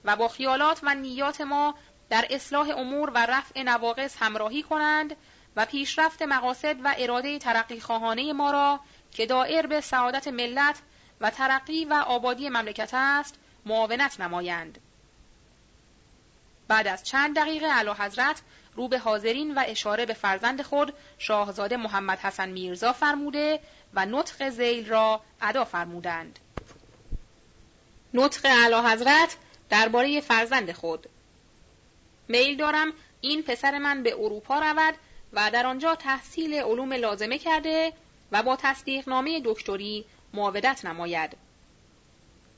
و 0.03 0.15
با 0.15 0.27
خیالات 0.27 0.79
و 0.83 0.95
نیات 0.95 1.41
ما 1.41 1.75
در 2.09 2.27
اصلاح 2.29 2.69
امور 2.77 3.09
و 3.09 3.17
رفع 3.17 3.63
نواقص 3.63 4.15
همراهی 4.19 4.63
کنند 4.63 5.15
و 5.55 5.65
پیشرفت 5.65 6.21
مقاصد 6.21 6.75
و 6.83 6.95
اراده 6.97 7.39
ترقی 7.39 7.79
خواهانه 7.79 8.33
ما 8.33 8.51
را 8.51 8.79
که 9.11 9.25
دائر 9.25 9.67
به 9.67 9.81
سعادت 9.81 10.27
ملت 10.27 10.81
و 11.21 11.29
ترقی 11.29 11.85
و 11.85 11.93
آبادی 11.93 12.49
مملکت 12.49 12.89
است 12.93 13.35
معاونت 13.65 14.19
نمایند. 14.19 14.79
بعد 16.67 16.87
از 16.87 17.03
چند 17.03 17.35
دقیقه 17.35 17.65
علا 17.65 17.93
حضرت 17.93 18.41
رو 18.75 18.87
به 18.87 18.99
حاضرین 18.99 19.55
و 19.55 19.63
اشاره 19.67 20.05
به 20.05 20.13
فرزند 20.13 20.61
خود 20.61 20.93
شاهزاده 21.17 21.77
محمد 21.77 22.19
حسن 22.19 22.49
میرزا 22.49 22.93
فرموده 22.93 23.59
و 23.93 24.05
نطق 24.05 24.49
زیل 24.49 24.89
را 24.89 25.21
ادا 25.41 25.65
فرمودند. 25.65 26.39
نطق 28.13 28.45
علا 28.45 28.89
حضرت 28.89 29.37
درباره 29.69 30.21
فرزند 30.21 30.71
خود 30.71 31.07
میل 32.27 32.57
دارم 32.57 32.93
این 33.21 33.43
پسر 33.43 33.77
من 33.77 34.03
به 34.03 34.13
اروپا 34.13 34.59
رود 34.59 34.95
و 35.33 35.51
در 35.51 35.65
آنجا 35.65 35.95
تحصیل 35.95 36.53
علوم 36.53 36.93
لازمه 36.93 37.37
کرده 37.37 37.93
و 38.31 38.43
با 38.43 38.55
تصدیق 38.55 39.09
نامه 39.09 39.41
دکتری 39.45 40.05
معاودت 40.33 40.85
نماید. 40.85 41.37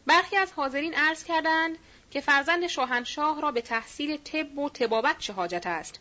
برخی 0.08 0.38
از 0.38 0.54
حاضرین 0.54 0.94
عرض 0.94 1.24
کردند 1.24 1.78
که 2.12 2.22
فرزند 2.22 2.68
شاهنشاه 2.68 3.42
را 3.42 3.52
به 3.52 3.62
تحصیل 3.62 4.18
طب 4.18 4.58
و 4.58 4.70
تبابت 4.70 5.20
چه 5.20 5.34
حاجت 5.34 5.68
است. 5.68 6.00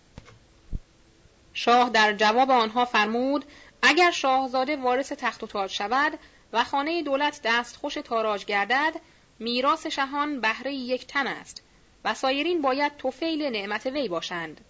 شاه 1.55 1.91
در 1.91 2.13
جواب 2.13 2.51
آنها 2.51 2.85
فرمود 2.85 3.45
اگر 3.83 4.11
شاهزاده 4.11 4.77
وارث 4.77 5.13
تخت 5.13 5.43
و 5.43 5.47
تاج 5.47 5.71
شود 5.71 6.19
و 6.53 6.65
خانه 6.65 7.03
دولت 7.03 7.41
دستخوش 7.45 7.95
تاراج 7.95 8.45
گردد 8.45 8.93
میراث 9.41 9.87
شهان 9.87 10.41
بهره 10.41 10.73
یک 10.73 11.07
تن 11.07 11.27
است 11.27 11.63
و 12.05 12.15
سایرین 12.15 12.63
باید 12.63 12.97
توفیل 12.97 13.43
نعمت 13.43 13.87
وی 13.87 14.09
باشند. 14.09 14.61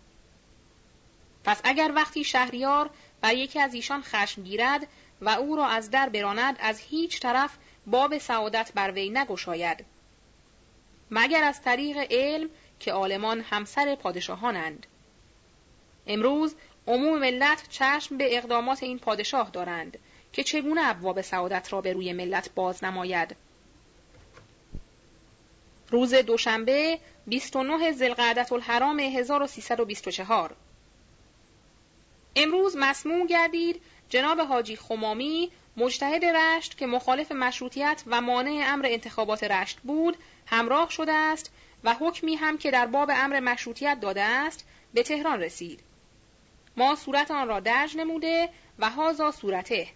پس 1.44 1.60
اگر 1.64 1.92
وقتی 1.94 2.24
شهریار 2.24 2.90
بر 3.20 3.34
یکی 3.34 3.60
از 3.60 3.74
ایشان 3.74 4.02
خشم 4.02 4.42
گیرد 4.42 4.86
و 5.20 5.28
او 5.28 5.56
را 5.56 5.66
از 5.66 5.90
در 5.90 6.09
براند 6.09 6.56
از 6.60 6.80
هیچ 6.80 7.20
طرف 7.20 7.56
باب 7.86 8.18
سعادت 8.18 8.72
بر 8.74 8.90
وی 8.90 9.10
نگشاید. 9.10 9.84
مگر 11.10 11.44
از 11.44 11.62
طریق 11.62 11.97
علم 12.10 12.51
که 12.80 12.92
عالمان 12.92 13.40
همسر 13.40 13.94
پادشاهانند. 13.94 14.86
امروز 16.06 16.55
عموم 16.86 17.18
ملت 17.18 17.68
چشم 17.68 18.16
به 18.16 18.36
اقدامات 18.36 18.82
این 18.82 18.98
پادشاه 18.98 19.51
دارند 19.51 19.98
که 20.32 20.42
چگونه 20.42 20.80
ابواب 20.84 21.20
سعادت 21.20 21.72
را 21.72 21.80
به 21.80 21.92
روی 21.92 22.12
ملت 22.12 22.51
باز 22.55 22.84
نماید؟ 22.84 23.36
روز 25.91 26.15
دوشنبه 26.15 26.99
29 27.27 27.93
زلقعدت 27.93 28.53
الحرام 28.53 29.01
1324 29.01 30.57
امروز 32.37 32.77
مسموع 32.77 33.27
گردید 33.27 33.83
جناب 34.09 34.41
حاجی 34.41 34.77
خمامی 34.77 35.51
مجتهد 35.77 36.25
رشت 36.25 36.79
که 36.79 36.87
مخالف 36.87 37.33
مشروطیت 37.33 38.03
و 38.07 38.21
مانع 38.21 38.65
امر 38.67 38.87
انتخابات 38.87 39.45
رشت 39.45 39.79
بود 39.81 40.17
همراه 40.47 40.91
شده 40.91 41.12
است 41.12 41.53
و 41.85 41.95
حکمی 41.95 42.35
هم 42.35 42.59
که 42.59 42.71
در 42.71 42.87
باب 42.87 43.11
امر 43.15 43.41
مشروطیت 43.41 44.01
داده 44.01 44.23
است 44.23 44.67
به 44.95 45.03
تهران 45.03 45.41
رسید. 45.41 45.81
ما 46.77 46.97
صورت 46.97 47.31
آن 47.31 47.49
را 47.49 47.61
درج 47.61 47.97
نموده 47.97 48.49
و 48.79 48.91
هازا 48.91 49.31
صورته. 49.31 49.89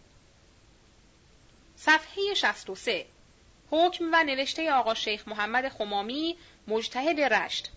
صفحه 1.76 2.34
63 2.34 3.06
حکم 3.70 4.04
و 4.12 4.24
نوشته 4.24 4.72
آقا 4.72 4.94
شیخ 4.94 5.28
محمد 5.28 5.68
خمامی 5.68 6.36
مجتهد 6.68 7.20
رشت. 7.20 7.70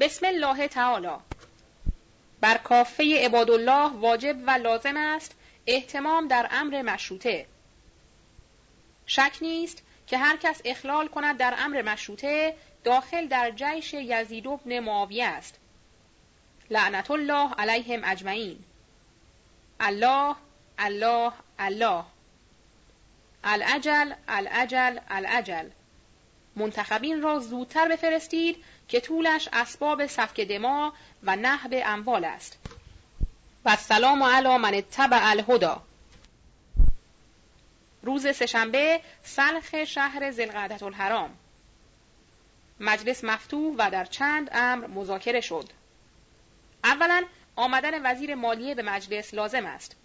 بسم 0.00 0.26
الله 0.26 0.68
تعالی. 0.68 1.16
بر 2.40 2.56
کافه 2.56 3.24
عبادالله 3.24 3.92
واجب 3.92 4.36
و 4.46 4.50
لازم 4.50 4.96
است 4.96 5.34
احتمام 5.66 6.28
در 6.28 6.48
امر 6.50 6.82
مشروطه. 6.82 7.46
شک 9.06 9.36
نیست 9.40 9.82
که 10.06 10.18
هر 10.18 10.36
کس 10.36 10.60
اخلال 10.64 11.08
کند 11.08 11.36
در 11.36 11.54
امر 11.58 11.82
مشروطه 11.82 12.56
داخل 12.84 13.26
در 13.26 13.50
جیش 13.50 13.94
یزید 13.94 14.46
ابن 14.46 14.78
معاویه 14.78 15.26
است. 15.26 15.54
لعنت 16.70 17.10
الله 17.10 17.54
علیهم 17.54 18.00
اجمعین. 18.04 18.64
الله 19.80 20.36
الله 20.78 21.32
الله. 21.58 22.04
العجل 23.44 24.14
العجل 24.28 25.00
العجل 25.10 25.70
منتخبین 26.56 27.22
را 27.22 27.38
زودتر 27.38 27.88
بفرستید 27.88 28.64
که 28.88 29.00
طولش 29.00 29.48
اسباب 29.52 30.06
سفک 30.06 30.40
دما 30.40 30.92
و 31.22 31.36
نهب 31.36 31.82
اموال 31.84 32.24
است. 32.24 32.58
و 33.64 33.76
سلام 33.76 34.22
علی 34.22 34.56
من 34.56 34.74
اتبع 34.74 35.30
الهدا 35.30 35.82
روز 38.02 38.36
سهشنبه 38.36 39.00
سلخ 39.22 39.84
شهر 39.84 40.30
زلقعدت 40.30 40.82
الحرام 40.82 41.30
مجلس 42.80 43.24
مفتوح 43.24 43.74
و 43.78 43.90
در 43.90 44.04
چند 44.04 44.50
امر 44.52 44.86
مذاکره 44.86 45.40
شد. 45.40 45.68
اولا 46.84 47.24
آمدن 47.56 48.12
وزیر 48.12 48.34
مالیه 48.34 48.74
به 48.74 48.82
مجلس 48.82 49.34
لازم 49.34 49.66
است. 49.66 49.96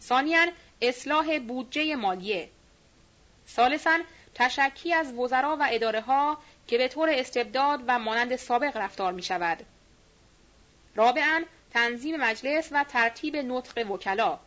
ثانیا 0.00 0.46
اصلاح 0.80 1.38
بودجه 1.38 1.96
مالیه 1.96 2.48
ثالثا 3.48 3.98
تشکی 4.34 4.94
از 4.94 5.12
وزرا 5.12 5.56
و 5.60 5.68
اداره 5.70 6.00
ها 6.00 6.38
که 6.66 6.78
به 6.78 6.88
طور 6.88 7.10
استبداد 7.10 7.84
و 7.86 7.98
مانند 7.98 8.36
سابق 8.36 8.76
رفتار 8.76 9.12
می 9.12 9.22
شود. 9.22 9.66
رابعا 10.94 11.44
تنظیم 11.70 12.16
مجلس 12.16 12.68
و 12.72 12.84
ترتیب 12.84 13.36
نطق 13.36 13.90
وکلا. 13.90 14.38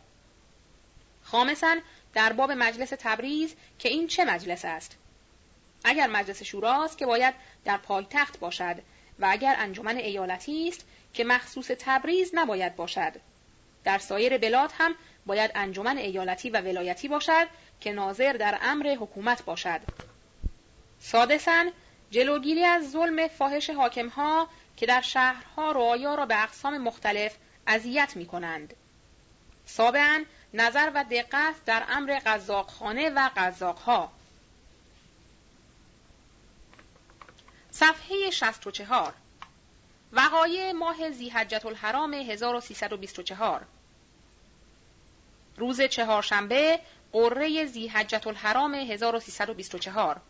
خامسا 1.22 1.76
در 2.14 2.32
باب 2.32 2.52
مجلس 2.52 2.92
تبریز 2.98 3.54
که 3.78 3.88
این 3.88 4.06
چه 4.06 4.24
مجلس 4.24 4.64
است؟ 4.64 4.96
اگر 5.84 6.06
مجلس 6.06 6.42
شوراست 6.42 6.98
که 6.98 7.06
باید 7.06 7.34
در 7.64 7.76
پایتخت 7.76 8.38
باشد 8.38 8.76
و 9.18 9.26
اگر 9.30 9.54
انجمن 9.58 9.96
ایالتی 9.96 10.68
است 10.68 10.86
که 11.12 11.24
مخصوص 11.24 11.70
تبریز 11.78 12.30
نباید 12.34 12.76
باشد. 12.76 13.12
در 13.84 13.98
سایر 13.98 14.38
بلاد 14.38 14.72
هم 14.78 14.94
باید 15.28 15.50
انجمن 15.54 15.98
ایالتی 15.98 16.50
و 16.50 16.60
ولایتی 16.60 17.08
باشد 17.08 17.48
که 17.80 17.92
ناظر 17.92 18.32
در 18.32 18.58
امر 18.62 18.96
حکومت 19.00 19.44
باشد. 19.44 19.80
سادسا 21.00 21.64
جلوگیری 22.10 22.64
از 22.64 22.90
ظلم 22.90 23.28
فاحش 23.28 23.70
حاکمها 23.70 24.48
که 24.76 24.86
در 24.86 25.00
شهرها 25.00 25.72
رعایا 25.72 26.14
را 26.14 26.26
به 26.26 26.42
اقسام 26.42 26.78
مختلف 26.78 27.36
اذیت 27.66 28.16
می 28.16 28.26
کنند. 28.26 28.74
سابعا 29.66 30.24
نظر 30.54 30.90
و 30.94 31.04
دقت 31.10 31.54
در 31.66 31.84
امر 31.88 32.18
قزاقخانه 32.26 33.10
و 33.10 33.30
قزاقها. 33.36 34.12
صفحه 37.70 38.30
64 38.30 39.14
وقایع 40.12 40.72
ماه 40.72 41.10
زیحجت 41.10 41.66
الحرام 41.66 42.14
1324 42.14 43.66
روز 45.58 45.80
چهارشنبه 45.80 46.80
قره 47.12 47.66
زیحجت 47.66 48.26
الحرام 48.26 48.74
1324 48.74 50.20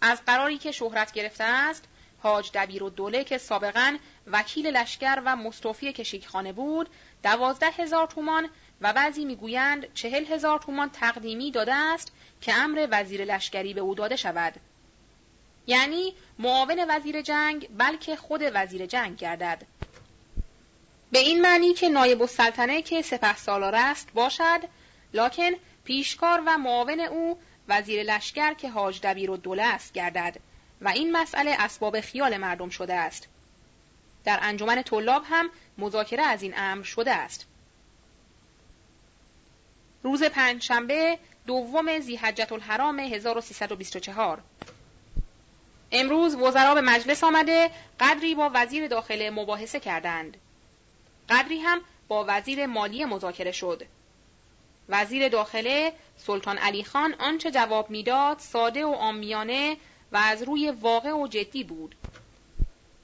از 0.00 0.22
قراری 0.26 0.58
که 0.58 0.72
شهرت 0.72 1.12
گرفته 1.12 1.44
است 1.44 1.84
حاج 2.22 2.50
دبیر 2.54 2.82
و 2.82 2.90
دوله 2.90 3.24
که 3.24 3.38
سابقا 3.38 3.96
وکیل 4.26 4.66
لشکر 4.66 5.22
و 5.24 5.36
مستوفی 5.36 5.92
کشیکخانه 5.92 6.52
بود 6.52 6.88
دوازده 7.22 7.70
هزار 7.70 8.06
تومان 8.06 8.48
و 8.80 8.92
بعضی 8.92 9.24
می‌گویند 9.24 9.94
چهل 9.94 10.24
هزار 10.24 10.58
تومان 10.58 10.90
تقدیمی 10.90 11.50
داده 11.50 11.74
است 11.74 12.12
که 12.40 12.54
امر 12.54 12.88
وزیر 12.90 13.24
لشکری 13.24 13.74
به 13.74 13.80
او 13.80 13.94
داده 13.94 14.16
شود. 14.16 14.54
یعنی 15.66 16.14
معاون 16.38 16.84
وزیر 16.88 17.22
جنگ 17.22 17.68
بلکه 17.78 18.16
خود 18.16 18.40
وزیر 18.54 18.86
جنگ 18.86 19.16
گردد. 19.16 19.66
به 21.12 21.18
این 21.18 21.40
معنی 21.40 21.74
که 21.74 21.88
نایب 21.88 22.22
السلطنه 22.22 22.82
که 22.82 23.02
سپه 23.02 23.36
سالار 23.36 23.74
است 23.74 24.12
باشد 24.14 24.60
لکن 25.14 25.50
پیشکار 25.84 26.42
و 26.46 26.58
معاون 26.58 27.00
او 27.00 27.38
وزیر 27.68 28.02
لشکر 28.02 28.54
که 28.54 28.70
حاج 28.70 29.00
دبیر 29.02 29.30
و 29.30 29.36
دوله 29.36 29.62
است 29.62 29.92
گردد 29.92 30.36
و 30.80 30.88
این 30.88 31.12
مسئله 31.12 31.56
اسباب 31.58 32.00
خیال 32.00 32.36
مردم 32.36 32.68
شده 32.68 32.94
است. 32.94 33.28
در 34.24 34.38
انجمن 34.42 34.82
طلاب 34.82 35.22
هم 35.26 35.50
مذاکره 35.78 36.22
از 36.22 36.42
این 36.42 36.54
امر 36.56 36.82
شده 36.82 37.12
است. 37.12 37.46
روز 40.02 40.22
پنجشنبه 40.22 41.18
دوم 41.46 42.00
زیحجت 42.00 42.52
الحرام 42.52 42.98
1324 42.98 44.42
امروز 45.92 46.34
وزرا 46.34 46.74
به 46.74 46.80
مجلس 46.80 47.24
آمده 47.24 47.70
قدری 48.00 48.34
با 48.34 48.50
وزیر 48.54 48.88
داخله 48.88 49.30
مباحثه 49.30 49.80
کردند. 49.80 50.36
قدری 51.28 51.58
هم 51.58 51.80
با 52.08 52.24
وزیر 52.28 52.66
مالی 52.66 53.04
مذاکره 53.04 53.52
شد. 53.52 53.82
وزیر 54.88 55.28
داخله 55.28 55.92
سلطان 56.16 56.58
علی 56.58 56.84
خان 56.84 57.14
آنچه 57.14 57.50
جواب 57.50 57.90
می‌داد 57.90 58.38
ساده 58.38 58.84
و 58.84 58.92
آمیانه 58.92 59.76
و 60.12 60.16
از 60.16 60.42
روی 60.42 60.70
واقع 60.70 61.12
و 61.12 61.26
جدی 61.26 61.64
بود. 61.64 61.94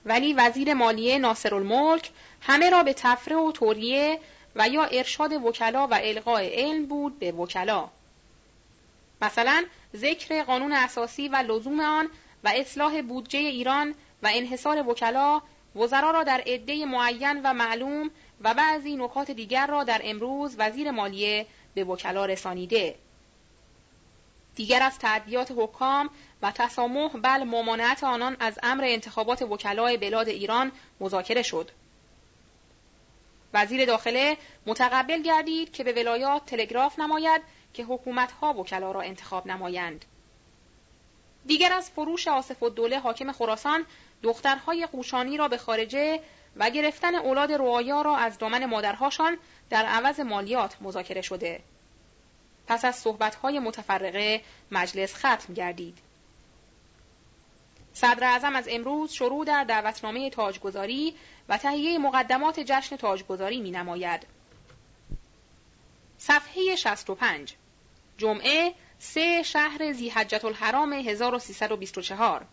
ولی 0.04 0.34
وزیر 0.34 0.74
مالیه 0.74 1.18
ناصر 1.18 1.54
الملک 1.54 2.10
همه 2.40 2.70
را 2.70 2.82
به 2.82 2.92
تفره 2.92 3.36
و 3.36 3.52
توریه 3.52 4.20
و 4.56 4.68
یا 4.68 4.84
ارشاد 4.84 5.32
وکلا 5.32 5.86
و 5.86 5.94
القاء 5.94 6.42
علم 6.42 6.86
بود 6.86 7.18
به 7.18 7.32
وکلا. 7.32 7.88
مثلا 9.22 9.64
ذکر 9.96 10.42
قانون 10.42 10.72
اساسی 10.72 11.28
و 11.28 11.36
لزوم 11.36 11.80
آن 11.80 12.08
و 12.44 12.52
اصلاح 12.56 13.02
بودجه 13.02 13.38
ایران 13.38 13.94
و 14.22 14.30
انحصار 14.34 14.88
وکلا 14.88 15.42
وزرا 15.78 16.10
را 16.10 16.22
در 16.22 16.42
عده 16.46 16.84
معین 16.84 17.40
و 17.44 17.54
معلوم 17.54 18.10
و 18.40 18.54
بعضی 18.54 18.96
نکات 18.96 19.30
دیگر 19.30 19.66
را 19.66 19.84
در 19.84 20.00
امروز 20.04 20.54
وزیر 20.58 20.90
مالیه 20.90 21.46
به 21.74 21.84
وکلا 21.84 22.26
رسانیده. 22.26 22.94
دیگر 24.54 24.82
از 24.82 24.98
تعدیات 24.98 25.52
حکام 25.56 26.10
و 26.42 26.52
تسامح 26.52 27.10
بل 27.22 27.44
ممانعت 27.44 28.04
آنان 28.04 28.36
از 28.40 28.58
امر 28.62 28.84
انتخابات 28.84 29.42
وکلای 29.42 29.96
بلاد 29.96 30.28
ایران 30.28 30.72
مذاکره 31.00 31.42
شد. 31.42 31.70
وزیر 33.54 33.84
داخله 33.84 34.36
متقبل 34.66 35.22
گردید 35.22 35.72
که 35.72 35.84
به 35.84 35.92
ولایات 35.92 36.46
تلگراف 36.46 36.98
نماید 36.98 37.42
که 37.74 37.84
حکومتها 37.84 38.54
وکلا 38.54 38.92
را 38.92 39.00
انتخاب 39.00 39.46
نمایند. 39.46 40.04
دیگر 41.46 41.72
از 41.72 41.90
فروش 41.90 42.28
آصف 42.28 42.62
الدوله 42.62 42.98
حاکم 42.98 43.32
خراسان 43.32 43.86
دخترهای 44.22 44.86
قوشانی 44.86 45.36
را 45.36 45.48
به 45.48 45.56
خارجه 45.56 46.20
و 46.56 46.70
گرفتن 46.70 47.14
اولاد 47.14 47.52
رعایا 47.52 48.02
را 48.02 48.16
از 48.16 48.38
دامن 48.38 48.64
مادرهاشان 48.64 49.38
در 49.70 49.86
عوض 49.86 50.20
مالیات 50.20 50.76
مذاکره 50.80 51.20
شده. 51.20 51.60
پس 52.66 52.84
از 52.84 52.96
صحبتهای 52.96 53.58
متفرقه 53.58 54.42
مجلس 54.70 55.14
ختم 55.14 55.54
گردید. 55.54 55.98
صدر 57.92 58.24
اعظم 58.24 58.56
از 58.56 58.68
امروز 58.70 59.12
شروع 59.12 59.44
در 59.44 59.64
دعوتنامه 59.64 60.30
تاجگذاری 60.30 61.14
و 61.48 61.58
تهیه 61.58 61.98
مقدمات 61.98 62.60
جشن 62.60 62.96
تاجگذاری 62.96 63.60
می 63.60 63.70
نماید. 63.70 64.26
صفحه 66.18 66.76
65 66.76 67.54
جمعه 68.18 68.74
سه 68.98 69.42
شهر 69.42 69.92
زیحجت 69.92 70.44
الحرام 70.44 70.92
1324 70.92 72.46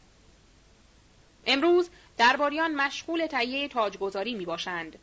امروز 1.46 1.90
درباریان 2.18 2.76
مشغول 2.76 3.28
تهیه 3.28 3.68
تاجگذاری 3.68 4.36
می 4.36 4.46
باشند. 4.46 5.00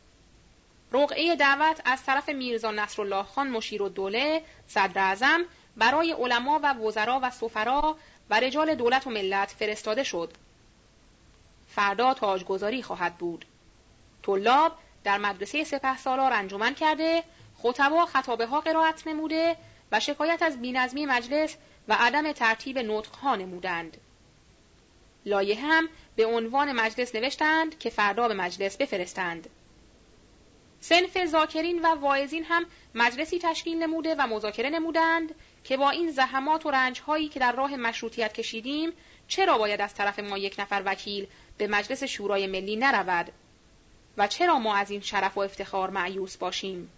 رقعه 0.91 1.35
دعوت 1.35 1.81
از 1.85 2.03
طرف 2.03 2.29
میرزا 2.29 2.71
نصرالله 2.71 3.23
خان 3.23 3.49
مشیر 3.49 3.83
الدوله 3.83 4.43
صدر 4.67 5.01
اعظم 5.01 5.45
برای 5.77 6.11
علما 6.11 6.59
و 6.63 6.73
وزرا 6.73 7.19
و 7.23 7.29
سفرا 7.29 7.97
و 8.29 8.39
رجال 8.39 8.75
دولت 8.75 9.07
و 9.07 9.09
ملت 9.09 9.49
فرستاده 9.49 10.03
شد. 10.03 10.33
فردا 11.67 12.13
تاجگذاری 12.13 12.81
خواهد 12.81 13.17
بود. 13.17 13.45
طلاب 14.23 14.77
در 15.03 15.17
مدرسه 15.17 15.63
سپه 15.63 15.97
سالار 15.97 16.33
انجمن 16.33 16.73
کرده، 16.73 17.23
خطبا 17.57 18.05
خطابه 18.05 18.45
ها 18.45 18.61
قرائت 18.61 19.07
نموده 19.07 19.57
و 19.91 19.99
شکایت 19.99 20.41
از 20.41 20.61
بینظمی 20.61 21.05
مجلس 21.05 21.55
و 21.87 21.97
عدم 21.99 22.31
ترتیب 22.31 22.79
نطقها 22.79 23.35
نمودند. 23.35 23.97
لایه 25.25 25.61
هم 25.61 25.89
به 26.15 26.25
عنوان 26.25 26.71
مجلس 26.71 27.15
نوشتند 27.15 27.77
که 27.77 27.89
فردا 27.89 28.27
به 28.27 28.33
مجلس 28.33 28.77
بفرستند. 28.77 29.49
سنف 30.79 31.25
زاکرین 31.25 31.81
و 31.81 31.95
واعظین 31.95 32.43
هم 32.43 32.65
مجلسی 32.95 33.39
تشکیل 33.39 33.83
نموده 33.83 34.15
و 34.15 34.27
مذاکره 34.27 34.69
نمودند 34.69 35.35
که 35.63 35.77
با 35.77 35.89
این 35.89 36.11
زحمات 36.11 36.65
و 36.65 36.71
رنجهایی 36.71 37.29
که 37.29 37.39
در 37.39 37.51
راه 37.51 37.75
مشروطیت 37.75 38.33
کشیدیم 38.33 38.91
چرا 39.27 39.57
باید 39.57 39.81
از 39.81 39.93
طرف 39.93 40.19
ما 40.19 40.37
یک 40.37 40.55
نفر 40.59 40.83
وکیل 40.85 41.27
به 41.57 41.67
مجلس 41.67 42.03
شورای 42.03 42.47
ملی 42.47 42.75
نرود؟ 42.75 43.31
و 44.17 44.27
چرا 44.27 44.59
ما 44.59 44.75
از 44.75 44.91
این 44.91 45.01
شرف 45.01 45.37
و 45.37 45.39
افتخار 45.39 45.89
معیوس 45.89 46.37
باشیم؟ 46.37 46.89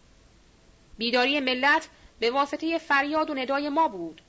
بیداری 0.98 1.40
ملت 1.40 1.90
به 2.20 2.32
واسطه 2.32 2.78
فریاد 2.78 3.30
و 3.30 3.34
ندای 3.34 3.70
ما 3.70 3.88
بود. 3.88 4.22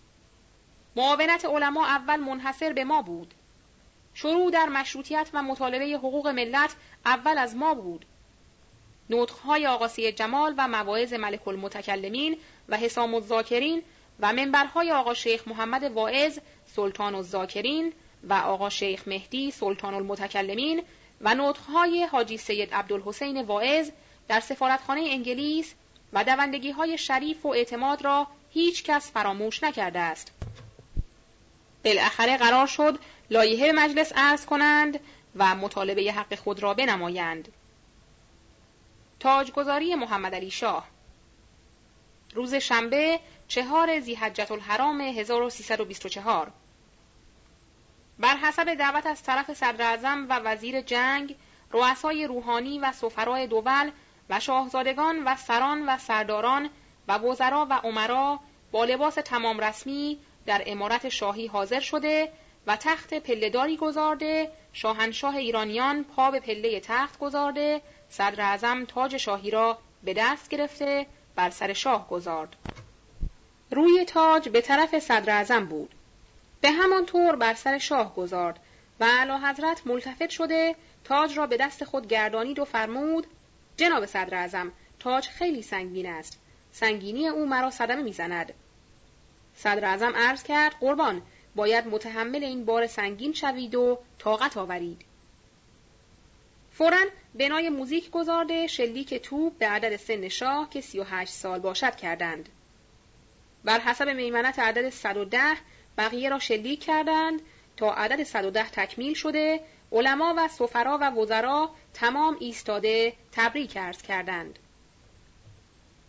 معاونت 0.96 1.44
علما 1.44 1.86
اول 1.86 2.16
منحصر 2.16 2.72
به 2.72 2.84
ما 2.84 3.02
بود. 3.02 3.34
شروع 4.16 4.50
در 4.50 4.66
مشروطیت 4.66 5.28
و 5.32 5.42
مطالبه 5.42 5.84
حقوق 5.84 6.28
ملت 6.28 6.74
اول 7.06 7.38
از 7.38 7.56
ما 7.56 7.74
بود 7.74 8.06
نطقهای 9.10 9.66
آقا 9.66 9.88
جمال 9.88 10.54
و 10.58 10.68
مواعظ 10.68 11.12
ملک 11.12 11.48
المتکلمین 11.48 12.36
و 12.68 12.76
حسام 12.76 13.14
الذاکرین 13.14 13.82
و 14.20 14.32
منبرهای 14.32 14.92
آقا 14.92 15.14
شیخ 15.14 15.48
محمد 15.48 15.84
واعظ 15.84 16.38
سلطان 16.66 17.14
الذاکرین 17.14 17.92
و 18.28 18.34
آقا 18.34 18.70
شیخ 18.70 19.08
مهدی 19.08 19.50
سلطان 19.50 19.94
المتکلمین 19.94 20.82
و 21.20 21.34
نطقهای 21.34 22.04
حاجی 22.04 22.36
سید 22.36 22.74
عبدالحسین 22.74 23.42
واعظ 23.42 23.90
در 24.28 24.40
سفارتخانه 24.40 25.00
انگلیس 25.00 25.74
و 26.12 26.24
دوندگی 26.24 26.70
های 26.70 26.98
شریف 26.98 27.46
و 27.46 27.48
اعتماد 27.48 28.04
را 28.04 28.26
هیچ 28.50 28.84
کس 28.84 29.12
فراموش 29.12 29.62
نکرده 29.62 29.98
است. 29.98 30.32
بالاخره 31.84 32.36
قرار 32.36 32.66
شد 32.66 32.98
لایحه 33.30 33.72
مجلس 33.72 34.12
عرض 34.16 34.46
کنند 34.46 35.00
و 35.36 35.54
مطالبه 35.54 36.12
حق 36.12 36.34
خود 36.34 36.62
را 36.62 36.74
بنمایند. 36.74 37.48
تاجگذاری 39.20 39.94
محمد 39.94 40.34
علی 40.34 40.50
شاه 40.50 40.88
روز 42.34 42.54
شنبه 42.54 43.20
چهار 43.48 44.00
زیحجت 44.00 44.50
الحرام 44.50 45.00
1324 45.00 46.52
بر 48.18 48.36
حسب 48.36 48.74
دعوت 48.74 49.06
از 49.06 49.22
طرف 49.22 49.52
صدر 49.52 49.98
و 50.28 50.40
وزیر 50.44 50.80
جنگ، 50.80 51.36
رؤسای 51.72 52.26
روحانی 52.26 52.78
و 52.78 52.92
سفرای 52.92 53.46
دول 53.46 53.90
و 54.30 54.40
شاهزادگان 54.40 55.24
و 55.24 55.36
سران 55.36 55.88
و 55.88 55.98
سرداران 55.98 56.70
و 57.08 57.18
وزرا 57.18 57.66
و 57.70 57.72
عمرا 57.72 58.40
با 58.72 58.84
لباس 58.84 59.14
تمام 59.14 59.60
رسمی 59.60 60.18
در 60.46 60.62
امارت 60.66 61.08
شاهی 61.08 61.46
حاضر 61.46 61.80
شده 61.80 62.32
و 62.66 62.76
تخت 62.76 63.14
پلهداری 63.14 63.76
گذارده 63.76 64.50
شاهنشاه 64.72 65.36
ایرانیان 65.36 66.04
پا 66.04 66.30
به 66.30 66.40
پله 66.40 66.80
تخت 66.80 67.18
گذارده 67.18 67.82
صدر 68.08 68.40
اعظم 68.40 68.84
تاج 68.84 69.16
شاهی 69.16 69.50
را 69.50 69.78
به 70.02 70.14
دست 70.14 70.48
گرفته 70.48 71.06
بر 71.36 71.50
سر 71.50 71.72
شاه 71.72 72.08
گذارد. 72.08 72.56
روی 73.70 74.04
تاج 74.04 74.48
به 74.48 74.60
طرف 74.60 74.98
صدر 74.98 75.32
اعظم 75.32 75.64
بود. 75.64 75.94
به 76.60 76.70
همان 76.70 77.06
طور 77.06 77.36
بر 77.36 77.54
سر 77.54 77.78
شاه 77.78 78.14
گذارد 78.14 78.60
و 79.00 79.04
اعلی 79.04 79.46
حضرت 79.46 79.86
ملتفت 79.86 80.30
شده 80.30 80.74
تاج 81.04 81.38
را 81.38 81.46
به 81.46 81.56
دست 81.56 81.84
خود 81.84 82.08
گردانید 82.08 82.58
و 82.58 82.64
فرمود 82.64 83.26
جناب 83.76 84.06
صدر 84.06 84.34
اعظم 84.34 84.72
تاج 84.98 85.28
خیلی 85.28 85.62
سنگین 85.62 86.06
است. 86.06 86.40
سنگینی 86.72 87.28
او 87.28 87.46
مرا 87.46 87.70
صدمه 87.70 88.02
می‌زند. 88.02 88.54
صدر 89.54 89.84
اعظم 89.84 90.12
عرض 90.16 90.42
کرد 90.42 90.74
قربان 90.80 91.22
باید 91.56 91.86
متحمل 91.86 92.44
این 92.44 92.64
بار 92.64 92.86
سنگین 92.86 93.32
شوید 93.32 93.74
و 93.74 93.98
طاقت 94.18 94.56
آورید. 94.56 95.02
فورا 96.72 97.04
بنای 97.34 97.68
موزیک 97.68 98.10
گذارده 98.10 98.66
شلیک 98.66 99.14
توپ 99.14 99.58
به 99.58 99.66
عدد 99.66 99.96
سن 99.96 100.28
شاه 100.28 100.70
که 100.70 100.80
38 100.80 101.32
سال 101.32 101.58
باشد 101.58 101.96
کردند. 101.96 102.48
بر 103.64 103.80
حسب 103.80 104.08
میمنت 104.08 104.58
عدد 104.58 104.90
110 104.90 105.38
بقیه 105.98 106.28
را 106.28 106.38
شلیک 106.38 106.84
کردند 106.84 107.40
تا 107.76 107.92
عدد 107.92 108.22
110 108.22 108.70
تکمیل 108.70 109.14
شده 109.14 109.60
علما 109.92 110.34
و 110.36 110.48
سفرا 110.48 110.98
و 111.00 111.10
وزرا 111.10 111.70
تمام 111.94 112.36
ایستاده 112.40 113.12
تبریک 113.32 113.76
عرض 113.76 114.02
کردند. 114.02 114.58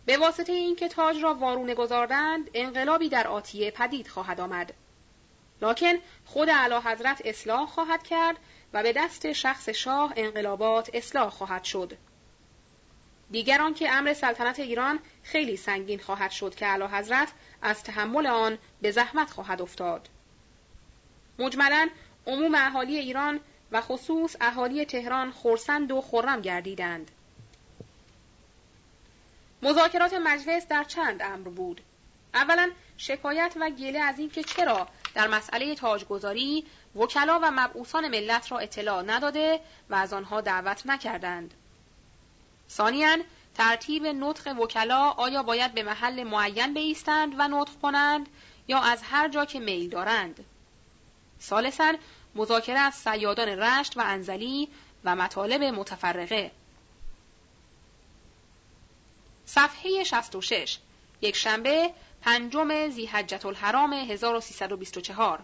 به 0.06 0.16
واسطه 0.16 0.52
اینکه 0.52 0.88
تاج 0.88 1.22
را 1.22 1.34
وارونه 1.34 1.74
گذاردند 1.74 2.50
انقلابی 2.54 3.08
در 3.08 3.26
آتیه 3.26 3.70
پدید 3.70 4.08
خواهد 4.08 4.40
آمد. 4.40 4.72
لکن 5.62 5.94
خود 6.24 6.48
اعلی 6.48 6.74
حضرت 6.84 7.22
اصلاح 7.24 7.66
خواهد 7.66 8.02
کرد 8.02 8.36
و 8.72 8.82
به 8.82 8.92
دست 8.92 9.32
شخص 9.32 9.68
شاه 9.68 10.12
انقلابات 10.16 10.90
اصلاح 10.94 11.30
خواهد 11.30 11.64
شد. 11.64 11.96
دیگران 13.30 13.74
که 13.74 13.90
امر 13.92 14.14
سلطنت 14.14 14.60
ایران 14.60 14.98
خیلی 15.22 15.56
سنگین 15.56 15.98
خواهد 15.98 16.30
شد 16.30 16.54
که 16.54 16.66
اعلی 16.66 16.84
حضرت 16.84 17.28
از 17.62 17.82
تحمل 17.82 18.26
آن 18.26 18.58
به 18.82 18.90
زحمت 18.90 19.30
خواهد 19.30 19.62
افتاد. 19.62 20.08
مجملا 21.38 21.88
عموم 22.26 22.54
اهالی 22.54 22.98
ایران 22.98 23.40
و 23.72 23.80
خصوص 23.80 24.36
اهالی 24.40 24.84
تهران 24.84 25.30
خورسند 25.30 25.92
و 25.92 26.00
خرم 26.00 26.40
گردیدند. 26.40 27.10
مذاکرات 29.62 30.14
مجلس 30.14 30.66
در 30.66 30.84
چند 30.84 31.22
امر 31.22 31.48
بود؟ 31.48 31.80
اولا 32.34 32.70
شکایت 32.96 33.54
و 33.60 33.70
گله 33.70 33.98
از 33.98 34.18
اینکه 34.18 34.42
چرا 34.42 34.88
در 35.14 35.26
مسئله 35.26 35.74
تاجگذاری 35.74 36.66
وکلا 36.96 37.38
و 37.42 37.50
مبعوثان 37.50 38.08
ملت 38.08 38.52
را 38.52 38.58
اطلاع 38.58 39.02
نداده 39.02 39.60
و 39.90 39.94
از 39.94 40.12
آنها 40.12 40.40
دعوت 40.40 40.82
نکردند. 40.86 41.54
ثانیا 42.70 43.16
ترتیب 43.54 44.06
نطق 44.06 44.58
وکلا 44.58 45.10
آیا 45.10 45.42
باید 45.42 45.74
به 45.74 45.82
محل 45.82 46.22
معین 46.24 46.74
بایستند 46.74 47.34
و 47.38 47.48
نطق 47.48 47.72
کنند 47.82 48.28
یا 48.68 48.78
از 48.80 49.02
هر 49.02 49.28
جا 49.28 49.44
که 49.44 49.60
میل 49.60 49.90
دارند؟ 49.90 50.44
ثالثا 51.40 51.94
مذاکره 52.34 52.78
از 52.78 52.94
سیادان 52.94 53.48
رشت 53.48 53.96
و 53.96 54.00
انزلی 54.04 54.68
و 55.04 55.16
مطالب 55.16 55.62
متفرقه. 55.62 56.50
صفحه 59.46 60.04
66 60.04 60.78
یک 61.20 61.36
شنبه 61.36 61.90
پنجم 62.22 62.88
زیحجت 62.88 63.46
الحرام 63.46 63.92
1324 63.92 65.42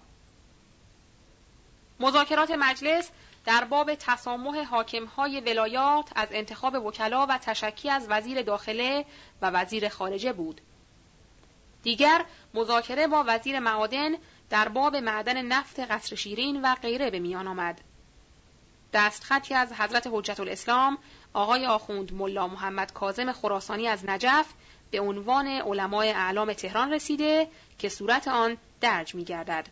مذاکرات 2.01 2.51
مجلس 2.51 3.11
در 3.45 3.65
باب 3.65 3.95
تسامح 3.95 4.65
حاکمهای 4.65 5.41
ولایات 5.41 6.11
از 6.17 6.29
انتخاب 6.31 6.87
وکلا 6.87 7.27
و 7.27 7.39
تشکی 7.39 7.91
از 7.91 8.07
وزیر 8.09 8.43
داخله 8.43 9.05
و 9.43 9.51
وزیر 9.51 9.89
خارجه 9.89 10.33
بود. 10.33 10.61
دیگر 11.83 12.25
مذاکره 12.55 13.07
با 13.07 13.25
وزیر 13.27 13.59
معادن 13.59 14.11
در 14.51 14.69
باب 14.69 14.97
معدن 14.97 15.43
نفت 15.43 15.81
قصر 15.81 16.17
شیرین 16.17 16.63
و 16.63 16.75
غیره 16.75 17.11
به 17.11 17.19
میان 17.19 17.49
آمد. 17.49 17.81
دستخطی 18.93 19.55
از 19.55 19.73
حضرت 19.73 20.09
حجت 20.13 20.41
الاسلام 20.41 20.99
آقای 21.33 21.67
آخوند 21.67 22.13
ملا 22.13 22.49
محمد 22.49 22.93
کاظم 22.93 23.33
خراسانی 23.33 23.89
از 23.89 24.05
نجف 24.05 24.47
به 24.91 25.01
عنوان 25.01 25.47
علمای 25.47 26.11
اعلام 26.11 26.53
تهران 26.53 26.93
رسیده 26.93 27.49
که 27.79 27.89
صورت 27.89 28.29
آن 28.29 28.57
درج 28.81 29.15
می 29.15 29.25
گردد. 29.25 29.67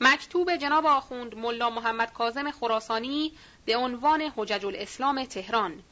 مکتوب 0.00 0.56
جناب 0.56 0.86
آخوند 0.86 1.34
ملا 1.34 1.70
محمد 1.70 2.12
کاظم 2.12 2.50
خراسانی 2.50 3.32
به 3.64 3.76
عنوان 3.76 4.32
حجج 4.36 4.66
الاسلام 4.66 5.24
تهران 5.24 5.82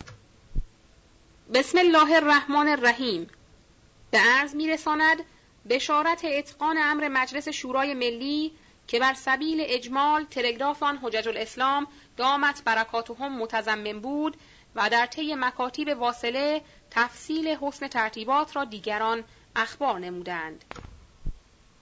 بسم 1.55 1.79
الله 1.79 2.17
الرحمن 2.17 2.69
الرحیم 2.69 3.31
به 4.11 4.19
عرض 4.19 4.55
میرساند 4.55 5.19
بشارت 5.69 6.25
اتقان 6.25 6.79
امر 6.79 7.09
مجلس 7.09 7.49
شورای 7.49 7.95
ملی 7.95 8.53
که 8.87 8.99
بر 8.99 9.15
سبیل 9.15 9.59
اجمال 9.67 10.25
تلگراف 10.25 10.83
آن 10.83 10.99
حجج 11.03 11.29
الاسلام 11.29 11.87
دامت 12.17 12.65
برکاتهم 12.65 13.39
متضمن 13.39 14.01
بود 14.01 14.37
و 14.75 14.91
در 14.91 15.07
طی 15.07 15.35
مکاتیب 15.35 15.89
واصله 15.99 16.63
تفصیل 16.91 17.49
حسن 17.49 17.89
ترتیبات 17.89 18.57
را 18.57 18.65
دیگران 18.65 19.25
اخبار 19.57 19.99
نمودند. 19.99 20.65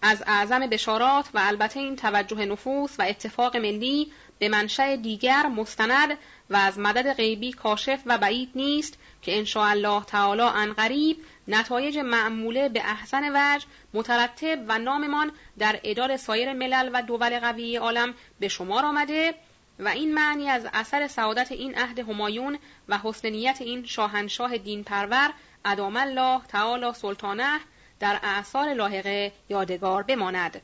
از 0.02 0.24
اعظم 0.26 0.66
بشارات 0.66 1.28
و 1.34 1.38
البته 1.42 1.80
این 1.80 1.96
توجه 1.96 2.44
نفوس 2.44 2.94
و 2.98 3.02
اتفاق 3.02 3.56
ملی 3.56 4.12
به 4.38 4.48
منشأ 4.48 4.96
دیگر 4.96 5.46
مستند 5.46 6.18
و 6.50 6.56
از 6.56 6.78
مدد 6.78 7.12
غیبی 7.12 7.52
کاشف 7.52 8.00
و 8.06 8.18
بعید 8.18 8.50
نیست 8.54 8.98
که 9.22 9.38
ان 9.38 9.46
الله 9.56 10.04
تعالی 10.04 10.42
ان 10.42 10.72
قریب 10.72 11.16
نتایج 11.48 11.98
معموله 11.98 12.68
به 12.68 12.80
احسن 12.80 13.22
وجه 13.28 13.66
مترتب 13.94 14.64
و 14.68 14.78
ناممان 14.78 15.32
در 15.58 15.80
ادار 15.84 16.16
سایر 16.16 16.52
ملل 16.52 16.90
و 16.92 17.02
دول 17.02 17.40
قوی 17.40 17.76
عالم 17.76 18.14
به 18.40 18.48
شمار 18.48 18.84
آمده 18.84 19.34
و 19.78 19.88
این 19.88 20.14
معنی 20.14 20.50
از 20.50 20.66
اثر 20.72 21.06
سعادت 21.06 21.52
این 21.52 21.78
عهد 21.78 21.98
همایون 21.98 22.58
و 22.88 22.98
حسن 22.98 23.28
نیت 23.28 23.56
این 23.60 23.84
شاهنشاه 23.84 24.58
دین 24.58 24.84
پرور 24.84 25.30
ادام 25.64 25.96
الله 25.96 26.40
تعالی 26.48 26.92
سلطانه 26.92 27.60
در 28.00 28.20
اعثار 28.22 28.74
لاحقه 28.74 29.32
یادگار 29.48 30.02
بماند. 30.02 30.60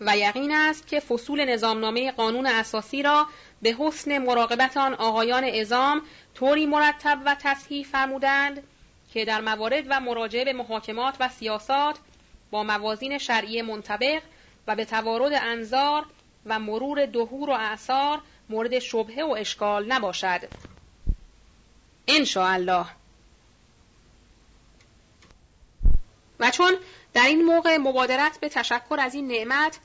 و 0.00 0.16
یقین 0.16 0.52
است 0.52 0.86
که 0.86 1.00
فصول 1.00 1.44
نظامنامه 1.44 2.12
قانون 2.12 2.46
اساسی 2.46 3.02
را 3.02 3.26
به 3.62 3.76
حسن 3.78 4.18
مراقبت 4.18 4.76
آن 4.76 4.94
آقایان 4.94 5.44
ازام 5.44 6.02
طوری 6.34 6.66
مرتب 6.66 7.18
و 7.26 7.36
تصحیح 7.40 7.86
فرمودند 7.86 8.62
که 9.12 9.24
در 9.24 9.40
موارد 9.40 9.84
و 9.88 10.00
مراجعه 10.00 10.44
به 10.44 10.52
محاکمات 10.52 11.14
و 11.20 11.28
سیاسات 11.28 11.98
با 12.50 12.62
موازین 12.62 13.18
شرعی 13.18 13.62
منطبق 13.62 14.22
و 14.66 14.76
به 14.76 14.84
توارد 14.84 15.32
انظار 15.34 16.06
و 16.46 16.58
مرور 16.58 17.06
دهور 17.06 17.50
و 17.50 17.52
اعثار 17.52 18.20
مورد 18.48 18.78
شبهه 18.78 19.24
و 19.24 19.30
اشکال 19.30 19.92
نباشد. 19.92 20.48
ان 22.08 22.26
الله 22.36 22.86
و 26.40 26.50
چون 26.50 26.76
در 27.14 27.26
این 27.26 27.44
موقع 27.44 27.76
مبادرت 27.76 28.40
به 28.40 28.48
تشکر 28.48 28.96
از 29.00 29.14
این 29.14 29.28
نعمت 29.28 29.78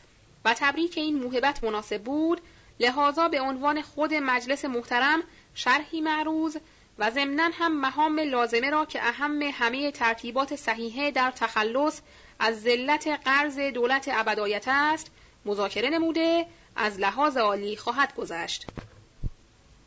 و 0.46 0.54
تبریک 0.54 0.98
این 0.98 1.24
موهبت 1.24 1.64
مناسب 1.64 2.04
بود 2.04 2.42
لحاظا 2.80 3.28
به 3.28 3.42
عنوان 3.42 3.82
خود 3.82 4.14
مجلس 4.14 4.66
محترم 4.66 5.24
شرحی 5.56 6.02
معروض 6.02 6.58
و 7.00 7.12
ضمنا 7.12 7.50
هم 7.54 7.80
مهام 7.82 8.20
لازمه 8.20 8.70
را 8.70 8.86
که 8.86 9.08
اهم 9.08 9.42
همه 9.42 9.92
ترتیبات 9.92 10.56
صحیحه 10.56 11.12
در 11.12 11.32
تخلص 11.32 12.02
از 12.40 12.62
ذلت 12.62 13.08
قرض 13.26 13.60
دولت 13.60 14.10
ابدایت 14.14 14.66
است 14.68 15.12
مذاکره 15.46 15.90
نموده 15.90 16.46
از 16.76 17.00
لحاظ 17.00 17.38
عالی 17.38 17.78
خواهد 17.78 18.16
گذشت. 18.16 18.66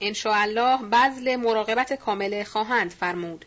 ان 0.00 0.14
الله 0.24 0.82
بذل 0.82 1.36
مراقبت 1.36 1.92
کامله 1.92 2.44
خواهند 2.44 2.90
فرمود. 2.90 3.44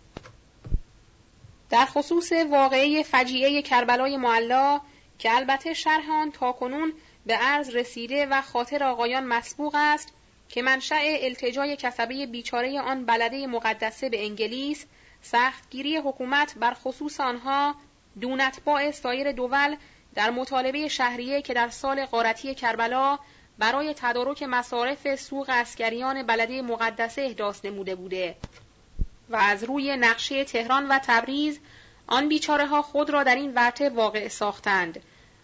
در 1.70 1.86
خصوص 1.86 2.32
واقعه 2.32 3.04
فجیعه 3.04 3.62
کربلای 3.62 4.18
معلا 4.18 4.82
که 5.20 5.36
البته 5.36 5.74
شرح 5.74 6.12
آن 6.12 6.32
تاکنون 6.32 6.94
به 7.26 7.34
عرض 7.34 7.70
رسیده 7.70 8.26
و 8.26 8.42
خاطر 8.42 8.84
آقایان 8.84 9.24
مسبوق 9.24 9.76
است 9.78 10.14
که 10.50 10.62
منشأ 10.62 11.00
التجای 11.02 11.76
کسبه 11.76 12.26
بیچاره 12.26 12.82
آن 12.82 13.06
بلده 13.06 13.48
مقدسه 13.48 14.10
به 14.10 14.26
انگلیس 14.26 14.86
سختگیری 15.22 15.98
حکومت 15.98 16.56
بر 16.56 16.74
خصوص 16.74 17.20
آنها 17.20 17.76
دونتباع 18.22 18.92
سایر 18.92 19.32
دول 19.32 19.76
در 20.16 20.30
مطالبه 20.30 20.88
شهریه 20.88 21.42
که 21.42 21.54
در 21.54 21.70
سال 21.70 22.06
قارتی 22.06 22.56
کربلا 22.56 23.20
برای 23.58 23.94
تدارک 23.98 24.44
مصارف 24.44 25.16
سوق 25.16 25.50
اسکریان 25.50 26.24
بلده 26.24 26.62
مقدسه 26.62 27.22
احداث 27.22 27.66
نموده 27.66 27.96
بوده 27.96 28.36
و 29.30 29.36
از 29.36 29.64
روی 29.64 29.98
نقشه 29.98 30.44
تهران 30.44 30.88
و 30.88 31.00
تبریز 31.04 31.60
آن 32.08 32.30
بیچاره 32.30 32.66
ها 32.66 32.82
خود 32.82 33.10
را 33.10 33.24
در 33.24 33.36
این 33.36 33.54
ورطه 33.54 33.90
واقع 33.90 34.28
ساختند 34.28 35.02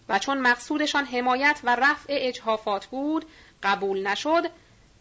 و 0.08 0.18
چون 0.18 0.38
مقصودشان 0.38 1.04
حمایت 1.04 1.60
و 1.64 1.76
رفع 1.76 2.06
اجهافات 2.08 2.86
بود 2.86 3.26
قبول 3.62 4.06
نشد 4.06 4.50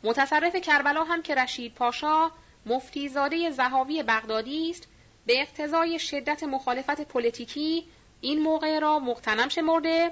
متصرف 0.04 0.56
کربلا 0.56 1.04
هم 1.04 1.22
که 1.22 1.36
رشید 1.36 1.74
پاشا 1.74 2.32
مفتی 2.66 3.10
زاده 3.10 3.52
زهاوی 3.52 4.04
بغدادی 4.04 4.70
است 4.70 4.88
به 5.26 5.42
اقتضای 5.42 6.00
شدت 6.00 6.44
مخالفت 6.44 7.02
پلیتیکی 7.02 7.86
این 8.26 8.42
موقع 8.42 8.80
را 8.80 9.00
مقتنم 9.00 9.50
شمرده 9.50 10.12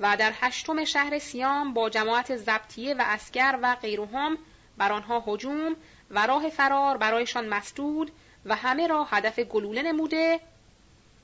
و 0.00 0.16
در 0.16 0.32
هشتم 0.40 0.84
شهر 0.84 1.18
سیام 1.18 1.74
با 1.74 1.90
جماعت 1.90 2.36
زبطیه 2.36 2.94
و 2.94 3.02
اسکر 3.06 3.58
و 3.62 3.74
غیرهم 3.74 4.38
بر 4.76 4.92
آنها 4.92 5.24
هجوم 5.26 5.76
و 6.10 6.26
راه 6.26 6.48
فرار 6.48 6.96
برایشان 6.96 7.48
مسدود 7.48 8.12
و 8.44 8.56
همه 8.56 8.86
را 8.86 9.04
هدف 9.04 9.38
گلوله 9.38 9.82
نموده 9.82 10.40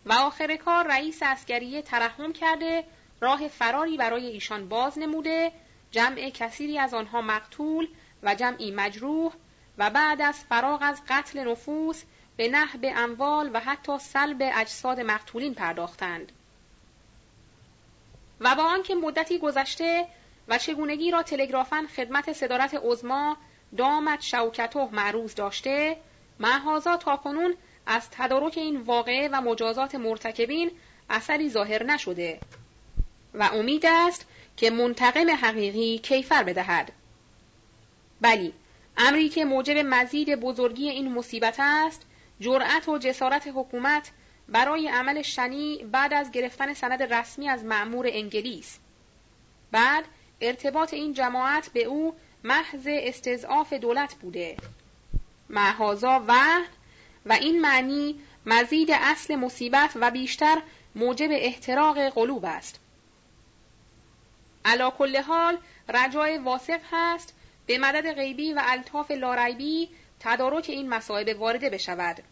و 0.06 0.12
آخر 0.12 0.56
کار 0.56 0.86
رئیس 0.86 1.18
اسکریه 1.22 1.82
ترحم 1.82 2.32
کرده 2.32 2.84
راه 3.20 3.48
فراری 3.48 3.96
برای 3.96 4.26
ایشان 4.26 4.68
باز 4.68 4.98
نموده 4.98 5.52
جمع 5.90 6.30
کثیری 6.30 6.78
از 6.78 6.94
آنها 6.94 7.20
مقتول 7.20 7.88
و 8.22 8.34
جمعی 8.34 8.70
مجروح 8.70 9.32
و 9.78 9.90
بعد 9.90 10.22
از 10.22 10.44
فراغ 10.44 10.78
از 10.82 11.02
قتل 11.08 11.50
نفوس 11.50 12.02
به 12.36 12.48
نحب 12.48 12.80
اموال 12.96 13.50
و 13.52 13.60
حتی 13.60 13.98
سلب 13.98 14.36
اجساد 14.40 15.00
مقتولین 15.00 15.54
پرداختند. 15.54 16.32
و 18.40 18.54
با 18.54 18.62
آنکه 18.62 18.94
مدتی 18.94 19.38
گذشته 19.38 20.06
و 20.48 20.58
چگونگی 20.58 21.10
را 21.10 21.22
تلگرافن 21.22 21.86
خدمت 21.86 22.32
صدارت 22.32 22.74
عزما 22.74 23.36
دامت 23.76 24.20
شوکته 24.22 24.88
معروض 24.92 25.34
داشته 25.34 25.96
محازا 26.40 26.96
تاکنون 26.96 27.54
از 27.86 28.10
تدارک 28.10 28.58
این 28.58 28.76
واقعه 28.80 29.28
و 29.32 29.40
مجازات 29.40 29.94
مرتکبین 29.94 30.70
اثری 31.10 31.50
ظاهر 31.50 31.82
نشده 31.82 32.40
و 33.34 33.42
امید 33.42 33.86
است 33.86 34.26
که 34.56 34.70
منتقم 34.70 35.30
حقیقی 35.30 35.98
کیفر 35.98 36.42
بدهد. 36.42 36.92
بلی 38.20 38.52
امری 38.96 39.28
که 39.28 39.44
موجب 39.44 39.76
مزید 39.76 40.40
بزرگی 40.40 40.88
این 40.88 41.12
مصیبت 41.12 41.56
است 41.58 42.06
جرأت 42.44 42.88
و 42.88 42.98
جسارت 42.98 43.48
حکومت 43.54 44.10
برای 44.48 44.88
عمل 44.88 45.22
شنی 45.22 45.84
بعد 45.92 46.14
از 46.14 46.30
گرفتن 46.30 46.74
سند 46.74 47.02
رسمی 47.02 47.48
از 47.48 47.64
معمور 47.64 48.06
انگلیس. 48.08 48.78
بعد 49.70 50.04
ارتباط 50.40 50.94
این 50.94 51.12
جماعت 51.12 51.68
به 51.68 51.84
او 51.84 52.14
محض 52.44 52.86
استضعاف 52.90 53.72
دولت 53.72 54.14
بوده. 54.14 54.56
محازا 55.50 56.24
و 56.28 56.60
و 57.26 57.32
این 57.32 57.60
معنی 57.60 58.20
مزید 58.46 58.90
اصل 58.90 59.36
مصیبت 59.36 59.90
و 59.94 60.10
بیشتر 60.10 60.62
موجب 60.94 61.28
احتراق 61.30 62.08
قلوب 62.08 62.44
است. 62.44 62.80
علا 64.64 64.90
کل 64.90 65.16
حال 65.16 65.58
رجای 65.88 66.38
واسق 66.38 66.80
هست 66.92 67.34
به 67.66 67.78
مدد 67.78 68.12
غیبی 68.12 68.52
و 68.52 68.62
الطاف 68.64 69.10
لاریبی 69.10 69.88
تدارک 70.20 70.66
این 70.68 70.88
مصائب 70.88 71.40
وارده 71.40 71.70
بشود. 71.70 72.22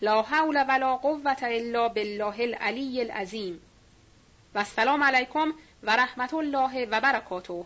لا 0.00 0.22
حول 0.22 0.64
ولا 0.68 0.96
قوة 0.96 1.36
الا 1.42 1.88
بالله 1.88 2.40
العلی 2.40 3.00
العظیم 3.00 3.60
و 4.54 4.58
السلام 4.58 5.02
علیکم 5.02 5.52
و 5.82 5.96
رحمت 5.96 6.34
الله 6.34 6.86
و 6.86 7.00
برکاته. 7.00 7.64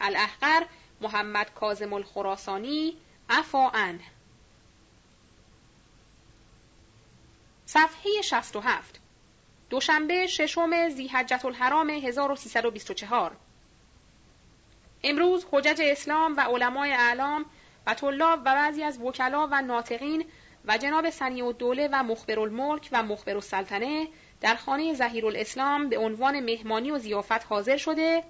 الاحقر 0.00 0.66
محمد 1.00 1.54
کازم 1.54 1.92
الخراسانی 1.92 2.96
عفا 3.30 3.68
عنه 3.68 4.00
صفحه 7.66 8.22
67 8.22 9.00
دوشنبه 9.70 10.26
ششم 10.26 10.88
زیحجت 10.88 11.44
الحرام 11.44 11.90
1324 11.90 13.36
امروز 15.04 15.46
حجج 15.52 15.80
اسلام 15.84 16.36
و 16.36 16.40
علمای 16.40 16.92
اعلام 16.92 17.44
و 17.86 17.94
طلاب 17.94 18.40
و 18.40 18.44
بعضی 18.44 18.82
از 18.82 18.98
وکلا 18.98 19.48
و 19.50 19.62
ناطقین 19.62 20.24
و 20.66 20.78
جناب 20.78 21.10
سنی 21.10 21.42
الدوله 21.42 21.88
و 21.92 22.02
مخبر 22.02 22.38
الملک 22.40 22.88
و 22.92 23.02
مخبر 23.02 23.34
السلطنه 23.34 24.08
در 24.40 24.54
خانه 24.54 24.94
زهیر 24.94 25.26
الاسلام 25.26 25.88
به 25.88 25.98
عنوان 25.98 26.40
مهمانی 26.40 26.90
و 26.90 26.98
زیافت 26.98 27.46
حاضر 27.46 27.76
شده 27.76 28.22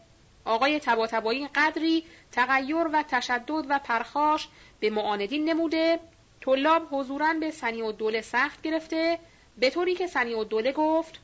آقای 0.45 0.81
تباتبایی 0.81 1.49
قدری 1.55 2.05
تغییر 2.33 2.87
و 2.93 3.05
تشدد 3.09 3.67
و 3.69 3.79
پرخاش 3.79 4.49
به 4.81 4.91
معاندین 4.91 5.51
نموده 5.51 6.01
طلاب 6.41 6.89
حضورا 6.91 7.35
به 7.41 7.51
سنی 7.51 7.83
الدوله 7.83 8.21
سخت 8.21 8.63
گرفته 8.63 9.19
به 9.59 9.71
طوری 9.71 9.95
که 9.95 10.07
سنی 10.07 10.35
الدوله 10.35 10.73
گفت 10.73 11.21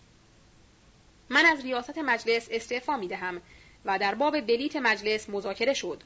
من 1.28 1.46
از 1.46 1.62
ریاست 1.62 1.98
مجلس 1.98 2.48
استعفا 2.50 2.96
می 2.96 3.08
دهم 3.08 3.42
و 3.84 3.98
در 3.98 4.14
باب 4.14 4.40
بلیت 4.40 4.76
مجلس 4.76 5.30
مذاکره 5.30 5.74
شد. 5.74 6.02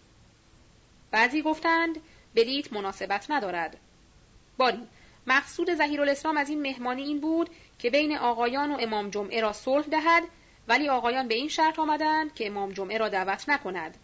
بعضی 1.10 1.42
گفتند 1.42 2.00
بلیت 2.34 2.72
مناسبت 2.72 3.30
ندارد. 3.30 3.76
باری 4.56 4.86
مقصود 5.26 5.70
زهیر 5.74 6.00
الاسلام 6.00 6.36
از 6.36 6.48
این 6.48 6.62
مهمانی 6.62 7.02
این 7.02 7.20
بود 7.20 7.50
که 7.78 7.90
بین 7.90 8.16
آقایان 8.16 8.72
و 8.72 8.76
امام 8.80 9.10
جمعه 9.10 9.40
را 9.40 9.52
صلح 9.52 9.86
دهد 9.86 10.22
ولی 10.68 10.88
آقایان 10.88 11.28
به 11.28 11.34
این 11.34 11.48
شرط 11.48 11.78
آمدند 11.78 12.34
که 12.34 12.46
امام 12.46 12.72
جمعه 12.72 12.98
را 12.98 13.08
دعوت 13.08 13.48
نکند. 13.48 13.96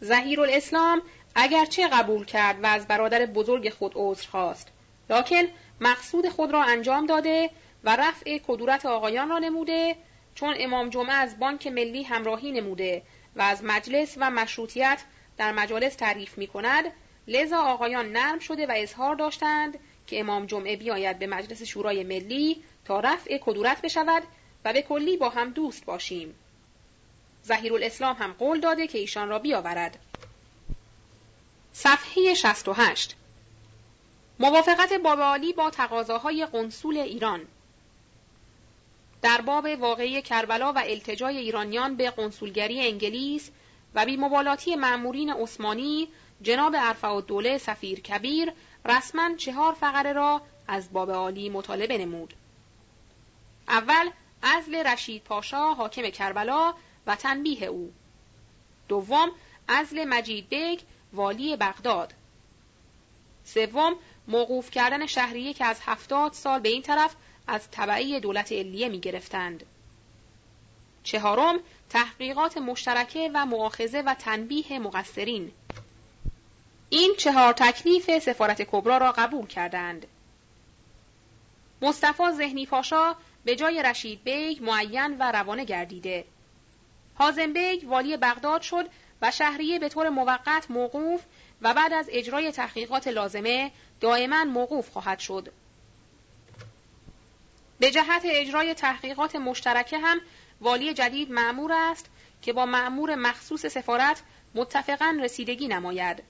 زهیر 0.00 0.40
الاسلام 0.40 1.02
اگرچه 1.34 1.88
قبول 1.88 2.24
کرد 2.24 2.64
و 2.64 2.66
از 2.66 2.88
برادر 2.88 3.26
بزرگ 3.26 3.70
خود 3.70 3.92
عذر 3.94 4.28
خواست 4.28 4.68
لکن 5.10 5.42
مقصود 5.80 6.28
خود 6.28 6.52
را 6.52 6.62
انجام 6.62 7.06
داده 7.06 7.50
و 7.84 7.96
رفع 7.96 8.38
کدورت 8.38 8.86
آقایان 8.86 9.28
را 9.28 9.38
نموده 9.38 9.96
چون 10.34 10.54
امام 10.58 10.88
جمعه 10.88 11.12
از 11.12 11.38
بانک 11.38 11.66
ملی 11.66 12.02
همراهی 12.02 12.52
نموده 12.52 13.02
و 13.36 13.42
از 13.42 13.64
مجلس 13.64 14.14
و 14.20 14.30
مشروطیت 14.30 15.04
در 15.36 15.52
مجالس 15.52 15.94
تعریف 15.94 16.38
می 16.38 16.46
کند 16.46 16.84
لذا 17.28 17.58
آقایان 17.58 18.12
نرم 18.12 18.38
شده 18.38 18.66
و 18.66 18.72
اظهار 18.76 19.14
داشتند 19.14 19.78
که 20.06 20.20
امام 20.20 20.46
جمعه 20.46 20.76
بیاید 20.76 21.18
به 21.18 21.26
مجلس 21.26 21.62
شورای 21.62 22.04
ملی 22.04 22.62
تا 22.84 23.00
رفع 23.00 23.38
کدورت 23.38 23.82
بشود 23.82 24.22
و 24.64 24.72
به 24.72 24.82
کلی 24.82 25.16
با 25.16 25.28
هم 25.28 25.50
دوست 25.50 25.84
باشیم. 25.84 26.34
زهیر 27.42 27.74
الاسلام 27.74 28.16
هم 28.16 28.32
قول 28.32 28.60
داده 28.60 28.86
که 28.86 28.98
ایشان 28.98 29.28
را 29.28 29.38
بیاورد. 29.38 29.98
صفحه 31.72 32.34
68 32.34 33.16
موافقت 34.38 34.92
بابالی 34.92 35.52
با 35.52 35.70
تقاضاهای 35.70 36.46
قنصول 36.46 36.96
ایران 36.98 37.40
در 39.22 39.40
باب 39.40 39.64
واقعی 39.80 40.22
کربلا 40.22 40.72
و 40.72 40.78
التجای 40.78 41.36
ایرانیان 41.36 41.96
به 41.96 42.10
قنصولگری 42.10 42.80
انگلیس 42.80 43.50
و 43.94 44.04
بیمبالاتی 44.04 44.76
معمورین 44.76 45.32
عثمانی 45.32 46.08
جناب 46.42 46.76
عرفه 46.76 47.20
دوله 47.20 47.58
سفیر 47.58 48.00
کبیر 48.00 48.52
رسما 48.84 49.34
چهار 49.36 49.72
فقره 49.72 50.12
را 50.12 50.42
از 50.68 50.92
باب 50.92 51.10
عالی 51.10 51.48
مطالبه 51.48 51.98
نمود. 51.98 52.34
اول 53.68 54.10
ازل 54.42 54.74
رشید 54.74 55.24
پاشا 55.24 55.74
حاکم 55.74 56.10
کربلا 56.10 56.74
و 57.06 57.16
تنبیه 57.16 57.64
او. 57.64 57.92
دوم 58.88 59.30
ازل 59.68 60.04
مجید 60.04 60.48
بیگ 60.48 60.80
والی 61.12 61.56
بغداد. 61.56 62.14
سوم 63.44 63.96
موقوف 64.28 64.70
کردن 64.70 65.06
شهریه 65.06 65.52
که 65.54 65.64
از 65.64 65.80
هفتاد 65.84 66.32
سال 66.32 66.60
به 66.60 66.68
این 66.68 66.82
طرف 66.82 67.14
از 67.46 67.70
طبعی 67.70 68.20
دولت 68.20 68.52
علیه 68.52 68.88
می 68.88 69.00
گرفتند. 69.00 69.66
چهارم 71.02 71.60
تحقیقات 71.90 72.58
مشترکه 72.58 73.30
و 73.34 73.46
مؤاخذه 73.46 74.02
و 74.02 74.14
تنبیه 74.14 74.78
مقصرین 74.78 75.52
این 76.90 77.14
چهار 77.18 77.52
تکلیف 77.52 78.18
سفارت 78.18 78.62
کبری 78.62 78.98
را 78.98 79.12
قبول 79.12 79.46
کردند. 79.46 80.06
مصطفی 81.82 82.30
ذهنی 82.32 82.66
پاشا 82.66 83.16
به 83.44 83.56
جای 83.56 83.82
رشید 83.82 84.24
بیگ 84.24 84.62
معین 84.62 85.16
و 85.18 85.32
روانه 85.32 85.64
گردیده. 85.64 86.24
حازم 87.14 87.52
بیگ 87.52 87.84
والی 87.88 88.16
بغداد 88.16 88.62
شد 88.62 88.88
و 89.22 89.30
شهریه 89.30 89.78
به 89.78 89.88
طور 89.88 90.08
موقت 90.08 90.70
موقوف 90.70 91.22
و 91.62 91.74
بعد 91.74 91.92
از 91.92 92.08
اجرای 92.12 92.52
تحقیقات 92.52 93.08
لازمه 93.08 93.70
دائما 94.00 94.44
موقوف 94.44 94.90
خواهد 94.90 95.18
شد. 95.18 95.52
به 97.78 97.90
جهت 97.90 98.22
اجرای 98.24 98.74
تحقیقات 98.74 99.36
مشترکه 99.36 99.98
هم 99.98 100.20
والی 100.60 100.94
جدید 100.94 101.30
معمور 101.30 101.72
است 101.72 102.10
که 102.42 102.52
با 102.52 102.66
معمور 102.66 103.14
مخصوص 103.14 103.66
سفارت 103.66 104.22
متفقا 104.54 105.18
رسیدگی 105.22 105.68
نماید. 105.68 106.22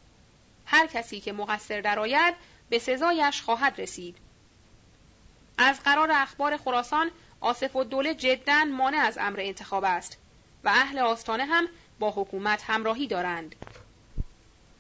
هر 0.67 0.87
کسی 0.87 1.21
که 1.21 1.33
مقصر 1.33 1.81
درآید 1.81 2.35
به 2.71 2.79
سزایش 2.79 3.43
خواهد 3.43 3.81
رسید. 3.81 4.17
از 5.59 5.81
قرار 5.81 6.11
اخبار 6.11 6.57
خراسان 6.57 7.11
آصف 7.41 7.77
و 7.77 7.85
دوله 7.85 8.15
جدا 8.15 8.65
مانع 8.65 8.99
از 8.99 9.19
امر 9.21 9.41
انتخاب 9.41 9.85
است 9.85 10.19
و 10.65 10.69
اهل 10.69 10.99
آستانه 10.99 11.45
هم 11.45 11.69
با 11.99 12.11
حکومت 12.11 12.63
همراهی 12.67 13.07
دارند. 13.07 13.57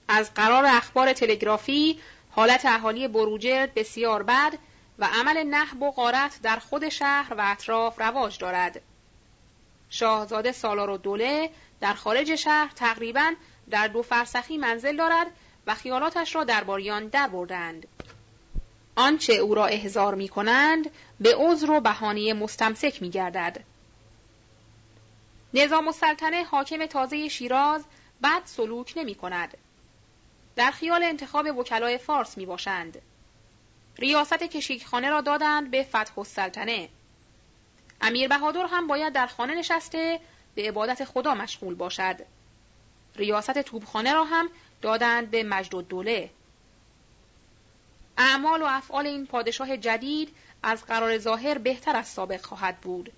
از 0.09 0.35
قرار 0.35 0.67
اخبار 0.67 1.13
تلگرافی 1.13 2.01
حالت 2.31 2.67
اهالی 2.67 3.09
بروجرد 3.09 3.75
بسیار 3.75 4.23
بد 4.23 4.53
و 4.99 5.09
عمل 5.21 5.43
نحب 5.43 5.83
و 5.83 5.91
غارت 5.91 6.39
در 6.43 6.57
خود 6.57 6.89
شهر 6.89 7.35
و 7.35 7.43
اطراف 7.45 8.01
رواج 8.01 8.39
دارد. 8.39 8.81
شاهزاده 9.91 10.53
سالار 10.53 10.91
و 10.91 10.97
دوله 10.97 11.51
در 11.81 11.95
خارج 11.95 12.35
شهر 12.35 12.73
تقریبا 12.77 13.33
در 13.71 13.89
دو 13.89 14.03
فرسخی 14.03 14.59
منزل 14.59 14.97
دارد 14.97 15.27
و 15.67 15.75
خیالاتش 15.75 16.35
را 16.35 16.45
درباریان 16.45 17.07
در 17.07 17.29
بردند. 17.29 17.87
آنچه 18.97 19.33
او 19.33 19.55
را 19.55 19.67
احضار 19.67 20.15
می 20.15 20.29
کنند 20.29 20.91
به 21.21 21.35
عذر 21.39 21.71
و 21.71 21.81
بهانه 21.81 22.33
مستمسک 22.33 23.03
می 23.03 23.11
گردد. 23.11 23.65
نظام 25.55 25.87
السلطنه 25.87 26.45
حاکم 26.45 26.87
تازه 26.87 27.29
شیراز 27.29 27.85
بد 28.23 28.43
سلوک 28.45 28.93
نمی 28.97 29.15
کند. 29.15 29.57
در 30.57 30.71
خیال 30.71 31.03
انتخاب 31.03 31.59
وکلای 31.59 31.99
فارس 31.99 32.39
می 32.39 32.47
باشند. 32.47 33.03
ریاست 33.99 34.43
کشیکخانه 34.43 35.11
را 35.11 35.21
دادند 35.21 35.71
به 35.71 35.83
فتح 35.83 36.19
السلطنه. 36.19 36.89
امیر 38.01 38.29
بهادر 38.29 38.67
هم 38.67 38.87
باید 38.87 39.13
در 39.13 39.27
خانه 39.27 39.55
نشسته 39.55 40.21
به 40.55 40.69
عبادت 40.69 41.05
خدا 41.05 41.35
مشغول 41.35 41.75
باشد. 41.75 42.17
ریاست 43.17 43.63
توبخانه 43.63 44.13
را 44.13 44.25
هم 44.25 44.49
دادند 44.82 45.31
به 45.31 45.43
مجد 45.43 45.89
دوله. 45.89 46.31
اعمال 48.19 48.62
و 48.62 48.66
افعال 48.69 49.07
این 49.07 49.27
پادشاه 49.27 49.77
جدید 49.77 50.36
از 50.62 50.85
قرار 50.85 51.19
ظاهر 51.19 51.59
بهتر 51.59 51.97
از 51.97 52.09
سابق 52.09 52.40
خواهد 52.47 52.81
بود. 52.81 53.12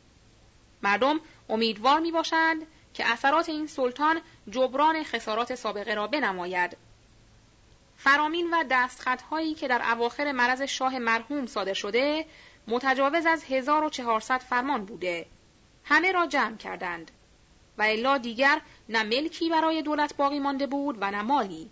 مردم 0.82 1.20
امیدوار 1.48 2.00
می 2.00 2.12
باشند 2.12 2.66
که 2.94 3.12
اثرات 3.12 3.48
این 3.48 3.66
سلطان 3.66 4.20
جبران 4.50 5.04
خسارات 5.04 5.54
سابقه 5.54 5.94
را 5.94 6.06
بنماید. 6.06 6.76
فرامین 7.96 8.50
و 8.50 8.64
دستخطهایی 8.70 9.54
که 9.54 9.68
در 9.68 9.92
اواخر 9.92 10.32
مرض 10.32 10.62
شاه 10.62 10.98
مرحوم 10.98 11.46
صادر 11.46 11.72
شده 11.72 12.26
متجاوز 12.68 13.26
از 13.26 13.44
1400 13.44 14.38
فرمان 14.38 14.84
بوده. 14.84 15.26
همه 15.84 16.12
را 16.12 16.26
جمع 16.26 16.56
کردند. 16.56 17.10
و 17.78 17.82
الا 17.82 18.18
دیگر 18.18 18.60
نه 18.88 19.02
ملکی 19.02 19.50
برای 19.50 19.82
دولت 19.82 20.16
باقی 20.16 20.38
مانده 20.38 20.66
بود 20.66 20.98
و 21.00 21.10
نه 21.10 21.22
مالی. 21.22 21.70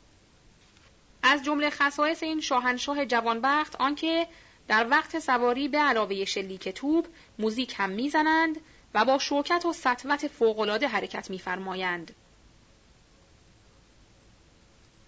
از 1.22 1.44
جمله 1.44 1.70
خصایص 1.70 2.22
این 2.22 2.40
شاهنشاه 2.40 3.06
جوانبخت 3.06 3.76
آنکه 3.76 4.26
در 4.68 4.88
وقت 4.90 5.18
سواری 5.18 5.68
به 5.68 5.78
علاوه 5.78 6.24
شلیک 6.24 6.68
توپ 6.68 7.06
موزیک 7.38 7.74
هم 7.78 7.90
می‌زنند 7.90 8.60
و 8.94 9.04
با 9.04 9.18
شوکت 9.18 9.66
و 9.66 9.72
سطوت 9.72 10.26
فوقالعاده 10.26 10.88
حرکت 10.88 11.30
میفرمایند. 11.30 12.14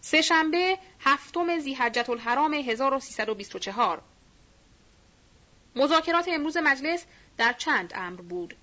سهشنبه 0.00 0.78
هفتم 1.00 1.58
زیحجت 1.58 2.10
الحرام 2.10 2.54
1324 2.54 4.02
مذاکرات 5.76 6.28
امروز 6.28 6.56
مجلس 6.56 7.04
در 7.36 7.52
چند 7.52 7.92
امر 7.94 8.20
بود. 8.20 8.54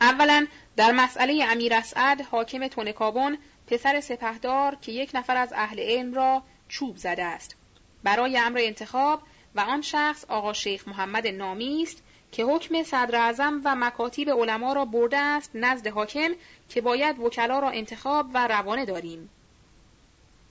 اولا 0.00 0.46
در 0.76 0.92
مسئله 0.92 1.44
امیر 1.48 1.74
اسعد 1.74 2.20
حاکم 2.20 2.68
تونکابون 2.68 3.38
پسر 3.66 4.00
سپهدار 4.00 4.74
که 4.74 4.92
یک 4.92 5.10
نفر 5.14 5.36
از 5.36 5.52
اهل 5.56 5.80
علم 5.80 6.14
را 6.14 6.42
چوب 6.68 6.96
زده 6.96 7.24
است. 7.24 7.56
برای 8.02 8.38
امر 8.38 8.58
انتخاب 8.62 9.22
و 9.54 9.60
آن 9.60 9.82
شخص 9.82 10.24
آقا 10.28 10.52
شیخ 10.52 10.88
محمد 10.88 11.26
نامی 11.26 11.82
است 11.82 12.02
که 12.32 12.44
حکم 12.44 12.82
صدر 12.82 13.34
و 13.64 13.74
مکاتیب 13.74 14.30
علما 14.30 14.72
را 14.72 14.84
برده 14.84 15.18
است 15.18 15.50
نزد 15.54 15.86
حاکم 15.86 16.30
که 16.68 16.80
باید 16.80 17.18
وکلا 17.18 17.58
را 17.58 17.70
انتخاب 17.70 18.30
و 18.34 18.48
روانه 18.48 18.84
داریم. 18.84 19.30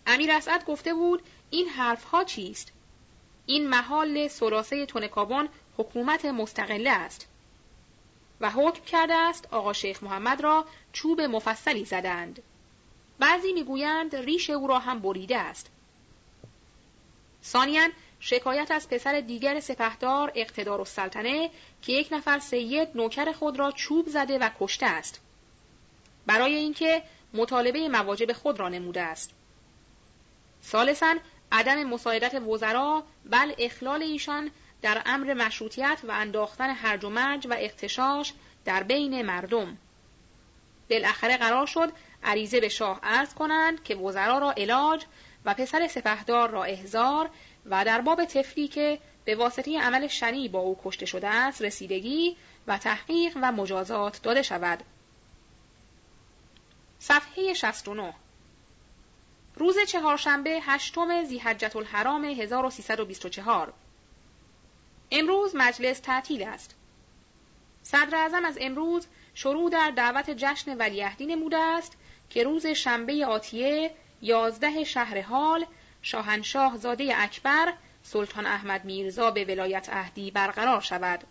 امیر 0.08 0.32
اسعد 0.32 0.66
گفته 0.66 0.94
بود 0.94 1.22
این 1.50 1.68
حرفها 1.68 2.24
چیست؟ 2.24 2.72
این 3.46 3.70
محال 3.70 4.28
سلاسه 4.28 4.86
تونکابون 4.86 5.50
حکومت 5.78 6.26
مستقله 6.26 6.90
است. 6.90 7.28
و 8.42 8.50
حکم 8.50 8.84
کرده 8.86 9.14
است 9.14 9.48
آقا 9.52 9.74
شیخ 9.74 10.04
محمد 10.04 10.42
را 10.42 10.66
چوب 10.94 11.22
مفصلی 11.22 11.86
زدند. 11.86 12.42
بعضی 13.20 13.54
می‌گویند 13.54 14.16
ریش 14.16 14.50
او 14.50 14.68
را 14.68 14.80
هم 14.80 15.00
بریده 15.00 15.38
است. 15.38 15.72
ثانیا 17.44 17.88
شکایت 18.20 18.72
از 18.72 18.90
پسر 18.90 19.20
دیگر 19.20 19.60
سپهدار 19.60 20.32
اقتدار 20.36 20.80
السلطنه 20.80 21.50
که 21.82 21.94
یک 21.94 22.08
نفر 22.12 22.40
سید 22.40 22.90
نوکر 22.96 23.32
خود 23.32 23.60
را 23.60 23.72
چوب 23.72 24.08
زده 24.08 24.38
و 24.38 24.50
کشته 24.60 24.86
است. 24.86 25.22
برای 26.26 26.56
اینکه 26.56 27.04
مطالبه 27.34 27.90
مواجب 27.90 28.34
خود 28.34 28.60
را 28.60 28.70
نموده 28.70 29.02
است. 29.02 29.32
ثالثا 30.64 31.16
عدم 31.52 31.84
مساعدت 31.84 32.42
وزرا 32.42 33.04
بل 33.26 33.54
اخلال 33.60 34.04
ایشان 34.04 34.52
در 34.82 35.02
امر 35.06 35.34
مشروطیت 35.34 36.00
و 36.04 36.12
انداختن 36.12 36.70
هرج 36.70 37.06
و 37.06 37.10
مرج 37.10 37.48
و 37.48 37.56
اختشاش 37.60 38.34
در 38.66 38.84
بین 38.84 39.22
مردم. 39.22 39.78
بالاخره 40.90 41.38
قرار 41.38 41.66
شد 41.66 41.92
عریضه 42.24 42.60
به 42.60 42.70
شاه 42.70 43.00
عرض 43.04 43.34
کنند 43.34 43.84
که 43.84 43.96
وزرا 43.96 44.38
را 44.38 44.52
علاج 44.52 45.06
و 45.46 45.54
پسر 45.54 45.88
سپهدار 45.88 46.50
را 46.50 46.64
احزار 46.64 47.30
و 47.66 47.86
در 47.86 48.02
باب 48.02 48.26
تفلی 48.26 48.68
که 48.68 49.00
به 49.26 49.36
واسطه 49.36 49.80
عمل 49.80 50.08
شنی 50.08 50.48
با 50.48 50.60
او 50.60 50.80
کشته 50.84 51.06
شده 51.06 51.28
است 51.28 51.62
رسیدگی 51.62 52.38
و 52.68 52.78
تحقیق 52.78 53.38
و 53.42 53.52
مجازات 53.52 54.22
داده 54.22 54.42
شود. 54.42 54.84
صفحه 57.00 57.54
69 57.54 58.14
روز 59.56 59.76
چهارشنبه 59.88 60.60
هشتم 60.62 61.24
زیحجت 61.24 61.76
الحرام 61.76 62.26
1324 62.26 63.74
امروز 65.12 65.56
مجلس 65.56 66.00
تعطیل 66.00 66.44
است. 66.44 66.76
صدر 67.84 68.16
اعظم 68.16 68.46
از 68.46 68.58
امروز 68.62 69.08
شروع 69.34 69.70
در 69.70 69.92
دعوت 69.92 70.30
جشن 70.30 70.78
ولیعهدی 70.78 71.26
نموده 71.26 71.58
است 71.58 71.98
که 72.30 72.44
روز 72.44 72.68
شنبه 72.68 73.26
آتیه 73.26 73.92
یازده 74.22 74.84
شهر 74.84 75.22
حال 75.22 75.66
شاهنشاه 76.02 76.78
زاده 76.78 77.14
اکبر 77.18 77.74
سلطان 78.04 78.46
احمد 78.46 78.86
میرزا 78.86 79.32
به 79.32 79.46
ولایت 79.46 79.90
اهدی 79.92 80.32
برقرار 80.32 80.82
شود. 80.82 81.24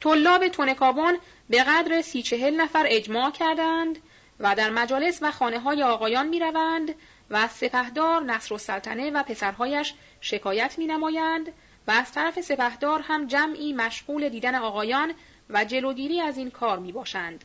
طلاب 0.00 0.48
تونکابون 0.48 1.18
به 1.48 1.62
قدر 1.62 2.02
سی 2.02 2.22
چهل 2.22 2.60
نفر 2.60 2.86
اجماع 2.88 3.30
کردند 3.30 3.98
و 4.40 4.54
در 4.54 4.70
مجالس 4.70 5.18
و 5.22 5.30
خانه 5.30 5.58
های 5.60 5.82
آقایان 5.82 6.28
می 6.28 6.40
روند 6.40 6.94
و 7.30 7.48
سپهدار 7.48 8.22
نصر 8.22 8.54
السلطنه 8.54 9.10
و 9.10 9.22
پسرهایش 9.22 9.94
شکایت 10.20 10.78
می 10.78 10.86
نمایند 10.86 11.52
و 11.86 11.90
از 11.90 12.12
طرف 12.12 12.40
سپهدار 12.40 13.00
هم 13.00 13.26
جمعی 13.26 13.72
مشغول 13.72 14.28
دیدن 14.28 14.54
آقایان 14.54 15.14
و 15.50 15.64
جلوگیری 15.64 16.20
از 16.20 16.36
این 16.36 16.50
کار 16.50 16.78
می 16.78 16.92
باشند. 16.92 17.44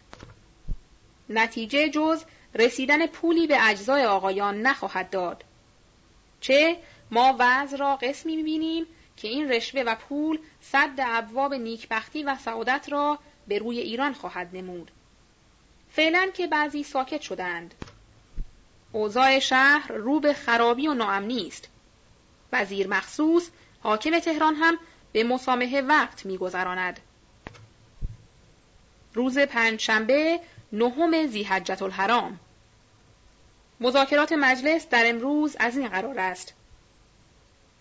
نتیجه 1.30 1.90
جز 1.90 2.24
رسیدن 2.56 3.08
پولی 3.08 3.48
به 3.48 3.70
اجزای 3.70 4.06
آقایان 4.06 4.62
نخواهد 4.62 5.10
داد. 5.10 5.44
چه 6.42 6.78
ما 7.12 7.36
وضع 7.40 7.78
را 7.78 7.96
قسمی 7.96 8.36
می‌بینیم 8.36 8.86
که 9.18 9.28
این 9.28 9.52
رشوه 9.52 9.82
و 9.82 9.96
پول 9.96 10.40
صد 10.62 10.90
ابواب 11.00 11.54
نیکبختی 11.54 12.24
و 12.24 12.36
سعادت 12.36 12.88
را 12.90 13.20
به 13.48 13.58
روی 13.58 13.80
ایران 13.80 14.14
خواهد 14.14 14.50
نمود. 14.54 14.92
فعلا 15.90 16.30
که 16.34 16.48
بعضی 16.48 16.84
ساکت 16.84 17.22
شدند. 17.22 17.74
اوضاع 18.92 19.40
شهر 19.40 19.92
رو 19.92 20.20
به 20.20 20.34
خرابی 20.34 20.88
و 20.88 20.94
ناامنی 20.94 21.48
است. 21.48 21.70
وزیر 22.54 22.88
مخصوص 22.88 23.50
حاکم 23.88 24.20
تهران 24.20 24.56
هم 24.56 24.78
به 25.12 25.24
مسامحه 25.24 25.82
وقت 25.82 26.26
میگذراند. 26.26 27.00
روز 29.14 29.40
پنجشنبه 29.40 30.40
نهم 30.74 31.28
زیحجت 31.28 31.82
الحرام 31.82 32.40
مذاکرات 33.80 34.32
مجلس 34.32 34.90
در 34.90 35.10
امروز 35.10 35.56
از 35.60 35.78
این 35.78 35.88
قرار 35.88 36.20
است 36.20 36.54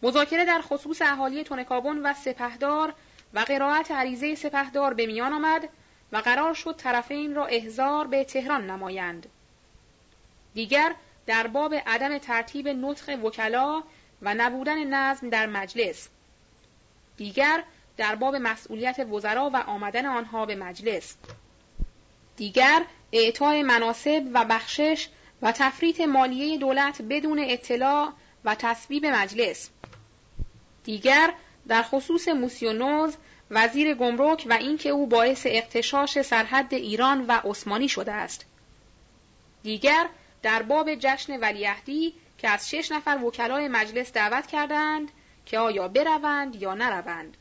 مذاکره 0.03 0.45
در 0.45 0.61
خصوص 0.61 1.03
اهالی 1.03 1.45
تونکابون 1.45 1.99
و 2.03 2.15
سپهدار 2.15 2.95
و 3.35 3.39
قرائت 3.39 3.91
عریضه 3.91 4.35
سپهدار 4.35 4.95
به 4.95 5.07
میان 5.07 5.33
آمد 5.33 5.69
و 6.13 6.17
قرار 6.17 6.55
شد 6.55 6.77
طرفین 6.77 7.35
را 7.35 7.47
احضار 7.47 8.07
به 8.07 8.25
تهران 8.25 8.71
نمایند. 8.71 9.27
دیگر 10.55 10.95
در 11.27 11.47
باب 11.47 11.75
عدم 11.75 12.19
ترتیب 12.19 12.69
نطق 12.69 13.25
وکلا 13.25 13.83
و 14.27 14.35
نبودن 14.35 14.85
نظم 14.85 15.31
در 15.31 15.47
مجلس. 15.47 16.09
دیگر 17.17 17.63
در 17.97 18.15
باب 18.15 18.37
مسئولیت 18.37 18.99
وزرا 18.99 19.51
و 19.55 19.57
آمدن 19.57 20.07
آنها 20.07 20.47
به 20.47 20.55
مجلس. 20.55 21.17
دیگر 22.37 22.83
اعطای 23.13 23.63
مناسب 23.63 24.23
و 24.35 24.45
بخشش 24.45 25.09
و 25.43 25.53
تفریط 25.53 26.01
مالیه 26.01 26.59
دولت 26.59 27.03
بدون 27.03 27.39
اطلاع 27.39 28.13
و 28.45 28.55
تصویب 28.55 29.07
مجلس. 29.07 29.71
دیگر 30.85 31.33
در 31.69 31.83
خصوص 31.83 32.29
موسیونوز 32.29 33.17
وزیر 33.51 33.95
گمرک 33.95 34.47
و 34.47 34.53
اینکه 34.53 34.89
او 34.89 35.07
باعث 35.07 35.47
اقتشاش 35.51 36.23
سرحد 36.23 36.75
ایران 36.75 37.27
و 37.27 37.33
عثمانی 37.33 37.89
شده 37.89 38.13
است. 38.13 38.47
دیگر 39.63 40.09
در 40.43 40.63
باب 40.63 40.95
جشن 40.95 41.41
ولیعهدی 41.41 42.15
که 42.39 42.49
از 42.49 42.71
شش 42.71 42.93
نفر 42.93 43.19
وکلای 43.25 43.69
مجلس 43.69 44.13
دعوت 44.13 44.47
کردند 44.47 45.11
که 45.47 45.59
آیا 45.59 45.89
بروند 45.89 46.57
یا 46.57 46.75
نروند. 46.75 47.37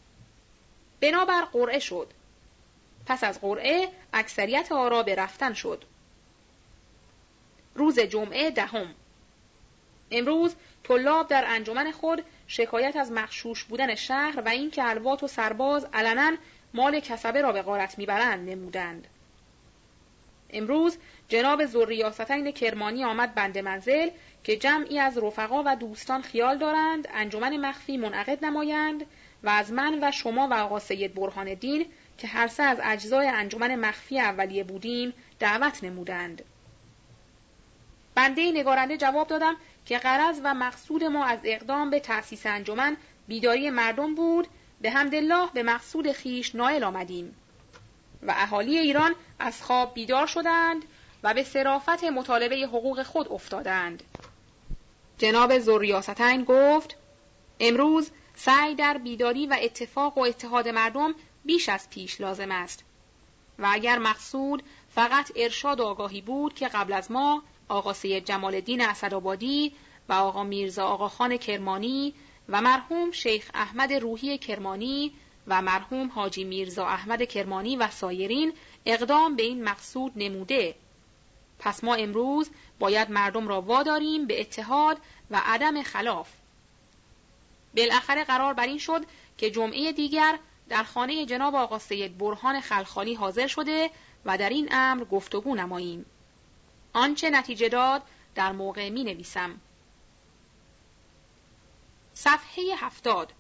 بنابر 1.01 1.41
قرعه 1.41 1.79
شد. 1.79 2.11
پس 3.05 3.23
از 3.23 3.41
قرعه 3.41 3.89
اکثریت 4.13 4.71
آرا 4.71 5.03
به 5.03 5.15
رفتن 5.15 5.53
شد. 5.53 5.83
روز 7.75 7.99
جمعه 7.99 8.51
دهم 8.51 8.95
امروز 10.11 10.55
طلاب 10.83 11.27
در 11.27 11.43
انجمن 11.47 11.91
خود 11.91 12.23
شکایت 12.47 12.95
از 12.95 13.11
مخشوش 13.11 13.63
بودن 13.63 13.95
شهر 13.95 14.41
و 14.45 14.49
اینکه 14.49 14.83
الوات 14.83 15.23
و 15.23 15.27
سرباز 15.27 15.87
علنا 15.93 16.37
مال 16.73 16.99
کسبه 16.99 17.41
را 17.41 17.51
به 17.51 17.61
غارت 17.61 17.97
می‌برند 17.97 18.49
نمودند. 18.49 19.07
امروز 20.49 20.97
جناب 21.27 21.65
زوریاستین 21.65 22.51
کرمانی 22.51 23.03
آمد 23.03 23.35
بند 23.35 23.57
منزل 23.57 24.09
که 24.45 24.57
جمعی 24.57 24.99
از 24.99 25.17
رفقا 25.17 25.63
و 25.65 25.75
دوستان 25.75 26.21
خیال 26.21 26.57
دارند 26.57 27.07
انجمن 27.13 27.57
مخفی 27.57 27.97
منعقد 27.97 28.45
نمایند 28.45 29.05
و 29.43 29.49
از 29.49 29.71
من 29.71 29.99
و 30.03 30.11
شما 30.11 30.47
و 30.47 30.53
آقا 30.53 30.79
سید 30.79 31.13
برهان 31.13 31.53
دین 31.53 31.85
که 32.17 32.27
هر 32.27 32.47
سه 32.47 32.63
از 32.63 32.79
اجزای 32.83 33.27
انجمن 33.27 33.75
مخفی 33.75 34.19
اولیه 34.19 34.63
بودیم 34.63 35.13
دعوت 35.39 35.83
نمودند. 35.83 36.43
بنده 38.15 38.51
نگارنده 38.51 38.97
جواب 38.97 39.27
دادم 39.27 39.55
که 39.85 39.97
غرض 39.97 40.41
و 40.43 40.53
مقصود 40.53 41.03
ما 41.03 41.25
از 41.25 41.39
اقدام 41.43 41.89
به 41.89 41.99
تأسیس 41.99 42.45
انجمن 42.45 42.97
بیداری 43.27 43.69
مردم 43.69 44.15
بود 44.15 44.47
به 44.81 44.91
حمدالله 44.91 45.49
به 45.53 45.63
مقصود 45.63 46.11
خیش 46.11 46.55
نائل 46.55 46.83
آمدیم 46.83 47.35
و 48.23 48.33
اهالی 48.37 48.77
ایران 48.77 49.15
از 49.39 49.63
خواب 49.63 49.93
بیدار 49.93 50.27
شدند 50.27 50.85
و 51.23 51.33
به 51.33 51.43
صرافت 51.43 52.03
مطالبه 52.03 52.55
حقوق 52.55 53.03
خود 53.03 53.27
افتادند 53.31 54.03
جناب 55.17 55.59
زوریاستین 55.59 56.43
گفت 56.43 56.97
امروز 57.59 58.11
سعی 58.35 58.75
در 58.75 58.97
بیداری 58.97 59.47
و 59.47 59.57
اتفاق 59.61 60.17
و 60.17 60.21
اتحاد 60.21 60.67
مردم 60.67 61.15
بیش 61.45 61.69
از 61.69 61.89
پیش 61.89 62.21
لازم 62.21 62.51
است. 62.51 62.83
و 63.59 63.67
اگر 63.71 63.99
مقصود 63.99 64.63
فقط 64.89 65.31
ارشاد 65.35 65.79
و 65.79 65.83
آگاهی 65.83 66.21
بود 66.21 66.53
که 66.53 66.67
قبل 66.67 66.93
از 66.93 67.11
ما 67.11 67.43
آقا 67.67 67.93
سید 67.93 68.25
جمال 68.25 68.55
الدین 68.55 68.81
اسدآبادی 68.81 69.73
و 70.09 70.13
آقا 70.13 70.43
میرزا 70.43 70.85
آقا 70.85 71.07
خان 71.07 71.37
کرمانی 71.37 72.13
و 72.49 72.61
مرحوم 72.61 73.11
شیخ 73.11 73.51
احمد 73.53 73.93
روحی 73.93 74.37
کرمانی 74.37 75.13
و 75.47 75.61
مرحوم 75.61 76.11
حاجی 76.15 76.43
میرزا 76.43 76.87
احمد 76.87 77.23
کرمانی 77.23 77.75
و 77.75 77.89
سایرین 77.89 78.53
اقدام 78.85 79.35
به 79.35 79.43
این 79.43 79.63
مقصود 79.63 80.11
نموده. 80.15 80.75
پس 81.59 81.83
ما 81.83 81.95
امروز 81.95 82.49
باید 82.79 83.11
مردم 83.11 83.47
را 83.47 83.61
واداریم 83.61 84.27
به 84.27 84.41
اتحاد 84.41 84.97
و 85.31 85.41
عدم 85.45 85.83
خلاف. 85.83 86.29
بالاخره 87.75 88.23
قرار 88.23 88.53
بر 88.53 88.65
این 88.65 88.77
شد 88.77 89.05
که 89.37 89.51
جمعه 89.51 89.91
دیگر 89.91 90.39
در 90.69 90.83
خانه 90.83 91.25
جناب 91.25 91.55
آقا 91.55 91.79
سید 91.79 92.17
برهان 92.17 92.61
خلخالی 92.61 93.13
حاضر 93.13 93.47
شده 93.47 93.89
و 94.25 94.37
در 94.37 94.49
این 94.49 94.69
امر 94.71 95.03
گفتگو 95.03 95.55
نماییم. 95.55 96.05
آنچه 96.93 97.29
نتیجه 97.29 97.69
داد 97.69 98.01
در 98.35 98.51
موقع 98.51 98.89
می 98.89 99.03
نویسم. 99.03 99.61
صفحه 102.13 102.63
هفتاد. 102.77 103.33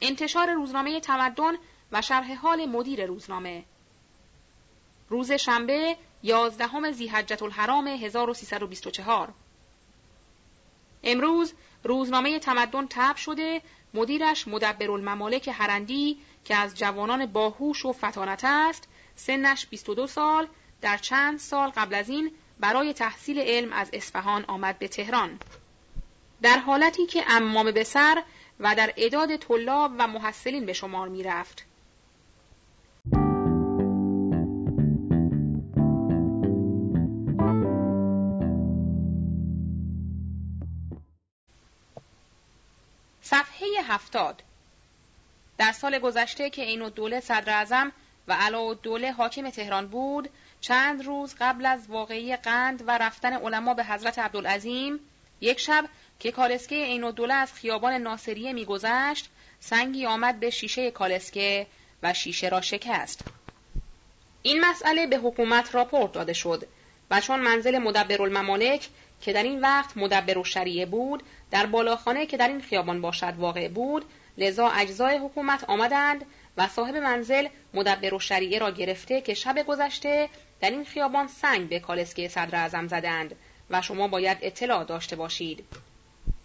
انتشار 0.00 0.50
روزنامه 0.50 1.00
تمدن 1.00 1.52
و 1.92 2.02
شرح 2.02 2.34
حال 2.34 2.66
مدیر 2.66 3.06
روزنامه. 3.06 3.64
روز 5.08 5.32
شنبه 5.32 5.96
یازدهم 6.22 6.90
زیحجت 6.90 7.42
الحرام 7.42 7.86
1324 7.86 9.28
امروز 11.04 11.52
روزنامه 11.84 12.38
تمدن 12.38 12.86
تب 12.90 13.16
شده 13.16 13.62
مدیرش 13.94 14.48
مدبر 14.48 14.90
الممالک 14.90 15.50
هرندی 15.52 16.18
که 16.44 16.56
از 16.56 16.74
جوانان 16.74 17.26
باهوش 17.26 17.84
و 17.84 17.92
فتانت 17.92 18.44
است 18.44 18.88
سنش 19.16 19.66
22 19.66 20.06
سال 20.06 20.48
در 20.80 20.96
چند 20.96 21.38
سال 21.38 21.70
قبل 21.70 21.94
از 21.94 22.08
این 22.08 22.30
برای 22.60 22.92
تحصیل 22.92 23.38
علم 23.38 23.72
از 23.72 23.90
اصفهان 23.92 24.44
آمد 24.44 24.78
به 24.78 24.88
تهران. 24.88 25.38
در 26.42 26.58
حالتی 26.58 27.06
که 27.06 27.24
امام 27.28 27.70
به 27.70 27.84
سر 27.84 28.22
و 28.60 28.74
در 28.74 28.92
اداد 28.96 29.36
طلاب 29.36 29.92
و 29.98 30.06
محصلین 30.08 30.66
به 30.66 30.72
شمار 30.72 31.08
می 31.08 31.22
رفت. 31.22 31.66
صفحه 43.32 43.68
هفتاد 43.84 44.42
در 45.58 45.72
سال 45.72 45.98
گذشته 45.98 46.50
که 46.50 46.62
این 46.62 46.88
دوله 46.88 47.20
صدر 47.20 47.60
ازم 47.60 47.92
و 48.28 48.74
دوله 48.82 49.12
حاکم 49.12 49.50
تهران 49.50 49.86
بود 49.88 50.30
چند 50.60 51.06
روز 51.06 51.34
قبل 51.40 51.66
از 51.66 51.86
واقعی 51.88 52.36
قند 52.36 52.84
و 52.86 52.98
رفتن 52.98 53.32
علما 53.32 53.74
به 53.74 53.84
حضرت 53.84 54.18
عبدالعظیم 54.18 55.00
یک 55.40 55.60
شب 55.60 55.84
که 56.18 56.32
کالسکه 56.32 56.74
عین 56.74 57.04
الدوله 57.04 57.34
از 57.34 57.52
خیابان 57.52 57.92
ناصریه 57.92 58.52
میگذشت 58.52 59.30
سنگی 59.60 60.06
آمد 60.06 60.40
به 60.40 60.50
شیشه 60.50 60.90
کالسکه 60.90 61.66
و 62.02 62.14
شیشه 62.14 62.48
را 62.48 62.60
شکست. 62.60 63.20
این 64.42 64.64
مسئله 64.64 65.06
به 65.06 65.16
حکومت 65.16 65.74
راپورت 65.74 66.12
داده 66.12 66.32
شد 66.32 66.68
و 67.10 67.20
چون 67.20 67.40
منزل 67.40 67.78
مدبرالممالک 67.78 68.88
که 69.22 69.32
در 69.32 69.42
این 69.42 69.60
وقت 69.60 69.96
مدبر 69.96 70.38
و 70.38 70.44
شریعه 70.44 70.86
بود 70.86 71.22
در 71.50 71.66
بالاخانه 71.66 72.26
که 72.26 72.36
در 72.36 72.48
این 72.48 72.60
خیابان 72.60 73.00
باشد 73.00 73.34
واقع 73.38 73.68
بود 73.68 74.04
لذا 74.38 74.68
اجزای 74.68 75.16
حکومت 75.16 75.64
آمدند 75.64 76.24
و 76.56 76.68
صاحب 76.68 76.96
منزل 76.96 77.48
مدبر 77.74 78.14
و 78.14 78.18
شریعه 78.18 78.58
را 78.58 78.70
گرفته 78.70 79.20
که 79.20 79.34
شب 79.34 79.62
گذشته 79.66 80.28
در 80.60 80.70
این 80.70 80.84
خیابان 80.84 81.26
سنگ 81.28 81.68
به 81.68 81.80
کالسکه 81.80 82.28
صدر 82.28 82.56
اعظم 82.56 82.88
زدند 82.88 83.36
و 83.70 83.82
شما 83.82 84.08
باید 84.08 84.38
اطلاع 84.42 84.84
داشته 84.84 85.16
باشید. 85.16 85.64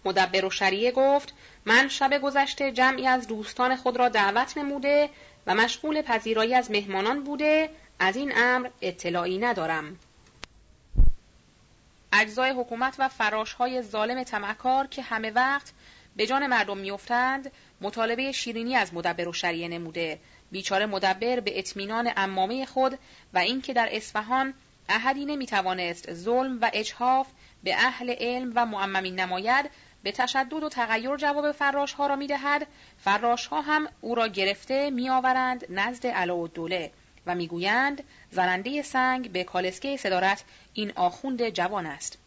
مدبر 0.04 0.44
و 0.44 0.50
شریعه 0.50 0.90
گفت 0.90 1.34
من 1.64 1.88
شب 1.88 2.18
گذشته 2.22 2.72
جمعی 2.72 3.06
از 3.06 3.26
دوستان 3.26 3.76
خود 3.76 3.96
را 3.96 4.08
دعوت 4.08 4.58
نموده 4.58 5.10
و 5.46 5.54
مشغول 5.54 6.02
پذیرایی 6.02 6.54
از 6.54 6.70
مهمانان 6.70 7.24
بوده 7.24 7.70
از 7.98 8.16
این 8.16 8.32
امر 8.36 8.68
اطلاعی 8.82 9.38
ندارم. 9.38 9.98
اجزای 12.12 12.50
حکومت 12.50 12.96
و 12.98 13.10
های 13.58 13.82
ظالم 13.82 14.22
تمکار 14.22 14.86
که 14.86 15.02
همه 15.02 15.30
وقت 15.30 15.72
به 16.16 16.26
جان 16.26 16.46
مردم 16.46 16.78
میافتند 16.78 17.52
مطالبه 17.80 18.32
شیرینی 18.32 18.76
از 18.76 18.94
مدبر 18.94 19.28
و 19.28 19.32
شریعه 19.32 19.68
نموده. 19.68 20.20
بیچاره 20.50 20.86
مدبر 20.86 21.40
به 21.40 21.58
اطمینان 21.58 22.12
امامه 22.16 22.66
خود 22.66 22.98
و 23.34 23.38
اینکه 23.38 23.72
در 23.72 23.88
اصفهان 23.92 24.54
احدی 24.88 25.24
نمی‌توانست 25.24 26.14
ظلم 26.14 26.58
و 26.62 26.70
اجحاف 26.72 27.26
به 27.64 27.74
اهل 27.74 28.14
علم 28.18 28.52
و 28.54 28.66
معممین 28.66 29.20
نماید 29.20 29.70
به 30.02 30.12
تشدد 30.12 30.52
و 30.52 30.68
تغییر 30.68 31.16
جواب 31.16 31.52
فراش 31.52 31.92
ها 31.92 32.06
را 32.06 32.16
می‌دهد. 32.16 32.66
فراش 32.98 33.46
ها 33.46 33.60
هم 33.60 33.88
او 34.00 34.14
را 34.14 34.28
گرفته 34.28 34.90
میآورند 34.90 35.66
نزد 35.70 36.06
علا 36.06 36.36
و 36.36 36.48
دوله 36.48 36.92
و 37.28 37.34
می‌گویند 37.34 38.04
زننده 38.30 38.82
سنگ 38.82 39.32
به 39.32 39.44
کالسکه 39.44 39.96
صدارت 39.96 40.44
این 40.74 40.92
آخوند 40.96 41.48
جوان 41.48 41.86
است. 41.86 42.18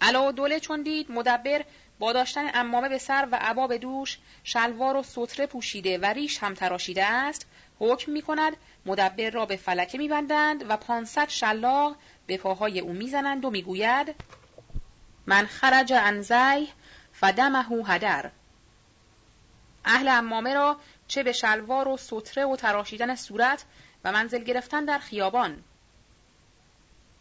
علا 0.00 0.30
دوله 0.30 0.60
چون 0.60 0.82
دید 0.82 1.12
مدبر 1.12 1.64
با 1.98 2.12
داشتن 2.12 2.50
امامه 2.54 2.88
به 2.88 2.98
سر 2.98 3.28
و 3.32 3.38
عبا 3.40 3.66
به 3.66 3.78
دوش 3.78 4.18
شلوار 4.44 4.96
و 4.96 5.02
سطره 5.02 5.46
پوشیده 5.46 5.98
و 5.98 6.04
ریش 6.04 6.38
هم 6.38 6.54
تراشیده 6.54 7.04
است 7.04 7.46
حکم 7.78 8.12
می 8.12 8.22
کند 8.22 8.56
مدبر 8.86 9.30
را 9.30 9.46
به 9.46 9.56
فلکه 9.56 9.98
میبندند 9.98 10.70
و 10.70 10.76
پانصد 10.76 11.28
شلاق 11.28 11.96
به 12.26 12.36
پاهای 12.36 12.80
او 12.80 12.92
می‌زنند 12.92 13.44
و 13.44 13.50
می‌گوید 13.50 14.14
من 15.26 15.46
خرج 15.46 15.92
انزی 15.92 16.68
فدمه 17.12 17.64
هدر. 17.86 18.30
اهل 19.84 20.08
امامه 20.08 20.54
را 20.54 20.76
چه 21.12 21.22
به 21.22 21.32
شلوار 21.32 21.88
و 21.88 21.96
سطره 21.96 22.44
و 22.44 22.56
تراشیدن 22.56 23.14
صورت 23.14 23.64
و 24.04 24.12
منزل 24.12 24.44
گرفتن 24.44 24.84
در 24.84 24.98
خیابان 24.98 25.64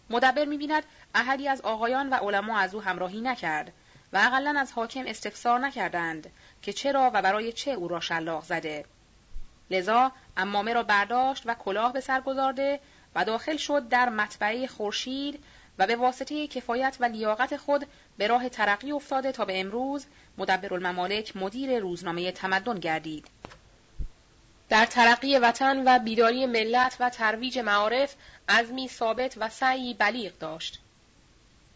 مدبر 0.09 0.45
می‌بیند 0.45 0.83
احدی 1.15 1.47
از 1.47 1.61
آقایان 1.61 2.09
و 2.09 2.13
علما 2.13 2.57
از 2.57 2.75
او 2.75 2.81
همراهی 2.81 3.21
نکرد 3.21 3.73
و 4.13 4.17
اقلا 4.17 4.59
از 4.59 4.71
حاکم 4.71 5.03
استفسار 5.07 5.59
نکردند 5.59 6.31
که 6.61 6.73
چرا 6.73 7.11
و 7.13 7.21
برای 7.21 7.51
چه 7.51 7.71
او 7.71 7.87
را 7.87 7.99
شلاق 7.99 8.43
زده 8.43 8.85
لذا 9.71 10.11
امامه 10.37 10.73
را 10.73 10.83
برداشت 10.83 11.43
و 11.45 11.53
کلاه 11.53 11.93
به 11.93 11.99
سر 11.99 12.21
گذارده 12.21 12.79
و 13.15 13.25
داخل 13.25 13.57
شد 13.57 13.89
در 13.89 14.09
مطبعه 14.09 14.67
خورشید 14.67 15.43
و 15.77 15.87
به 15.87 15.95
واسطه 15.95 16.47
کفایت 16.47 16.97
و 16.99 17.05
لیاقت 17.05 17.57
خود 17.57 17.87
به 18.17 18.27
راه 18.27 18.49
ترقی 18.49 18.91
افتاده 18.91 19.31
تا 19.31 19.45
به 19.45 19.59
امروز 19.59 20.05
مدبر 20.37 20.73
الممالک 20.73 21.37
مدیر 21.37 21.79
روزنامه 21.79 22.31
تمدن 22.31 22.79
گردید. 22.79 23.27
در 24.71 24.85
ترقی 24.85 25.37
وطن 25.37 25.83
و 25.85 25.99
بیداری 25.99 26.45
ملت 26.45 26.97
و 26.99 27.09
ترویج 27.09 27.59
معارف 27.59 28.15
عزمی 28.49 28.87
ثابت 28.87 29.33
و 29.37 29.49
سعی 29.49 29.93
بلیغ 29.93 30.37
داشت. 30.39 30.79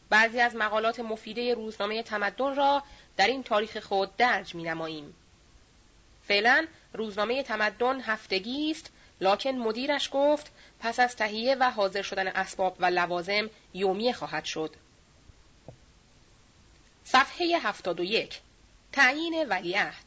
بعضی 0.09 0.39
از 0.39 0.55
مقالات 0.55 0.99
مفیده 0.99 1.53
روزنامه 1.53 2.03
تمدن 2.03 2.55
را 2.55 2.83
در 3.17 3.27
این 3.27 3.43
تاریخ 3.43 3.77
خود 3.77 4.15
درج 4.17 4.55
می 4.55 4.63
نماییم. 4.63 5.15
فعلا 6.27 6.67
روزنامه 6.93 7.43
تمدن 7.43 8.01
هفتگی 8.01 8.71
است 8.71 8.91
لکن 9.21 9.51
مدیرش 9.51 10.09
گفت 10.13 10.51
پس 10.79 10.99
از 10.99 11.15
تهیه 11.15 11.55
و 11.55 11.71
حاضر 11.71 12.01
شدن 12.01 12.27
اسباب 12.27 12.75
و 12.79 12.85
لوازم 12.85 13.49
یومیه 13.73 14.13
خواهد 14.13 14.45
شد. 14.45 14.75
صفحه 17.03 17.59
71 17.63 18.41
تعیین 18.91 19.45
ولیعهد 19.49 20.04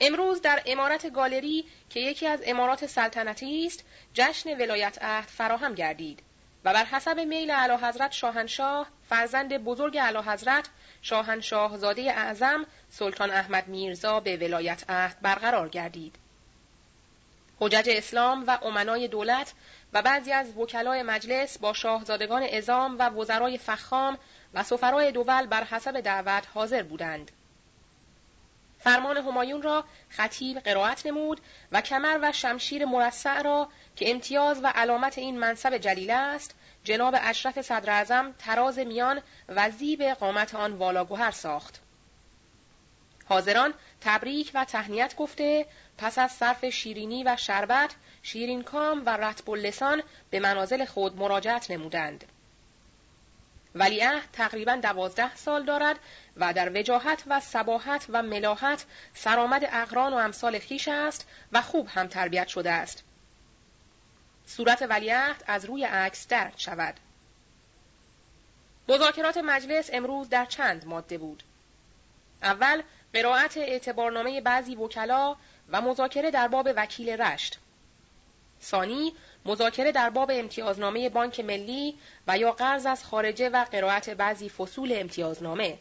امروز 0.00 0.42
در 0.42 0.62
امارت 0.66 1.12
گالری 1.12 1.64
که 1.90 2.00
یکی 2.00 2.26
از 2.26 2.42
امارات 2.46 2.86
سلطنتی 2.86 3.66
است 3.66 3.84
جشن 4.14 4.56
ولایت 4.58 4.98
عهد 5.02 5.28
فراهم 5.28 5.74
گردید 5.74 6.22
و 6.64 6.72
بر 6.72 6.84
حسب 6.84 7.20
میل 7.20 7.50
اعلی 7.50 7.74
حضرت 7.74 8.12
شاهنشاه 8.12 8.86
فرزند 9.08 9.58
بزرگ 9.58 9.96
اعلی 9.96 10.18
حضرت 10.18 10.68
شاهنشاهزاده 11.02 12.02
اعظم 12.02 12.66
سلطان 12.90 13.30
احمد 13.30 13.68
میرزا 13.68 14.20
به 14.20 14.36
ولایت 14.36 14.90
عهد 14.90 15.16
برقرار 15.22 15.68
گردید 15.68 16.16
حجج 17.60 17.90
اسلام 17.90 18.44
و 18.46 18.58
امنای 18.62 19.08
دولت 19.08 19.52
و 19.92 20.02
بعضی 20.02 20.32
از 20.32 20.56
وکلای 20.56 21.02
مجلس 21.02 21.58
با 21.58 21.72
شاهزادگان 21.72 22.42
ازام 22.42 22.98
و 22.98 23.08
وزرای 23.08 23.58
فخام 23.58 24.18
و 24.54 24.62
سفرای 24.62 25.12
دول 25.12 25.46
بر 25.46 25.64
حسب 25.64 26.00
دعوت 26.00 26.46
حاضر 26.54 26.82
بودند. 26.82 27.30
فرمان 28.86 29.16
همایون 29.16 29.62
را 29.62 29.84
خطیب 30.08 30.58
قرائت 30.58 31.06
نمود 31.06 31.40
و 31.72 31.80
کمر 31.80 32.18
و 32.22 32.32
شمشیر 32.32 32.84
مرصع 32.84 33.42
را 33.42 33.68
که 33.96 34.10
امتیاز 34.10 34.60
و 34.64 34.66
علامت 34.66 35.18
این 35.18 35.38
منصب 35.38 35.76
جلیل 35.76 36.10
است 36.10 36.54
جناب 36.84 37.14
اشرف 37.18 37.62
صدر 37.62 38.32
تراز 38.38 38.78
میان 38.78 39.22
و 39.48 39.70
زیب 39.70 40.02
قامت 40.02 40.54
آن 40.54 40.72
والاگوهر 40.72 41.30
ساخت. 41.30 41.80
حاضران 43.28 43.74
تبریک 44.00 44.50
و 44.54 44.64
تهنیت 44.64 45.16
گفته 45.16 45.66
پس 45.98 46.18
از 46.18 46.32
صرف 46.32 46.64
شیرینی 46.64 47.24
و 47.24 47.36
شربت 47.36 47.94
شیرین 48.22 48.62
کام 48.62 49.02
و 49.06 49.16
رتب 49.16 49.50
اللسان 49.50 50.02
به 50.30 50.40
منازل 50.40 50.84
خود 50.84 51.16
مراجعت 51.16 51.70
نمودند. 51.70 52.24
ولیعهد 53.76 54.28
تقریبا 54.32 54.76
دوازده 54.76 55.36
سال 55.36 55.64
دارد 55.64 55.98
و 56.36 56.52
در 56.52 56.80
وجاهت 56.80 57.22
و 57.26 57.40
سباحت 57.40 58.06
و 58.08 58.22
ملاحت 58.22 58.84
سرآمد 59.14 59.68
اقران 59.72 60.12
و 60.12 60.16
امثال 60.16 60.58
خیش 60.58 60.88
است 60.88 61.28
و 61.52 61.62
خوب 61.62 61.88
هم 61.88 62.06
تربیت 62.06 62.48
شده 62.48 62.70
است. 62.70 63.04
صورت 64.46 64.86
ولیعهد 64.90 65.44
از 65.46 65.64
روی 65.64 65.84
عکس 65.84 66.28
درک 66.28 66.60
شود. 66.60 66.94
مذاکرات 68.88 69.36
مجلس 69.36 69.90
امروز 69.92 70.28
در 70.28 70.44
چند 70.44 70.86
ماده 70.86 71.18
بود. 71.18 71.42
اول 72.42 72.82
قرائت 73.14 73.56
اعتبارنامه 73.56 74.40
بعضی 74.40 74.76
وکلا 74.76 75.36
و 75.68 75.80
مذاکره 75.80 76.30
در 76.30 76.48
باب 76.48 76.68
وکیل 76.76 77.08
رشت. 77.08 77.58
ثانی 78.62 79.12
مذاکره 79.46 79.92
در 79.92 80.10
باب 80.10 80.30
امتیازنامه 80.34 81.08
بانک 81.08 81.40
ملی 81.40 81.98
و 82.26 82.38
یا 82.38 82.52
قرض 82.52 82.86
از 82.86 83.04
خارجه 83.04 83.48
و 83.48 83.64
قرائت 83.64 84.10
بعضی 84.10 84.48
فصول 84.48 84.92
امتیازنامه. 84.96 85.78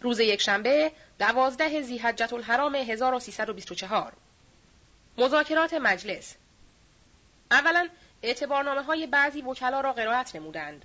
روز 0.00 0.20
یکشنبه 0.20 0.92
دوازده 1.18 1.82
زیحجت 1.82 2.32
الحرام 2.32 2.74
1324 2.74 4.12
مذاکرات 5.18 5.74
مجلس 5.74 6.34
اولا 7.50 7.88
اعتبارنامه 8.22 8.82
های 8.82 9.06
بعضی 9.06 9.42
وکلا 9.42 9.80
را 9.80 9.92
قرائت 9.92 10.36
نمودند. 10.36 10.84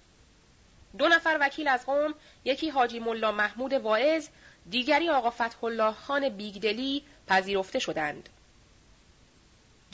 دو 0.98 1.07
نفر 1.07 1.38
وکیل 1.41 1.68
از 1.68 1.86
قوم 1.86 2.14
یکی 2.45 2.70
حاجی 2.70 2.99
ملا 2.99 3.32
محمود 3.32 3.74
واعظ 3.74 4.28
دیگری 4.70 5.10
آقا 5.10 5.30
فتح 5.30 5.64
الله 5.64 5.91
خان 5.91 6.30
بیگدلی 6.30 7.03
پذیرفته 7.28 7.80
شدند. 7.80 8.30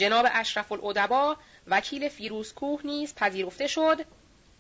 جناب 0.02 0.26
اشرف 0.32 0.72
الادبا 0.72 1.38
وکیل 1.68 2.10
فیروزکوه 2.10 2.82
نیز 2.84 3.16
پذیرفته 3.16 3.68
شد 3.68 4.06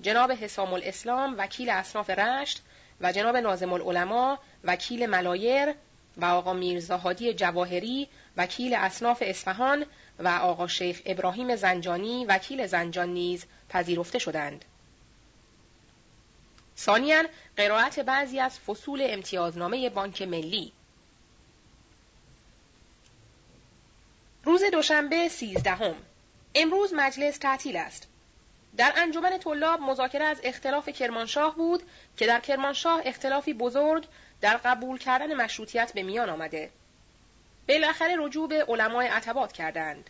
جناب 0.02 0.32
حسام 0.32 0.74
الاسلام 0.74 1.36
وکیل 1.38 1.70
اصناف 1.70 2.10
رشت 2.10 2.62
و 3.02 3.12
جناب 3.12 3.38
نازم 3.38 3.74
العلماء 3.74 4.38
وکیل 4.64 5.06
ملایر 5.06 5.74
و 6.18 6.26
آقا 6.26 6.54
میرزاهادی 6.54 7.34
جواهری 7.34 8.08
وکیل 8.38 8.74
اصناف 8.74 9.24
اصفهان 9.26 9.86
و 10.20 10.28
آقا 10.28 10.68
شیخ 10.68 11.02
ابراهیم 11.06 11.56
زنجانی 11.56 12.26
وکیل 12.26 12.68
زنجان 12.68 13.10
نیز 13.10 13.46
پذیرفته 13.70 14.20
شدند. 14.20 14.66
ثانیا 16.78 17.24
قرائت 17.58 18.00
بعضی 18.00 18.40
از 18.40 18.60
فصول 18.60 19.02
امتیازنامه 19.10 19.90
بانک 19.90 20.22
ملی 20.22 20.74
روز 24.44 24.64
دوشنبه 24.64 25.28
سیزدهم. 25.28 25.96
امروز 26.56 26.94
مجلس 26.94 27.38
تعطیل 27.38 27.78
است. 27.78 28.08
در 28.78 28.94
انجمن 28.96 29.38
طلاب 29.38 29.80
مذاکره 29.80 30.26
از 30.26 30.42
اختلاف 30.44 30.90
کرمانشاه 30.90 31.56
بود 31.56 31.84
که 32.18 32.28
در 32.28 32.40
کرمانشاه 32.40 33.02
اختلافی 33.06 33.54
بزرگ 33.54 34.06
در 34.42 34.58
قبول 34.58 34.98
کردن 34.98 35.34
مشروطیت 35.34 35.94
به 35.94 36.04
میان 36.04 36.30
آمده. 36.30 36.70
بالاخره 37.68 38.16
رجوع 38.20 38.48
به 38.48 38.66
علمای 38.68 39.08
عتبات 39.08 39.52
کردند. 39.52 40.10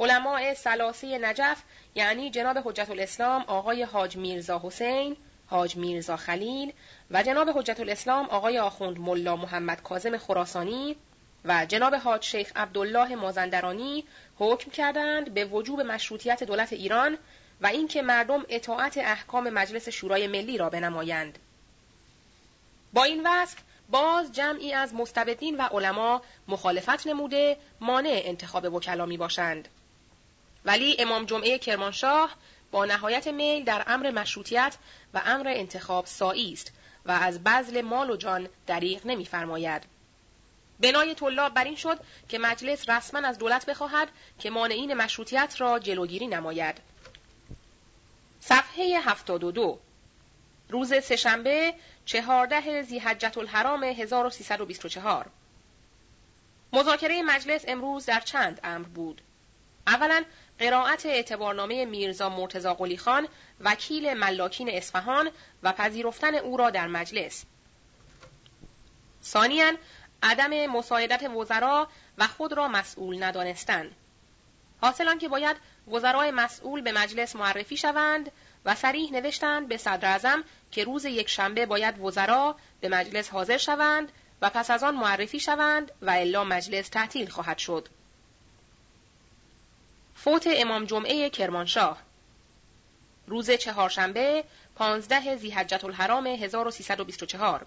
علماء 0.00 0.54
سلاسی 0.54 1.18
نجف 1.18 1.62
یعنی 1.94 2.30
جناب 2.30 2.58
حجت 2.64 2.90
الاسلام 2.90 3.44
آقای 3.46 3.82
حاج 3.82 4.16
میرزا 4.16 4.60
حسین، 4.64 5.16
حاج 5.46 5.76
میرزا 5.76 6.16
خلیل 6.16 6.72
و 7.10 7.22
جناب 7.22 7.50
حجت 7.58 7.80
الاسلام 7.80 8.26
آقای 8.26 8.58
آخوند 8.58 8.98
ملا 8.98 9.36
محمد 9.36 9.82
کاظم 9.82 10.16
خراسانی 10.16 10.96
و 11.48 11.66
جناب 11.66 11.94
حاج 11.94 12.24
شیخ 12.24 12.52
عبدالله 12.56 13.14
مازندرانی 13.14 14.04
حکم 14.38 14.70
کردند 14.70 15.34
به 15.34 15.44
وجوب 15.44 15.80
مشروطیت 15.80 16.44
دولت 16.44 16.72
ایران 16.72 17.18
و 17.60 17.66
اینکه 17.66 18.02
مردم 18.02 18.44
اطاعت 18.48 18.98
احکام 18.98 19.50
مجلس 19.50 19.88
شورای 19.88 20.26
ملی 20.26 20.58
را 20.58 20.70
بنمایند. 20.70 21.38
با 22.92 23.04
این 23.04 23.22
وصف 23.26 23.58
باز 23.90 24.32
جمعی 24.32 24.72
از 24.72 24.94
مستبدین 24.94 25.56
و 25.56 25.62
علما 25.62 26.22
مخالفت 26.48 27.06
نموده 27.06 27.56
مانع 27.80 28.22
انتخاب 28.24 28.74
وکلا 28.74 29.06
می 29.06 29.16
باشند. 29.16 29.68
ولی 30.64 30.96
امام 30.98 31.24
جمعه 31.24 31.58
کرمانشاه 31.58 32.34
با 32.70 32.84
نهایت 32.84 33.28
میل 33.28 33.64
در 33.64 33.84
امر 33.86 34.10
مشروطیت 34.10 34.76
و 35.14 35.22
امر 35.26 35.48
انتخاب 35.48 36.06
سایی 36.06 36.52
است 36.52 36.72
و 37.06 37.10
از 37.10 37.44
بذل 37.44 37.80
مال 37.80 38.10
و 38.10 38.16
جان 38.16 38.48
دریغ 38.66 39.06
نمیفرماید. 39.06 39.97
بنای 40.80 41.14
طلاب 41.14 41.54
بر 41.54 41.64
این 41.64 41.76
شد 41.76 42.00
که 42.28 42.38
مجلس 42.38 42.88
رسما 42.88 43.28
از 43.28 43.38
دولت 43.38 43.66
بخواهد 43.66 44.08
که 44.38 44.50
مانعین 44.50 44.94
مشروطیت 44.94 45.54
را 45.58 45.78
جلوگیری 45.78 46.26
نماید. 46.26 46.76
صفحه 48.40 49.00
72 49.00 49.78
روز 50.68 50.94
سهشنبه 51.02 51.74
چهارده 52.04 52.82
زیحجت 52.82 53.38
الحرام 53.38 53.84
1324 53.84 55.26
مذاکره 56.72 57.22
مجلس 57.22 57.64
امروز 57.68 58.06
در 58.06 58.20
چند 58.20 58.60
امر 58.64 58.88
بود. 58.88 59.20
اولا 59.86 60.24
قرائت 60.58 61.06
اعتبارنامه 61.06 61.84
میرزا 61.84 62.28
مرتزا 62.28 62.74
قلی 62.74 62.96
خان 62.96 63.28
وکیل 63.60 64.14
ملاکین 64.14 64.70
اصفهان 64.70 65.30
و 65.62 65.72
پذیرفتن 65.72 66.34
او 66.34 66.56
را 66.56 66.70
در 66.70 66.86
مجلس. 66.86 67.44
ثانیا 69.24 69.72
عدم 70.22 70.66
مساعدت 70.66 71.30
وزرا 71.30 71.88
و 72.18 72.26
خود 72.26 72.52
را 72.52 72.68
مسئول 72.68 73.22
ندانستن. 73.22 73.90
حاصل 74.80 75.18
که 75.18 75.28
باید 75.28 75.56
وزرای 75.88 76.30
مسئول 76.30 76.80
به 76.80 76.92
مجلس 76.92 77.36
معرفی 77.36 77.76
شوند 77.76 78.32
و 78.64 78.74
سریح 78.74 79.12
نوشتند 79.12 79.68
به 79.68 79.76
صدر 79.76 80.42
که 80.70 80.84
روز 80.84 81.04
یک 81.04 81.28
شنبه 81.28 81.66
باید 81.66 81.98
وزرا 81.98 82.56
به 82.80 82.88
مجلس 82.88 83.30
حاضر 83.30 83.56
شوند 83.56 84.12
و 84.42 84.50
پس 84.50 84.70
از 84.70 84.84
آن 84.84 84.94
معرفی 84.94 85.40
شوند 85.40 85.92
و 86.02 86.10
الا 86.10 86.44
مجلس 86.44 86.88
تعطیل 86.88 87.28
خواهد 87.28 87.58
شد. 87.58 87.88
فوت 90.14 90.48
امام 90.52 90.84
جمعه 90.84 91.30
کرمانشاه 91.30 92.02
روز 93.26 93.50
چهارشنبه 93.50 94.44
پانزده 94.74 95.36
زیحجت 95.36 95.84
الحرام 95.84 96.26
1324 96.26 97.66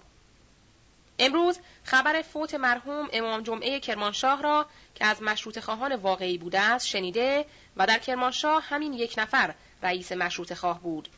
امروز 1.18 1.58
خبر 1.84 2.22
فوت 2.22 2.54
مرحوم 2.54 3.08
امام 3.12 3.42
جمعه 3.42 3.80
کرمانشاه 3.80 4.42
را 4.42 4.66
که 4.94 5.04
از 5.04 5.22
مشروط 5.22 5.58
خواهان 5.58 5.94
واقعی 5.94 6.38
بوده 6.38 6.60
است 6.60 6.86
شنیده 6.86 7.44
و 7.76 7.86
در 7.86 7.98
کرمانشاه 7.98 8.62
همین 8.62 8.92
یک 8.92 9.14
نفر 9.18 9.54
رئیس 9.82 10.12
مشروط 10.12 10.52
خواه 10.54 10.80
بود. 10.80 11.08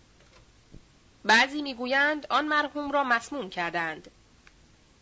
بعضی 1.24 1.62
می‌گویند 1.62 2.26
آن 2.30 2.44
مرحوم 2.44 2.90
را 2.90 3.04
مسموم 3.04 3.50
کردند. 3.50 4.10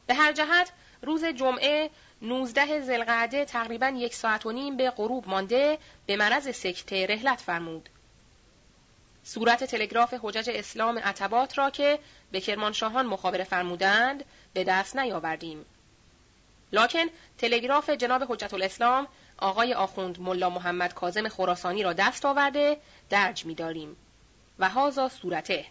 به 0.07 0.15
هر 0.15 0.33
جهت 0.33 0.73
روز 1.03 1.25
جمعه 1.25 1.91
19 2.23 2.81
زلقعده 2.81 3.45
تقریبا 3.45 3.89
یک 3.89 4.15
ساعت 4.15 4.47
و 4.47 4.53
نیم 4.53 4.77
به 4.77 4.91
غروب 4.91 5.29
مانده 5.29 5.79
به 6.07 6.17
مرض 6.17 6.57
سکته 6.57 7.07
رهلت 7.07 7.41
فرمود. 7.41 7.89
صورت 9.25 9.65
تلگراف 9.65 10.15
حجج 10.23 10.51
اسلام 10.55 10.99
عتبات 10.99 11.59
را 11.59 11.71
که 11.71 11.99
به 12.33 12.41
کرمانشاهان 12.41 13.07
مخابره 13.07 13.45
فرمودند 13.45 14.25
به 14.55 14.65
دست 14.65 14.97
نیاوردیم. 14.97 15.65
لکن 16.73 17.07
تلگراف 17.39 17.91
جناب 17.91 18.33
حجت 18.33 18.55
الاسلام 18.55 19.07
آقای 19.39 19.75
آخوند 19.75 20.21
ملا 20.21 20.51
محمد 20.51 20.95
کازم 20.95 21.29
خراسانی 21.29 21.83
را 21.83 21.93
دست 21.93 22.27
آورده 22.27 22.77
درج 23.11 23.47
می‌داریم. 23.47 23.97
و 24.59 24.69
هازا 24.69 25.09
صورته. 25.09 25.67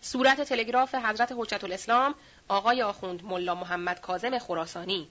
صورت 0.00 0.40
تلگراف 0.40 0.94
حضرت 0.94 1.32
حجت 1.36 1.64
الاسلام 1.64 2.14
آقای 2.48 2.82
آخوند 2.82 3.24
ملا 3.24 3.54
محمد 3.54 4.00
کازم 4.00 4.38
خراسانی. 4.38 5.08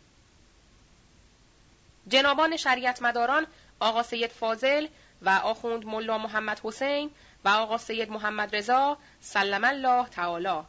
جنابان 2.08 2.58
شریعت 2.58 3.02
مداران 3.02 3.48
آقا 3.80 4.04
سید 4.04 4.32
فاضل 4.32 4.88
و 5.22 5.30
آخوند 5.30 5.86
ملا 5.86 6.18
محمد 6.18 6.60
حسین 6.64 7.12
و 7.46 7.50
آقا 7.50 7.78
سید 7.78 8.10
محمد 8.10 8.56
رضا 8.56 8.98
سلم 9.22 9.64
الله 9.64 10.08
تعالی. 10.08 10.66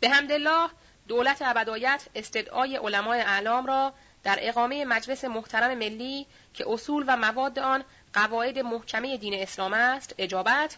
به 0.00 0.08
همدلله 0.08 0.68
دولت 1.08 1.42
ابدایت 1.42 2.06
استدعای 2.14 2.76
علمای 2.76 3.20
اعلام 3.20 3.66
را 3.66 3.92
در 4.24 4.38
اقامه 4.42 4.84
مجلس 4.84 5.24
محترم 5.24 5.78
ملی 5.78 6.26
که 6.54 6.64
اصول 6.68 7.04
و 7.08 7.16
مواد 7.16 7.58
آن 7.58 7.84
قواعد 8.14 8.58
محکمه 8.58 9.16
دین 9.16 9.34
اسلام 9.34 9.72
است 9.72 10.14
اجابت 10.18 10.76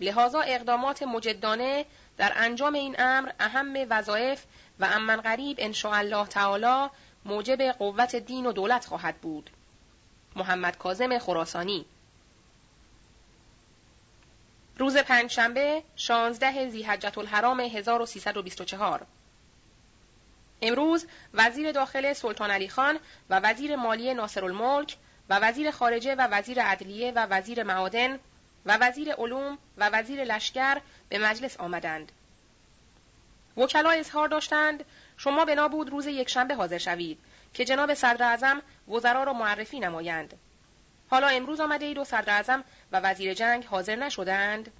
لحاظا 0.00 0.40
اقدامات 0.40 1.02
مجدانه 1.02 1.84
در 2.16 2.32
انجام 2.36 2.74
این 2.74 2.96
امر 2.98 3.30
اهم 3.40 3.74
وظایف 3.90 4.44
و 4.80 4.84
امن 4.84 5.16
غریب 5.16 5.56
ان 5.60 5.74
الله 5.84 6.26
تعالی 6.26 6.90
موجب 7.24 7.62
قوت 7.62 8.16
دین 8.16 8.46
و 8.46 8.52
دولت 8.52 8.84
خواهد 8.84 9.16
بود. 9.16 9.50
محمد 10.36 10.78
کاظم 10.78 11.18
خراسانی 11.18 11.84
روز 14.78 14.96
پنجشنبه 14.96 15.82
16 15.96 16.70
ذیحجة 16.70 17.18
الحرام 17.18 17.60
1324 17.60 19.06
امروز 20.62 21.06
وزیر 21.34 21.72
داخل 21.72 22.12
سلطان 22.12 22.50
علی 22.50 22.68
خان 22.68 22.98
و 23.30 23.40
وزیر 23.40 23.76
مالی 23.76 24.14
ناصر 24.14 24.44
الملک 24.44 24.96
و 25.28 25.38
وزیر 25.38 25.70
خارجه 25.70 26.14
و 26.14 26.28
وزیر 26.30 26.62
عدلیه 26.62 27.12
و 27.12 27.26
وزیر 27.30 27.62
معادن 27.62 28.18
و 28.66 28.78
وزیر 28.80 29.12
علوم 29.12 29.58
و 29.78 29.90
وزیر 29.92 30.24
لشکر 30.24 30.80
به 31.08 31.18
مجلس 31.18 31.56
آمدند. 31.56 32.12
وکلا 33.56 33.90
اظهار 33.90 34.28
داشتند 34.28 34.84
شما 35.16 35.44
بنا 35.44 35.68
بود 35.68 35.90
روز 35.90 36.06
یکشنبه 36.06 36.54
حاضر 36.54 36.78
شوید 36.78 37.18
که 37.54 37.64
جناب 37.64 37.94
صدر 37.94 38.24
اعظم 38.24 38.62
وزرا 38.88 39.24
را 39.24 39.32
معرفی 39.32 39.80
نمایند. 39.80 40.34
حالا 41.12 41.28
امروز 41.28 41.60
آمده 41.60 41.86
اید 41.86 41.98
و 41.98 42.04
صدر 42.04 42.62
و 42.92 43.00
وزیر 43.00 43.34
جنگ 43.34 43.64
حاضر 43.64 43.96
نشدند؟ 43.96 44.72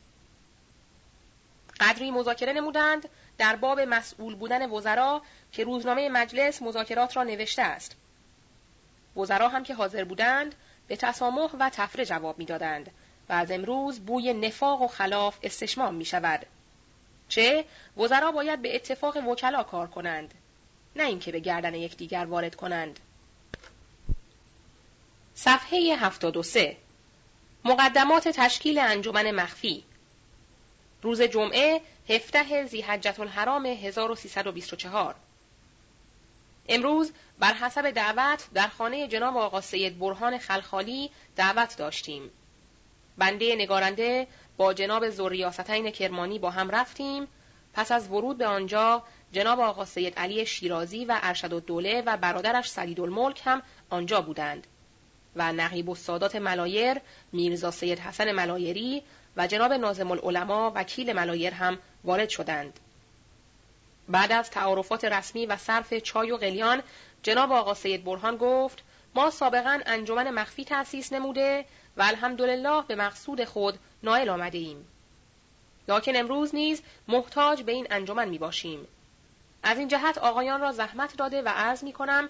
قدری 1.81 2.11
مذاکره 2.11 2.53
نمودند 2.53 3.09
در 3.39 3.57
باب 3.57 3.81
مسئول 3.81 4.35
بودن 4.35 4.71
وزرا 4.71 5.23
که 5.53 5.65
روزنامه 5.65 6.09
مجلس 6.09 6.63
مذاکرات 6.63 7.17
را 7.17 7.23
نوشته 7.23 7.63
است. 7.63 7.97
وزرا 9.17 9.49
هم 9.49 9.63
که 9.63 9.75
حاضر 9.75 10.05
بودند 10.05 10.55
به 10.89 10.97
تسامح 10.97 11.51
و 11.59 11.71
تفره 11.73 12.05
جواب 12.05 12.39
می‌دادند 12.39 12.91
و 13.29 13.33
از 13.33 13.51
امروز 13.51 14.01
بوی 14.01 14.33
نفاق 14.33 14.83
و 14.83 14.89
خلاف 14.89 15.39
استشمام 15.43 15.95
می 15.95 16.05
شود. 16.05 16.47
چه 17.29 17.65
وزرا 17.97 18.33
باید 18.33 18.63
به 18.63 18.75
اتفاق 18.75 19.29
وکلا 19.29 19.63
کار 19.63 19.87
کنند 19.87 20.35
نه 20.97 21.05
اینکه 21.05 21.33
به 21.33 21.41
گردن 21.41 21.75
یکدیگر 21.75 22.25
وارد 22.25 22.55
کنند. 22.55 23.01
صفحه 25.35 25.97
73 25.97 26.77
مقدمات 27.65 28.29
تشکیل 28.29 28.79
انجمن 28.79 29.31
مخفی. 29.31 29.85
روز 31.03 31.23
جمعه 31.23 31.81
17 32.09 32.67
زیحجت 32.67 33.21
الحرام 33.21 33.67
1324 33.67 35.15
امروز 36.69 37.13
بر 37.39 37.53
حسب 37.53 37.91
دعوت 37.91 38.49
در 38.55 38.69
خانه 38.69 39.09
جناب 39.09 39.37
آقا 39.37 39.61
سید 39.61 39.99
برهان 39.99 40.39
خلخالی 40.39 41.11
دعوت 41.37 41.77
داشتیم. 41.77 42.31
بنده 43.19 43.55
نگارنده 43.55 44.27
با 44.57 44.75
جناب 44.75 45.11
زوریاستین 45.11 45.91
کرمانی 45.91 46.39
با 46.39 46.51
هم 46.51 46.71
رفتیم. 46.71 47.29
پس 47.75 47.93
از 47.93 48.09
ورود 48.09 48.39
به 48.39 48.47
آنجا 48.47 49.03
جناب 49.33 49.61
آقا 49.61 49.85
سید 49.85 50.19
علی 50.19 50.47
شیرازی 50.47 51.05
و 51.05 51.19
ارشد 51.23 51.55
الدوله 51.55 52.03
و 52.07 52.17
برادرش 52.17 52.71
سلید 52.71 53.01
الملک 53.01 53.43
هم 53.45 53.63
آنجا 53.91 54.21
بودند. 54.21 54.67
و 55.37 55.53
نقیب 55.53 55.91
السادات 55.91 56.37
ملایر 56.37 57.01
میرزا 57.33 57.71
سید 57.71 57.99
حسن 57.99 58.33
ملایری 58.33 59.03
و 59.37 59.47
جناب 59.47 59.73
نازم 59.73 60.11
العلماء 60.11 60.73
وکیل 60.75 61.13
ملایر 61.13 61.55
هم 61.55 61.79
وارد 62.05 62.29
شدند. 62.29 62.81
بعد 64.09 64.33
از 64.33 64.51
تعارفات 64.51 65.05
رسمی 65.05 65.47
و 65.47 65.57
صرف 65.57 65.95
چای 65.95 66.31
و 66.31 66.37
قلیان 66.37 66.83
جناب 67.23 67.53
آقا 67.53 67.75
سید 67.75 68.05
برهان 68.05 68.37
گفت 68.37 68.83
ما 69.15 69.31
سابقا 69.31 69.81
انجمن 69.87 70.31
مخفی 70.31 70.65
تأسیس 70.65 71.13
نموده 71.13 71.65
و 71.97 72.03
الحمدلله 72.03 72.83
به 72.83 72.95
مقصود 72.95 73.45
خود 73.45 73.79
نائل 74.03 74.29
آمده 74.29 74.59
ایم. 74.59 74.87
لکن 75.89 76.17
امروز 76.17 76.55
نیز 76.55 76.83
محتاج 77.09 77.63
به 77.63 77.73
این 77.73 77.87
انجمن 77.91 78.29
می 78.29 78.39
باشیم. 78.39 78.87
از 79.63 79.79
این 79.79 79.89
جهت 79.89 80.19
آقایان 80.19 80.61
را 80.61 80.73
زحمت 80.73 81.17
داده 81.17 81.43
و 81.43 81.49
عرض 81.49 81.85
می 81.85 81.93
کنم 81.93 82.29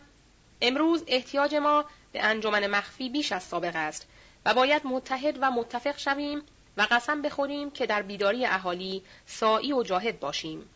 امروز 0.62 1.04
احتیاج 1.06 1.54
ما 1.54 1.84
به 2.12 2.24
انجمن 2.24 2.66
مخفی 2.66 3.08
بیش 3.08 3.32
از 3.32 3.42
سابق 3.42 3.76
است 3.76 4.06
و 4.44 4.54
باید 4.54 4.82
متحد 4.84 5.38
و 5.40 5.50
متفق 5.50 5.98
شویم 5.98 6.42
و 6.76 6.86
قسم 6.90 7.22
بخوریم 7.22 7.70
که 7.70 7.86
در 7.86 8.02
بیداری 8.02 8.46
اهالی 8.46 9.02
سایی 9.26 9.72
و 9.72 9.82
جاهد 9.82 10.20
باشیم. 10.20 10.68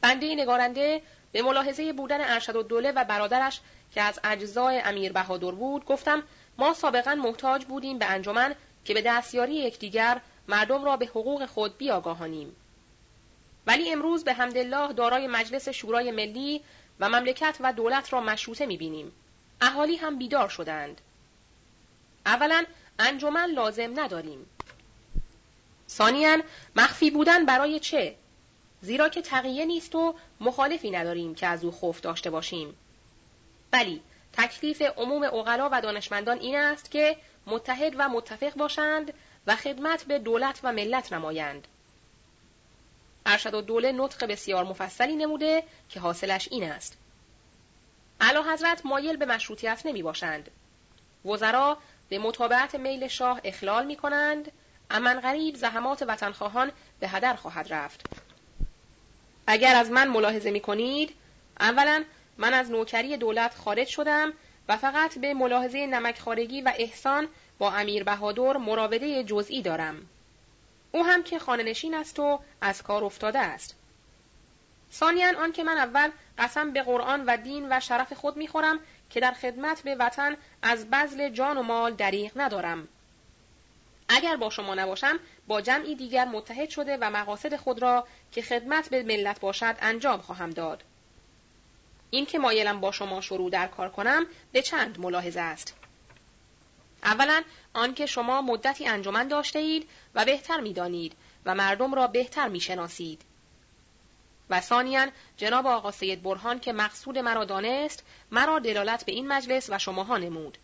بنده 0.00 0.34
نگارنده 0.34 1.02
به 1.32 1.42
ملاحظه 1.42 1.92
بودن 1.92 2.20
ارشد 2.20 2.56
و 2.56 2.62
دوله 2.62 2.92
و 2.92 3.04
برادرش 3.04 3.60
که 3.94 4.02
از 4.02 4.20
اجزای 4.24 4.80
امیر 4.80 5.12
بهادر 5.12 5.50
بود 5.50 5.84
گفتم 5.84 6.22
ما 6.58 6.74
سابقا 6.74 7.14
محتاج 7.14 7.64
بودیم 7.64 7.98
به 7.98 8.06
انجمن 8.06 8.54
که 8.84 8.94
به 8.94 9.02
دستیاری 9.02 9.54
یکدیگر 9.54 10.20
مردم 10.48 10.84
را 10.84 10.96
به 10.96 11.06
حقوق 11.06 11.46
خود 11.46 11.78
بیاگاهانیم. 11.78 12.56
ولی 13.66 13.92
امروز 13.92 14.24
به 14.24 14.32
حمدالله 14.32 14.92
دارای 14.92 15.26
مجلس 15.26 15.68
شورای 15.68 16.10
ملی 16.10 16.62
و 17.00 17.08
مملکت 17.08 17.56
و 17.60 17.72
دولت 17.72 18.12
را 18.12 18.20
مشروطه 18.20 18.66
می‌بینیم. 18.66 19.12
اهالی 19.60 19.96
هم 19.96 20.18
بیدار 20.18 20.48
شدند. 20.48 21.00
اولا 22.26 22.64
انجمن 22.98 23.50
لازم 23.50 24.00
نداریم. 24.00 24.46
ثانیا 25.88 26.38
مخفی 26.76 27.10
بودن 27.10 27.46
برای 27.46 27.80
چه؟ 27.80 28.16
زیرا 28.80 29.08
که 29.08 29.22
تقیه 29.22 29.64
نیست 29.64 29.94
و 29.94 30.14
مخالفی 30.40 30.90
نداریم 30.90 31.34
که 31.34 31.46
از 31.46 31.64
او 31.64 31.70
خوف 31.70 32.00
داشته 32.00 32.30
باشیم. 32.30 32.76
بلی، 33.70 34.02
تکلیف 34.32 34.82
عموم 34.82 35.22
اغلا 35.22 35.68
و 35.72 35.80
دانشمندان 35.80 36.38
این 36.38 36.56
است 36.56 36.90
که 36.90 37.16
متحد 37.46 37.94
و 37.98 38.08
متفق 38.08 38.54
باشند 38.54 39.12
و 39.46 39.56
خدمت 39.56 40.04
به 40.04 40.18
دولت 40.18 40.60
و 40.62 40.72
ملت 40.72 41.12
نمایند. 41.12 41.68
ارشد 43.28 43.54
و 43.54 43.60
دوله 43.60 43.92
نطق 43.92 44.26
بسیار 44.26 44.64
مفصلی 44.64 45.16
نموده 45.16 45.62
که 45.88 46.00
حاصلش 46.00 46.48
این 46.50 46.64
است. 46.64 46.96
علا 48.20 48.42
حضرت 48.42 48.86
مایل 48.86 49.16
به 49.16 49.26
مشروطیت 49.26 49.82
نمی 49.84 50.02
باشند. 50.02 50.50
وزرا 51.24 51.78
به 52.08 52.18
مطابعت 52.18 52.74
میل 52.74 53.08
شاه 53.08 53.40
اخلال 53.44 53.86
می 53.86 53.96
کنند، 53.96 54.52
امن 54.90 55.20
غریب 55.20 55.54
زحمات 55.54 56.04
وطنخواهان 56.08 56.72
به 57.00 57.08
هدر 57.08 57.34
خواهد 57.34 57.72
رفت. 57.74 58.06
اگر 59.46 59.76
از 59.76 59.90
من 59.90 60.08
ملاحظه 60.08 60.50
می 60.50 60.60
کنید، 60.60 61.14
اولا 61.60 62.04
من 62.38 62.54
از 62.54 62.70
نوکری 62.70 63.16
دولت 63.16 63.54
خارج 63.54 63.86
شدم 63.86 64.32
و 64.68 64.76
فقط 64.76 65.18
به 65.18 65.34
ملاحظه 65.34 65.86
نمکخارگی 65.86 66.60
و 66.60 66.72
احسان 66.76 67.28
با 67.58 67.72
امیر 67.72 68.04
بهادر 68.04 68.56
مراوده 68.56 69.24
جزئی 69.24 69.62
دارم. 69.62 70.06
او 70.92 71.04
هم 71.04 71.22
که 71.22 71.38
خانهنشین 71.38 71.94
است 71.94 72.18
و 72.18 72.40
از 72.60 72.82
کار 72.82 73.04
افتاده 73.04 73.38
است. 73.38 73.74
ثانیا 74.92 75.42
آن 75.42 75.52
که 75.52 75.64
من 75.64 75.78
اول 75.78 76.10
قسم 76.38 76.72
به 76.72 76.82
قرآن 76.82 77.24
و 77.26 77.36
دین 77.36 77.66
و 77.70 77.80
شرف 77.80 78.12
خود 78.12 78.36
می‌خورم 78.36 78.80
که 79.10 79.20
در 79.20 79.32
خدمت 79.32 79.82
به 79.82 79.94
وطن 79.94 80.36
از 80.62 80.90
بذل 80.90 81.28
جان 81.28 81.58
و 81.58 81.62
مال 81.62 81.94
دریغ 81.94 82.32
ندارم. 82.36 82.88
اگر 84.08 84.36
با 84.36 84.50
شما 84.50 84.74
نباشم 84.74 85.18
با 85.46 85.60
جمعی 85.60 85.94
دیگر 85.94 86.24
متحد 86.24 86.68
شده 86.68 86.98
و 87.00 87.10
مقاصد 87.10 87.56
خود 87.56 87.82
را 87.82 88.06
که 88.32 88.42
خدمت 88.42 88.88
به 88.88 89.02
ملت 89.02 89.40
باشد 89.40 89.76
انجام 89.80 90.20
خواهم 90.20 90.50
داد. 90.50 90.84
این 92.10 92.26
که 92.26 92.38
مایلم 92.38 92.80
با 92.80 92.92
شما 92.92 93.20
شروع 93.20 93.50
در 93.50 93.66
کار 93.66 93.88
کنم 93.88 94.26
به 94.52 94.62
چند 94.62 95.00
ملاحظه 95.00 95.40
است. 95.40 95.74
اولا 97.02 97.42
آنکه 97.78 98.06
شما 98.06 98.42
مدتی 98.42 98.86
انجمن 98.86 99.28
داشته 99.28 99.58
اید 99.58 99.88
و 100.14 100.24
بهتر 100.24 100.60
می‌دانید 100.60 101.12
و 101.44 101.54
مردم 101.54 101.94
را 101.94 102.06
بهتر 102.06 102.48
می‌شناسید. 102.48 103.22
و 104.50 104.60
ثانیا 104.60 105.06
جناب 105.36 105.66
آقا 105.66 105.90
سید 105.90 106.22
برهان 106.22 106.60
که 106.60 106.72
مقصود 106.72 107.18
مرا 107.18 107.44
دانست 107.44 108.04
مرا 108.30 108.58
دلالت 108.58 109.04
به 109.04 109.12
این 109.12 109.28
مجلس 109.28 109.70
و 109.70 109.78
شماها 109.78 110.18
نمود. 110.18 110.58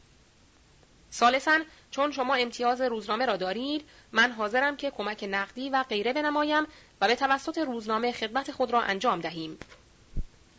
ثالثا 1.12 1.60
چون 1.90 2.12
شما 2.12 2.34
امتیاز 2.34 2.80
روزنامه 2.80 3.26
را 3.26 3.36
دارید 3.36 3.88
من 4.12 4.32
حاضرم 4.32 4.76
که 4.76 4.90
کمک 4.90 5.28
نقدی 5.30 5.70
و 5.70 5.82
غیره 5.82 6.12
بنمایم 6.12 6.66
و 7.00 7.06
به 7.06 7.14
توسط 7.14 7.58
روزنامه 7.58 8.12
خدمت 8.12 8.52
خود 8.52 8.70
را 8.70 8.82
انجام 8.82 9.20
دهیم. 9.20 9.58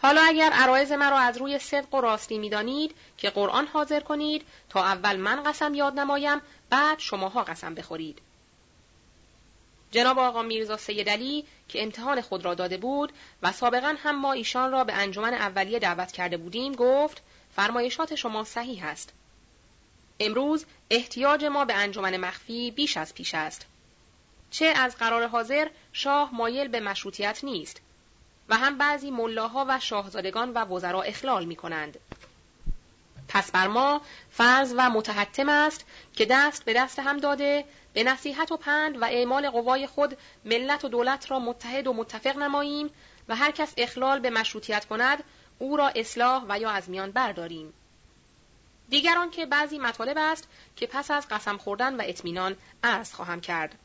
حالا 0.06 0.22
اگر 0.22 0.52
عرایز 0.54 0.92
مرا 0.92 1.20
از 1.20 1.38
روی 1.38 1.60
صدق 1.60 1.94
و 1.94 2.02
راستی 2.02 2.38
می‌دانید 2.38 2.96
که 3.18 3.30
قرآن 3.30 3.68
حاضر 3.68 4.00
کنید 4.00 4.46
تا 4.70 4.84
اول 4.84 5.16
من 5.16 5.44
قسم 5.44 5.74
یاد 5.74 6.00
نمایم 6.00 6.42
بعد 6.70 7.00
شماها 7.00 7.44
قسم 7.44 7.76
بخورید. 7.76 8.20
جناب 9.92 10.20
آقا 10.20 10.42
میرزا 10.42 10.78
سیدعلی 10.78 11.46
که 11.70 11.84
امتحان 11.84 12.22
خود 12.22 12.46
را 12.46 12.54
داده 12.54 12.78
بود 12.78 13.14
و 13.42 13.52
سابقا 13.52 13.96
هم 14.04 14.22
ما 14.22 14.34
ایشان 14.34 14.72
را 14.72 14.84
به 14.84 14.94
انجمن 14.94 15.34
اولیه 15.34 15.80
دعوت 15.80 16.12
کرده 16.12 16.38
بودیم 16.38 16.74
گفت 16.74 17.22
فرمایشات 17.56 18.16
شما 18.16 18.44
صحیح 18.44 18.86
است. 18.86 19.14
امروز 20.20 20.66
احتیاج 20.90 21.46
ما 21.46 21.66
به 21.66 21.74
انجمن 21.74 22.18
مخفی 22.18 22.72
بیش 22.72 22.98
از 22.98 23.14
پیش 23.14 23.36
است. 23.36 23.66
چه 24.52 24.66
از 24.66 24.96
قرار 24.96 25.28
حاضر 25.28 25.68
شاه 25.94 26.36
مایل 26.36 26.68
به 26.68 26.80
مشروطیت 26.80 27.44
نیست 27.44 27.82
و 28.50 28.56
هم 28.56 28.78
بعضی 28.78 29.12
ملاها 29.12 29.66
و 29.70 29.80
شاهزادگان 29.80 30.54
و 30.54 30.66
وزرا 30.66 31.02
اخلال 31.02 31.46
می 31.46 31.56
کنند. 31.56 32.00
پس 33.28 33.52
بر 33.52 33.68
ما 33.68 34.02
فرض 34.30 34.74
و 34.78 34.90
متحتم 34.90 35.50
است 35.50 35.86
که 36.14 36.26
دست 36.26 36.66
به 36.66 36.74
دست 36.74 37.00
هم 37.00 37.18
داده 37.18 37.66
به 37.94 38.04
نصیحت 38.04 38.52
و 38.52 38.58
پند 38.58 39.02
و 39.02 39.06
اعمال 39.06 39.50
قوای 39.50 39.88
خود 39.88 40.18
ملت 40.46 40.86
و 40.86 40.90
دولت 40.90 41.32
را 41.32 41.40
متحد 41.40 41.88
و 41.88 41.94
متفق 41.94 42.38
نماییم 42.38 42.90
و 43.28 43.36
هر 43.36 43.52
کس 43.52 43.74
اخلال 43.78 44.20
به 44.20 44.30
مشروطیت 44.30 44.86
کند 44.86 45.24
او 45.60 45.78
را 45.78 45.88
اصلاح 45.88 46.46
و 46.50 46.60
یا 46.60 46.70
از 46.70 46.90
میان 46.90 47.12
برداریم. 47.12 47.74
دیگران 48.90 49.30
که 49.30 49.46
بعضی 49.46 49.80
مطالب 49.80 50.18
است 50.20 50.48
که 50.76 50.88
پس 50.88 51.12
از 51.12 51.28
قسم 51.28 51.58
خوردن 51.58 51.96
و 51.96 52.04
اطمینان 52.06 52.56
عرض 52.84 53.14
خواهم 53.14 53.42
کرد. 53.42 53.76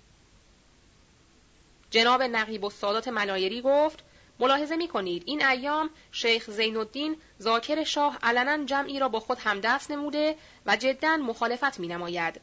جناب 1.91 2.23
نقیب 2.23 2.65
السادات 2.65 3.09
ملایری 3.09 3.63
گفت 3.63 4.05
ملاحظه 4.41 4.77
می 4.77 4.89
کنید 4.89 5.23
این 5.27 5.47
ایام 5.47 5.91
شیخ 6.13 6.51
زین 6.51 6.77
الدین 6.77 7.17
زاکر 7.39 7.85
شاه 7.85 8.19
علنا 8.23 8.65
جمعی 8.65 8.99
را 8.99 9.09
با 9.09 9.21
خود 9.21 9.39
همدست 9.39 9.91
نموده 9.91 10.37
و 10.67 10.77
جدا 10.77 11.17
مخالفت 11.17 11.81
می 11.81 11.89
نماید. 11.89 12.41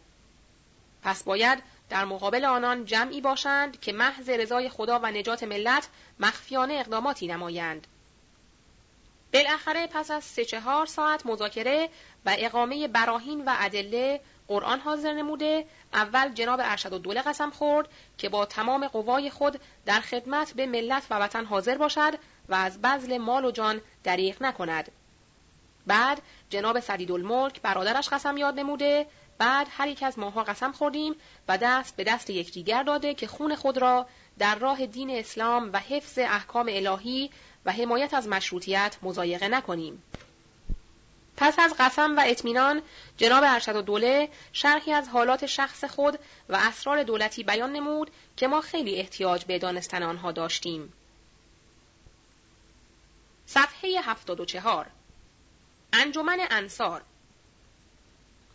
پس 1.04 1.24
باید 1.24 1.64
در 1.90 2.06
مقابل 2.06 2.46
آنان 2.46 2.86
جمعی 2.86 3.22
باشند 3.22 3.80
که 3.80 3.94
محض 3.94 4.30
رضای 4.30 4.70
خدا 4.70 5.00
و 5.00 5.12
نجات 5.12 5.44
ملت 5.44 5.88
مخفیانه 6.20 6.74
اقداماتی 6.74 7.28
نمایند. 7.28 7.88
بالاخره 9.34 9.88
پس 9.88 10.12
از 10.12 10.24
سه 10.24 10.46
چهار 10.46 10.86
ساعت 10.86 11.26
مذاکره 11.26 11.90
و 12.26 12.36
اقامه 12.38 12.88
براهین 12.88 13.46
و 13.46 13.56
ادله 13.60 14.22
قرآن 14.48 14.80
حاضر 14.80 15.14
نموده 15.14 15.66
اول 15.94 16.34
جناب 16.34 16.60
ارشد 16.64 16.94
و 16.94 16.98
دوله 16.98 17.22
قسم 17.22 17.50
خورد 17.50 17.90
که 18.18 18.30
با 18.30 18.46
تمام 18.46 18.88
قوای 18.88 19.30
خود 19.30 19.60
در 19.86 20.00
خدمت 20.00 20.54
به 20.54 20.66
ملت 20.66 21.04
و 21.10 21.20
وطن 21.20 21.46
حاضر 21.46 21.78
باشد 21.78 22.14
و 22.50 22.56
از 22.56 22.82
بذل 22.82 23.18
مال 23.18 23.46
و 23.46 23.52
جان 23.52 23.82
دریغ 24.04 24.44
نکند. 24.44 24.92
بعد 25.88 26.22
جناب 26.50 26.80
سدیدالملک 26.80 27.62
برادرش 27.62 28.10
قسم 28.10 28.38
یاد 28.38 28.60
نموده 28.60 29.08
بعد 29.38 29.68
هر 29.70 29.88
یک 29.88 30.04
از 30.04 30.20
ماها 30.20 30.44
قسم 30.44 30.72
خوردیم 30.72 31.16
و 31.48 31.58
دست 31.58 31.96
به 31.96 32.04
دست 32.04 32.30
یکدیگر 32.30 32.84
داده 32.84 33.14
که 33.14 33.28
خون 33.28 33.56
خود 33.56 33.78
را 33.78 34.08
در 34.40 34.56
راه 34.56 34.86
دین 34.86 35.10
اسلام 35.10 35.70
و 35.74 35.80
حفظ 35.80 36.20
احکام 36.20 36.70
الهی 36.70 37.30
و 37.66 37.72
حمایت 37.72 38.14
از 38.14 38.28
مشروطیت 38.28 38.98
مزایقه 39.02 39.48
نکنیم. 39.48 40.04
پس 41.38 41.60
از 41.60 41.76
قسم 41.80 42.18
و 42.18 42.24
اطمینان 42.26 42.82
جناب 43.18 43.44
ارشد 43.48 43.76
و 43.76 43.82
دوله 43.82 44.30
شرحی 44.54 44.94
از 44.94 45.10
حالات 45.10 45.46
شخص 45.46 45.84
خود 45.84 46.20
و 46.50 46.56
اسرار 46.56 47.04
دولتی 47.04 47.44
بیان 47.44 47.72
نمود 47.72 48.12
که 48.38 48.48
ما 48.48 48.62
خیلی 48.62 48.96
احتیاج 48.96 49.46
به 49.46 49.60
دانستن 49.60 50.04
آنها 50.04 50.32
داشتیم. 50.32 50.94
صفحه 53.46 54.02
74 54.04 54.86
انجمن 55.94 56.40
انصار. 56.50 57.02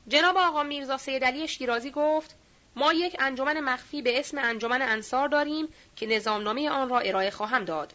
جناب 0.09 0.37
آقا 0.37 0.63
میرزا 0.63 0.97
سیدعلی 0.97 1.49
شیرازی 1.49 1.91
گفت 1.91 2.35
ما 2.77 2.93
یک 2.93 3.17
انجمن 3.19 3.61
مخفی 3.61 4.03
به 4.03 4.21
اسم 4.21 4.39
انجمن 4.39 4.83
انصار 4.83 5.29
داریم 5.29 5.69
که 5.97 6.07
نظامنامه 6.07 6.71
آن 6.71 6.89
را 6.89 6.99
ارائه 6.99 7.31
خواهم 7.31 7.65
داد. 7.65 7.93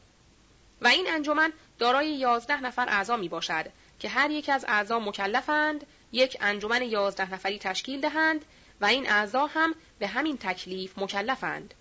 و 0.81 0.87
این 0.87 1.07
انجمن 1.09 1.53
دارای 1.79 2.09
یازده 2.09 2.61
نفر 2.61 2.89
اعضا 2.89 3.17
می 3.17 3.29
باشد 3.29 3.65
که 3.99 4.09
هر 4.09 4.31
یک 4.31 4.49
از 4.49 4.65
اعضا 4.67 4.99
مکلفند 4.99 5.85
یک 6.11 6.37
انجمن 6.41 6.81
یازده 6.81 7.33
نفری 7.33 7.59
تشکیل 7.59 8.01
دهند 8.01 8.45
و 8.81 8.85
این 8.85 9.09
اعضا 9.09 9.45
هم 9.45 9.75
به 9.99 10.07
همین 10.07 10.37
تکلیف 10.37 10.97
مکلفند. 10.97 11.73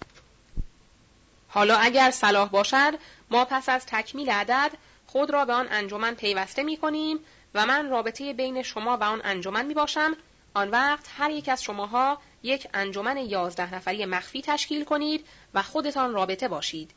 حالا 1.48 1.76
اگر 1.76 2.10
صلاح 2.10 2.48
باشد 2.48 2.98
ما 3.30 3.44
پس 3.44 3.68
از 3.68 3.86
تکمیل 3.86 4.30
عدد 4.30 4.70
خود 5.06 5.30
را 5.30 5.44
به 5.44 5.52
آن 5.52 5.68
انجمن 5.70 6.14
پیوسته 6.14 6.62
می 6.62 6.76
کنیم 6.76 7.18
و 7.54 7.66
من 7.66 7.90
رابطه 7.90 8.32
بین 8.32 8.62
شما 8.62 8.96
و 8.96 9.04
آن 9.04 9.20
انجمن 9.24 9.66
می 9.66 9.74
باشم 9.74 10.16
آن 10.54 10.70
وقت 10.70 11.08
هر 11.18 11.30
یک 11.30 11.48
از 11.48 11.62
شماها 11.62 12.18
یک 12.42 12.68
انجمن 12.74 13.16
یازده 13.16 13.74
نفری 13.74 14.04
مخفی 14.06 14.42
تشکیل 14.42 14.84
کنید 14.84 15.26
و 15.54 15.62
خودتان 15.62 16.12
رابطه 16.12 16.48
باشید. 16.48 16.90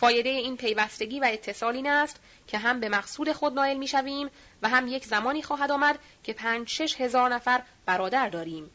فایده 0.00 0.28
این 0.28 0.56
پیوستگی 0.56 1.20
و 1.20 1.24
اتصال 1.32 1.76
این 1.76 1.86
است 1.86 2.20
که 2.46 2.58
هم 2.58 2.80
به 2.80 2.88
مقصود 2.88 3.32
خود 3.32 3.52
نائل 3.52 3.76
می‌شویم 3.76 4.30
و 4.62 4.68
هم 4.68 4.88
یک 4.88 5.04
زمانی 5.04 5.42
خواهد 5.42 5.70
آمد 5.70 5.98
که 6.24 6.32
پنج 6.32 6.68
شش 6.68 7.00
هزار 7.00 7.34
نفر 7.34 7.62
برادر 7.86 8.28
داریم 8.28 8.70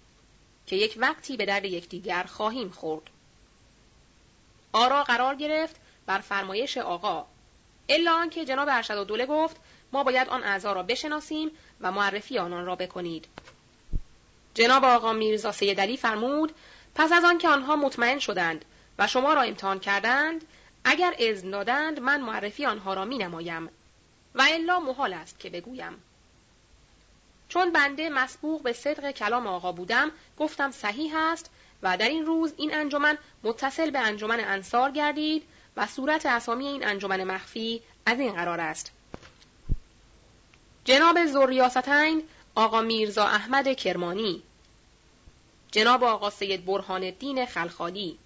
که 0.68 0.76
یک 0.76 0.96
وقتی 0.98 1.38
به 1.38 1.46
درد 1.46 1.66
یکدیگر 1.66 2.24
خواهیم 2.24 2.70
خورد. 2.70 3.04
آرا 4.74 5.04
قرار 5.04 5.36
گرفت 5.36 5.76
بر 6.06 6.20
فرمایش 6.20 6.78
آقا 6.78 7.26
الا 7.90 8.14
آنکه 8.14 8.46
جناب 8.46 8.68
ارشد 8.72 8.98
و 8.98 9.04
دوله 9.04 9.26
گفت 9.26 9.56
ما 9.92 10.04
باید 10.04 10.30
آن 10.30 10.44
اعضا 10.44 10.74
را 10.74 10.84
بشناسیم 10.84 11.52
و 11.82 11.92
معرفی 11.92 12.38
آنان 12.38 12.66
را 12.66 12.76
بکنید 12.76 13.28
جناب 14.54 14.84
آقا 14.84 15.14
میرزا 15.14 15.52
سیدعلی 15.52 15.98
فرمود 15.98 16.56
پس 16.96 17.12
از 17.12 17.24
آنکه 17.24 17.48
آنها 17.48 17.76
مطمئن 17.76 18.20
شدند 18.20 18.66
و 19.00 19.08
شما 19.08 19.34
را 19.34 19.42
امتحان 19.42 19.80
کردند 19.80 20.46
اگر 20.88 21.16
اذن 21.20 21.50
دادند 21.50 22.00
من 22.00 22.22
معرفی 22.22 22.66
آنها 22.66 22.94
را 22.94 23.06
می 23.06 23.18
نمایم 23.18 23.70
و 24.36 24.48
الا 24.52 24.80
محال 24.80 25.14
است 25.14 25.40
که 25.40 25.50
بگویم. 25.50 26.04
چون 27.50 27.72
بنده 27.72 28.10
مسبوق 28.10 28.62
به 28.62 28.74
صدق 28.74 29.12
کلام 29.12 29.48
آقا 29.48 29.72
بودم 29.72 30.12
گفتم 30.38 30.72
صحیح 30.72 31.16
است 31.16 31.50
و 31.84 31.98
در 31.98 32.08
این 32.08 32.26
روز 32.26 32.54
این 32.58 32.76
انجمن 32.76 33.18
متصل 33.44 33.90
به 33.90 34.00
انجمن 34.00 34.40
انصار 34.40 34.92
گردید 34.92 35.44
و 35.78 35.88
صورت 35.88 36.26
اسامی 36.26 36.68
این 36.68 36.88
انجمن 36.88 37.24
مخفی 37.24 37.82
از 38.06 38.20
این 38.20 38.34
قرار 38.34 38.60
است. 38.60 38.92
جناب 40.86 41.26
زوریاستین 41.26 42.24
آقا 42.56 42.82
میرزا 42.82 43.26
احمد 43.26 43.74
کرمانی. 43.74 44.44
جناب 45.72 46.04
آقا 46.04 46.30
سید 46.30 46.66
برهان 46.66 47.04
الدین 47.04 47.46
خلخالی. 47.46 48.18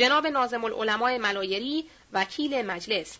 جناب 0.00 0.26
نازم 0.26 0.64
العلماء 0.64 1.18
ملایری 1.18 1.84
وکیل 2.12 2.66
مجلس. 2.66 3.18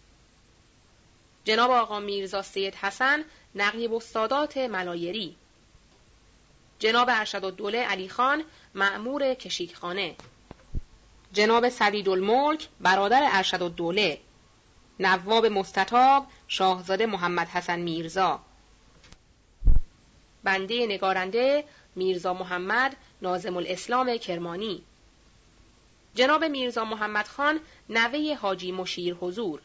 جناب 1.44 1.70
آقا 1.70 2.00
میرزا 2.00 2.42
سید 2.42 2.74
حسن 2.74 3.24
نقیب 3.54 3.94
استادات 3.94 4.56
ملایری. 4.56 5.36
جناب 6.78 7.08
ارشد 7.10 7.44
الدوله 7.44 7.78
علی 7.78 8.08
خان 8.08 8.44
معمور 8.74 9.34
کشیکخانه. 9.34 10.14
جناب 11.32 11.68
سدید 11.68 12.08
الملک 12.08 12.68
برادر 12.80 13.28
ارشد 13.32 13.62
الدوله 13.62 14.18
نواب 15.00 15.46
مستطاب 15.46 16.26
شاهزاده 16.48 17.06
محمد 17.06 17.48
حسن 17.48 17.80
میرزا. 17.80 18.40
بنده 20.44 20.86
نگارنده 20.86 21.64
میرزا 21.96 22.34
محمد 22.34 22.96
نازم 23.22 23.56
الاسلام 23.56 24.16
کرمانی. 24.16 24.82
جناب 26.14 26.44
میرزا 26.44 26.84
محمد 26.84 27.28
خان 27.28 27.60
نوه 27.88 28.34
حاجی 28.34 28.72
مشیر 28.72 29.14
حضور 29.14 29.60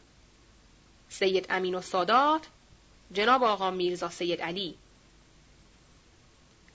سید 1.08 1.46
امین 1.50 1.74
و 1.74 1.80
سادات 1.80 2.42
جناب 3.12 3.44
آقا 3.44 3.70
میرزا 3.70 4.10
سید 4.10 4.42
علی 4.42 4.74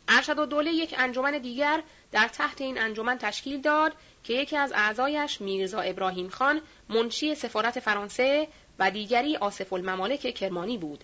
ارشد 0.08 0.40
و 0.40 0.46
دوله 0.46 0.72
یک 0.72 0.96
انجمن 0.98 1.38
دیگر 1.38 1.84
در 2.12 2.28
تحت 2.28 2.62
این 2.62 2.82
انجمن 2.82 3.18
تشکیل 3.18 3.62
داد 3.62 3.94
که 4.24 4.34
یکی 4.34 4.58
از 4.58 4.72
اعضایش 4.76 5.42
میرزا 5.42 5.82
ابراهیم 5.82 6.30
خان 6.30 6.62
منشی 6.90 7.36
سفارت 7.36 7.80
فرانسه 7.80 8.48
و 8.80 8.92
دیگری 8.92 9.38
آصف 9.38 9.74
الممالک 9.74 10.34
کرمانی 10.36 10.78
بود. 10.78 11.04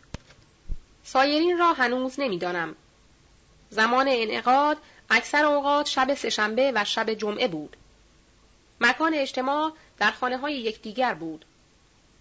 سایرین 1.03 1.57
را 1.57 1.73
هنوز 1.73 2.19
نمی‌دانم. 2.19 2.75
زمان 3.69 4.07
انعقاد 4.09 4.77
اکثر 5.09 5.45
اوقات 5.45 5.87
شب 5.87 6.13
سهشنبه 6.13 6.71
و 6.75 6.85
شب 6.85 7.13
جمعه 7.13 7.47
بود. 7.47 7.77
مکان 8.81 9.13
اجتماع 9.13 9.73
در 9.97 10.11
خانه 10.11 10.37
های 10.37 10.53
یکدیگر 10.53 11.13
بود. 11.13 11.45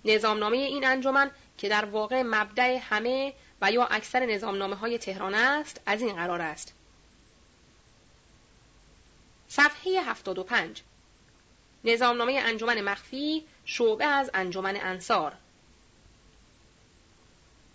نظامنامه 0.04 0.56
این 0.56 0.86
انجمن 0.86 1.30
که 1.58 1.68
در 1.68 1.84
واقع 1.84 2.22
مبدع 2.22 2.78
همه 2.82 3.32
و 3.60 3.72
یا 3.72 3.86
اکثر 3.86 4.26
نظامنامه 4.26 4.76
های 4.76 4.98
تهران 4.98 5.34
است 5.34 5.80
از 5.86 6.02
این 6.02 6.16
قرار 6.16 6.42
است. 6.42 6.74
صفحه 9.48 10.00
75 10.00 10.82
نظامنامه 11.84 12.42
انجمن 12.44 12.80
مخفی 12.80 13.44
شعبه 13.64 14.06
از 14.06 14.30
انجمن 14.34 14.76
انصار 14.76 15.32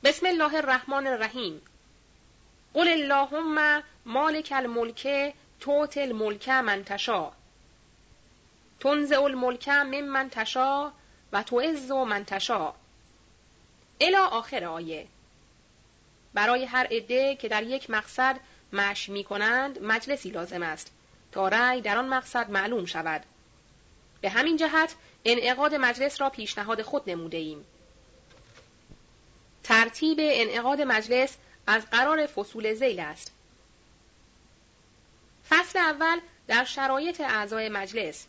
بسم 0.04 0.26
الله 0.26 0.56
الرحمن 0.56 1.08
الرحیم 1.08 1.62
قل 2.74 2.88
اللهم 2.88 3.84
مالک 4.06 4.54
الملک 4.56 5.34
توت 5.60 5.98
الملک 5.98 6.50
من 6.50 6.84
تشا 6.84 7.32
تنزع 8.82 9.22
الملک 9.24 9.70
من 9.70 10.30
تشا 10.30 10.92
و 11.32 11.44
تعز 11.44 11.92
من 11.92 12.26
تشا 12.26 12.74
الی 14.02 14.16
آخر 14.16 14.66
آیه 14.66 15.08
برای 16.34 16.66
هر 16.66 16.88
عده 16.92 17.36
که 17.36 17.48
در 17.48 17.64
یک 17.64 17.90
مقصد 17.90 18.40
مش 18.74 19.10
می 19.10 19.24
کنند 19.24 19.84
مجلسی 19.84 20.30
لازم 20.30 20.64
است 20.64 20.92
تا 21.32 21.48
رأی 21.48 21.82
در 21.82 21.98
آن 21.98 22.08
مقصد 22.08 22.50
معلوم 22.50 22.86
شود 22.86 23.24
به 24.22 24.30
همین 24.30 24.58
جهت 24.58 24.96
انعقاد 25.26 25.76
مجلس 25.76 26.22
را 26.22 26.30
پیشنهاد 26.30 26.82
خود 26.82 27.10
نموده 27.10 27.38
ایم. 27.38 27.66
ترتیب 29.64 30.18
انعقاد 30.22 30.82
مجلس 30.82 31.38
از 31.68 31.86
قرار 31.86 32.26
فصول 32.26 32.74
زیل 32.74 33.00
است. 33.00 33.32
فصل 35.50 35.80
اول 35.80 36.20
در 36.48 36.64
شرایط 36.64 37.22
اعضای 37.22 37.70
مجلس 37.70 38.28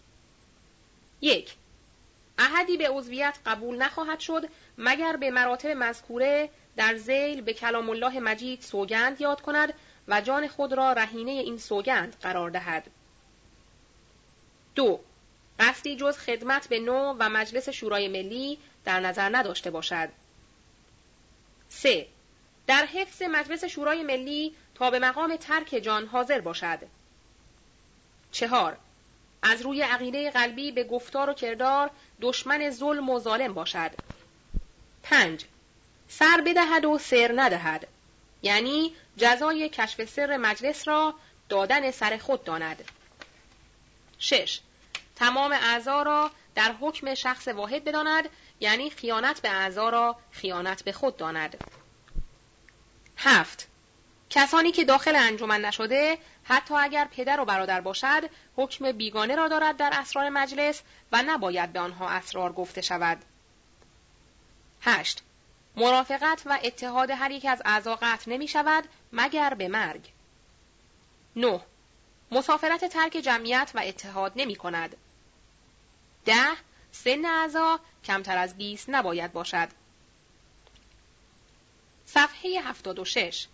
یک 1.23 1.55
احدی 2.39 2.77
به 2.77 2.89
عضویت 2.89 3.39
قبول 3.47 3.77
نخواهد 3.77 4.21
شد 4.21 4.49
مگر 4.79 5.17
به 5.17 5.31
مراتب 5.31 5.69
مذکوره 5.69 6.51
در 6.77 6.97
زیل 6.97 7.41
به 7.41 7.53
کلام 7.53 7.91
الله 7.91 8.21
مجید 8.21 8.61
سوگند 8.61 9.21
یاد 9.21 9.41
کند 9.41 9.75
و 10.09 10.21
جان 10.21 10.49
خود 10.49 10.73
را 10.73 10.93
رهینه 10.93 11.31
این 11.31 11.59
سوگند 11.59 12.17
قرار 12.23 12.51
دهد. 12.51 12.91
دو 14.75 15.01
قصدی 15.59 15.97
جز 15.97 16.19
خدمت 16.19 16.69
به 16.69 16.79
نو 16.79 17.17
و 17.19 17.29
مجلس 17.29 17.69
شورای 17.69 18.09
ملی 18.09 18.59
در 18.85 19.01
نظر 19.01 19.37
نداشته 19.37 19.71
باشد. 19.71 20.09
3. 21.69 22.07
در 22.67 22.87
حفظ 22.87 23.23
مجلس 23.23 23.65
شورای 23.65 24.03
ملی 24.03 24.55
تا 24.75 24.91
به 24.91 24.99
مقام 24.99 25.37
ترک 25.37 25.81
جان 25.83 26.07
حاضر 26.07 26.41
باشد. 26.41 26.79
چهار 28.33 28.77
از 29.43 29.63
روی 29.63 29.83
عقیده 29.83 30.31
قلبی 30.31 30.73
به 30.73 30.85
گفتار 30.85 31.31
و 31.31 31.35
کردار 31.35 31.91
دشمن 32.21 32.71
ظلم 32.71 33.11
و 33.11 33.21
ظالم 33.21 33.55
باشد. 33.55 33.91
5. 35.03 35.45
سر 36.09 36.43
بدهد 36.47 36.85
و 36.85 36.99
سر 36.99 37.33
ندهد. 37.37 37.89
یعنی 38.43 38.93
جزای 39.17 39.69
کشف 39.69 40.05
سر 40.05 40.37
مجلس 40.37 40.89
را 40.89 41.15
دادن 41.49 41.91
سر 41.91 42.17
خود 42.17 42.45
داند. 42.45 42.85
6. 44.19 44.61
تمام 45.17 45.53
اعضا 45.53 46.03
را 46.03 46.31
در 46.55 46.75
حکم 46.81 47.15
شخص 47.15 47.49
واحد 47.49 47.85
بداند 47.85 48.29
یعنی 48.61 48.91
خیانت 48.91 49.41
به 49.41 49.51
اعضا 49.51 49.89
را 49.89 50.17
خیانت 50.31 50.85
به 50.85 50.93
خود 50.93 51.17
داند. 51.17 51.59
هفت 53.17 53.69
کسانی 54.35 54.73
که 54.73 54.85
داخل 54.85 55.17
انجمن 55.17 55.65
نشده 55.65 56.19
حتی 56.45 56.75
اگر 56.75 57.09
پدر 57.17 57.41
و 57.41 57.45
برادر 57.45 57.81
باشد 57.81 58.31
حکم 58.57 58.93
بیگانه 58.93 59.37
را 59.37 59.49
دارد 59.49 59.77
در 59.77 59.91
اسرار 59.93 60.29
مجلس 60.29 60.83
و 61.13 61.23
نباید 61.27 61.73
به 61.73 61.81
آنها 61.81 62.09
اسرار 62.09 62.53
گفته 62.53 62.81
شود. 62.81 63.25
هشت 64.81 65.23
مرافقت 65.77 66.43
و 66.47 66.59
اتحاد 66.63 67.11
هر 67.11 67.31
یک 67.31 67.45
از 67.45 67.63
اعضا 67.65 67.97
قطع 68.03 68.31
نمی 68.31 68.49
شود 68.49 68.85
مگر 69.13 69.55
به 69.55 69.69
مرگ. 69.69 70.09
9. 71.37 71.61
مسافرت 72.31 72.85
ترک 72.85 73.13
جمعیت 73.13 73.71
و 73.75 73.81
اتحاد 73.85 74.33
نمی 74.37 74.57
کند. 74.57 74.97
ده 76.25 76.57
سن 76.93 77.25
اعضا 77.25 77.81
کمتر 78.05 78.39
از 78.39 78.57
20 78.57 78.91
نباید 78.91 79.33
باشد. 79.33 79.69
صفحه 82.07 82.61
76 82.65 83.47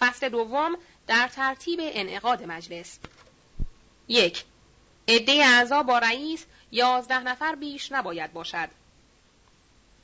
فصل 0.00 0.28
دوم 0.28 0.76
در 1.06 1.28
ترتیب 1.28 1.80
انعقاد 1.82 2.42
مجلس 2.42 2.98
یک 4.08 4.44
عده 5.08 5.32
اعضا 5.32 5.82
با 5.82 5.98
رئیس 5.98 6.44
یازده 6.72 7.18
نفر 7.18 7.54
بیش 7.54 7.92
نباید 7.92 8.32
باشد. 8.32 8.68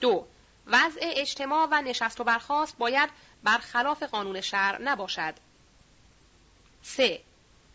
دو 0.00 0.26
وضع 0.66 1.00
اجتماع 1.02 1.68
و 1.70 1.82
نشست 1.82 2.20
و 2.20 2.24
برخاست 2.24 2.78
باید 2.78 3.10
برخلاف 3.42 4.02
قانون 4.02 4.40
شهر 4.40 4.82
نباشد. 4.82 5.34
سه 6.82 7.20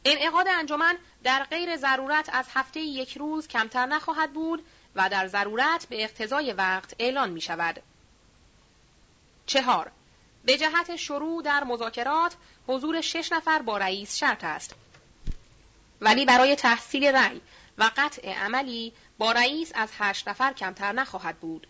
انعقاد 0.05 0.47
انجمن 0.47 0.97
در 1.23 1.43
غیر 1.43 1.77
ضرورت 1.77 2.29
از 2.33 2.45
هفته 2.53 2.79
یک 2.79 3.17
روز 3.17 3.47
کمتر 3.47 3.85
نخواهد 3.85 4.33
بود 4.33 4.65
و 4.95 5.09
در 5.09 5.27
ضرورت 5.27 5.85
به 5.85 6.03
اقتضای 6.03 6.53
وقت 6.53 6.95
اعلان 6.99 7.29
می 7.29 7.41
شود. 7.41 7.83
چهار 9.45 9.91
به 10.45 10.57
جهت 10.57 10.95
شروع 10.95 11.43
در 11.43 11.63
مذاکرات 11.63 12.35
حضور 12.67 13.01
شش 13.01 13.31
نفر 13.31 13.61
با 13.61 13.77
رئیس 13.77 14.17
شرط 14.17 14.43
است. 14.43 14.75
ولی 16.01 16.25
برای 16.25 16.55
تحصیل 16.55 17.05
رأی 17.05 17.41
و 17.77 17.91
قطع 17.97 18.33
عملی 18.33 18.93
با 19.17 19.31
رئیس 19.31 19.71
از 19.75 19.89
هشت 19.97 20.27
نفر 20.27 20.53
کمتر 20.53 20.91
نخواهد 20.91 21.37
بود. 21.37 21.67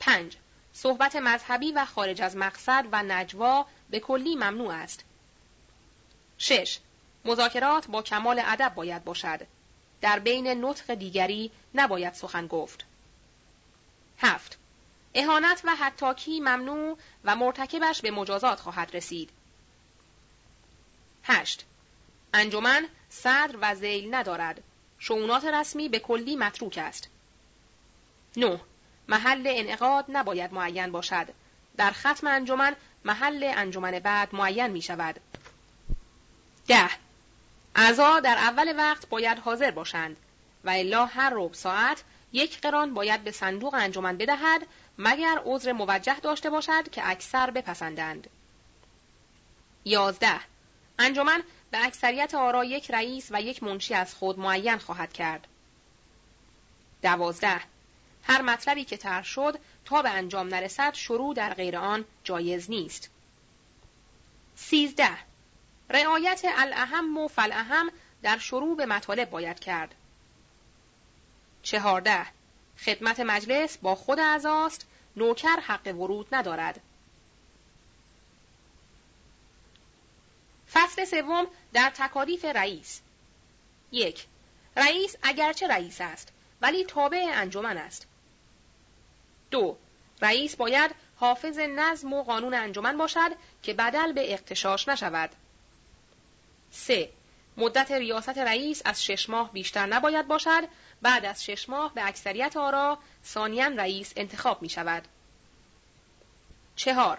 5. 0.00 0.36
صحبت 0.72 1.16
مذهبی 1.16 1.72
و 1.72 1.84
خارج 1.84 2.22
از 2.22 2.36
مقصد 2.36 2.84
و 2.92 3.02
نجوا 3.02 3.66
به 3.90 4.00
کلی 4.00 4.34
ممنوع 4.34 4.74
است. 4.74 5.04
6. 6.38 6.78
مذاکرات 7.24 7.86
با 7.86 8.02
کمال 8.02 8.42
ادب 8.46 8.74
باید 8.74 9.04
باشد. 9.04 9.46
در 10.00 10.18
بین 10.18 10.64
نطق 10.64 10.94
دیگری 10.94 11.50
نباید 11.74 12.14
سخن 12.14 12.46
گفت. 12.46 12.84
7. 14.18 14.58
اهانت 15.14 15.60
و 15.64 15.76
حتاکی 15.76 16.40
ممنوع 16.40 16.98
و 17.24 17.36
مرتکبش 17.36 18.00
به 18.02 18.10
مجازات 18.10 18.60
خواهد 18.60 18.96
رسید. 18.96 19.30
8. 21.24 21.64
انجمن 22.34 22.88
صدر 23.08 23.56
و 23.60 23.74
زیل 23.74 24.14
ندارد. 24.14 24.62
شعونات 24.98 25.44
رسمی 25.44 25.88
به 25.88 25.98
کلی 25.98 26.36
متروک 26.36 26.78
است. 26.78 27.08
9. 28.36 28.60
محل 29.08 29.42
انعقاد 29.46 30.04
نباید 30.08 30.52
معین 30.54 30.92
باشد. 30.92 31.28
در 31.76 31.90
ختم 31.90 32.26
انجمن 32.26 32.76
محل 33.04 33.52
انجمن 33.56 33.98
بعد 33.98 34.34
معین 34.34 34.66
می 34.66 34.82
شود. 34.82 35.20
10. 36.68 36.90
اعضا 37.76 38.20
در 38.20 38.38
اول 38.38 38.74
وقت 38.76 39.08
باید 39.08 39.38
حاضر 39.38 39.70
باشند 39.70 40.16
و 40.64 40.70
الا 40.70 41.06
هر 41.06 41.30
ربع 41.34 41.54
ساعت 41.54 42.02
یک 42.32 42.60
قران 42.60 42.94
باید 42.94 43.24
به 43.24 43.30
صندوق 43.30 43.74
انجمن 43.74 44.16
بدهد 44.16 44.66
مگر 44.98 45.42
عذر 45.44 45.72
موجه 45.72 46.20
داشته 46.20 46.50
باشد 46.50 46.90
که 46.90 47.08
اکثر 47.08 47.50
بپسندند. 47.50 48.30
11. 49.84 50.40
انجمن 50.98 51.42
به 51.70 51.86
اکثریت 51.86 52.34
آرا 52.34 52.64
یک 52.64 52.90
رئیس 52.90 53.28
و 53.30 53.42
یک 53.42 53.62
منشی 53.62 53.94
از 53.94 54.14
خود 54.14 54.38
معین 54.38 54.78
خواهد 54.78 55.12
کرد. 55.12 55.46
دوازده 57.02 57.60
هر 58.22 58.42
مطلبی 58.42 58.84
که 58.84 58.96
طرح 58.96 59.24
شد 59.24 59.58
تا 59.84 60.02
به 60.02 60.10
انجام 60.10 60.48
نرسد 60.48 60.94
شروع 60.94 61.34
در 61.34 61.54
غیر 61.54 61.76
آن 61.76 62.04
جایز 62.24 62.70
نیست. 62.70 63.10
سیزده 64.56 65.18
رعایت 65.90 66.42
الاهم 66.44 67.18
و 67.18 67.28
فلاهم 67.28 67.90
در 68.22 68.38
شروع 68.38 68.76
به 68.76 68.86
مطالب 68.86 69.30
باید 69.30 69.60
کرد. 69.60 69.94
چهارده 71.62 72.26
خدمت 72.84 73.20
مجلس 73.20 73.78
با 73.78 73.94
خود 73.94 74.20
اعضاست. 74.20 74.86
نوکر 75.16 75.56
حق 75.56 75.86
ورود 75.86 76.26
ندارد. 76.32 76.80
فصل 80.72 81.04
سوم 81.04 81.46
در 81.72 81.90
تکالیف 81.94 82.44
رئیس. 82.44 83.00
یک 83.92 84.26
رئیس 84.76 85.16
اگرچه 85.22 85.68
رئیس 85.68 86.00
است 86.00 86.32
ولی 86.60 86.84
تابع 86.84 87.30
انجمن 87.32 87.78
است. 87.78 88.06
دو 89.50 89.76
رئیس 90.22 90.56
باید 90.56 90.94
حافظ 91.16 91.58
نظم 91.58 92.12
و 92.12 92.22
قانون 92.22 92.54
انجمن 92.54 92.96
باشد 92.96 93.30
که 93.62 93.74
بدل 93.74 94.12
به 94.12 94.32
اقتشاش 94.32 94.88
نشود. 94.88 95.30
سه 96.70 97.10
مدت 97.56 97.90
ریاست 97.90 98.38
رئیس 98.38 98.82
از 98.84 99.04
شش 99.04 99.28
ماه 99.28 99.52
بیشتر 99.52 99.86
نباید 99.86 100.28
باشد 100.28 100.68
بعد 101.02 101.24
از 101.24 101.44
شش 101.44 101.68
ماه 101.68 101.94
به 101.94 102.06
اکثریت 102.06 102.56
آرا 102.56 102.98
ثانیا 103.24 103.66
رئیس 103.66 104.12
انتخاب 104.16 104.62
می 104.62 104.68
شود. 104.68 105.02
چهار 106.76 107.18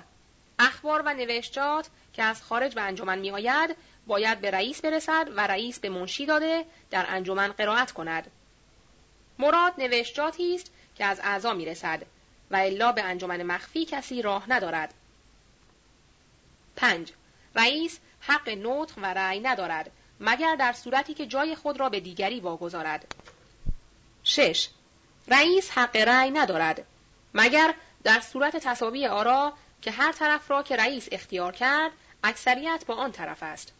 اخبار 0.59 1.01
و 1.05 1.13
نوشتجات 1.13 1.89
که 2.13 2.23
از 2.23 2.43
خارج 2.43 2.75
به 2.75 2.81
انجمن 2.81 3.19
می 3.19 3.31
آید 3.31 3.75
باید 4.07 4.41
به 4.41 4.51
رئیس 4.51 4.81
برسد 4.81 5.27
و 5.35 5.47
رئیس 5.47 5.79
به 5.79 5.89
منشی 5.89 6.25
داده 6.25 6.65
در 6.91 7.05
انجمن 7.09 7.47
قرائت 7.47 7.91
کند. 7.91 8.31
مراد 9.39 9.73
نوشتجاتی 9.77 10.55
است 10.55 10.71
که 10.95 11.05
از 11.05 11.19
اعضا 11.23 11.53
می 11.53 11.65
رسد 11.65 12.05
و 12.51 12.55
الا 12.55 12.91
به 12.91 13.03
انجمن 13.03 13.43
مخفی 13.43 13.85
کسی 13.85 14.21
راه 14.21 14.49
ندارد. 14.49 14.93
5. 16.75 17.13
رئیس 17.55 17.99
حق 18.19 18.49
نطق 18.49 18.97
و 18.97 19.05
رأی 19.05 19.39
ندارد 19.39 19.91
مگر 20.19 20.55
در 20.55 20.73
صورتی 20.73 21.13
که 21.13 21.25
جای 21.25 21.55
خود 21.55 21.79
را 21.79 21.89
به 21.89 21.99
دیگری 21.99 22.39
واگذارد. 22.39 23.15
6. 24.23 24.67
رئیس 25.27 25.71
حق 25.71 25.95
رأی 25.95 26.31
ندارد 26.31 26.85
مگر 27.33 27.73
در 28.03 28.19
صورت 28.19 28.57
تصاوی 28.57 29.07
آرا 29.07 29.53
که 29.81 29.91
هر 29.91 30.11
طرف 30.11 30.51
را 30.51 30.63
که 30.63 30.75
رئیس 30.75 31.07
اختیار 31.11 31.51
کرد 31.51 31.91
اکثریت 32.23 32.83
با 32.87 32.95
آن 32.95 33.11
طرف 33.11 33.43
است. 33.43 33.73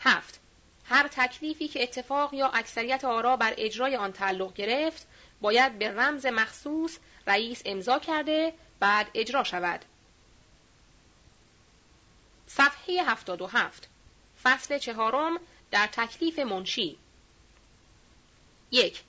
هفت 0.00 0.40
هر 0.84 1.08
تکلیفی 1.08 1.68
که 1.68 1.82
اتفاق 1.82 2.34
یا 2.34 2.48
اکثریت 2.48 3.04
آرا 3.04 3.36
بر 3.36 3.54
اجرای 3.56 3.96
آن 3.96 4.12
تعلق 4.12 4.54
گرفت 4.54 5.06
باید 5.40 5.78
به 5.78 5.90
رمز 5.90 6.26
مخصوص 6.26 6.98
رئیس 7.26 7.62
امضا 7.64 7.98
کرده 7.98 8.52
بعد 8.80 9.10
اجرا 9.14 9.44
شود. 9.44 9.84
صفحه 12.46 13.02
77 13.02 13.88
فصل 14.42 14.78
چهارم 14.78 15.38
در 15.70 15.86
تکلیف 15.86 16.38
منشی 16.38 16.98
یک 18.72 19.02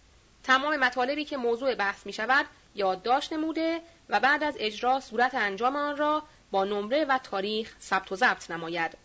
تمام 0.43 0.75
مطالبی 0.75 1.25
که 1.25 1.38
موضوع 1.38 1.75
بحث 1.75 2.06
می 2.06 2.14
شود 2.14 2.45
یادداشت 2.75 3.33
نموده 3.33 3.82
و 4.09 4.19
بعد 4.19 4.43
از 4.43 4.56
اجرا 4.59 5.00
صورت 5.00 5.35
انجام 5.35 5.75
آن 5.75 5.98
را 5.98 6.24
با 6.51 6.64
نمره 6.64 7.06
و 7.06 7.17
تاریخ 7.17 7.75
ثبت 7.82 8.11
و 8.11 8.16
ضبط 8.16 8.51
نماید. 8.51 8.98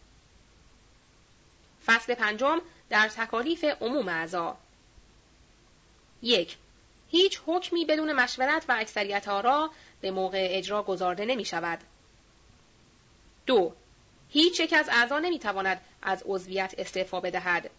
فصل 1.87 2.15
پنجم 2.15 2.61
در 2.91 3.09
تکالیف 3.09 3.65
عموم 3.65 4.09
اعضا 4.09 4.57
یک 6.23 6.57
هیچ 7.11 7.41
حکمی 7.47 7.85
بدون 7.85 8.13
مشورت 8.13 8.65
و 8.69 8.77
اکثریت 8.79 9.29
آرا 9.29 9.71
به 10.01 10.11
موقع 10.11 10.49
اجرا 10.51 10.83
گذارده 10.83 11.25
نمی 11.25 11.45
شود. 11.45 11.79
دو 13.47 13.73
هیچ 14.29 14.61
یک 14.61 14.73
از 14.73 14.89
اعضا 14.89 15.19
نمی 15.19 15.39
تواند 15.39 15.81
از 16.03 16.23
عضویت 16.27 16.75
استعفا 16.79 17.21
بدهد. 17.21 17.71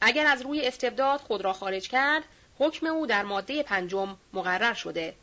اگر 0.00 0.26
از 0.26 0.42
روی 0.42 0.66
استبداد 0.66 1.20
خود 1.20 1.40
را 1.40 1.52
خارج 1.52 1.88
کرد، 1.88 2.24
حکم 2.58 2.86
او 2.86 3.06
در 3.06 3.22
ماده 3.22 3.62
پنجم 3.62 4.16
مقرر 4.32 4.74
شده. 4.74 5.14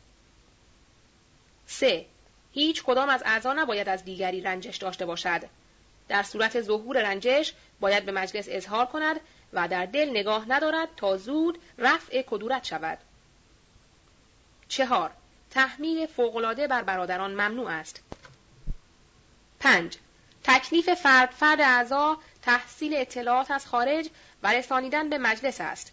3. 1.66 2.06
هیچ 2.52 2.82
کدام 2.82 3.08
از 3.08 3.22
اعضا 3.26 3.52
نباید 3.52 3.88
از 3.88 4.04
دیگری 4.04 4.40
رنجش 4.40 4.76
داشته 4.76 5.06
باشد. 5.06 5.42
در 6.08 6.22
صورت 6.22 6.60
ظهور 6.60 7.02
رنجش 7.02 7.52
باید 7.80 8.04
به 8.04 8.12
مجلس 8.12 8.46
اظهار 8.50 8.86
کند 8.86 9.20
و 9.52 9.68
در 9.68 9.86
دل 9.86 10.10
نگاه 10.10 10.44
ندارد 10.48 10.88
تا 10.96 11.16
زود 11.16 11.58
رفع 11.78 12.22
کدورت 12.22 12.64
شود. 12.64 12.98
چهار 14.68 15.10
تحمیل 15.50 16.06
فوقالعاده 16.06 16.66
بر 16.66 16.82
برادران 16.82 17.30
ممنوع 17.30 17.70
است. 17.70 18.02
5. 19.60 19.96
تکلیف 20.44 20.94
فرد 20.94 21.30
فرد 21.30 21.60
اعضا 21.60 22.18
تحصیل 22.42 22.94
اطلاعات 22.96 23.50
از 23.50 23.66
خارج 23.66 24.08
و 24.42 24.52
رسانیدن 24.52 25.08
به 25.08 25.18
مجلس 25.18 25.60
است. 25.60 25.92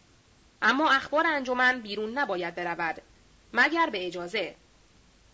اما 0.62 0.92
اخبار 0.92 1.28
انجمن 1.28 1.82
بیرون 1.82 2.18
نباید 2.18 2.56
برود 2.56 3.02
مگر 3.54 3.90
به 3.90 4.08
اجازه 4.08 4.56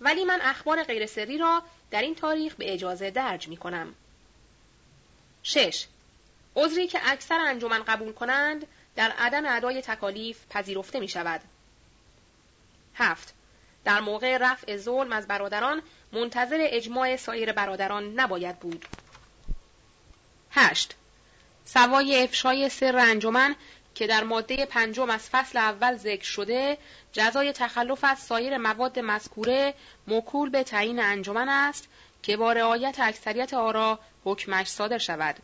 ولی 0.01 0.25
من 0.25 0.39
اخبار 0.41 0.83
غیر 0.83 1.05
سری 1.05 1.37
را 1.37 1.63
در 1.91 2.01
این 2.01 2.15
تاریخ 2.15 2.55
به 2.55 2.73
اجازه 2.73 3.11
درج 3.11 3.47
می 3.47 3.57
کنم. 3.57 3.95
6. 5.43 5.87
عذری 6.55 6.87
که 6.87 6.99
اکثر 7.03 7.39
انجمن 7.39 7.83
قبول 7.83 8.13
کنند 8.13 8.67
در 8.95 9.11
عدم 9.11 9.43
ادای 9.45 9.81
تکالیف 9.81 10.39
پذیرفته 10.49 10.99
می 10.99 11.07
شود. 11.07 11.41
7. 12.95 13.33
در 13.83 13.99
موقع 13.99 14.37
رفع 14.37 14.77
ظلم 14.77 15.11
از 15.11 15.27
برادران 15.27 15.81
منتظر 16.13 16.57
اجماع 16.59 17.15
سایر 17.15 17.51
برادران 17.51 18.19
نباید 18.19 18.59
بود. 18.59 18.85
8. 20.51 20.95
سوای 21.73 22.23
افشای 22.23 22.69
سر 22.69 22.97
انجمن 22.97 23.55
که 23.95 24.07
در 24.07 24.23
ماده 24.23 24.65
پنجم 24.65 25.09
از 25.09 25.29
فصل 25.29 25.57
اول 25.57 25.95
ذکر 25.95 26.23
شده 26.23 26.77
جزای 27.11 27.53
تخلف 27.53 28.03
از 28.03 28.19
سایر 28.19 28.57
مواد 28.57 28.99
مذکوره 28.99 29.73
موکول 30.07 30.49
به 30.49 30.63
تعیین 30.63 30.99
انجمن 30.99 31.49
است 31.49 31.87
که 32.23 32.37
با 32.37 32.53
رعایت 32.53 32.99
اکثریت 32.99 33.53
آرا 33.53 33.99
حکمش 34.23 34.67
صادر 34.67 34.97
شود. 34.97 35.35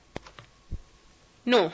9. 1.48 1.72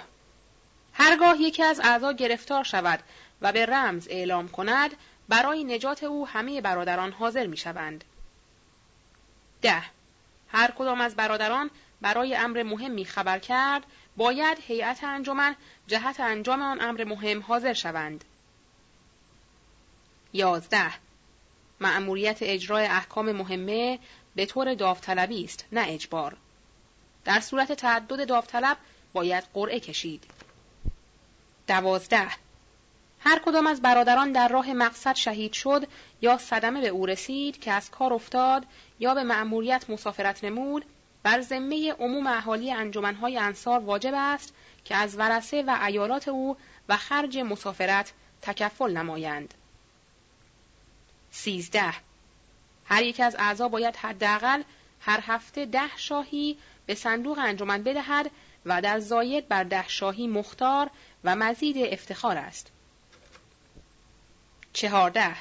هرگاه 0.94 1.42
یکی 1.42 1.64
از 1.64 1.80
اعضا 1.80 2.12
گرفتار 2.12 2.64
شود 2.64 3.00
و 3.42 3.52
به 3.52 3.66
رمز 3.66 4.08
اعلام 4.10 4.48
کند 4.48 4.92
برای 5.30 5.64
نجات 5.64 6.04
او 6.04 6.28
همه 6.28 6.62
برادران 6.62 7.12
حاضر 7.12 7.48
می 7.48 7.58
شوند. 7.58 8.04
ده. 9.62 9.84
هر 10.48 10.72
کدام 10.72 11.02
از 11.02 11.16
برادران 11.16 11.70
برای 12.02 12.36
امر 12.36 12.64
مهمی 12.64 13.06
خبر 13.06 13.40
کرد 13.40 13.84
باید 14.22 14.58
هیئت 14.68 15.04
انجمن 15.04 15.56
جهت 15.88 16.20
انجام 16.20 16.62
آن 16.62 16.82
امر 16.82 17.04
مهم 17.04 17.42
حاضر 17.42 17.74
شوند. 17.74 18.26
یازده 20.34 20.94
مأموریت 21.80 22.38
اجرای 22.42 22.86
احکام 22.86 23.32
مهمه 23.32 24.00
به 24.36 24.46
طور 24.46 24.74
داوطلبی 24.74 25.44
است 25.44 25.66
نه 25.72 25.84
اجبار. 25.88 26.38
در 27.26 27.40
صورت 27.40 27.72
تعدد 27.72 28.28
داوطلب 28.28 28.78
باید 29.14 29.44
قرعه 29.54 29.80
کشید. 29.80 30.24
دوازده 31.68 32.28
هر 33.20 33.40
کدام 33.46 33.68
از 33.68 33.82
برادران 33.82 34.32
در 34.32 34.48
راه 34.48 34.74
مقصد 34.74 35.16
شهید 35.16 35.54
شد 35.54 35.88
یا 36.22 36.38
صدمه 36.38 36.82
به 36.82 36.88
او 36.88 37.06
رسید 37.06 37.60
که 37.60 37.72
از 37.72 37.92
کار 37.92 38.14
افتاد 38.14 38.66
یا 39.00 39.14
به 39.14 39.24
مأموریت 39.24 39.90
مسافرت 39.90 40.44
نمود 40.44 40.86
بر 41.24 41.42
ذمه 41.42 41.94
عموم 41.94 42.28
اهالی 42.28 42.72
انجمنهای 42.72 43.38
انصار 43.38 43.80
واجب 43.80 44.14
است 44.16 44.54
که 44.86 44.96
از 44.96 45.18
ورسه 45.18 45.64
و 45.64 45.78
ایالات 45.86 46.28
او 46.28 46.58
و 46.90 46.98
خرج 46.98 47.38
مسافرت 47.38 48.14
تکفل 48.42 48.98
نمایند. 48.98 49.54
سیزده 51.32 51.94
هر 52.86 53.04
یک 53.04 53.20
از 53.20 53.36
اعضا 53.40 53.68
باید 53.68 53.96
حداقل 53.96 54.64
هر 55.02 55.24
هفته 55.28 55.66
ده 55.66 55.98
شاهی 55.98 56.58
به 56.86 56.96
صندوق 56.96 57.38
انجمن 57.40 57.84
بدهد 57.84 58.32
و 58.66 58.82
در 58.82 59.00
زاید 59.00 59.48
بر 59.48 59.64
ده 59.64 59.88
شاهی 59.88 60.28
مختار 60.28 60.90
و 61.24 61.36
مزید 61.36 61.78
افتخار 61.78 62.38
است. 62.38 62.72
چهارده 64.74 65.36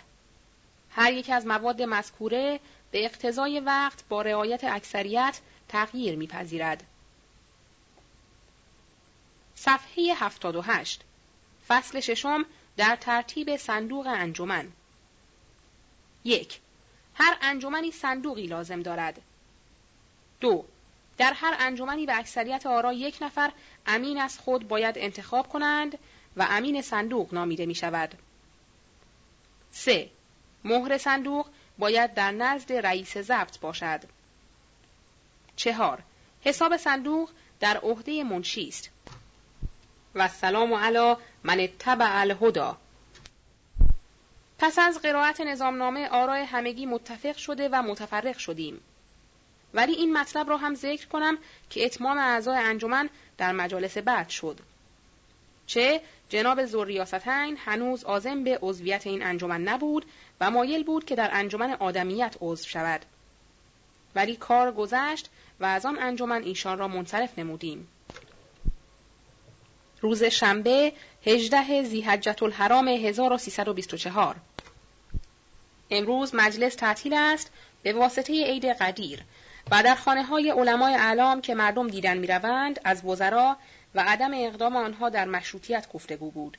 هر 0.91 1.13
یک 1.13 1.31
از 1.31 1.47
مواد 1.47 1.83
مذکوره 1.83 2.61
به 2.91 3.05
اقتضای 3.05 3.61
وقت 3.61 4.05
با 4.09 4.23
رعایت 4.23 4.65
اکثریت 4.65 5.41
تغییر 5.71 6.17
میپذیرد. 6.17 6.85
صفحه 9.55 10.15
78 10.15 11.01
فصل 11.69 12.01
ششم 12.01 12.45
در 12.77 12.97
ترتیب 12.97 13.57
صندوق 13.57 14.07
انجمن 14.07 14.73
یک 16.25 16.61
هر 17.15 17.37
انجمنی 17.43 17.91
صندوقی 17.93 18.47
لازم 18.47 18.83
دارد. 18.83 19.23
دو 20.41 20.65
در 21.19 21.33
هر 21.33 21.57
انجمنی 21.59 22.07
به 22.07 22.19
اکثریت 22.19 22.67
آرا 22.67 22.93
یک 22.93 23.19
نفر 23.21 23.53
امین 23.87 24.21
از 24.21 24.39
خود 24.39 24.69
باید 24.69 24.99
انتخاب 24.99 25.49
کنند 25.49 25.99
و 26.37 26.47
امین 26.51 26.83
صندوق 26.83 27.35
نامیده 27.35 27.67
می 27.67 27.75
شود. 27.75 28.15
3. 29.73 30.11
مهر 30.65 30.99
صندوق 30.99 31.47
باید 31.79 32.15
در 32.15 32.31
نزد 32.31 32.73
رئیس 32.73 33.19
ضبط 33.19 33.59
باشد. 33.59 34.01
چهار 35.61 36.03
حساب 36.41 36.77
صندوق 36.77 37.31
در 37.61 37.77
عهده 37.77 38.25
منشی 38.25 38.69
است. 38.69 38.91
و 40.15 40.29
سلام 40.29 40.75
علی 40.75 41.15
من 41.45 41.69
تبع 41.79 42.21
الهدا 42.21 42.77
پس 44.59 44.79
از 44.79 44.99
قرائت 45.03 45.41
نظامنامه 45.41 46.09
آرای 46.09 46.43
همگی 46.43 46.87
متفق 46.87 47.37
شده 47.37 47.69
و 47.73 47.83
متفرق 47.83 48.39
شدیم. 48.39 48.81
ولی 49.75 49.93
این 49.93 50.13
مطلب 50.13 50.49
را 50.49 50.57
هم 50.57 50.75
ذکر 50.75 51.07
کنم 51.07 51.39
که 51.71 51.85
اتمام 51.85 52.19
اعضای 52.19 52.59
انجمن 52.59 53.11
در 53.39 53.53
مجالس 53.53 53.99
بعد 53.99 54.29
شد. 54.29 54.61
چه 55.67 56.01
جناب 56.29 56.65
زوریاستین 56.65 57.57
هنوز 57.57 58.05
آزم 58.05 58.45
به 58.45 58.59
عضویت 58.63 59.07
این 59.07 59.23
انجمن 59.23 59.63
نبود 59.63 60.07
و 60.41 60.51
مایل 60.51 60.85
بود 60.85 61.05
که 61.05 61.17
در 61.17 61.31
انجمن 61.33 61.73
آدمیت 61.73 62.37
عضو 62.41 62.69
شود. 62.69 63.05
ولی 64.15 64.37
کار 64.37 64.73
گذشت 64.73 65.31
و 65.61 65.65
از 65.65 65.87
آن 65.87 65.99
انجمن 65.99 66.43
ایشان 66.43 66.79
را 66.79 66.89
منصرف 66.89 67.39
نمودیم. 67.39 67.89
روز 70.01 70.25
شنبه 70.25 70.93
18 71.27 71.83
زیحجت 71.83 72.43
الحرام 72.43 72.89
1324 72.89 74.37
امروز 75.91 76.35
مجلس 76.35 76.75
تعطیل 76.75 77.15
است 77.15 77.51
به 77.83 77.93
واسطه 77.93 78.45
عید 78.45 78.65
قدیر 78.65 79.23
و 79.71 79.83
در 79.83 79.95
خانه 79.95 80.23
های 80.23 80.51
علمای 80.51 80.95
اعلام 80.95 81.41
که 81.41 81.55
مردم 81.55 81.89
دیدن 81.89 82.19
می 82.19 82.27
روند 82.27 82.81
از 82.85 83.05
وزرا 83.05 83.57
و 83.95 84.01
عدم 84.01 84.31
اقدام 84.35 84.77
آنها 84.77 85.09
در 85.09 85.25
مشروطیت 85.25 85.93
گفتگو 85.93 86.31
بود. 86.31 86.59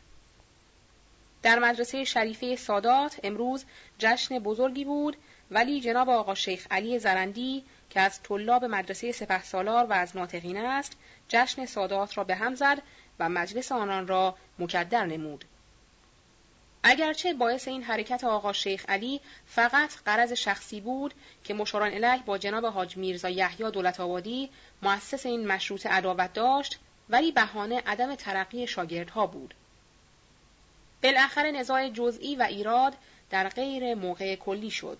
در 1.43 1.59
مدرسه 1.59 2.03
شریفه 2.03 2.55
سادات 2.55 3.19
امروز 3.23 3.65
جشن 3.99 4.39
بزرگی 4.39 4.85
بود 4.85 5.17
ولی 5.51 5.81
جناب 5.81 6.09
آقا 6.09 6.35
شیخ 6.35 6.67
علی 6.71 6.99
زرندی 6.99 7.63
که 7.91 7.99
از 8.01 8.23
طلاب 8.23 8.65
مدرسه 8.65 9.11
سپه 9.11 9.43
سالار 9.43 9.85
و 9.85 9.93
از 9.93 10.17
ناطقین 10.17 10.57
است 10.57 10.97
جشن 11.27 11.65
سادات 11.65 12.17
را 12.17 12.23
به 12.23 12.35
هم 12.35 12.55
زد 12.55 12.81
و 13.19 13.29
مجلس 13.29 13.71
آنان 13.71 14.07
را 14.07 14.37
مکدر 14.59 15.05
نمود. 15.05 15.45
اگرچه 16.83 17.33
باعث 17.33 17.67
این 17.67 17.83
حرکت 17.83 18.23
آقا 18.23 18.53
شیخ 18.53 18.85
علی 18.89 19.21
فقط 19.45 19.93
قرض 20.05 20.33
شخصی 20.33 20.81
بود 20.81 21.13
که 21.43 21.53
مشاران 21.53 21.93
الیه 21.93 22.23
با 22.25 22.37
جناب 22.37 22.65
حاج 22.65 22.97
میرزا 22.97 23.29
یحیی 23.29 23.71
دولت 23.71 23.99
آبادی 23.99 24.49
مؤسس 24.81 25.25
این 25.25 25.47
مشروط 25.47 25.85
عداوت 25.85 26.33
داشت 26.33 26.79
ولی 27.09 27.31
بهانه 27.31 27.81
عدم 27.85 28.15
ترقی 28.15 28.67
شاگردها 28.67 29.27
بود. 29.27 29.53
بالاخره 31.03 31.51
نزاع 31.51 31.89
جزئی 31.89 32.35
و 32.35 32.41
ایراد 32.41 32.93
در 33.29 33.49
غیر 33.49 33.93
موقع 33.95 34.35
کلی 34.35 34.71
شد. 34.71 34.97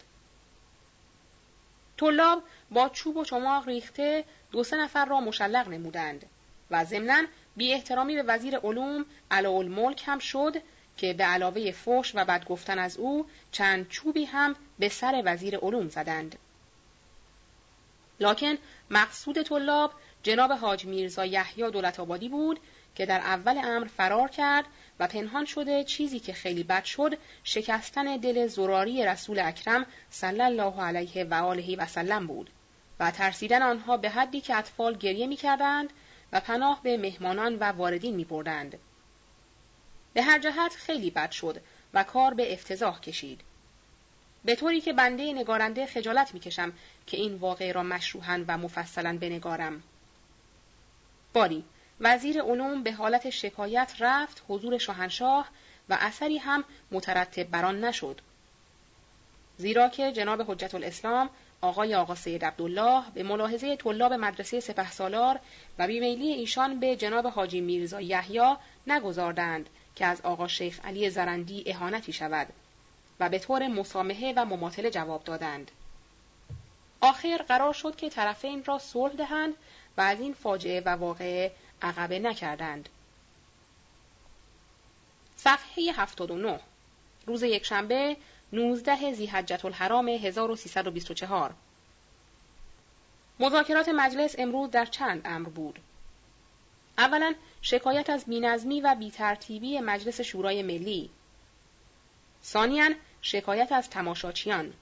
طلاب 2.01 2.43
با 2.71 2.89
چوب 2.89 3.17
و 3.17 3.25
چماق 3.25 3.67
ریخته 3.67 4.23
دو 4.51 4.63
سه 4.63 4.77
نفر 4.77 5.05
را 5.05 5.19
مشلق 5.19 5.67
نمودند 5.67 6.25
و 6.71 6.85
ضمناً 6.85 7.23
بی 7.55 7.73
احترامی 7.73 8.15
به 8.15 8.23
وزیر 8.23 8.57
علوم 8.57 9.05
الملک 9.31 10.03
هم 10.05 10.19
شد 10.19 10.55
که 10.97 11.13
به 11.13 11.23
علاوه 11.23 11.71
فوش 11.71 12.11
و 12.15 12.25
بد 12.25 12.45
گفتن 12.45 12.79
از 12.79 12.97
او 12.97 13.27
چند 13.51 13.87
چوبی 13.89 14.25
هم 14.25 14.55
به 14.79 14.89
سر 14.89 15.21
وزیر 15.25 15.57
علوم 15.57 15.89
زدند. 15.89 16.37
لکن 18.19 18.57
مقصود 18.89 19.41
طلاب 19.41 19.91
جناب 20.23 20.51
حاج 20.51 20.85
میرزا 20.85 21.25
یحیی 21.25 21.71
دولت 21.71 21.99
آبادی 21.99 22.29
بود 22.29 22.59
که 22.95 23.05
در 23.05 23.19
اول 23.19 23.57
امر 23.63 23.87
فرار 23.87 24.27
کرد 24.27 24.65
و 24.99 25.07
پنهان 25.07 25.45
شده 25.45 25.83
چیزی 25.83 26.19
که 26.19 26.33
خیلی 26.33 26.63
بد 26.63 26.83
شد 26.83 27.17
شکستن 27.43 28.17
دل 28.17 28.47
زراری 28.47 29.05
رسول 29.05 29.39
اکرم 29.39 29.85
صلی 30.09 30.41
الله 30.41 30.81
علیه 30.81 31.23
و 31.23 31.33
آله 31.33 31.75
و 31.75 31.85
سلم 31.87 32.27
بود 32.27 32.49
و 32.99 33.11
ترسیدن 33.11 33.61
آنها 33.61 33.97
به 33.97 34.09
حدی 34.09 34.41
که 34.41 34.55
اطفال 34.55 34.97
گریه 34.97 35.27
می‌کردند 35.27 35.89
و 36.31 36.39
پناه 36.39 36.83
به 36.83 36.97
مهمانان 36.97 37.55
و 37.55 37.63
واردین 37.63 38.15
می 38.15 38.25
بردند. 38.25 38.77
به 40.13 40.21
هر 40.21 40.39
جهت 40.39 40.75
خیلی 40.75 41.11
بد 41.11 41.31
شد 41.31 41.61
و 41.93 42.03
کار 42.03 42.33
به 42.33 42.53
افتضاح 42.53 42.99
کشید. 42.99 43.41
به 44.45 44.55
طوری 44.55 44.81
که 44.81 44.93
بنده 44.93 45.33
نگارنده 45.33 45.85
خجالت 45.85 46.33
می‌کشم 46.33 46.73
که 47.07 47.17
این 47.17 47.35
واقعه 47.35 47.71
را 47.71 47.83
مشروحا 47.83 48.43
و 48.47 48.57
مفصلا 48.57 49.17
بنگارم. 49.21 49.83
باری 51.33 51.63
وزیر 52.01 52.41
علوم 52.41 52.83
به 52.83 52.91
حالت 52.91 53.29
شکایت 53.29 53.93
رفت 53.99 54.43
حضور 54.49 54.77
شاهنشاه 54.77 55.49
و 55.89 55.97
اثری 55.99 56.37
هم 56.37 56.63
مترتب 56.91 57.43
بران 57.43 57.83
نشد. 57.85 58.21
زیرا 59.57 59.89
که 59.89 60.11
جناب 60.11 60.51
حجت 60.51 60.75
الاسلام 60.75 61.29
آقای 61.61 61.95
آقا 61.95 62.15
سید 62.15 62.45
عبدالله 62.45 63.03
به 63.13 63.23
ملاحظه 63.23 63.75
طلاب 63.75 64.13
مدرسه 64.13 64.59
سپه 64.59 64.91
سالار 64.91 65.39
و 65.79 65.87
بیمیلی 65.87 66.27
ایشان 66.27 66.79
به 66.79 66.95
جناب 66.95 67.27
حاجی 67.27 67.61
میرزا 67.61 68.01
یحیی 68.01 68.55
نگذاردند 68.87 69.69
که 69.95 70.05
از 70.05 70.21
آقا 70.21 70.47
شیخ 70.47 70.79
علی 70.85 71.09
زرندی 71.09 71.63
اهانتی 71.65 72.13
شود 72.13 72.47
و 73.19 73.29
به 73.29 73.39
طور 73.39 73.67
مسامحه 73.67 74.33
و 74.37 74.45
مماطله 74.45 74.89
جواب 74.89 75.23
دادند. 75.23 75.71
آخر 77.01 77.45
قرار 77.47 77.73
شد 77.73 77.95
که 77.95 78.09
طرفین 78.09 78.63
را 78.63 78.79
صلح 78.79 79.13
دهند 79.13 79.53
و 79.97 80.01
از 80.01 80.19
این 80.19 80.33
فاجعه 80.33 80.81
و 80.81 80.89
واقعه 80.89 81.51
عقبه 81.81 82.19
نکردند. 82.19 82.89
صفحه 85.37 85.83
79 85.93 86.59
روز 87.25 87.43
یکشنبه 87.43 88.17
19 88.53 89.13
زیحجت 89.13 89.65
الحرام 89.65 90.07
1324 90.07 91.53
مذاکرات 93.39 93.89
مجلس 93.89 94.35
امروز 94.37 94.71
در 94.71 94.85
چند 94.85 95.21
امر 95.25 95.49
بود. 95.49 95.79
اولا 96.97 97.33
شکایت 97.61 98.09
از 98.09 98.25
بینظمی 98.25 98.81
و 98.81 98.95
بیترتیبی 98.95 99.79
مجلس 99.79 100.21
شورای 100.21 100.63
ملی. 100.63 101.09
ثانیا 102.43 102.89
شکایت 103.21 103.71
از 103.71 103.89
تماشاچیان. 103.89 104.73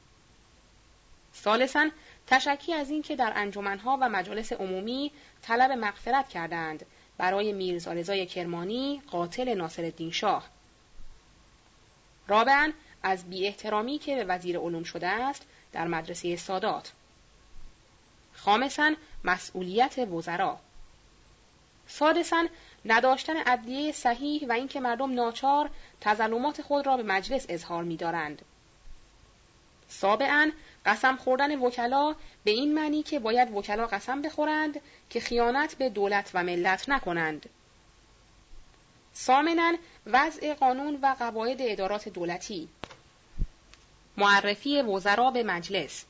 ثالثا 1.36 1.90
تشکی 2.28 2.74
از 2.74 2.90
اینکه 2.90 3.16
در 3.16 3.34
انجمنها 3.36 3.98
و 4.02 4.10
مجالس 4.10 4.54
عمومی 4.54 5.12
طلب 5.44 5.72
مغفرت 5.72 6.30
کردند 6.30 6.86
برای 7.18 7.54
میرزا 7.54 7.94
رضای 7.94 8.26
کرمانی 8.26 9.02
قاتل 9.12 9.54
ناصرالدین 9.54 10.12
شاه. 10.12 10.50
رابعا 12.28 12.72
از 13.04 13.30
بی 13.30 13.48
احترامی 13.48 13.98
که 13.98 14.16
به 14.16 14.26
وزیر 14.26 14.60
علوم 14.60 14.84
شده 14.84 15.08
است 15.08 15.46
در 15.72 15.88
مدرسه 15.88 16.36
سادات. 16.36 16.92
خامسا 18.34 18.94
مسئولیت 19.24 19.98
وزرا. 19.98 20.60
سادسا 21.88 22.46
نداشتن 22.86 23.38
عدلیه 23.38 23.92
صحیح 23.92 24.48
و 24.48 24.52
اینکه 24.52 24.80
مردم 24.80 25.14
ناچار 25.14 25.70
تظلمات 26.02 26.62
خود 26.62 26.86
را 26.88 26.98
به 26.98 27.04
مجلس 27.04 27.46
اظهار 27.50 27.84
می‌دارند. 27.84 28.42
سابعا 29.88 30.52
قسم 30.86 31.16
خوردن 31.16 31.60
وکلا 31.60 32.16
به 32.44 32.52
این 32.52 32.74
معنی 32.74 33.04
که 33.04 33.20
باید 33.20 33.52
وکلا 33.52 33.88
قسم 33.88 34.22
بخورند 34.22 34.82
که 35.10 35.20
خیانت 35.20 35.76
به 35.76 35.90
دولت 35.90 36.32
و 36.34 36.44
ملت 36.44 36.90
نکنند. 36.90 37.50
سامنن 39.14 39.78
وضع 40.06 40.54
قانون 40.54 41.00
و 41.02 41.16
قواعد 41.20 41.58
ادارات 41.60 42.10
دولتی. 42.10 42.70
معرفی 44.18 44.82
وزرا 44.82 45.32
به 45.32 45.44
مجلس. 45.44 46.06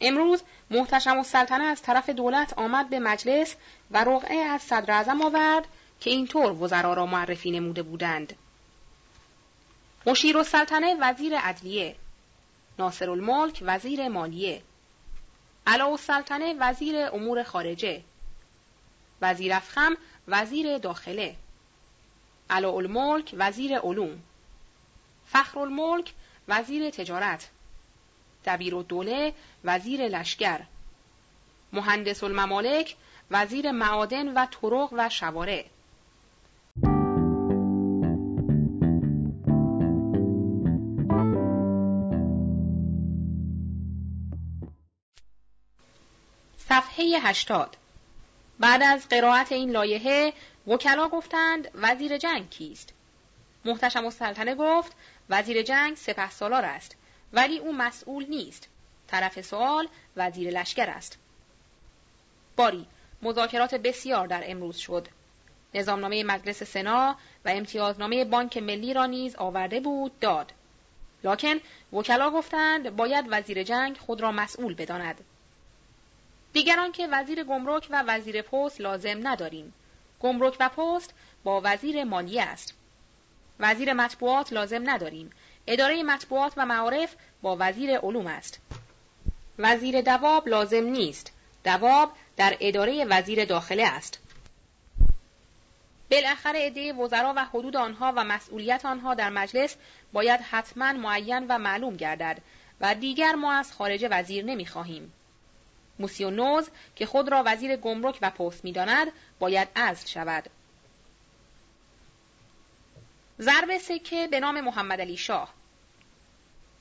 امروز 0.00 0.42
محتشم 0.70 1.18
السلطنه 1.18 1.64
از 1.64 1.82
طرف 1.82 2.10
دولت 2.10 2.52
آمد 2.58 2.88
به 2.88 2.98
مجلس 2.98 3.56
و 3.90 4.04
رقعه 4.04 4.36
از 4.36 4.62
صدر 4.62 5.04
آورد 5.22 5.64
که 6.00 6.10
اینطور 6.10 6.62
وزرا 6.62 6.94
را 6.94 7.06
معرفی 7.06 7.50
نموده 7.50 7.82
بودند. 7.82 8.36
مشیر 10.06 10.38
السلطنه 10.38 10.96
وزیر 11.00 11.38
عدلیه 11.38 11.96
ناصر 12.78 13.10
الملک 13.10 13.58
وزیر 13.62 14.08
مالیه. 14.08 14.62
علا 15.66 15.86
السلطنه 15.86 16.54
وزیر 16.60 17.06
امور 17.12 17.42
خارجه. 17.42 18.02
وزیر 19.22 19.52
افخم 19.52 19.96
وزیر 20.28 20.78
داخله. 20.78 21.36
علا 22.50 22.68
الملک 22.68 23.34
وزیر 23.38 23.78
علوم. 23.78 24.22
فخر 25.26 25.60
الملک 25.60 26.12
وزیر 26.48 26.90
تجارت. 26.90 27.50
دبیر 28.46 28.74
الدوله 28.74 29.32
وزیر 29.64 30.08
لشکر. 30.08 30.60
مهندس 31.72 32.24
الممالک 32.24 32.96
وزیر 33.30 33.72
معادن 33.72 34.28
و 34.28 34.46
طرق 34.46 34.88
و 34.92 35.08
شوارع. 35.08 35.62
صفحه 46.74 47.18
80 47.22 47.76
بعد 48.58 48.82
از 48.82 49.08
قرائت 49.08 49.52
این 49.52 49.70
لایحه 49.70 50.32
وکلا 50.66 51.08
گفتند 51.08 51.68
وزیر 51.74 52.18
جنگ 52.18 52.50
کیست؟ 52.50 52.92
محتشم 53.64 54.04
السلطنه 54.04 54.54
گفت 54.54 54.92
وزیر 55.30 55.62
جنگ 55.62 55.96
سپه 55.96 56.30
سالار 56.30 56.64
است 56.64 56.96
ولی 57.32 57.58
او 57.58 57.72
مسئول 57.72 58.26
نیست. 58.28 58.68
طرف 59.06 59.40
سوال 59.40 59.88
وزیر 60.16 60.50
لشکر 60.50 60.90
است. 60.90 61.18
باری 62.56 62.86
مذاکرات 63.22 63.74
بسیار 63.74 64.26
در 64.26 64.42
امروز 64.46 64.76
شد. 64.76 65.08
نظامنامه 65.74 66.24
مجلس 66.24 66.62
سنا 66.62 67.16
و 67.44 67.48
امتیازنامه 67.48 68.24
بانک 68.24 68.56
ملی 68.56 68.94
را 68.94 69.06
نیز 69.06 69.36
آورده 69.36 69.80
بود 69.80 70.18
داد. 70.20 70.52
لکن 71.24 71.54
وکلا 71.92 72.30
گفتند 72.30 72.96
باید 72.96 73.26
وزیر 73.28 73.62
جنگ 73.62 73.98
خود 73.98 74.20
را 74.20 74.32
مسئول 74.32 74.74
بداند. 74.74 75.24
دیگران 76.54 76.92
که 76.92 77.08
وزیر 77.10 77.44
گمرک 77.44 77.86
و 77.90 78.04
وزیر 78.06 78.42
پست 78.42 78.80
لازم 78.80 79.28
نداریم. 79.28 79.74
گمرک 80.20 80.56
و 80.60 80.68
پست 80.68 81.14
با 81.44 81.60
وزیر 81.64 82.04
مالیه 82.04 82.42
است. 82.42 82.74
وزیر 83.60 83.92
مطبوعات 83.92 84.52
لازم 84.52 84.90
نداریم. 84.90 85.30
اداره 85.66 86.02
مطبوعات 86.02 86.52
و 86.56 86.66
معارف 86.66 87.14
با 87.42 87.56
وزیر 87.60 87.98
علوم 87.98 88.26
است. 88.26 88.60
وزیر 89.58 90.00
دواب 90.00 90.48
لازم 90.48 90.84
نیست. 90.84 91.32
دواب 91.64 92.12
در 92.36 92.56
اداره 92.60 93.04
وزیر 93.04 93.44
داخله 93.44 93.86
است. 93.86 94.18
بالاخره 96.10 96.66
عده 96.66 96.92
وزرا 96.92 97.32
و 97.36 97.44
حدود 97.44 97.76
آنها 97.76 98.12
و 98.16 98.24
مسئولیت 98.24 98.84
آنها 98.84 99.14
در 99.14 99.30
مجلس 99.30 99.76
باید 100.12 100.40
حتما 100.40 100.92
معین 100.92 101.46
و 101.48 101.58
معلوم 101.58 101.96
گردد 101.96 102.38
و 102.80 102.94
دیگر 102.94 103.32
ما 103.32 103.52
از 103.52 103.72
خارج 103.72 104.06
وزیر 104.10 104.44
نمی‌خواهیم. 104.44 105.12
موسیونوز 105.98 106.68
که 106.96 107.06
خود 107.06 107.28
را 107.28 107.42
وزیر 107.46 107.76
گمرک 107.76 108.18
و 108.22 108.30
پست 108.30 108.64
می‌داند 108.64 109.12
باید 109.38 109.68
عزل 109.76 110.06
شود. 110.06 110.50
ضرب 113.40 113.78
سکه 113.78 114.28
به 114.30 114.40
نام 114.40 114.60
محمد 114.60 115.00
علی 115.00 115.16
شاه. 115.16 115.54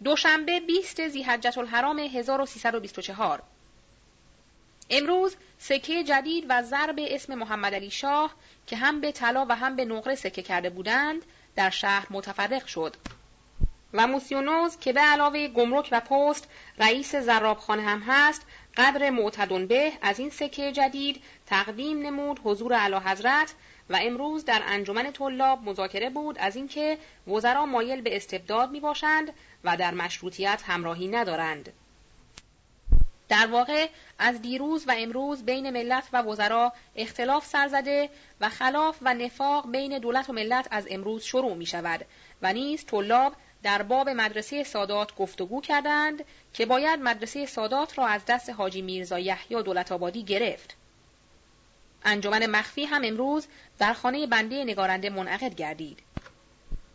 دوشنبه 0.03 0.59
20 0.59 1.07
زیحجت 1.07 1.57
الحرام 1.57 1.99
1324 1.99 3.43
امروز 4.89 5.35
سکه 5.57 6.03
جدید 6.03 6.45
و 6.49 6.61
ضرب 6.61 6.95
اسم 6.97 7.35
محمد 7.35 7.73
علی 7.73 7.91
شاه 7.91 8.35
که 8.67 8.75
هم 8.75 9.01
به 9.01 9.11
طلا 9.11 9.45
و 9.49 9.55
هم 9.55 9.75
به 9.75 9.85
نقره 9.85 10.15
سکه 10.15 10.41
کرده 10.41 10.69
بودند 10.69 11.21
در 11.55 11.69
شهر 11.69 12.07
متفرق 12.09 12.65
شد. 12.65 12.95
و 13.93 14.07
موسیونوز 14.07 14.79
که 14.79 14.93
به 14.93 15.01
علاوه 15.01 15.47
گمرک 15.47 15.89
و 15.91 15.99
پست 15.99 16.47
رئیس 16.79 17.15
زرابخانه 17.15 17.81
هم 17.81 18.03
هست 18.07 18.41
قدر 18.77 19.09
معتدون 19.09 19.67
به 19.67 19.91
از 20.01 20.19
این 20.19 20.29
سکه 20.29 20.71
جدید 20.71 21.23
تقدیم 21.45 21.99
نمود 21.99 22.39
حضور 22.43 22.73
اعلی 22.73 22.95
حضرت 22.95 23.53
و 23.89 23.99
امروز 24.01 24.45
در 24.45 24.61
انجمن 24.65 25.11
طلاب 25.11 25.63
مذاکره 25.63 26.09
بود 26.09 26.37
از 26.39 26.55
اینکه 26.55 26.97
وزرا 27.27 27.65
مایل 27.65 28.01
به 28.01 28.15
استبداد 28.15 28.71
می 28.71 28.79
باشند 28.79 29.33
و 29.63 29.77
در 29.77 29.93
مشروطیت 29.93 30.63
همراهی 30.65 31.07
ندارند. 31.07 31.73
در 33.29 33.47
واقع 33.47 33.87
از 34.19 34.41
دیروز 34.41 34.87
و 34.87 34.95
امروز 34.97 35.43
بین 35.45 35.69
ملت 35.69 36.03
و 36.13 36.21
وزرا 36.21 36.73
اختلاف 36.95 37.45
سر 37.45 37.67
زده 37.67 38.09
و 38.41 38.49
خلاف 38.49 38.97
و 39.01 39.13
نفاق 39.13 39.71
بین 39.71 39.99
دولت 39.99 40.29
و 40.29 40.33
ملت 40.33 40.67
از 40.71 40.87
امروز 40.89 41.23
شروع 41.23 41.53
می 41.53 41.65
شود 41.65 42.05
و 42.41 42.53
نیز 42.53 42.85
طلاب 42.85 43.35
در 43.63 43.81
باب 43.81 44.09
مدرسه 44.09 44.63
سادات 44.63 45.15
گفتگو 45.15 45.61
کردند 45.61 46.25
که 46.53 46.65
باید 46.65 46.99
مدرسه 46.99 47.45
سادات 47.45 47.97
را 47.97 48.07
از 48.07 48.21
دست 48.27 48.49
حاجی 48.49 48.81
میرزا 48.81 49.19
یحیی 49.19 49.63
دولت 49.63 49.91
آبادی 49.91 50.23
گرفت. 50.23 50.75
انجمن 52.05 52.45
مخفی 52.45 52.85
هم 52.85 53.01
امروز 53.05 53.47
در 53.79 53.93
خانه 53.93 54.27
بنده 54.27 54.63
نگارنده 54.63 55.09
منعقد 55.09 55.55
گردید. 55.55 55.99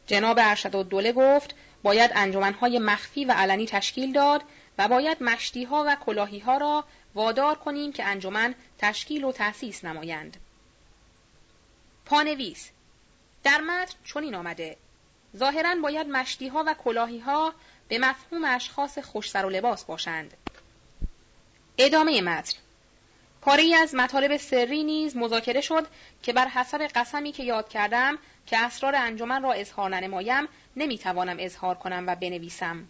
جناب 0.07 0.39
ارشد 0.41 0.89
دوله 0.89 1.13
گفت 1.13 1.55
باید 1.83 2.11
انجمنهای 2.15 2.79
مخفی 2.79 3.25
و 3.25 3.33
علنی 3.33 3.67
تشکیل 3.67 4.13
داد 4.13 4.43
و 4.79 4.89
باید 4.89 5.23
مشتی 5.23 5.65
ها 5.65 5.85
و 5.87 5.97
کلاهی 6.07 6.39
ها 6.39 6.57
را 6.59 6.85
وادار 7.15 7.55
کنیم 7.55 7.93
که 7.93 8.05
انجمن 8.05 8.55
تشکیل 8.79 9.25
و 9.25 9.33
تأسیس 9.33 9.85
نمایند. 9.85 10.37
پانویس 12.07 12.71
در 13.45 13.61
متن 13.61 13.95
چنین 14.05 14.35
آمده 14.35 14.77
ظاهرا 15.37 15.75
باید 15.83 16.09
مشتی 16.09 16.49
ها 16.49 16.65
و 16.67 16.75
کلاهی 16.75 17.19
ها 17.19 17.55
به 17.89 17.99
مفهوم 17.99 18.45
اشخاص 18.45 18.99
خوشسر 18.99 19.47
و 19.47 19.51
لباس 19.51 19.85
باشند. 19.85 20.35
ادامه 21.79 22.21
متن 22.21 22.59
پاره 23.41 23.77
از 23.83 23.95
مطالب 23.95 24.37
سری 24.37 24.85
نیز 24.85 25.17
مذاکره 25.17 25.61
شد 25.61 25.87
که 26.23 26.33
بر 26.33 26.49
حسب 26.49 26.83
قسمی 26.95 27.33
که 27.33 27.43
یاد 27.45 27.69
کردم 27.69 28.19
که 28.47 28.59
اسرار 28.59 28.95
انجمن 28.95 29.43
را 29.43 29.53
اظهار 29.53 29.91
ننمایم 29.91 30.49
نمی‌توانم 30.77 31.37
اظهار 31.41 31.75
کنم 31.75 32.05
و 32.07 32.15
بنویسم. 32.15 32.85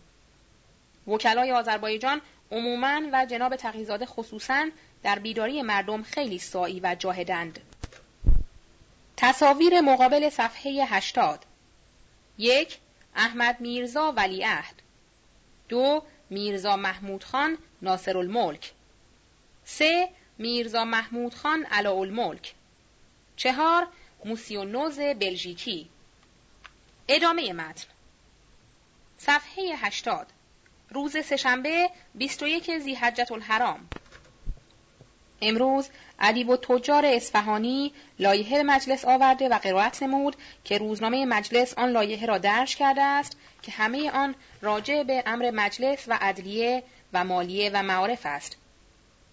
وکلای 1.07 1.53
آذربایجان 1.53 2.21
عموماً 2.53 3.01
و 3.13 3.27
جناب 3.27 3.57
تقیزاده 3.57 4.07
خصوصاً 4.07 4.67
در 5.03 5.19
بیداری 5.19 5.63
مردم 5.63 6.03
خیلی 6.03 6.39
سایی 6.39 6.81
و 6.81 6.97
جاهدند. 6.99 7.61
تصاویر 9.17 9.81
مقابل 9.81 10.29
صفحه 10.29 10.87
80 10.89 11.45
یک 12.39 12.79
احمد 13.15 13.61
میرزا 13.61 14.13
ولیعهد. 14.17 14.75
دو 15.69 16.05
میرزا 16.31 16.77
محمود 16.77 17.25
خان 17.25 17.59
ناصر 17.83 18.19
الملک 18.19 18.73
سه 19.65 20.09
میرزا 20.39 20.85
محمود 20.85 21.35
خان 21.35 21.67
الملک 21.73 22.55
چهار 23.37 23.87
موسیونوز 24.25 25.01
بلژیکی. 25.01 25.89
ادامه 27.09 27.53
متن. 27.53 27.87
صفحه 29.19 29.77
80 29.77 30.27
روز 30.91 31.17
سهشنبه 31.17 31.91
21 32.15 32.79
زیحجت 32.79 33.33
الحرام. 33.33 33.89
امروز 35.43 35.89
ادیب 36.21 36.49
و 36.49 36.57
تجار 36.57 37.07
اصفهانی 37.07 37.93
لایحه 38.19 38.63
مجلس 38.63 39.05
آورده 39.05 39.49
و 39.49 39.59
قرائت 39.59 40.03
نمود 40.03 40.37
که 40.65 40.79
روزنامه 40.79 41.27
مجلس 41.27 41.75
آن 41.75 41.91
لایحه 41.91 42.27
را 42.27 42.39
درش 42.39 42.77
کرده 42.77 43.03
است 43.03 43.37
که 43.63 43.73
همه 43.73 44.11
آن 44.11 44.35
راجع 44.61 45.03
به 45.03 45.23
امر 45.27 45.51
مجلس 45.51 46.05
و 46.09 46.19
عدلیه 46.21 46.83
و 47.13 47.25
مالیه 47.25 47.71
و 47.75 47.83
معارف 47.83 48.27
است. 48.27 48.57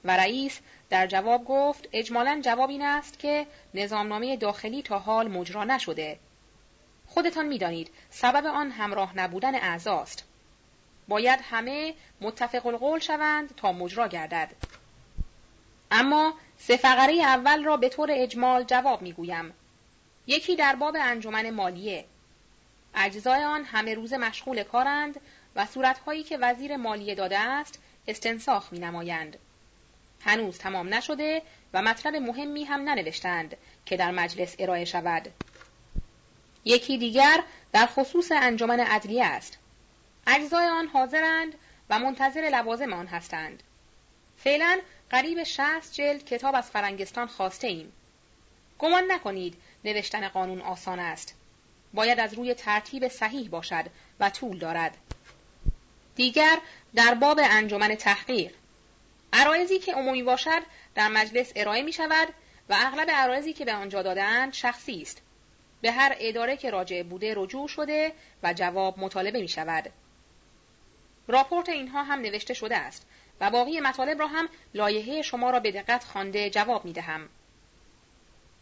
و 0.03 0.17
رئیس 0.17 0.59
در 0.89 1.07
جواب 1.07 1.45
گفت 1.45 1.89
اجمالا 1.93 2.41
جواب 2.43 2.69
این 2.69 2.81
است 2.81 3.19
که 3.19 3.47
نظامنامه 3.73 4.37
داخلی 4.37 4.81
تا 4.81 4.99
حال 4.99 5.27
مجرا 5.27 5.63
نشده. 5.63 6.19
خودتان 7.07 7.45
می‌دانید 7.45 7.91
سبب 8.09 8.45
آن 8.45 8.71
همراه 8.71 9.17
نبودن 9.17 9.55
اعضاست. 9.55 10.23
باید 11.07 11.39
همه 11.43 11.93
متفق 12.21 12.65
القول 12.65 12.99
شوند 12.99 13.55
تا 13.55 13.71
مجرا 13.71 14.07
گردد. 14.07 14.49
اما 15.97 16.33
سه 16.57 16.77
فقره 16.77 17.13
اول 17.13 17.63
را 17.63 17.77
به 17.77 17.89
طور 17.89 18.09
اجمال 18.11 18.63
جواب 18.63 19.01
می‌گویم 19.01 19.53
یکی 20.27 20.55
در 20.55 20.75
باب 20.75 20.95
انجمن 20.99 21.49
مالیه 21.49 22.05
اجزای 22.95 23.43
آن 23.43 23.63
همه 23.63 23.93
روز 23.93 24.13
مشغول 24.13 24.63
کارند 24.63 25.19
و 25.55 25.65
صورتهایی 25.65 26.23
که 26.23 26.37
وزیر 26.37 26.77
مالیه 26.77 27.15
داده 27.15 27.39
است 27.39 27.79
استنساخ 28.07 28.73
می 28.73 28.79
نمایند. 28.79 29.37
هنوز 30.21 30.57
تمام 30.57 30.93
نشده 30.93 31.41
و 31.73 31.81
مطلب 31.81 32.15
مهمی 32.15 32.63
هم 32.63 32.81
ننوشتند 32.81 33.57
که 33.85 33.97
در 33.97 34.11
مجلس 34.11 34.55
ارائه 34.59 34.85
شود. 34.85 35.27
یکی 36.65 36.97
دیگر 36.97 37.43
در 37.73 37.85
خصوص 37.85 38.31
انجمن 38.31 38.79
عدلیه 38.79 39.25
است. 39.25 39.57
اجزای 40.27 40.67
آن 40.67 40.87
حاضرند 40.87 41.55
و 41.89 41.99
منتظر 41.99 42.49
لوازم 42.51 42.93
آن 42.93 43.07
هستند. 43.07 43.63
فعلا 44.37 44.79
قریب 45.09 45.43
شهست 45.43 45.93
جلد 45.93 46.25
کتاب 46.25 46.55
از 46.55 46.69
فرنگستان 46.69 47.27
خواسته 47.27 47.67
ایم. 47.67 47.93
گمان 48.79 49.03
نکنید 49.11 49.57
نوشتن 49.85 50.27
قانون 50.27 50.61
آسان 50.61 50.99
است. 50.99 51.35
باید 51.93 52.19
از 52.19 52.33
روی 52.33 52.53
ترتیب 52.53 53.07
صحیح 53.07 53.49
باشد 53.49 53.85
و 54.19 54.29
طول 54.29 54.57
دارد. 54.57 54.97
دیگر 56.15 56.57
در 56.95 57.13
باب 57.13 57.39
انجمن 57.43 57.95
تحقیق 57.95 58.53
عرایزی 59.33 59.79
که 59.79 59.93
عمومی 59.93 60.23
باشد 60.23 60.61
در 60.95 61.07
مجلس 61.07 61.51
ارائه 61.55 61.81
می 61.81 61.93
شود 61.93 62.27
و 62.69 62.75
اغلب 62.79 63.09
عرایزی 63.09 63.53
که 63.53 63.65
به 63.65 63.73
آنجا 63.73 64.01
دادهاند 64.01 64.53
شخصی 64.53 65.01
است. 65.01 65.21
به 65.81 65.91
هر 65.91 66.15
اداره 66.19 66.57
که 66.57 66.69
راجع 66.69 67.03
بوده 67.03 67.33
رجوع 67.37 67.67
شده 67.67 68.13
و 68.43 68.53
جواب 68.53 68.99
مطالبه 68.99 69.41
می 69.41 69.47
شود. 69.47 69.89
راپورت 71.27 71.69
اینها 71.69 72.03
هم 72.03 72.19
نوشته 72.19 72.53
شده 72.53 72.77
است 72.77 73.07
و 73.41 73.49
باقی 73.49 73.79
مطالب 73.79 74.19
را 74.19 74.27
هم 74.27 74.49
لایحه 74.73 75.21
شما 75.21 75.49
را 75.49 75.59
به 75.59 75.71
دقت 75.71 76.03
خوانده 76.03 76.49
جواب 76.49 76.85
می 76.85 76.93
دهم. 76.93 77.29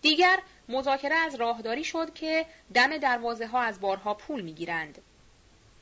دیگر 0.02 0.40
مذاکره 0.70 1.16
از 1.16 1.36
راهداری 1.36 1.84
شد 1.84 2.14
که 2.14 2.46
دم 2.74 2.98
دروازه 2.98 3.48
ها 3.48 3.62
از 3.62 3.82
بارها 3.82 4.14
پول 4.14 4.42
می 4.42 4.54
گیرند. 4.54 5.02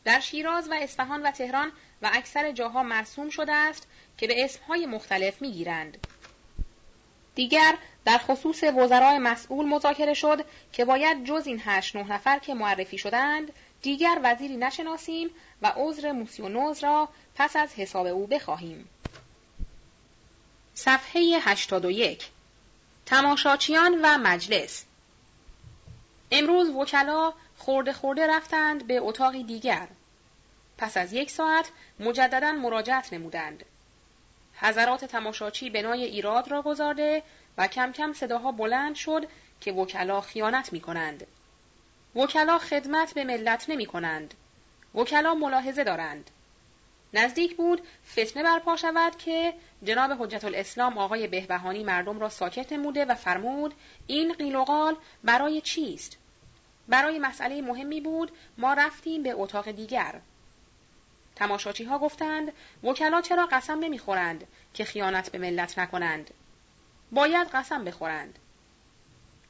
در 0.04 0.20
شیراز 0.20 0.70
و 0.70 0.74
اصفهان 0.74 1.22
و 1.22 1.32
تهران 1.32 1.72
و 2.02 2.10
اکثر 2.14 2.52
جاها 2.52 2.84
مرسوم 2.84 3.30
شده 3.30 3.54
است 3.54 3.88
که 4.18 4.28
به 4.28 4.44
اسمهای 4.44 4.86
مختلف 4.86 5.42
می 5.42 5.52
گیرند. 5.52 6.08
دیگر 7.36 7.76
در 8.06 8.18
خصوص 8.18 8.64
وزرای 8.64 9.18
مسئول 9.18 9.66
مذاکره 9.66 10.14
شد 10.14 10.46
که 10.72 10.86
باید 10.86 11.24
جز 11.24 11.48
این 11.48 11.62
هشت 11.66 11.96
نه 11.96 12.14
نفر 12.14 12.40
که 12.40 12.54
معرفی 12.54 12.98
شدند 12.98 13.54
دیگر 13.82 14.20
وزیری 14.24 14.58
نشناسیم 14.58 15.30
و 15.62 15.74
عذر 15.76 16.12
موسیونوز 16.12 16.84
را 16.84 17.10
پس 17.36 17.56
از 17.56 17.74
حساب 17.74 18.06
او 18.06 18.28
بخواهیم. 18.28 18.90
صفحه 20.74 21.22
81 21.22 22.30
تماشاچیان 23.06 24.00
و 24.02 24.18
مجلس 24.18 24.86
امروز 26.32 26.70
وکلا 26.70 27.34
خورده 27.58 27.94
خورده 27.94 28.28
رفتند 28.28 28.88
به 28.88 28.98
اتاقی 28.98 29.44
دیگر. 29.44 29.88
پس 30.78 30.98
از 30.98 31.14
یک 31.14 31.32
ساعت 31.32 31.70
مجددا 32.00 32.52
مراجعت 32.52 33.14
نمودند. 33.14 33.66
حضرات 34.56 35.06
تماشاچی 35.06 35.70
بنای 35.70 36.04
ایراد 36.04 36.52
را 36.52 36.62
گذارده 36.62 37.24
و 37.58 37.68
کم 37.68 37.92
کم 37.92 38.14
صداها 38.14 38.52
بلند 38.52 38.96
شد 38.96 39.28
که 39.62 39.72
وکلا 39.72 40.22
خیانت 40.22 40.74
می 40.74 40.82
کنند. 40.82 41.28
وکلا 42.16 42.58
خدمت 42.58 43.14
به 43.14 43.24
ملت 43.24 43.70
نمی 43.70 43.86
کنند. 43.86 44.34
وکلا 44.96 45.34
ملاحظه 45.34 45.84
دارند. 45.84 46.30
نزدیک 47.14 47.56
بود 47.56 47.82
فتنه 48.12 48.44
برپا 48.44 48.76
شود 48.76 49.18
که 49.18 49.54
جناب 49.84 50.12
حجت 50.24 50.46
الاسلام 50.46 50.98
آقای 50.98 51.28
بهبهانی 51.28 51.84
مردم 51.84 52.20
را 52.20 52.30
ساکت 52.30 52.74
نموده 52.74 53.06
و 53.06 53.16
فرمود 53.16 53.74
این 54.08 54.34
قیل 54.34 54.56
و 54.56 54.64
قال 54.64 54.96
برای 55.24 55.62
چیست؟ 55.62 56.18
برای 56.88 57.20
مسئله 57.20 57.62
مهمی 57.62 58.02
بود 58.02 58.32
ما 58.58 58.74
رفتیم 58.74 59.24
به 59.24 59.32
اتاق 59.32 59.72
دیگر. 59.72 60.22
تماشاچی 61.36 61.84
ها 61.84 62.00
گفتند 62.00 62.54
وکلا 62.84 63.22
چرا 63.22 63.46
قسم 63.52 63.80
نمی‌خورند 63.80 64.48
که 64.74 64.86
خیانت 64.86 65.32
به 65.32 65.38
ملت 65.38 65.80
نکنند؟ 65.80 66.32
باید 67.12 67.48
قسم 67.54 67.84
بخورند. 67.84 68.40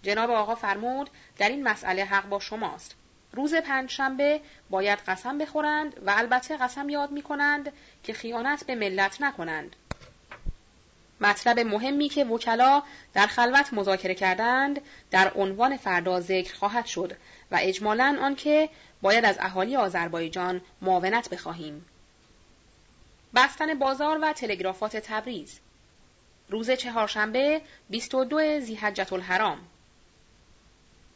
جناب 0.04 0.32
آقا 0.32 0.56
فرمود 0.56 1.10
در 1.38 1.50
این 1.50 1.64
مسئله 1.64 2.04
حق 2.04 2.30
با 2.30 2.40
شماست. 2.40 2.96
روز 3.34 3.56
پنجشنبه 3.56 4.42
باید 4.70 5.00
قسم 5.00 5.38
بخورند 5.38 5.94
و 6.06 6.14
البته 6.18 6.58
قسم 6.58 6.90
یاد 6.90 7.12
می 7.12 7.22
کنند 7.22 7.74
که 8.04 8.14
خیانت 8.14 8.64
به 8.64 8.76
ملت 8.76 9.22
نکنند. 9.22 9.76
مطلب 11.22 11.60
مهمی 11.60 12.10
که 12.10 12.26
وکلا 12.26 12.84
در 13.14 13.28
خلوت 13.28 13.74
مذاکره 13.74 14.16
کردند 14.16 14.82
در 15.12 15.32
عنوان 15.36 15.78
فردا 15.78 16.20
ذکر 16.20 16.56
خواهد 16.56 16.86
شد 16.86 17.18
و 17.52 17.58
اجمالا 17.62 18.18
آنکه 18.22 18.70
باید 19.02 19.26
از 19.26 19.38
اهالی 19.40 19.76
آذربایجان 19.76 20.62
معاونت 20.82 21.30
بخواهیم. 21.30 21.86
بستن 23.36 23.80
بازار 23.80 24.20
و 24.22 24.34
تلگرافات 24.34 24.98
تبریز 24.98 25.60
روز 26.50 26.72
چهارشنبه 26.72 27.62
22 27.90 28.60
زیحجت 28.60 29.14
الحرام 29.14 29.60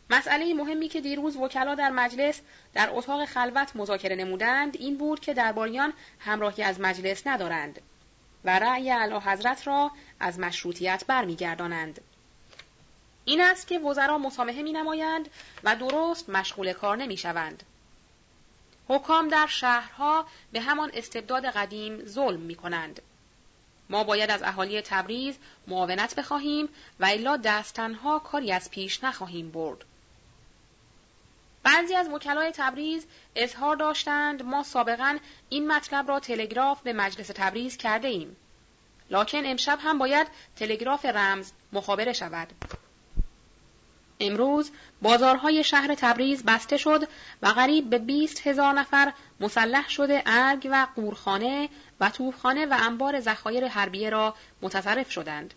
مسئله 0.09 0.53
مهمی 0.53 0.87
که 0.87 1.01
دیروز 1.01 1.35
وکلا 1.35 1.75
در 1.75 1.89
مجلس 1.89 2.41
در 2.73 2.89
اتاق 2.91 3.25
خلوت 3.25 3.75
مذاکره 3.75 4.15
نمودند 4.15 4.77
این 4.77 4.97
بود 4.97 5.19
که 5.19 5.33
درباریان 5.33 5.93
همراهی 6.19 6.63
از 6.63 6.79
مجلس 6.79 7.27
ندارند 7.27 7.81
و 8.45 8.59
رأی 8.59 8.91
اعلی 8.91 9.15
حضرت 9.15 9.67
را 9.67 9.91
از 10.19 10.39
مشروطیت 10.39 11.03
برمیگردانند. 11.07 12.01
این 13.25 13.41
است 13.41 13.67
که 13.67 13.79
وزرا 13.79 14.17
مسامحه 14.17 14.63
می 14.63 14.73
نمایند 14.73 15.29
و 15.63 15.75
درست 15.75 16.29
مشغول 16.29 16.73
کار 16.73 16.97
نمی 16.97 17.17
شوند. 17.17 17.63
حکام 18.87 19.27
در 19.27 19.47
شهرها 19.47 20.25
به 20.51 20.61
همان 20.61 20.91
استبداد 20.93 21.45
قدیم 21.45 22.05
ظلم 22.05 22.39
می 22.39 22.55
کنند. 22.55 23.01
ما 23.89 24.03
باید 24.03 24.31
از 24.31 24.43
اهالی 24.43 24.81
تبریز 24.81 25.37
معاونت 25.67 26.15
بخواهیم 26.15 26.69
و 26.99 27.05
الا 27.05 27.37
دستنها 27.37 28.19
کاری 28.19 28.51
از 28.51 28.71
پیش 28.71 29.03
نخواهیم 29.03 29.51
برد. 29.51 29.85
بعضی 31.65 31.95
از 31.95 32.09
وکلای 32.09 32.51
تبریز 32.51 33.05
اظهار 33.35 33.75
داشتند 33.75 34.43
ما 34.43 34.63
سابقا 34.63 35.17
این 35.49 35.71
مطلب 35.71 36.09
را 36.09 36.19
تلگراف 36.19 36.81
به 36.81 36.93
مجلس 36.93 37.27
تبریز 37.27 37.77
کرده 37.77 38.07
ایم. 38.07 38.35
لکن 39.09 39.41
امشب 39.45 39.79
هم 39.81 39.97
باید 39.97 40.27
تلگراف 40.55 41.05
رمز 41.05 41.51
مخابره 41.73 42.13
شود. 42.13 42.47
امروز 44.19 44.71
بازارهای 45.01 45.63
شهر 45.63 45.95
تبریز 45.95 46.43
بسته 46.43 46.77
شد 46.77 47.07
و 47.41 47.47
قریب 47.47 47.89
به 47.89 47.99
20 47.99 48.47
هزار 48.47 48.73
نفر 48.73 49.13
مسلح 49.39 49.89
شده 49.89 50.23
ارگ 50.25 50.67
و 50.71 50.87
قورخانه 50.95 51.69
و 51.99 52.09
توفخانه 52.09 52.65
و 52.65 52.77
انبار 52.79 53.19
ذخایر 53.19 53.67
حربیه 53.67 54.09
را 54.09 54.35
متصرف 54.61 55.11
شدند. 55.11 55.53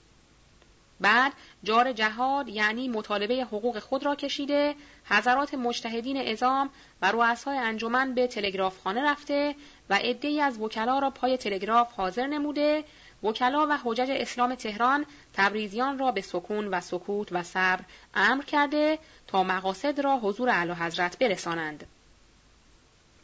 بعد 1.01 1.33
جار 1.65 1.93
جهاد 1.93 2.49
یعنی 2.49 2.89
مطالبه 2.89 3.45
حقوق 3.45 3.79
خود 3.79 4.05
را 4.05 4.15
کشیده 4.15 4.75
حضرات 5.11 5.55
مجتهدین 5.55 6.29
ازام 6.29 6.71
و 7.03 7.13
رؤسای 7.13 7.59
انجمن 7.59 8.15
به 8.15 8.27
تلگرافخانه 8.27 9.11
رفته 9.11 9.55
و 9.91 9.95
عدهای 9.95 10.41
از 10.41 10.59
وکلا 10.59 10.99
را 10.99 11.11
پای 11.11 11.37
تلگراف 11.37 11.93
حاضر 11.93 12.27
نموده 12.27 12.85
وکلا 13.23 13.67
و 13.71 13.79
حجج 13.85 14.11
اسلام 14.11 14.55
تهران 14.55 15.07
تبریزیان 15.35 15.99
را 15.99 16.13
به 16.13 16.21
سکون 16.21 16.69
و 16.69 16.81
سکوت 16.81 17.29
و 17.33 17.43
صبر 17.43 17.85
امر 18.15 18.43
کرده 18.43 18.99
تا 19.27 19.43
مقاصد 19.43 20.01
را 20.01 20.19
حضور 20.19 20.49
اعلی 20.49 20.73
حضرت 20.73 21.19
برسانند. 21.19 21.87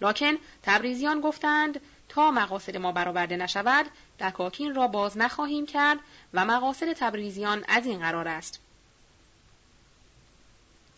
لکن 0.01 0.35
تبریزیان 0.63 1.21
گفتند 1.21 1.81
تا 2.09 2.31
مقاصد 2.31 2.77
ما 2.77 2.93
برآورده 2.93 3.37
نشود 3.37 3.87
دکاکین 4.21 4.75
را 4.75 4.89
باز 4.89 5.19
نخواهیم 5.19 5.67
کرد 5.67 5.99
و 6.35 6.45
مقاصد 6.45 6.93
تبریزیان 6.93 7.65
از 7.69 7.87
این 7.87 7.99
قرار 7.99 8.29
است. 8.29 8.64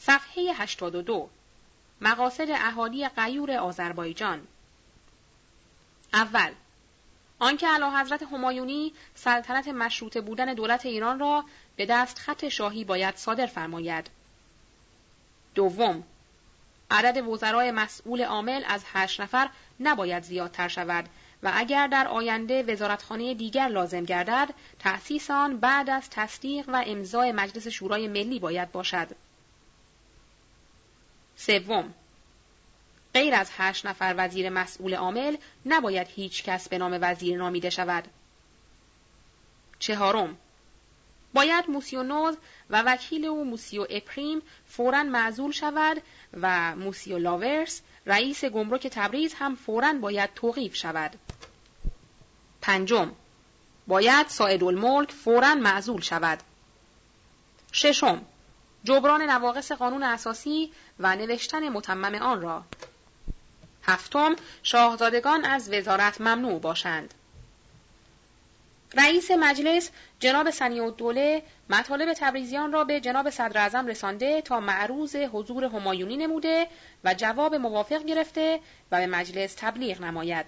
صفحه 0.07 0.55
82 0.55 1.29
مقاصد 2.01 2.51
اهالی 2.51 3.09
قیور 3.09 3.51
آذربایجان 3.51 4.47
اول 6.13 6.53
آنکه 7.39 7.69
اعلی 7.69 7.97
حضرت 7.97 8.23
همایونی 8.23 8.93
سلطنت 9.15 9.69
مشروطه 9.69 10.21
بودن 10.21 10.55
دولت 10.55 10.87
ایران 10.87 11.19
را 11.19 11.45
به 11.77 11.87
دست 11.87 12.19
خط 12.19 12.49
شاهی 12.49 12.85
باید 12.85 13.17
صادر 13.17 13.47
فرماید. 13.47 14.11
دوم 15.55 16.05
عدد 16.91 17.27
وزرای 17.27 17.71
مسئول 17.71 18.23
عامل 18.23 18.63
از 18.67 18.85
هشت 18.93 19.21
نفر 19.21 19.51
نباید 19.81 20.23
زیادتر 20.23 20.69
شود 20.69 21.09
و 21.43 21.53
اگر 21.55 21.87
در 21.87 22.09
آینده 22.09 22.63
وزارتخانه 22.63 23.35
دیگر 23.35 23.69
لازم 23.69 24.05
گردد 24.05 24.49
تأسیس 24.79 25.31
آن 25.31 25.57
بعد 25.57 25.91
از 25.91 26.11
تصدیق 26.11 26.69
و 26.69 26.85
امضای 26.87 27.33
مجلس 27.33 27.69
شورای 27.69 28.09
ملی 28.09 28.39
باید 28.39 28.73
باشد. 28.73 29.09
سوم 31.37 31.95
غیر 33.15 33.35
از 33.35 33.51
هشت 33.57 33.87
نفر 33.87 34.15
وزیر 34.19 34.49
مسئول 34.49 34.95
عامل 34.95 35.37
نباید 35.67 36.07
هیچ 36.11 36.43
کس 36.43 36.69
به 36.69 36.79
نام 36.79 36.99
وزیر 37.01 37.39
نامیده 37.39 37.71
شود. 37.71 38.05
چهارم 39.79 40.37
باید 41.35 41.71
موسیو 41.71 42.03
و 42.71 42.83
وکیل 42.83 43.25
او 43.25 43.45
موسیو 43.45 43.87
اپریم 43.91 44.43
فورا 44.67 45.03
معزول 45.03 45.53
شود 45.53 46.03
و 46.41 46.77
موسیو 46.77 47.19
لاورس 47.19 47.81
رئیس 48.07 48.45
گمرک 48.45 48.87
تبریز 48.87 49.35
هم 49.35 49.57
فورا 49.57 49.93
باید 49.93 50.35
توقیف 50.35 50.75
شود. 50.77 51.17
پنجم 52.63 53.13
باید 53.87 54.29
ساعد 54.29 54.65
الملک 54.65 55.13
فورا 55.13 55.55
معزول 55.55 56.01
شود. 56.01 56.39
ششم 57.73 58.25
جبران 58.87 59.23
نواقص 59.23 59.73
قانون 59.73 60.03
اساسی 60.03 60.73
و 61.01 61.17
نوشتن 61.17 61.69
متمم 61.69 62.15
آن 62.15 62.43
را 62.43 62.65
هفتم 63.83 64.37
شاهزادگان 64.63 65.45
از 65.45 65.73
وزارت 65.73 66.21
ممنوع 66.21 66.61
باشند 66.61 67.15
رئیس 68.95 69.31
مجلس 69.31 69.91
جناب 70.21 70.51
سنی 70.51 70.91
دوله 70.91 71.43
مطالب 71.71 72.13
تبریزیان 72.13 72.73
را 72.73 72.85
به 72.85 73.01
جناب 73.01 73.31
صدر 73.31 73.61
اعظم 73.61 73.87
رسانده 73.87 74.43
تا 74.43 74.61
معروض 74.61 75.17
حضور 75.17 75.65
همایونی 75.65 76.17
نموده 76.17 76.67
و 77.05 77.15
جواب 77.15 77.55
موافق 77.55 78.05
گرفته 78.05 78.61
و 78.93 78.99
به 78.99 79.07
مجلس 79.07 79.55
تبلیغ 79.55 80.01
نماید. 80.01 80.47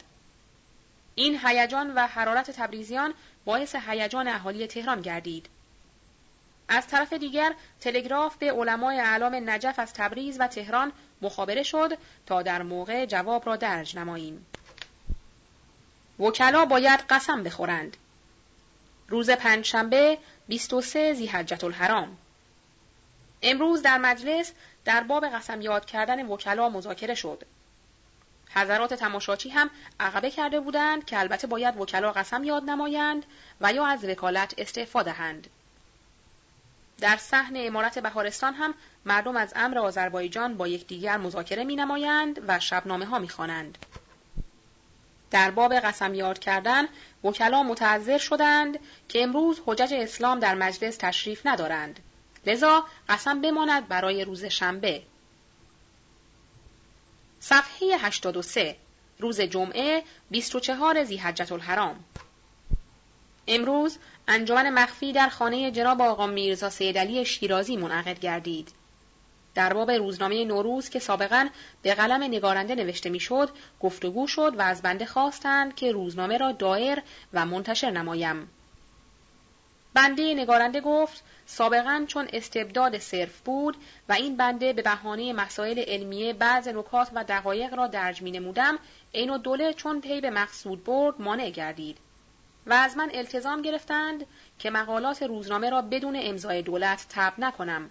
این 1.15 1.39
هیجان 1.45 1.95
و 1.95 2.07
حرارت 2.07 2.51
تبریزیان 2.51 3.15
باعث 3.45 3.75
هیجان 3.89 4.29
اهالی 4.29 4.67
تهران 4.67 5.01
گردید. 5.01 5.49
از 6.69 6.87
طرف 6.87 7.13
دیگر 7.13 7.55
تلگراف 7.81 8.37
به 8.37 8.53
علمای 8.53 9.01
اعلام 9.01 9.51
نجف 9.51 9.79
از 9.79 9.93
تبریز 9.93 10.41
و 10.41 10.47
تهران 10.47 10.93
مخابره 11.23 11.63
شد 11.63 11.99
تا 12.27 12.43
در 12.43 12.63
موقع 12.63 13.07
جواب 13.07 13.47
را 13.47 13.57
درج 13.57 13.97
نماییم. 13.97 14.47
وکلا 16.21 16.65
باید 16.65 17.01
قسم 17.11 17.43
بخورند. 17.43 17.97
روز 19.09 19.31
پنجشنبه 19.31 20.19
23 20.49 21.15
زیحجت 21.15 21.65
الحرام 21.65 22.19
امروز 23.43 23.83
در 23.83 23.99
مجلس 23.99 24.53
در 24.85 25.03
باب 25.03 25.27
قسم 25.27 25.61
یاد 25.61 25.85
کردن 25.85 26.27
وکلا 26.27 26.69
مذاکره 26.69 27.15
شد. 27.15 27.45
حضرات 28.55 28.95
تماشاچی 28.95 29.49
هم 29.49 29.71
عقبه 30.01 30.31
کرده 30.31 30.61
بودند 30.61 31.05
که 31.05 31.19
البته 31.19 31.47
باید 31.47 31.77
وکلا 31.77 32.13
قسم 32.13 32.45
یاد 32.45 32.63
نمایند 32.63 33.25
و 33.61 33.73
یا 33.73 33.87
از 33.87 34.05
وکالت 34.05 34.55
استعفا 34.59 35.03
دهند. 35.03 35.47
در 37.01 37.17
صحن 37.17 37.53
امارت 37.57 37.99
بهارستان 37.99 38.55
هم 38.55 38.75
مردم 39.05 39.37
از 39.37 39.53
امر 39.57 39.79
آذربایجان 39.79 40.57
با 40.57 40.69
یکدیگر 40.69 41.17
مذاکره 41.17 41.65
می 41.65 41.77
نمایند 41.77 42.41
و 42.49 42.61
شبنامه 42.61 43.07
ها 43.07 43.19
می 43.19 43.29
خوانند. 43.29 43.79
در 45.31 45.51
باب 45.51 45.75
قسم 45.75 46.15
یاد 46.15 46.39
کردن 46.39 46.89
وکلا 47.25 47.63
متعذر 47.63 48.19
شدند 48.19 48.79
که 49.09 49.23
امروز 49.23 49.61
حجج 49.67 49.95
اسلام 49.95 50.39
در 50.39 50.55
مجلس 50.55 50.97
تشریف 50.97 51.47
ندارند. 51.47 52.01
لذا 52.47 52.85
قسم 53.09 53.41
بماند 53.41 53.89
برای 53.89 54.25
روز 54.25 54.45
شنبه. 54.45 55.03
صفحه 57.41 57.99
83 57.99 58.77
روز 59.19 59.41
جمعه 59.41 60.03
24 60.31 61.05
زیحجت 61.05 61.53
الحرام 61.53 62.05
امروز 63.49 63.99
انجمن 64.29 64.71
مخفی 64.71 65.13
در 65.13 65.29
خانه 65.29 65.71
جناب 65.71 66.03
آقا 66.03 66.27
میرزا 66.27 66.71
سیدعلی 66.71 67.25
شیرازی 67.25 67.77
منعقد 67.77 68.21
گردید. 68.21 68.73
در 69.55 69.73
باب 69.73 69.91
روزنامه 69.91 70.45
نوروز 70.45 70.89
که 70.89 70.99
سابقا 70.99 71.49
به 71.83 71.95
قلم 71.95 72.23
نگارنده 72.23 72.75
نوشته 72.75 73.11
می‌شد 73.11 73.51
گفتگو 73.81 74.27
شد 74.27 74.55
و 74.59 74.63
از 74.63 74.83
بنده 74.83 75.07
خواستند 75.07 75.75
که 75.75 75.93
روزنامه 75.93 76.39
را 76.39 76.53
دایر 76.53 77.03
و 77.33 77.47
منتشر 77.47 77.91
نمایم. 77.91 78.49
بنده 79.95 80.35
نگارنده 80.35 80.81
گفت 80.81 81.23
سابقا 81.47 82.05
چون 82.07 82.29
استبداد 82.33 82.99
صرف 82.99 83.41
بود 83.41 83.77
و 84.09 84.13
این 84.13 84.37
بنده 84.37 84.73
به 84.73 84.83
بهانه 84.83 85.33
مسائل 85.33 85.79
علمیه 85.79 86.33
بعض 86.33 86.69
نکات 86.69 87.09
و 87.15 87.25
دقایق 87.25 87.75
را 87.75 87.87
درج 87.87 88.23
می 88.23 88.31
نمودم 88.31 88.79
این 89.13 89.31
و 89.31 89.39
دوله 89.39 89.73
چون 89.73 90.01
پی 90.01 90.21
به 90.21 90.31
مقصود 90.31 90.85
برد 90.85 91.21
مانع 91.21 91.51
گردید. 91.51 91.99
و 92.67 92.73
از 92.73 92.97
من 92.97 93.11
التزام 93.15 93.63
گرفتند 93.63 94.27
که 94.59 94.71
مقالات 94.71 95.23
روزنامه 95.23 95.71
را 95.71 95.83
بدون 95.83 96.19
امضای 96.23 96.63
دولت 96.63 97.07
تب 97.09 97.33
نکنم. 97.39 97.91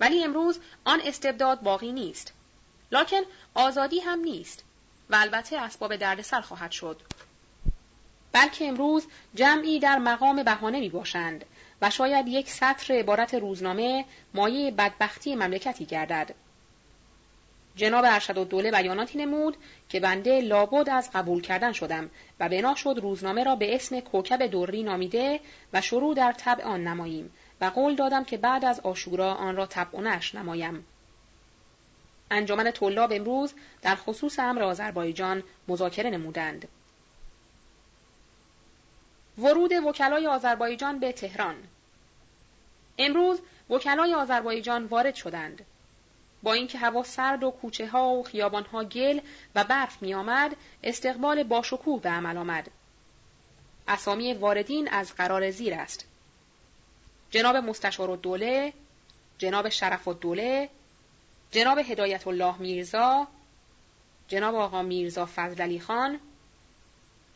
ولی 0.00 0.24
امروز 0.24 0.58
آن 0.84 1.00
استبداد 1.04 1.60
باقی 1.60 1.92
نیست. 1.92 2.32
لکن 2.92 3.20
آزادی 3.54 4.00
هم 4.00 4.20
نیست 4.20 4.64
و 5.10 5.14
البته 5.14 5.58
اسباب 5.58 5.96
دردسر 5.96 6.40
خواهد 6.40 6.70
شد. 6.70 7.00
بلکه 8.32 8.68
امروز 8.68 9.06
جمعی 9.34 9.78
در 9.78 9.98
مقام 9.98 10.42
بهانه 10.42 10.80
می 10.80 10.88
باشند 10.88 11.44
و 11.82 11.90
شاید 11.90 12.28
یک 12.28 12.50
سطر 12.50 12.94
عبارت 12.94 13.34
روزنامه 13.34 14.04
مایه 14.34 14.70
بدبختی 14.70 15.34
مملکتی 15.34 15.84
گردد. 15.84 16.34
جناب 17.76 18.04
ارشد 18.08 18.38
و 18.38 18.44
دوله 18.44 18.70
بیاناتی 18.70 19.18
نمود 19.18 19.56
که 19.88 20.00
بنده 20.00 20.40
لابد 20.40 20.88
از 20.90 21.10
قبول 21.14 21.42
کردن 21.42 21.72
شدم 21.72 22.10
و 22.40 22.48
بنا 22.48 22.74
شد 22.74 22.98
روزنامه 23.02 23.44
را 23.44 23.56
به 23.56 23.74
اسم 23.74 24.00
کوکب 24.00 24.42
دوری 24.46 24.82
نامیده 24.82 25.40
و 25.72 25.80
شروع 25.80 26.14
در 26.14 26.32
طبع 26.32 26.64
آن 26.64 26.84
نماییم 26.84 27.32
و 27.60 27.64
قول 27.64 27.94
دادم 27.94 28.24
که 28.24 28.36
بعد 28.36 28.64
از 28.64 28.80
آشورا 28.80 29.34
آن 29.34 29.56
را 29.56 29.66
طبع 29.66 29.98
و 29.98 30.20
نمایم. 30.34 30.86
انجمن 32.30 32.70
طلاب 32.70 33.12
امروز 33.12 33.54
در 33.82 33.94
خصوص 33.94 34.38
امر 34.38 34.62
آذربایجان 34.62 35.42
مذاکره 35.68 36.10
نمودند. 36.10 36.68
ورود 39.38 39.72
وکلای 39.72 40.26
آذربایجان 40.26 40.98
به 40.98 41.12
تهران 41.12 41.56
امروز 42.98 43.40
وکلای 43.70 44.14
آذربایجان 44.14 44.84
وارد 44.84 45.14
شدند. 45.14 45.64
با 46.42 46.52
اینکه 46.52 46.78
هوا 46.78 47.02
سرد 47.02 47.44
و 47.44 47.50
کوچه 47.50 47.88
ها 47.88 48.08
و 48.08 48.22
خیابان 48.22 48.64
ها 48.64 48.84
گل 48.84 49.20
و 49.54 49.64
برف 49.64 50.02
می 50.02 50.14
آمد، 50.14 50.56
استقبال 50.82 51.42
باشکوه 51.42 52.00
به 52.00 52.08
عمل 52.08 52.36
آمد. 52.36 52.70
اسامی 53.88 54.34
واردین 54.34 54.88
از 54.88 55.14
قرار 55.14 55.50
زیر 55.50 55.74
است. 55.74 56.06
جناب 57.30 57.56
مستشار 57.56 58.16
دوله، 58.16 58.72
جناب 59.38 59.68
شرف 59.68 60.08
دوله، 60.08 60.68
جناب 61.50 61.78
هدایت 61.78 62.26
الله 62.26 62.58
میرزا، 62.58 63.26
جناب 64.28 64.54
آقا 64.54 64.82
میرزا 64.82 65.28
فضل 65.36 65.78
خان، 65.78 66.20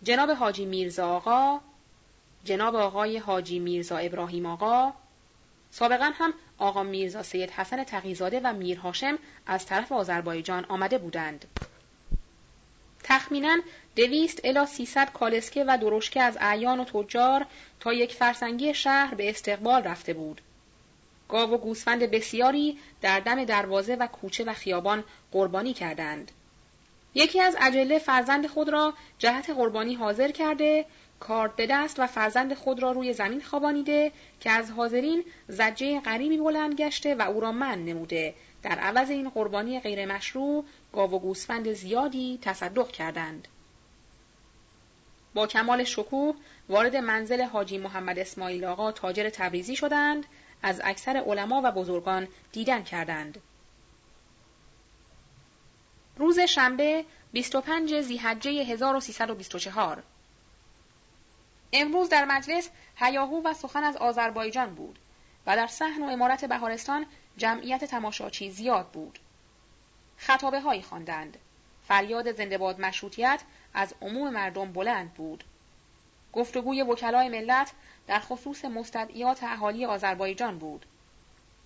جناب 0.02 0.30
حاجی 0.30 0.64
میرزا 0.64 1.08
آقا، 1.08 1.60
جناب 2.44 2.74
آقای 2.74 3.18
حاجی 3.18 3.58
میرزا 3.58 3.96
ابراهیم 3.96 4.46
آقا، 4.46 4.92
سابقا 5.70 6.10
هم 6.14 6.34
آقا 6.58 6.82
میرزا 6.82 7.22
سید 7.22 7.50
حسن 7.50 7.84
تقیزاده 7.84 8.40
و 8.44 8.52
میر 8.52 8.78
هاشم 8.78 9.18
از 9.46 9.66
طرف 9.66 9.92
آذربایجان 9.92 10.64
آمده 10.64 10.98
بودند. 10.98 11.44
تخمینا 13.02 13.58
دویست 13.96 14.40
الا 14.44 14.66
سیصد 14.66 15.12
کالسکه 15.12 15.64
و 15.68 15.78
درشکه 15.78 16.22
از 16.22 16.38
اعیان 16.40 16.80
و 16.80 16.84
تجار 16.84 17.46
تا 17.80 17.92
یک 17.92 18.12
فرسنگی 18.12 18.74
شهر 18.74 19.14
به 19.14 19.30
استقبال 19.30 19.82
رفته 19.82 20.12
بود. 20.12 20.40
گاو 21.28 21.50
و 21.50 21.58
گوسفند 21.58 22.02
بسیاری 22.02 22.78
در 23.00 23.20
دم 23.20 23.44
دروازه 23.44 23.94
و 23.94 24.06
کوچه 24.06 24.44
و 24.44 24.52
خیابان 24.52 25.04
قربانی 25.32 25.74
کردند. 25.74 26.32
یکی 27.14 27.40
از 27.40 27.56
عجله 27.60 27.98
فرزند 27.98 28.46
خود 28.46 28.68
را 28.68 28.94
جهت 29.18 29.50
قربانی 29.50 29.94
حاضر 29.94 30.30
کرده 30.30 30.84
کارد 31.20 31.56
به 31.56 31.66
دست 31.70 32.00
و 32.00 32.06
فرزند 32.06 32.54
خود 32.54 32.82
را 32.82 32.92
روی 32.92 33.12
زمین 33.12 33.40
خوابانیده 33.40 34.12
که 34.40 34.50
از 34.50 34.70
حاضرین 34.70 35.24
زجه 35.48 36.00
غریبی 36.00 36.38
بلند 36.38 36.74
گشته 36.74 37.14
و 37.14 37.22
او 37.22 37.40
را 37.40 37.52
من 37.52 37.84
نموده 37.84 38.34
در 38.62 38.78
عوض 38.78 39.10
این 39.10 39.28
قربانی 39.28 39.80
غیر 39.80 40.06
مشروع 40.06 40.64
گاو 40.92 41.10
و 41.10 41.18
گوسفند 41.18 41.72
زیادی 41.72 42.38
تصدق 42.42 42.88
کردند. 42.88 43.48
با 45.34 45.46
کمال 45.46 45.84
شکوه 45.84 46.34
وارد 46.68 46.96
منزل 46.96 47.42
حاجی 47.42 47.78
محمد 47.78 48.18
اسماعیل 48.18 48.64
آقا 48.64 48.92
تاجر 48.92 49.30
تبریزی 49.30 49.76
شدند 49.76 50.26
از 50.62 50.80
اکثر 50.84 51.16
علما 51.16 51.60
و 51.64 51.72
بزرگان 51.72 52.28
دیدن 52.52 52.82
کردند. 52.82 53.40
روز 56.16 56.40
شنبه 56.40 57.04
25 57.32 58.00
زیحجه 58.00 58.50
1324 58.50 60.02
امروز 61.80 62.08
در 62.08 62.24
مجلس 62.24 62.70
هیاهو 62.96 63.42
و 63.44 63.54
سخن 63.54 63.84
از 63.84 63.96
آذربایجان 63.96 64.74
بود 64.74 64.98
و 65.46 65.56
در 65.56 65.66
صحن 65.66 66.02
و 66.02 66.06
امارت 66.06 66.44
بهارستان 66.44 67.06
جمعیت 67.36 67.84
تماشاچی 67.84 68.50
زیاد 68.50 68.86
بود. 68.86 69.18
خطابه 70.16 70.60
هایی 70.60 70.82
خواندند. 70.82 71.36
فریاد 71.88 72.32
زندهباد 72.32 72.80
مشروطیت 72.80 73.40
از 73.74 73.94
عموم 74.02 74.30
مردم 74.30 74.72
بلند 74.72 75.14
بود. 75.14 75.44
گفتگوی 76.32 76.82
وکلای 76.82 77.28
ملت 77.28 77.72
در 78.06 78.20
خصوص 78.20 78.64
مستدعیات 78.64 79.44
اهالی 79.44 79.84
آذربایجان 79.84 80.58
بود. 80.58 80.86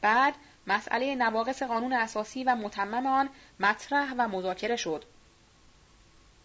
بعد 0.00 0.34
مسئله 0.66 1.14
نواقص 1.14 1.62
قانون 1.62 1.92
اساسی 1.92 2.44
و 2.44 2.56
متمم 2.56 3.06
آن 3.06 3.28
مطرح 3.60 4.14
و 4.18 4.28
مذاکره 4.28 4.76
شد. 4.76 5.05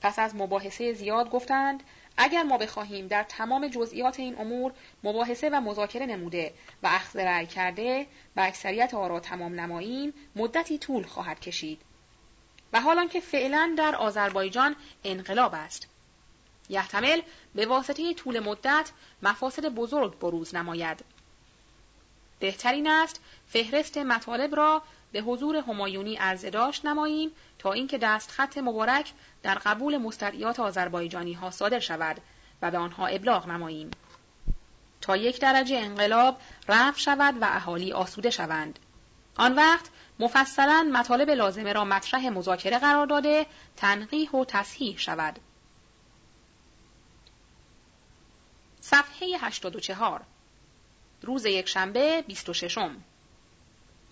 پس 0.02 0.20
از 0.20 0.36
مباحثه 0.36 0.94
زیاد 0.94 1.30
گفتند 1.30 1.84
اگر 2.18 2.44
ما 2.44 2.58
بخواهیم 2.58 3.08
در 3.08 3.24
تمام 3.24 3.68
جزئیات 3.68 4.20
این 4.20 4.40
امور 4.40 4.74
مباحثه 5.04 5.50
و 5.50 5.62
مذاکره 5.62 6.06
نموده 6.06 6.54
و 6.84 6.88
اخذ 6.88 7.16
رأی 7.16 7.48
کرده 7.48 8.08
و 8.36 8.40
اکثریت 8.40 8.94
آرا 8.94 9.20
تمام 9.20 9.60
نماییم 9.60 10.14
مدتی 10.36 10.78
طول 10.78 11.04
خواهد 11.04 11.40
کشید. 11.40 11.82
و 12.74 12.82
حالان 12.82 13.10
که 13.10 13.20
فعلا 13.20 13.76
در 13.78 13.96
آذربایجان 13.96 14.76
انقلاب 15.04 15.54
است. 15.54 15.88
یحتمل 16.70 17.22
به 17.56 17.66
واسطه 17.66 18.14
طول 18.14 18.40
مدت 18.40 18.92
مفاسد 19.22 19.66
بزرگ 19.66 20.20
بروز 20.20 20.56
نماید. 20.56 21.06
بهترین 22.40 22.88
است 22.88 23.22
فهرست 23.48 23.98
مطالب 23.98 24.56
را 24.56 24.84
به 25.16 25.22
حضور 25.22 25.56
همایونی 25.56 26.16
عرضه 26.16 26.50
داشت 26.50 26.86
نماییم 26.86 27.32
تا 27.60 27.72
اینکه 27.72 27.98
دستخط 27.98 28.58
مبارک 28.58 29.14
در 29.44 29.56
قبول 29.56 29.98
مستدعیات 29.98 30.60
آذربایجانی 30.60 31.34
ها 31.34 31.52
صادر 31.52 31.80
شود 31.80 32.22
و 32.62 32.72
به 32.72 32.78
آنها 32.78 33.08
ابلاغ 33.08 33.48
نماییم. 33.48 33.92
تا 35.02 35.18
یک 35.18 35.42
درجه 35.42 35.78
انقلاب 35.78 36.38
رفع 36.68 37.00
شود 37.00 37.36
و 37.42 37.46
اهالی 37.46 37.94
آسوده 37.94 38.30
شوند. 38.30 38.80
آن 39.38 39.56
وقت 39.56 39.90
مفصلا 40.20 40.90
مطالب 40.94 41.30
لازمه 41.30 41.74
را 41.74 41.86
مطرح 41.86 42.30
مذاکره 42.30 42.80
قرار 42.80 43.06
داده 43.06 43.46
تنقیح 43.78 44.32
و 44.32 44.46
تصحیح 44.46 44.98
شود. 44.98 45.40
صفحه 48.82 49.38
84 49.42 50.22
روز 51.22 51.46
یک 51.46 51.70
شنبه 51.70 52.24
26 52.28 52.78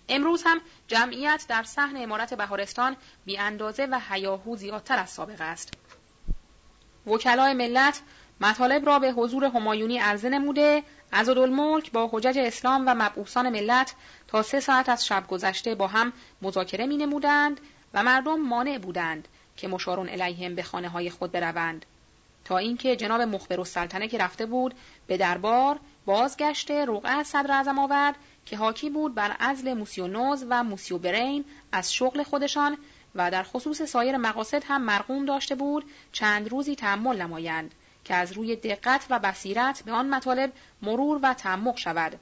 امروز 0.08 0.42
هم 0.46 0.60
جمعیت 0.88 1.44
در 1.48 1.62
صحن 1.62 1.96
امارت 1.96 2.34
بهارستان 2.34 2.96
بی 3.24 3.38
اندازه 3.38 3.86
و 3.86 4.00
حیاهو 4.10 4.56
زیادتر 4.56 4.98
از 4.98 5.10
سابق 5.10 5.40
است. 5.40 5.74
وکلای 7.06 7.54
ملت 7.54 8.00
مطالب 8.40 8.86
را 8.86 8.98
به 8.98 9.12
حضور 9.12 9.44
همایونی 9.44 9.98
عرضه 9.98 10.28
نموده 10.28 10.82
عزادالملک 11.12 11.92
با 11.92 12.10
حجج 12.12 12.38
اسلام 12.38 12.84
و 12.86 12.94
مبعوثان 12.94 13.48
ملت 13.48 13.94
تا 14.28 14.42
سه 14.42 14.60
ساعت 14.60 14.88
از 14.88 15.06
شب 15.06 15.26
گذشته 15.28 15.74
با 15.74 15.86
هم 15.86 16.12
مذاکره 16.42 16.86
می 16.86 16.96
نمودند 16.96 17.60
و 17.94 18.02
مردم 18.02 18.40
مانع 18.40 18.78
بودند 18.78 19.28
که 19.56 19.68
مشارون 19.68 20.08
علیهم 20.08 20.54
به 20.54 20.62
خانه 20.62 20.88
های 20.88 21.10
خود 21.10 21.32
بروند 21.32 21.86
تا 22.44 22.58
اینکه 22.58 22.96
جناب 22.96 23.20
مخبر 23.20 23.60
السلطنه 23.60 24.08
که 24.08 24.18
رفته 24.18 24.46
بود 24.46 24.74
به 25.06 25.16
دربار 25.16 25.78
بازگشته 26.06 26.84
رقعه 26.84 27.12
از 27.12 27.26
صدر 27.26 27.52
اعظم 27.52 27.78
آورد 27.78 28.16
که 28.46 28.56
حاکی 28.56 28.90
بود 28.90 29.14
بر 29.14 29.30
عزل 29.30 29.74
موسیو 29.74 30.06
نوز 30.06 30.44
و 30.48 30.64
موسیو 30.64 30.98
برین 30.98 31.44
از 31.72 31.94
شغل 31.94 32.22
خودشان 32.22 32.78
و 33.14 33.30
در 33.30 33.42
خصوص 33.42 33.82
سایر 33.82 34.16
مقاصد 34.16 34.64
هم 34.66 34.82
مرقوم 34.82 35.24
داشته 35.24 35.54
بود 35.54 35.84
چند 36.12 36.48
روزی 36.48 36.76
تحمل 36.76 37.22
نمایند 37.22 37.74
که 38.04 38.14
از 38.14 38.32
روی 38.32 38.56
دقت 38.56 39.06
و 39.10 39.18
بصیرت 39.18 39.82
به 39.82 39.92
آن 39.92 40.14
مطالب 40.14 40.52
مرور 40.82 41.20
و 41.22 41.34
تعمق 41.34 41.76
شود 41.76 42.20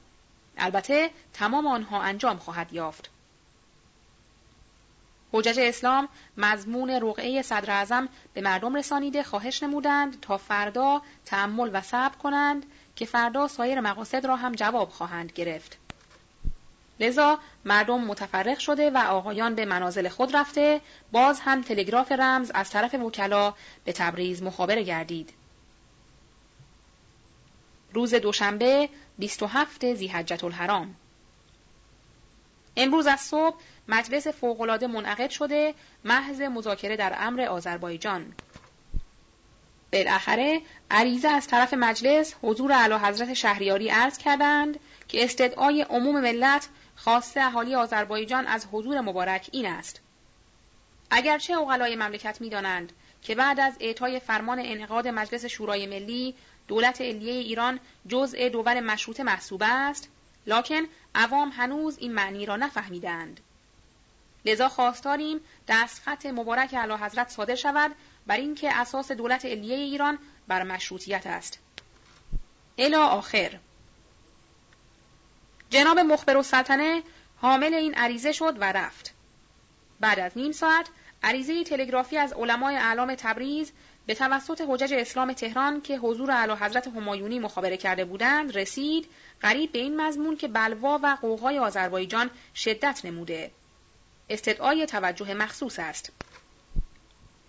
البته 0.57 1.09
تمام 1.33 1.67
آنها 1.67 2.01
انجام 2.01 2.37
خواهد 2.37 2.73
یافت 2.73 3.09
حجج 5.33 5.59
اسلام 5.59 6.09
مضمون 6.37 6.89
رقعه 6.89 7.41
صدر 7.41 7.71
اعظم 7.71 8.09
به 8.33 8.41
مردم 8.41 8.75
رسانیده 8.75 9.23
خواهش 9.23 9.63
نمودند 9.63 10.19
تا 10.19 10.37
فردا 10.37 11.01
تحمل 11.25 11.69
و 11.73 11.81
صبر 11.81 12.15
کنند 12.15 12.65
که 12.95 13.05
فردا 13.05 13.47
سایر 13.47 13.79
مقاصد 13.81 14.25
را 14.25 14.35
هم 14.35 14.51
جواب 14.51 14.89
خواهند 14.89 15.31
گرفت. 15.31 15.82
لذا 16.99 17.39
مردم 17.65 18.01
متفرق 18.01 18.59
شده 18.59 18.91
و 18.91 18.97
آقایان 18.97 19.55
به 19.55 19.65
منازل 19.65 20.09
خود 20.09 20.35
رفته 20.35 20.81
باز 21.11 21.39
هم 21.39 21.61
تلگراف 21.61 22.11
رمز 22.11 22.51
از 22.53 22.69
طرف 22.69 22.93
وکلا 22.93 23.53
به 23.85 23.91
تبریز 23.91 24.43
مخابره 24.43 24.83
گردید. 24.83 25.33
روز 27.93 28.13
دوشنبه 28.13 28.89
27 29.17 29.93
زیحجت 29.93 30.43
الحرام 30.43 30.95
امروز 32.77 33.07
از 33.07 33.19
صبح 33.19 33.57
مجلس 33.87 34.27
فوقالعاده 34.27 34.87
منعقد 34.87 35.29
شده 35.29 35.73
محض 36.03 36.41
مذاکره 36.41 36.95
در 36.95 37.15
امر 37.17 37.41
آذربایجان 37.41 38.33
بالاخره 39.93 40.61
عریضه 40.91 41.27
از 41.27 41.47
طرف 41.47 41.73
مجلس 41.73 42.35
حضور 42.41 42.71
اعلی 42.71 42.93
حضرت 42.93 43.33
شهریاری 43.33 43.89
عرض 43.89 44.17
کردند 44.17 44.79
که 45.07 45.23
استدعای 45.23 45.81
عموم 45.81 46.21
ملت 46.21 46.69
خواسته 47.03 47.41
اهالی 47.41 47.75
آذربایجان 47.75 48.47
از 48.47 48.67
حضور 48.71 49.01
مبارک 49.01 49.49
این 49.51 49.65
است. 49.65 50.01
اگرچه 51.11 51.53
اوغلای 51.53 51.95
مملکت 51.95 52.41
می‌دانند 52.41 52.93
که 53.21 53.35
بعد 53.35 53.59
از 53.59 53.77
اعطای 53.79 54.19
فرمان 54.19 54.59
انعقاد 54.59 55.07
مجلس 55.07 55.45
شورای 55.45 55.85
ملی 55.85 56.35
دولت 56.67 57.01
علیه 57.01 57.33
ایران 57.33 57.79
جزء 58.07 58.49
دول 58.49 58.79
مشروط 58.79 59.19
محسوب 59.19 59.61
است 59.65 60.09
لکن 60.47 60.81
عوام 61.15 61.49
هنوز 61.49 61.97
این 61.97 62.13
معنی 62.13 62.45
را 62.45 62.55
نفهمیدند. 62.55 63.39
لذا 64.45 64.69
خواستاریم 64.69 65.39
دستخط 65.67 66.25
مبارک 66.25 66.73
اعلی 66.73 66.93
حضرت 66.93 67.29
صادر 67.29 67.55
شود 67.55 67.91
بر 68.27 68.37
اینکه 68.37 68.75
اساس 68.75 69.11
دولت 69.11 69.45
علیه 69.45 69.75
ایران 69.75 70.19
بر 70.47 70.63
مشروطیت 70.63 71.27
است. 71.27 71.59
الا 72.77 73.07
آخر. 73.07 73.59
جناب 75.73 75.99
مخبر 75.99 76.37
السلطنه 76.37 77.03
حامل 77.41 77.73
این 77.73 77.93
عریضه 77.93 78.31
شد 78.31 78.57
و 78.59 78.71
رفت. 78.71 79.13
بعد 79.99 80.19
از 80.19 80.31
نیم 80.35 80.51
ساعت 80.51 80.89
عریضه 81.23 81.63
تلگرافی 81.63 82.17
از 82.17 82.33
علمای 82.33 82.75
اعلام 82.75 83.15
تبریز 83.15 83.71
به 84.05 84.15
توسط 84.15 84.63
حجج 84.67 84.93
اسلام 84.93 85.33
تهران 85.33 85.81
که 85.81 85.97
حضور 85.97 86.31
اعلی 86.31 86.53
حضرت 86.53 86.87
همایونی 86.87 87.39
مخابره 87.39 87.77
کرده 87.77 88.05
بودند 88.05 88.57
رسید 88.57 89.07
قریب 89.41 89.71
به 89.71 89.79
این 89.79 90.01
مضمون 90.01 90.37
که 90.37 90.47
بلوا 90.47 90.99
و 91.03 91.17
قوقای 91.21 91.59
آذربایجان 91.59 92.29
شدت 92.55 93.05
نموده. 93.05 93.51
استدعای 94.29 94.85
توجه 94.85 95.33
مخصوص 95.33 95.79
است. 95.79 96.11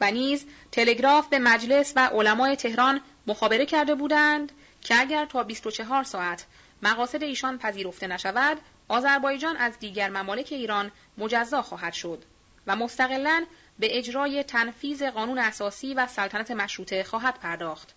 و 0.00 0.10
نیز 0.10 0.46
تلگراف 0.72 1.28
به 1.28 1.38
مجلس 1.38 1.92
و 1.96 2.06
علمای 2.06 2.56
تهران 2.56 3.00
مخابره 3.26 3.66
کرده 3.66 3.94
بودند 3.94 4.52
که 4.80 5.00
اگر 5.00 5.26
تا 5.26 5.42
24 5.42 6.04
ساعت 6.04 6.46
مقاصد 6.84 7.22
ایشان 7.22 7.58
پذیرفته 7.58 8.06
نشود 8.06 8.58
آذربایجان 8.88 9.56
از 9.56 9.78
دیگر 9.78 10.10
ممالک 10.10 10.48
ایران 10.50 10.90
مجزا 11.18 11.62
خواهد 11.62 11.92
شد 11.92 12.24
و 12.66 12.76
مستقلا 12.76 13.44
به 13.78 13.98
اجرای 13.98 14.42
تنفیز 14.42 15.02
قانون 15.02 15.38
اساسی 15.38 15.94
و 15.94 16.06
سلطنت 16.06 16.50
مشروطه 16.50 17.04
خواهد 17.04 17.40
پرداخت. 17.40 17.94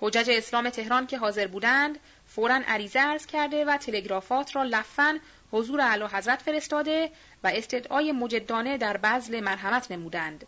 حجج 0.00 0.30
اسلام 0.30 0.70
تهران 0.70 1.06
که 1.06 1.18
حاضر 1.18 1.46
بودند 1.46 1.98
فورا 2.26 2.60
عریضه 2.66 3.00
ارز 3.00 3.26
کرده 3.26 3.64
و 3.64 3.76
تلگرافات 3.76 4.56
را 4.56 4.62
لفن 4.62 5.20
حضور 5.52 5.80
اعلی 5.80 6.04
حضرت 6.04 6.42
فرستاده 6.42 7.10
و 7.44 7.50
استدعای 7.54 8.12
مجدانه 8.12 8.78
در 8.78 8.96
بذل 8.96 9.40
مرحمت 9.40 9.90
نمودند. 9.90 10.46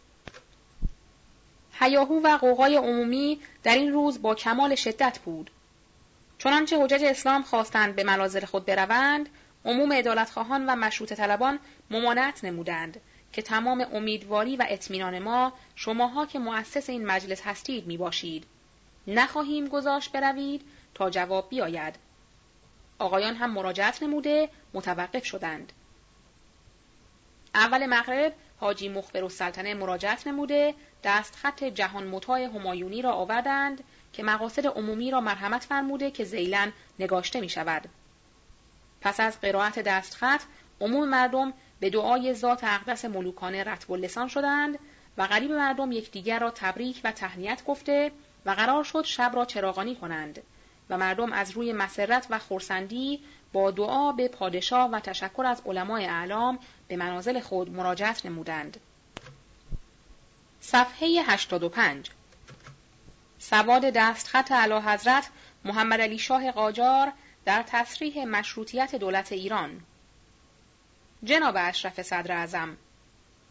هیاهو 1.73 2.21
و 2.21 2.37
قوقای 2.37 2.77
عمومی 2.77 3.41
در 3.63 3.75
این 3.75 3.93
روز 3.93 4.23
با 4.23 4.35
کمال 4.35 4.75
شدت 4.75 5.19
بود. 5.19 5.51
چنانچه 6.43 6.85
حجج 6.85 7.05
اسلام 7.05 7.43
خواستند 7.43 7.97
به 7.97 8.05
مناظر 8.05 8.45
خود 8.45 8.67
بروند، 8.67 9.29
عموم 9.65 9.93
عدالتخواهان 9.93 10.67
و 10.67 10.77
مشروط 10.77 11.13
طلبان 11.13 11.59
ممانعت 11.91 12.45
نمودند 12.45 13.01
که 13.33 13.43
تمام 13.43 13.87
امیدواری 13.93 14.57
و 14.57 14.67
اطمینان 14.69 15.19
ما 15.19 15.53
شماها 15.75 16.27
که 16.27 16.39
مؤسس 16.39 16.91
این 16.91 17.07
مجلس 17.07 17.43
هستید 17.45 17.87
می 17.87 17.97
باشید. 17.97 18.45
نخواهیم 19.07 19.69
گذاشت 19.69 20.13
بروید 20.13 20.63
تا 20.95 21.11
جواب 21.11 21.49
بیاید. 21.49 21.95
آقایان 22.99 23.35
هم 23.35 23.51
مراجعت 23.51 24.03
نموده 24.03 24.49
متوقف 24.75 25.25
شدند. 25.25 25.73
اول 27.55 27.87
مغرب 27.87 28.33
حاجی 28.61 28.89
مخبر 28.89 29.23
السلطنه 29.23 29.75
مراجعت 29.75 30.27
نموده 30.27 30.75
دستخط 31.05 31.65
جهان 31.65 32.07
مطاع 32.07 32.41
همایونی 32.41 33.03
را 33.03 33.13
آوردند 33.13 33.85
که 34.13 34.23
مقاصد 34.23 34.67
عمومی 34.67 35.11
را 35.11 35.21
مرحمت 35.21 35.65
فرموده 35.65 36.11
که 36.11 36.25
زیلن 36.25 36.73
نگاشته 36.99 37.41
می 37.41 37.49
شود. 37.49 37.89
پس 39.01 39.21
از 39.21 39.41
قرائت 39.41 39.79
دستخط 39.79 40.43
عموم 40.81 41.09
مردم 41.09 41.53
به 41.81 41.91
دعای 41.91 42.35
ذات 42.35 42.65
اقدس 42.65 43.05
ملوکانه 43.05 43.65
رتب 43.65 43.93
لسان 43.93 44.29
شدند 44.29 44.79
و 45.19 45.27
غریب 45.27 45.53
مردم 45.53 45.93
یکدیگر 45.93 46.39
را 46.39 46.51
تبریک 46.51 47.01
و 47.05 47.13
تهنیت 47.13 47.65
گفته 47.65 48.13
و 48.47 48.51
قرار 48.51 48.85
شد 48.85 49.05
شب 49.05 49.33
را 49.35 49.45
چراغانی 49.45 49.97
کنند 49.97 50.43
و 50.91 50.99
مردم 50.99 51.33
از 51.33 51.51
روی 51.51 51.73
مسرت 51.73 52.27
و 52.31 52.39
خورسندی 52.39 53.21
با 53.53 53.71
دعا 53.71 54.13
به 54.13 54.29
پادشاه 54.29 54.91
و 54.91 55.01
تشکر 55.01 55.45
از 55.47 55.63
علمای 55.67 56.07
اعلام 56.07 56.59
به 56.89 56.97
منازل 56.97 57.41
خود 57.41 57.71
مراجعت 57.71 58.27
نمودند. 58.27 58.81
صفحه 60.61 61.09
85 61.27 62.11
سواد 63.43 63.83
دستخط 63.85 64.53
علا 64.53 64.81
حضرت 64.81 65.29
محمد 65.65 66.01
علی 66.01 66.19
شاه 66.19 66.51
قاجار 66.51 67.13
در 67.45 67.65
تصریح 67.67 68.25
مشروطیت 68.25 68.95
دولت 68.95 69.33
ایران. 69.33 69.81
جناب 71.25 71.55
اشرف 71.59 72.03
صدر 72.03 72.33
اعظم 72.33 72.77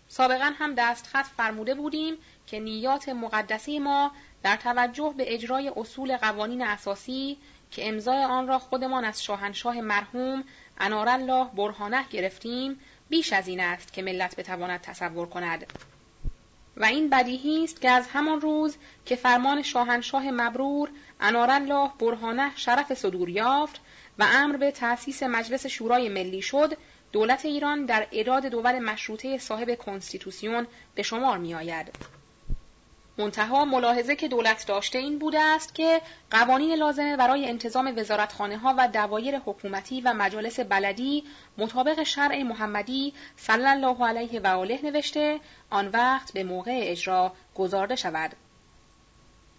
سابقا 0.08 0.52
هم 0.60 0.76
دستخط 0.76 1.26
فرموده 1.26 1.76
بودیم 1.76 2.16
که 2.48 2.60
نیات 2.60 3.10
مقدسی 3.10 3.80
ما 3.80 4.11
در 4.44 4.58
توجه 4.58 5.14
به 5.18 5.34
اجرای 5.34 5.72
اصول 5.76 6.18
قوانین 6.18 6.61
اساسی 6.61 7.38
که 7.72 7.90
امضای 7.90 8.24
آن 8.24 8.48
را 8.48 8.60
خودمان 8.60 9.06
از 9.06 9.24
شاهنشاه 9.24 9.82
مرحوم 9.82 10.44
انارالله 10.78 11.50
برهانه 11.56 12.08
گرفتیم 12.08 12.80
بیش 13.10 13.34
از 13.34 13.48
این 13.48 13.60
است 13.60 13.94
که 13.94 14.02
ملت 14.02 14.36
بتواند 14.36 14.82
تصور 14.82 15.30
کند. 15.30 15.66
و 16.77 16.85
این 16.85 17.09
بدیهی 17.09 17.64
است 17.64 17.82
که 17.82 17.90
از 17.90 18.08
همان 18.08 18.41
روز 18.41 18.77
که 19.06 19.16
فرمان 19.16 19.61
شاهنشاه 19.61 20.32
مبرور 20.32 20.90
انارالله 21.19 21.91
برهانه 22.00 22.51
شرف 22.56 22.93
صدور 22.93 23.30
یافت 23.30 23.82
و 24.19 24.25
امر 24.32 24.58
به 24.58 24.72
تأسیس 24.72 25.24
مجلس 25.24 25.66
شورای 25.66 26.09
ملی 26.09 26.41
شد 26.41 26.77
دولت 27.11 27.45
ایران 27.45 27.85
در 27.85 28.08
اداد 28.11 28.45
دول 28.45 28.80
مشروطه 28.80 29.38
صاحب 29.38 29.75
کنستیتوسیون 29.75 30.67
به 30.95 31.03
شمار 31.03 31.38
می 31.38 31.56
آید. 31.56 31.91
منتها 33.22 33.66
ملاحظه 33.66 34.16
که 34.16 34.27
دولت 34.27 34.67
داشته 34.67 35.00
این 35.00 35.19
بوده 35.19 35.40
است 35.40 35.75
که 35.75 36.01
قوانین 36.32 36.75
لازمه 36.75 37.17
برای 37.17 37.50
انتظام 37.50 37.93
وزارتخانه 37.98 38.58
ها 38.58 38.75
و 38.77 38.88
دوایر 38.88 39.40
حکومتی 39.40 40.01
و 40.01 40.14
مجالس 40.14 40.59
بلدی 40.59 41.24
مطابق 41.58 42.03
شرع 42.03 42.43
محمدی 42.43 43.14
صلی 43.35 43.66
الله 43.66 44.06
علیه 44.06 44.40
و 44.40 44.48
آله 44.48 44.80
نوشته 44.83 45.40
آن 45.69 45.88
وقت 45.88 46.33
به 46.33 46.43
موقع 46.43 46.80
اجرا 46.83 47.33
گذارده 47.56 47.95
شود. 47.95 48.32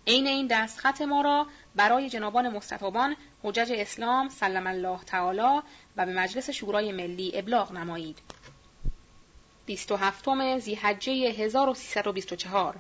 عین 0.06 0.26
این 0.26 0.46
دستخط 0.46 1.02
ما 1.02 1.22
را 1.22 1.46
برای 1.74 2.08
جنابان 2.08 2.48
مستطابان 2.48 3.16
حجج 3.42 3.72
اسلام 3.76 4.28
سلم 4.28 4.66
الله 4.66 4.98
تعالی 5.06 5.62
و 5.96 6.06
به 6.06 6.12
مجلس 6.12 6.50
شورای 6.50 6.92
ملی 6.92 7.32
ابلاغ 7.34 7.72
نمایید. 7.72 8.18
27 9.66 10.58
زیحجه 10.58 11.12
1324 11.12 12.76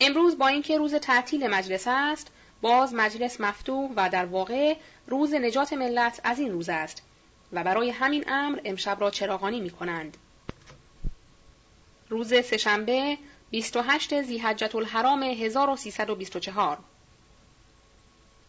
امروز 0.00 0.38
با 0.38 0.46
اینکه 0.46 0.78
روز 0.78 0.94
تعطیل 0.94 1.46
مجلس 1.46 1.84
است 1.86 2.28
باز 2.60 2.94
مجلس 2.94 3.40
مفتوح 3.40 3.90
و 3.96 4.08
در 4.08 4.26
واقع 4.26 4.76
روز 5.06 5.34
نجات 5.34 5.72
ملت 5.72 6.20
از 6.24 6.38
این 6.38 6.52
روز 6.52 6.68
است 6.68 7.02
و 7.52 7.64
برای 7.64 7.90
همین 7.90 8.24
امر 8.28 8.60
امشب 8.64 9.00
را 9.00 9.10
چراغانی 9.10 9.60
می 9.60 9.70
کنند. 9.70 10.16
روز 12.08 12.28
سهشنبه 12.28 13.18
28 13.50 14.22
زیحجت 14.22 14.74
الحرام 14.74 15.22
1324 15.22 16.78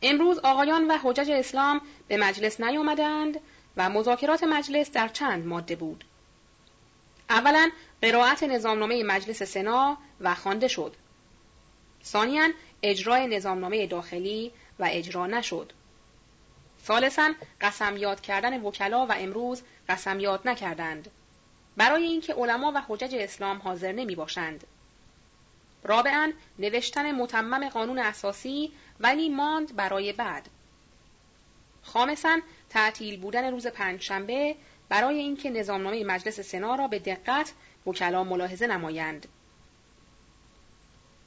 امروز 0.01 0.39
آقایان 0.39 0.87
و 0.87 0.97
حجج 1.03 1.31
اسلام 1.31 1.81
به 2.07 2.17
مجلس 2.17 2.61
نیامدند 2.61 3.39
و 3.77 3.89
مذاکرات 3.89 4.43
مجلس 4.43 4.91
در 4.91 5.07
چند 5.07 5.45
ماده 5.45 5.75
بود. 5.75 6.03
اولا 7.29 7.69
قرائت 8.01 8.43
نظامنامه 8.43 9.03
مجلس 9.03 9.43
سنا 9.43 9.97
و 10.21 10.35
خوانده 10.35 10.67
شد. 10.67 10.95
ثانیا 12.03 12.49
اجرای 12.83 13.27
نظامنامه 13.27 13.87
داخلی 13.87 14.51
و 14.79 14.87
اجرا 14.91 15.27
نشد. 15.27 15.73
ثالثا 16.85 17.33
قسم 17.61 17.97
یاد 17.97 18.21
کردن 18.21 18.61
وکلا 18.61 19.05
و 19.05 19.11
امروز 19.11 19.61
قسم 19.89 20.19
یاد 20.19 20.47
نکردند. 20.47 21.11
برای 21.77 22.03
اینکه 22.03 22.33
علما 22.33 22.71
و 22.75 22.81
حجج 22.87 23.15
اسلام 23.15 23.57
حاضر 23.57 23.91
نمی 23.91 24.15
باشند. 24.15 24.67
رابعا 25.83 26.33
نوشتن 26.59 27.11
متمم 27.11 27.69
قانون 27.69 27.99
اساسی 27.99 28.71
ولی 28.99 29.29
ماند 29.29 29.75
برای 29.75 30.13
بعد. 30.13 30.49
خامسا 31.83 32.39
تعطیل 32.69 33.19
بودن 33.19 33.51
روز 33.51 33.67
پنجشنبه 33.67 34.55
برای 34.89 35.17
اینکه 35.17 35.49
نظامنامه 35.49 36.03
مجلس 36.03 36.39
سنا 36.39 36.75
را 36.75 36.87
به 36.87 36.99
دقت 36.99 37.53
وکلا 37.87 38.23
ملاحظه 38.23 38.67
نمایند. 38.67 39.27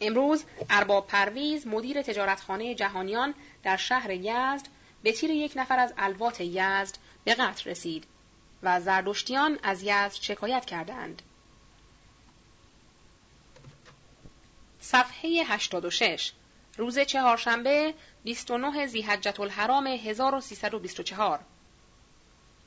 امروز 0.06 0.44
ارباب 0.70 1.06
پرویز 1.06 1.66
مدیر 1.66 2.02
تجارتخانه 2.02 2.74
جهانیان 2.74 3.34
در 3.62 3.76
شهر 3.76 4.10
یزد 4.10 4.66
به 5.02 5.12
تیر 5.12 5.30
یک 5.30 5.52
نفر 5.56 5.78
از 5.78 5.94
الوات 5.98 6.40
یزد 6.40 6.98
به 7.24 7.34
قتل 7.34 7.70
رسید 7.70 8.04
و 8.62 8.80
زردشتیان 8.80 9.58
از 9.62 9.82
یزد 9.82 10.12
شکایت 10.20 10.64
کردند. 10.64 11.22
صفحه 14.80 15.30
86 15.30 16.32
روز 16.76 16.98
چهارشنبه 16.98 17.94
29 18.24 18.86
زیحجت 18.86 19.40
الحرام 19.40 19.86
1324 19.86 21.40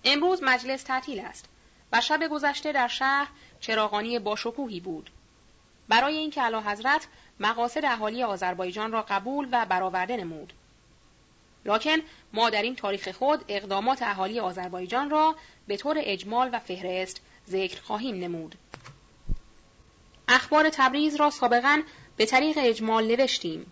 امروز 0.04 0.44
مجلس 0.44 0.84
تعطیل 0.84 1.20
است 1.20 1.46
و 1.92 2.02
شب 2.02 2.28
گذشته 2.32 2.72
در 2.72 2.88
شهر 2.88 3.28
چراغانی 3.60 4.20
باشکوهی 4.20 4.80
بود. 4.80 5.10
برای 5.88 6.18
اینکه 6.18 6.42
اعلی 6.42 6.56
حضرت 6.56 7.08
مقاصد 7.40 7.86
اهالی 7.86 8.24
آذربایجان 8.24 8.92
را 8.92 9.02
قبول 9.02 9.48
و 9.52 9.66
برآورده 9.66 10.18
نمود. 10.18 10.54
لکن 11.66 11.98
ما 12.34 12.50
در 12.50 12.62
این 12.62 12.76
تاریخ 12.76 13.12
خود 13.12 13.46
اقدامات 13.48 14.02
اهالی 14.02 14.40
آذربایجان 14.40 15.10
را 15.10 15.36
به 15.68 15.78
طور 15.78 15.96
اجمال 16.00 16.50
و 16.54 16.60
فهرست 16.60 17.22
ذکر 17.50 17.82
خواهیم 17.82 18.16
نمود. 18.16 18.56
اخبار 20.28 20.70
تبریز 20.70 21.16
را 21.16 21.30
سابقا 21.30 21.82
به 22.18 22.26
طریق 22.26 22.58
اجمال 22.62 23.08
نوشتیم. 23.08 23.72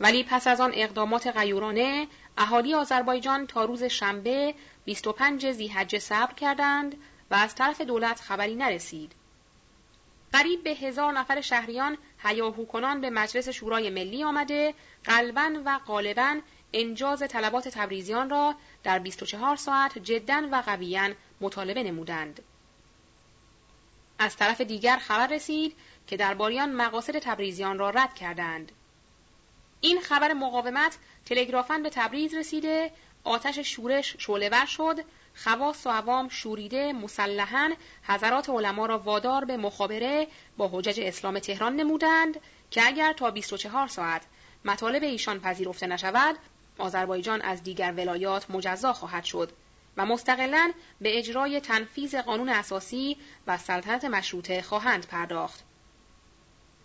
ولی 0.00 0.24
پس 0.24 0.46
از 0.46 0.60
آن 0.60 0.72
اقدامات 0.74 1.26
غیورانه 1.26 2.06
اهالی 2.38 2.74
آذربایجان 2.74 3.46
تا 3.46 3.64
روز 3.64 3.84
شنبه 3.84 4.54
25 4.84 5.52
زیحجه 5.52 5.98
صبر 5.98 6.34
کردند 6.34 6.96
و 7.30 7.34
از 7.34 7.54
طرف 7.54 7.80
دولت 7.80 8.20
خبری 8.20 8.54
نرسید. 8.54 9.12
قریب 10.32 10.62
به 10.62 10.70
هزار 10.70 11.12
نفر 11.12 11.40
شهریان 11.40 11.98
هیاهو 12.18 12.66
کنان 12.66 13.00
به 13.00 13.10
مجلس 13.10 13.48
شورای 13.48 13.90
ملی 13.90 14.24
آمده 14.24 14.74
قلبا 15.04 15.62
و 15.64 15.78
غالبا 15.86 16.40
انجاز 16.72 17.22
طلبات 17.28 17.68
تبریزیان 17.68 18.30
را 18.30 18.54
در 18.82 18.98
24 18.98 19.56
ساعت 19.56 19.98
جدا 19.98 20.48
و 20.52 20.62
قویا 20.66 21.10
مطالبه 21.40 21.82
نمودند. 21.82 22.42
از 24.18 24.36
طرف 24.36 24.60
دیگر 24.60 24.96
خبر 24.96 25.26
رسید 25.26 25.76
که 26.06 26.16
درباریان 26.16 26.72
مقاصد 26.72 27.18
تبریزیان 27.18 27.78
را 27.78 27.90
رد 27.90 28.14
کردند. 28.14 28.72
این 29.80 30.00
خبر 30.00 30.32
مقاومت 30.32 30.98
تلگرافن 31.26 31.82
به 31.82 31.90
تبریز 31.90 32.34
رسیده 32.34 32.92
آتش 33.24 33.58
شورش 33.58 34.16
شعلهور 34.18 34.66
شد 34.66 35.04
خواص 35.34 35.86
و 35.86 35.90
عوام 35.90 36.28
شوریده 36.28 36.92
مسلحن 36.92 37.72
حضرات 38.02 38.50
علما 38.50 38.86
را 38.86 38.98
وادار 38.98 39.44
به 39.44 39.56
مخابره 39.56 40.26
با 40.56 40.68
حجج 40.72 41.00
اسلام 41.00 41.38
تهران 41.38 41.76
نمودند 41.76 42.40
که 42.70 42.86
اگر 42.86 43.12
تا 43.12 43.30
24 43.30 43.88
ساعت 43.88 44.22
مطالب 44.64 45.02
ایشان 45.02 45.40
پذیرفته 45.40 45.86
نشود 45.86 46.36
آذربایجان 46.78 47.42
از 47.42 47.62
دیگر 47.62 47.92
ولایات 47.92 48.50
مجزا 48.50 48.92
خواهد 48.92 49.24
شد 49.24 49.52
و 49.96 50.06
مستقلا 50.06 50.72
به 51.00 51.18
اجرای 51.18 51.60
تنفیز 51.60 52.14
قانون 52.14 52.48
اساسی 52.48 53.16
و 53.46 53.58
سلطنت 53.58 54.04
مشروطه 54.04 54.62
خواهند 54.62 55.06
پرداخت. 55.06 55.64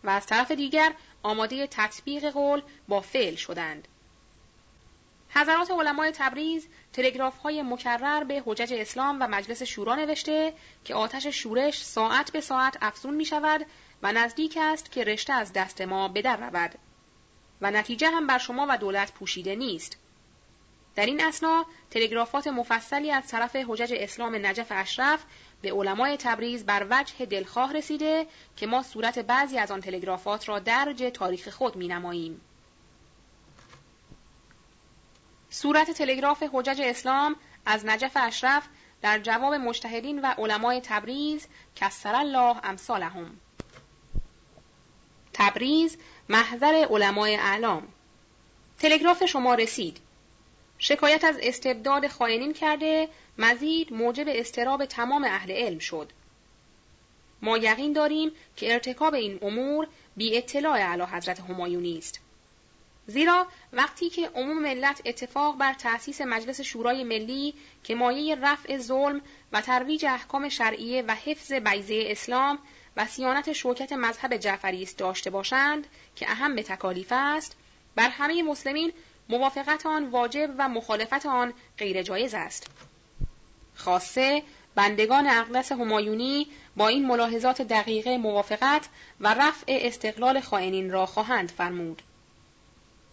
و 0.03 0.09
از 0.09 0.25
طرف 0.25 0.51
دیگر 0.51 0.93
آماده 1.23 1.67
تطبیق 1.67 2.29
قول 2.29 2.61
با 2.87 3.01
فعل 3.01 3.35
شدند. 3.35 3.87
حضرات 5.29 5.71
علمای 5.71 6.11
تبریز 6.11 6.67
تلگراف 6.93 7.37
های 7.37 7.61
مکرر 7.61 8.23
به 8.23 8.43
حجج 8.45 8.73
اسلام 8.73 9.17
و 9.21 9.27
مجلس 9.27 9.63
شورا 9.63 9.95
نوشته 9.95 10.53
که 10.83 10.95
آتش 10.95 11.27
شورش 11.27 11.83
ساعت 11.83 12.31
به 12.31 12.41
ساعت 12.41 12.77
افزون 12.81 13.13
می 13.13 13.25
شود 13.25 13.65
و 14.03 14.11
نزدیک 14.11 14.57
است 14.61 14.91
که 14.91 15.03
رشته 15.03 15.33
از 15.33 15.53
دست 15.53 15.81
ما 15.81 16.07
به 16.07 16.21
در 16.21 16.37
رود 16.37 16.75
و 17.61 17.71
نتیجه 17.71 18.09
هم 18.09 18.27
بر 18.27 18.37
شما 18.37 18.65
و 18.69 18.77
دولت 18.77 19.11
پوشیده 19.11 19.55
نیست. 19.55 19.97
در 20.95 21.05
این 21.05 21.23
اسنا 21.23 21.65
تلگرافات 21.91 22.47
مفصلی 22.47 23.11
از 23.11 23.27
طرف 23.27 23.55
حجج 23.55 23.93
اسلام 23.97 24.45
نجف 24.45 24.67
اشرف 24.69 25.23
به 25.61 25.71
علمای 25.71 26.17
تبریز 26.17 26.65
بر 26.65 26.87
وجه 26.89 27.25
دلخواه 27.25 27.73
رسیده 27.73 28.27
که 28.55 28.67
ما 28.67 28.83
صورت 28.83 29.19
بعضی 29.19 29.57
از 29.57 29.71
آن 29.71 29.81
تلگرافات 29.81 30.49
را 30.49 30.59
درج 30.59 31.03
تاریخ 31.13 31.49
خود 31.49 31.75
می 31.75 31.87
نماییم. 31.87 32.41
صورت 35.49 35.91
تلگراف 35.91 36.43
حجج 36.53 36.81
اسلام 36.81 37.35
از 37.65 37.85
نجف 37.85 38.11
اشرف 38.15 38.67
در 39.01 39.19
جواب 39.19 39.53
مجتهدین 39.53 40.21
و 40.21 40.25
علمای 40.25 40.81
تبریز 40.83 41.47
کسر 41.75 42.15
الله 42.15 42.55
امثالهم. 42.63 43.39
تبریز 45.33 45.97
محضر 46.29 46.87
علمای 46.89 47.35
اعلام. 47.35 47.87
تلگراف 48.79 49.25
شما 49.25 49.55
رسید. 49.55 49.97
شکایت 50.77 51.23
از 51.23 51.37
استبداد 51.41 52.07
خائنین 52.07 52.53
کرده 52.53 53.09
مزید 53.37 53.93
موجب 53.93 54.25
استراب 54.27 54.85
تمام 54.85 55.23
اهل 55.23 55.51
علم 55.51 55.79
شد. 55.79 56.11
ما 57.41 57.57
یقین 57.57 57.93
داریم 57.93 58.31
که 58.55 58.73
ارتکاب 58.73 59.13
این 59.13 59.39
امور 59.41 59.87
بی 60.17 60.37
اطلاع 60.37 60.73
اعلی 60.73 61.03
حضرت 61.03 61.39
همایونی 61.39 61.97
است. 61.97 62.19
زیرا 63.07 63.47
وقتی 63.73 64.09
که 64.09 64.29
عموم 64.35 64.61
ملت 64.61 65.01
اتفاق 65.05 65.57
بر 65.57 65.73
تأسیس 65.73 66.21
مجلس 66.21 66.61
شورای 66.61 67.03
ملی 67.03 67.53
که 67.83 67.95
مایه 67.95 68.35
رفع 68.35 68.77
ظلم 68.77 69.21
و 69.51 69.61
ترویج 69.61 70.05
احکام 70.05 70.49
شرعیه 70.49 71.03
و 71.07 71.15
حفظ 71.15 71.53
بیزه 71.53 72.03
اسلام 72.05 72.59
و 72.97 73.05
سیانت 73.05 73.53
شوکت 73.53 73.93
مذهب 73.93 74.37
جعفری 74.37 74.83
است 74.83 74.97
داشته 74.97 75.29
باشند 75.29 75.87
که 76.15 76.31
اهم 76.31 76.55
به 76.55 76.63
تکالیف 76.63 77.07
است 77.11 77.55
بر 77.95 78.09
همه 78.09 78.43
مسلمین 78.43 78.93
موافقت 79.29 79.85
آن 79.85 80.05
واجب 80.05 80.55
و 80.57 80.69
مخالفت 80.69 81.25
آن 81.25 81.53
غیر 81.77 82.01
جایز 82.01 82.33
است. 82.33 82.67
خاصه 83.75 84.43
بندگان 84.75 85.27
اقدس 85.27 85.71
همایونی 85.71 86.47
با 86.75 86.87
این 86.87 87.07
ملاحظات 87.07 87.61
دقیقه 87.61 88.17
موافقت 88.17 88.89
و 89.19 89.33
رفع 89.33 89.65
استقلال 89.67 90.39
خائنین 90.39 90.91
را 90.91 91.05
خواهند 91.05 91.51
فرمود. 91.51 92.01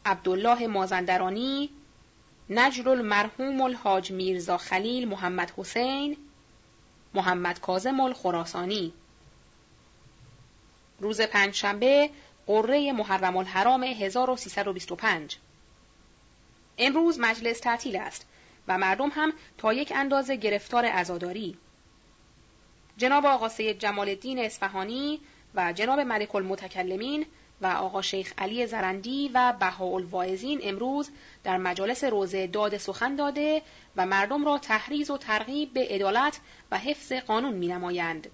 عبدالله 0.07 0.66
مازندرانی 0.66 1.70
نجل 2.50 2.89
المرحوم 2.89 3.60
الحاج 3.62 4.10
میرزا 4.12 4.57
خلیل 4.57 5.08
محمد 5.08 5.52
حسین 5.57 6.16
محمد 7.15 7.60
کازم 7.60 8.00
الخراسانی. 8.00 8.92
روز 11.00 11.20
پنجشنبه 11.20 12.10
قره 12.47 12.92
محرم 12.92 13.36
الحرام 13.36 13.83
1325 13.83 15.36
امروز 16.78 17.20
مجلس 17.20 17.60
تعطیل 17.60 17.97
است 17.97 18.26
و 18.68 18.78
مردم 18.78 19.08
هم 19.08 19.33
تا 19.58 19.73
یک 19.73 19.92
اندازه 19.97 20.36
گرفتار 20.36 20.84
عزاداری. 20.84 21.58
جناب 22.97 23.26
آقا 23.26 23.49
سید 23.49 23.78
جمال 23.78 24.08
الدین 24.08 24.39
اصفهانی 24.39 25.20
و 25.55 25.73
جناب 25.73 26.00
ملک 26.00 26.34
المتکلمین 26.34 27.26
و 27.65 27.67
آقا 27.67 28.02
شیخ 28.02 28.33
علی 28.39 28.67
زرندی 28.67 29.31
و 29.34 29.55
بهاءالواعظین 29.60 30.60
امروز 30.62 31.10
در 31.44 31.57
مجالس 31.57 32.05
روزه 32.05 32.47
داد 32.47 32.78
سخن 32.78 33.17
داده 33.17 33.62
و 33.97 34.07
مردم 34.07 34.44
را 34.44 34.59
تحریز 34.59 35.10
و 35.10 35.18
ترغیب 35.18 35.73
به 35.73 35.86
عدالت 35.91 36.41
و 36.70 36.78
حفظ 36.78 37.12
قانون 37.12 37.55
می 37.55 37.68
نمایند. 37.68 38.31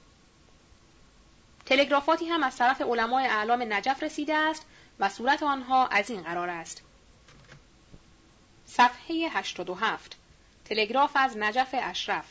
تلگرافاتی 1.67 2.27
هم 2.27 2.43
از 2.43 2.57
طرف 2.57 2.81
علمای 2.81 3.27
اعلام 3.27 3.73
نجف 3.73 4.03
رسیده 4.03 4.35
است 4.35 4.67
و 5.01 5.09
صورت 5.09 5.43
آنها 5.43 5.87
از 5.87 6.11
این 6.11 6.23
قرار 6.23 6.49
است. 6.49 6.83
صفحه 8.67 9.29
87 9.33 10.17
تلگراف 10.65 11.11
از 11.15 11.37
نجف 11.37 11.69
اشرف 11.73 12.25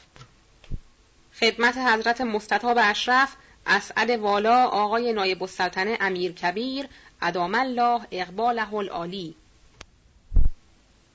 خدمت 1.40 1.78
حضرت 1.78 2.22
مستطاب 2.22 2.78
اشرف 2.82 3.36
اسعد 3.66 4.10
والا 4.10 4.66
آقای 4.68 5.14
نایب 5.14 5.44
السلطنه 5.44 5.98
امیر 6.02 6.32
کبیر 6.32 6.88
ادام 7.22 7.56
الله 7.56 8.02
اقباله 8.12 8.74
العالی. 8.74 9.36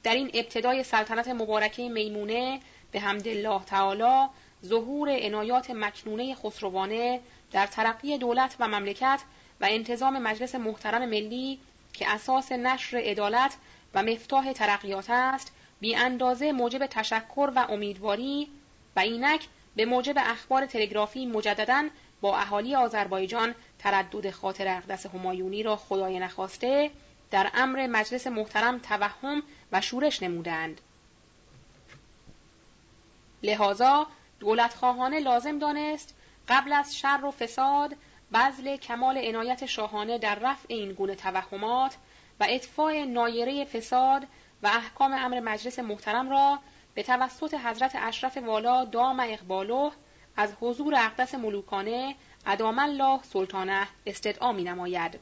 در 0.02 0.14
این 0.14 0.31
ابتدای 0.34 0.84
سلطنت 0.84 1.28
مبارکه 1.28 1.89
میمونه 1.89 2.60
به 2.92 3.00
حمد 3.00 3.28
الله 3.28 3.64
تعالی 3.64 4.28
ظهور 4.64 5.08
عنایات 5.10 5.70
مکنونه 5.70 6.34
خسروانه 6.34 7.20
در 7.52 7.66
ترقی 7.66 8.18
دولت 8.18 8.56
و 8.60 8.68
مملکت 8.68 9.20
و 9.60 9.66
انتظام 9.70 10.18
مجلس 10.18 10.55
محترم 10.55 11.08
ملی 11.08 11.58
که 11.92 12.10
اساس 12.10 12.52
نشر 12.52 12.97
عدالت 12.97 13.56
و 13.94 14.02
مفتاح 14.02 14.52
ترقیات 14.52 15.10
است 15.10 15.52
بی 15.81 15.94
اندازه 15.94 16.52
موجب 16.52 16.86
تشکر 16.86 17.52
و 17.56 17.66
امیدواری 17.68 18.48
و 18.97 19.00
اینک 19.00 19.47
به 19.76 19.84
موجب 19.84 20.14
اخبار 20.16 20.66
تلگرافی 20.66 21.26
مجددا 21.26 21.89
با 22.25 22.39
اهالی 22.39 22.75
آذربایجان 22.75 23.55
تردد 23.78 24.31
خاطر 24.31 24.69
اقدس 24.69 25.07
همایونی 25.07 25.62
را 25.62 25.77
خدای 25.77 26.19
نخواسته 26.19 26.91
در 27.31 27.51
امر 27.55 27.86
مجلس 27.86 28.27
محترم 28.27 28.78
توهم 28.78 29.43
و 29.73 29.81
شورش 29.81 30.23
نمودند. 30.23 30.81
لذا 33.43 34.07
دولت 34.41 34.75
خواهانه 34.75 35.20
لازم 35.20 35.59
دانست 35.59 36.15
قبل 36.49 36.73
از 36.73 36.97
شر 36.97 37.20
و 37.25 37.31
فساد 37.31 37.97
بذل 38.35 38.77
کمال 38.77 39.19
عنایت 39.19 39.67
شاهانه 39.67 40.19
در 40.19 40.35
رفع 40.35 40.67
این 40.69 40.93
گونه 40.93 41.15
توهمات 41.15 41.97
و 42.41 42.47
اطفاع 42.49 43.05
نایره 43.05 43.65
فساد 43.65 44.23
و 44.62 44.67
احکام 44.67 45.12
امر 45.12 45.41
مجلس 45.41 45.78
محترم 45.78 46.31
را 46.31 46.59
به 46.94 47.03
توسط 47.03 47.55
حضرت 47.55 47.93
اشرف 47.94 48.36
والا 48.36 48.85
دام 48.85 49.20
اقباله 49.20 49.91
از 50.37 50.53
حضور 50.61 50.95
اقدس 50.95 51.35
ملوکانه 51.35 52.15
ادام 52.47 52.79
الله 52.79 53.23
سلطانه 53.23 53.89
استدعا 54.07 54.53
می 54.53 54.65
نماید. 54.65 55.21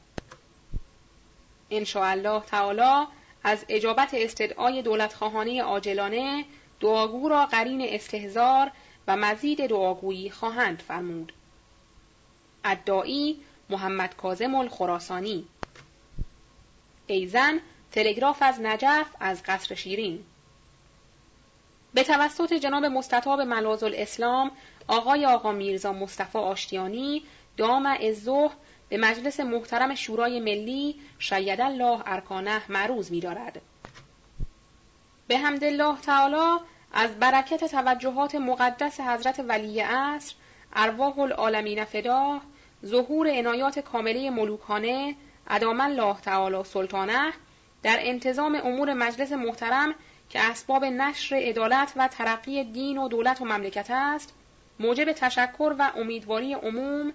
الله 1.70 2.40
تعالی 2.40 3.06
از 3.44 3.64
اجابت 3.68 4.14
استدعای 4.14 4.82
دولت 4.82 5.14
خواهانه 5.14 5.62
عاجلانه 5.62 6.44
دعاگو 6.80 7.28
را 7.28 7.46
قرین 7.46 7.82
استهزار 7.82 8.70
و 9.08 9.16
مزید 9.16 9.66
دعاگویی 9.66 10.30
خواهند 10.30 10.82
فرمود. 10.88 11.32
ادعایی 12.64 13.40
محمد 13.70 14.16
کازم 14.16 14.54
الخراسانی 14.54 15.46
ایزن 17.06 17.60
تلگراف 17.92 18.42
از 18.42 18.60
نجف 18.60 19.06
از 19.20 19.42
قصر 19.42 19.74
شیرین 19.74 20.24
به 21.94 22.04
توسط 22.04 22.52
جناب 22.52 22.84
مستطاب 22.84 23.40
ملاز 23.40 23.82
الاسلام 23.82 24.50
آقای 24.88 25.26
آقا 25.26 25.52
میرزا 25.52 25.92
مصطفی 25.92 26.38
آشتیانی 26.38 27.22
دام 27.56 27.86
ازوه 27.86 28.52
به 28.88 28.96
مجلس 28.96 29.40
محترم 29.40 29.94
شورای 29.94 30.40
ملی 30.40 31.00
شید 31.18 31.60
الله 31.60 32.02
ارکانه 32.06 32.62
معروض 32.68 33.10
می 33.10 33.20
دارد. 33.20 33.60
به 35.28 35.38
حمد 35.38 35.64
الله 35.64 36.00
تعالی 36.00 36.60
از 36.92 37.18
برکت 37.18 37.64
توجهات 37.64 38.34
مقدس 38.34 39.00
حضرت 39.00 39.44
ولی 39.48 39.80
عصر 39.80 40.34
ارواح 40.72 41.18
العالمین 41.18 41.84
فدا 41.84 42.40
ظهور 42.86 43.28
عنایات 43.30 43.78
کامله 43.78 44.30
ملوکانه 44.30 45.14
ادام 45.48 45.80
الله 45.80 46.20
تعالی 46.20 46.64
سلطانه 46.64 47.32
در 47.82 47.98
انتظام 48.00 48.54
امور 48.64 48.94
مجلس 48.94 49.32
محترم 49.32 49.94
که 50.28 50.40
اسباب 50.40 50.84
نشر 50.84 51.36
عدالت 51.36 51.92
و 51.96 52.08
ترقی 52.08 52.64
دین 52.64 52.98
و 52.98 53.08
دولت 53.08 53.40
و 53.40 53.44
مملکت 53.44 53.90
است 53.90 54.34
موجب 54.82 55.12
تشکر 55.12 55.74
و 55.78 55.92
امیدواری 55.96 56.54
عموم 56.54 57.12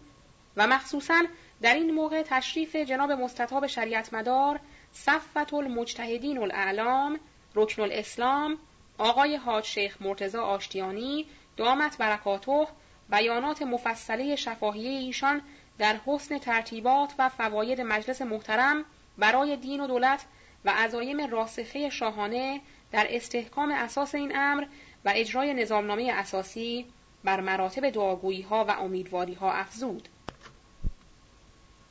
و 0.57 0.67
مخصوصا 0.67 1.23
در 1.61 1.73
این 1.73 1.93
موقع 1.93 2.21
تشریف 2.21 2.75
جناب 2.75 3.11
مستطاب 3.11 3.67
شریعت 3.67 4.13
مدار 4.13 4.59
صفت 4.91 5.53
المجتهدین 5.53 6.37
الاعلام 6.37 7.19
رکن 7.55 7.81
الاسلام 7.81 8.57
آقای 8.97 9.35
حاج 9.35 9.65
شیخ 9.65 10.01
مرتزا 10.01 10.43
آشتیانی 10.43 11.25
دامت 11.57 11.97
برکاته 11.97 12.67
بیانات 13.09 13.61
مفصله 13.61 14.35
شفاهیه 14.35 14.99
ایشان 14.99 15.41
در 15.77 15.99
حسن 16.05 16.37
ترتیبات 16.37 17.13
و 17.19 17.29
فواید 17.29 17.81
مجلس 17.81 18.21
محترم 18.21 18.85
برای 19.17 19.55
دین 19.57 19.79
و 19.79 19.87
دولت 19.87 20.25
و 20.65 20.69
عزایم 20.69 21.31
راسخه 21.31 21.89
شاهانه 21.89 22.61
در 22.91 23.07
استحکام 23.09 23.71
اساس 23.71 24.15
این 24.15 24.37
امر 24.37 24.65
و 25.05 25.11
اجرای 25.15 25.53
نظامنامه 25.53 26.11
اساسی 26.13 26.85
بر 27.27 27.41
مراتب 27.41 27.89
دعاگویی 27.89 28.41
ها 28.41 28.65
و 28.65 28.71
امیدواری 28.71 29.33
ها 29.33 29.51
افزود. 29.53 30.07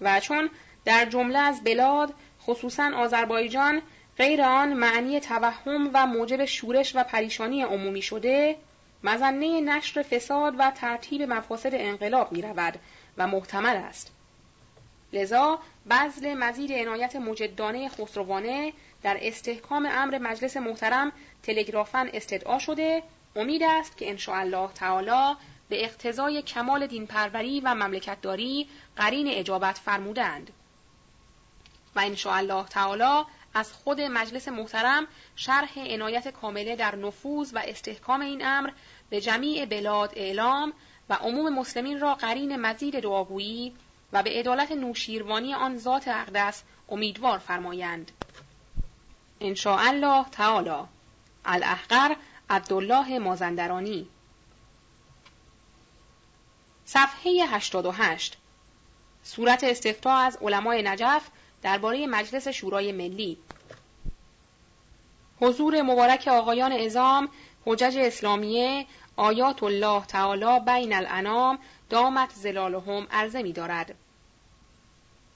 و 0.01 0.21
چون 0.21 0.51
در 0.85 1.05
جمله 1.05 1.39
از 1.39 1.65
بلاد 1.65 2.15
خصوصا 2.43 2.91
آذربایجان 2.97 3.83
غیر 4.19 4.43
آن 4.43 4.73
معنی 4.73 5.21
توهم 5.21 5.91
و 5.95 6.07
موجب 6.07 6.45
شورش 6.45 6.97
و 6.97 7.05
پریشانی 7.05 7.63
عمومی 7.63 8.03
شده 8.03 8.57
مزنه 9.05 9.61
نشر 9.61 10.03
فساد 10.03 10.55
و 10.59 10.71
ترتیب 10.71 11.23
مفاسد 11.23 11.75
انقلاب 11.75 12.33
می 12.33 12.43
رود 12.43 12.79
و 13.19 13.27
محتمل 13.27 13.77
است. 13.77 14.13
لذا 15.13 15.59
بذل 15.91 16.35
مزید 16.35 16.73
عنایت 16.73 17.17
مجدانه 17.17 17.89
خسروانه 17.89 18.73
در 19.03 19.19
استحکام 19.21 19.89
امر 19.91 20.19
مجلس 20.19 20.57
محترم 20.57 21.13
تلگرافن 21.43 22.11
استدعا 22.13 22.59
شده 22.59 23.03
امید 23.37 23.63
است 23.63 23.97
که 23.97 24.17
الله 24.29 24.73
تعالی 24.73 25.37
به 25.69 25.85
اقتضای 25.85 26.43
کمال 26.43 26.87
دینپروری 26.87 27.61
و 27.61 27.75
مملکتداری 27.75 28.69
قرین 28.97 29.29
اجابت 29.29 29.79
فرمودند. 29.79 30.51
و 31.97 32.01
الله 32.27 32.65
تعالی 32.65 33.25
از 33.55 33.73
خود 33.73 34.01
مجلس 34.01 34.49
محترم 34.49 35.07
شرح 35.37 35.79
عنایت 35.79 36.29
کامله 36.29 36.77
در 36.77 36.97
نفوذ 36.97 37.55
و 37.55 37.63
استحکام 37.65 38.21
این 38.21 38.47
امر 38.47 38.71
به 39.11 39.21
جمیع 39.21 39.65
بلاد 39.65 40.13
اعلام 40.17 40.73
و 41.09 41.15
عموم 41.15 41.55
مسلمین 41.55 42.01
را 42.01 42.15
قرین 42.15 42.57
مزید 42.57 43.01
دعاگویی 43.01 43.75
و 44.13 44.23
به 44.23 44.31
عدالت 44.31 44.73
نوشیروانی 44.73 45.55
آن 45.55 45.79
ذات 45.79 46.09
اقدس 46.09 46.63
امیدوار 46.89 47.39
فرمایند. 47.39 48.13
ان 49.41 49.57
الله 49.67 50.25
تعالی. 50.33 50.87
الاحقر 51.45 52.17
عبدالله 52.51 53.19
مازندرانی. 53.19 54.09
صفحه 56.85 57.47
88 57.49 58.37
صورت 59.23 59.65
استفتاء 59.65 60.17
از 60.27 60.39
علمای 60.43 60.83
نجف 60.83 61.29
درباره 61.63 62.07
مجلس 62.07 62.49
شورای 62.49 62.93
ملی. 62.93 63.39
حضور 65.41 65.83
مبارک 65.83 66.29
آقایان 66.29 66.73
ازام 66.73 67.29
حجج 67.67 67.99
اسلامیه 67.99 68.87
آیات 69.17 69.63
الله 69.63 70.05
تعالی 70.05 70.61
بین 70.61 70.93
الانام 70.93 71.59
دامت 71.91 72.33
زلالهم 72.33 73.07
عرضه 73.11 73.43
می 73.43 73.53
دارد. 73.53 73.95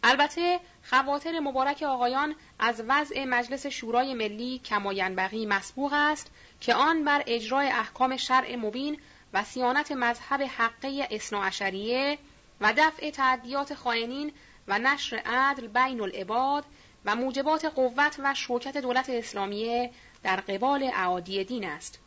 البته 0.02 0.60
خواطر 0.90 1.40
مبارک 1.40 1.82
آقایان 1.82 2.34
از 2.58 2.82
وضع 2.88 3.24
مجلس 3.24 3.66
شورای 3.66 4.14
ملی 4.14 4.58
کماینبغی 4.58 5.46
مسبوق 5.46 5.92
است 5.92 6.30
که 6.60 6.74
آن 6.74 7.04
بر 7.04 7.22
اجرای 7.26 7.68
احکام 7.68 8.16
شرع 8.16 8.56
مبین 8.56 9.00
و 9.32 9.44
سیانت 9.44 9.92
مذهب 9.92 10.42
حقه 10.42 11.08
اصناعشریه 11.10 12.18
و 12.60 12.72
دفع 12.76 13.10
تعدیات 13.10 13.74
خائنین 13.74 14.32
و 14.68 14.78
نشر 14.78 15.16
عدل 15.16 15.66
بین 15.66 16.00
العباد 16.00 16.64
و 17.04 17.16
موجبات 17.16 17.64
قوت 17.64 18.16
و 18.18 18.34
شوکت 18.34 18.76
دولت 18.76 19.10
اسلامیه 19.10 19.90
در 20.22 20.36
قبال 20.36 20.90
اعادی 20.94 21.44
دین 21.44 21.64
است. 21.64 21.98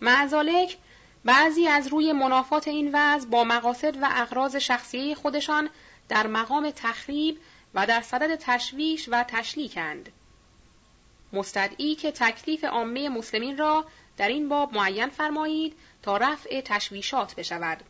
معذالک 0.00 0.76
بعضی 1.24 1.68
از 1.68 1.86
روی 1.86 2.12
منافات 2.12 2.68
این 2.68 2.90
وضع 2.92 3.28
با 3.28 3.44
مقاصد 3.44 3.96
و 4.02 4.08
اغراض 4.10 4.56
شخصی 4.56 5.14
خودشان 5.14 5.70
در 6.08 6.26
مقام 6.26 6.70
تخریب 6.70 7.38
و 7.74 7.86
در 7.86 8.00
صدد 8.00 8.34
تشویش 8.34 9.08
و 9.12 9.24
تشلیکند. 9.28 10.12
مستدعی 11.32 11.94
که 11.94 12.12
تکلیف 12.12 12.64
عامه 12.64 13.08
مسلمین 13.08 13.58
را 13.58 13.84
در 14.16 14.28
این 14.28 14.48
باب 14.48 14.74
معین 14.74 15.08
فرمایید 15.08 15.76
تا 16.02 16.16
رفع 16.16 16.60
تشویشات 16.60 17.34
بشود. 17.34 17.82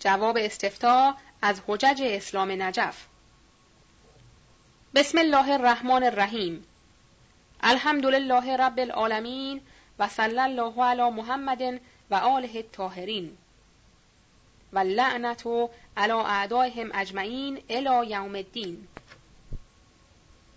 جواب 0.00 0.38
استفتا 0.40 1.16
از 1.42 1.62
حجج 1.66 2.02
اسلام 2.02 2.62
نجف. 2.62 3.06
بسم 4.94 5.18
الله 5.18 5.50
الرحمن 5.50 6.02
الرحیم. 6.04 6.64
الحمد 7.60 8.06
لله 8.06 8.56
رب 8.56 8.78
العالمین 8.78 9.60
و 9.98 10.08
صلی 10.08 10.38
الله 10.38 10.84
علی 10.84 11.10
محمد 11.10 11.80
و 12.10 12.14
آله 12.14 12.50
الطاهرین. 12.54 13.36
و 14.72 14.78
لعنت 14.78 15.46
علی 15.96 16.12
اعدائهم 16.12 16.90
اجمعین 16.94 17.62
الی 17.68 18.10
یوم 18.10 18.34
الدین. 18.34 18.88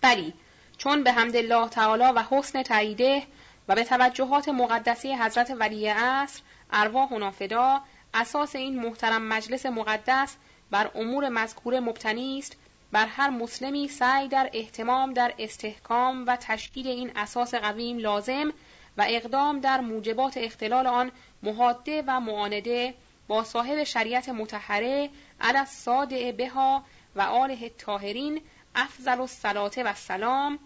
بلی 0.02 0.34
چون 0.78 1.04
به 1.04 1.12
حمد 1.12 1.36
الله 1.36 1.70
تعالی 1.70 2.04
و 2.04 2.24
حسن 2.30 2.64
تعییده 2.64 3.24
و 3.68 3.76
به 3.76 3.84
توجهات 3.84 4.50
مقدسی 4.50 5.14
حضرت 5.14 5.52
ولی 5.60 5.88
عصر 5.88 6.42
ارواح 6.72 7.10
و 7.10 7.20
نافدا 7.20 7.82
اساس 8.14 8.56
این 8.56 8.80
محترم 8.80 9.28
مجلس 9.28 9.66
مقدس 9.66 10.36
بر 10.72 10.92
امور 10.96 11.30
مذکوره 11.30 11.80
مبتنی 11.80 12.40
است 12.40 12.58
بر 12.92 13.06
هر 13.06 13.30
مسلمی 13.30 13.88
سعی 13.88 14.28
در 14.28 14.50
احتمام 14.54 15.14
در 15.14 15.34
استحکام 15.40 16.26
و 16.28 16.36
تشکیل 16.36 16.88
این 16.88 17.12
اساس 17.16 17.56
قویم 17.56 17.98
لازم 17.98 18.54
و 18.98 19.06
اقدام 19.08 19.60
در 19.60 19.82
موجبات 19.82 20.38
اختلال 20.38 20.88
آن 20.88 21.12
محاده 21.44 22.04
و 22.08 22.20
معانده 22.20 22.94
با 23.28 23.44
صاحب 23.44 23.84
شریعت 23.84 24.30
متحره 24.30 25.10
علی 25.42 25.58
الصادع 25.58 26.32
بها 26.32 26.84
و 27.16 27.22
آله 27.22 27.70
تاهرین 27.70 28.42
افضل 28.78 29.22
الصلاة 29.22 29.72
و 29.78 29.88
السلام 29.88 30.60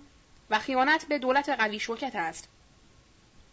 و 0.49 0.59
خیانت 0.59 1.06
به 1.06 1.19
دولت 1.19 1.49
قوی 1.49 1.80
شوکت 1.80 2.15
است. 2.15 2.49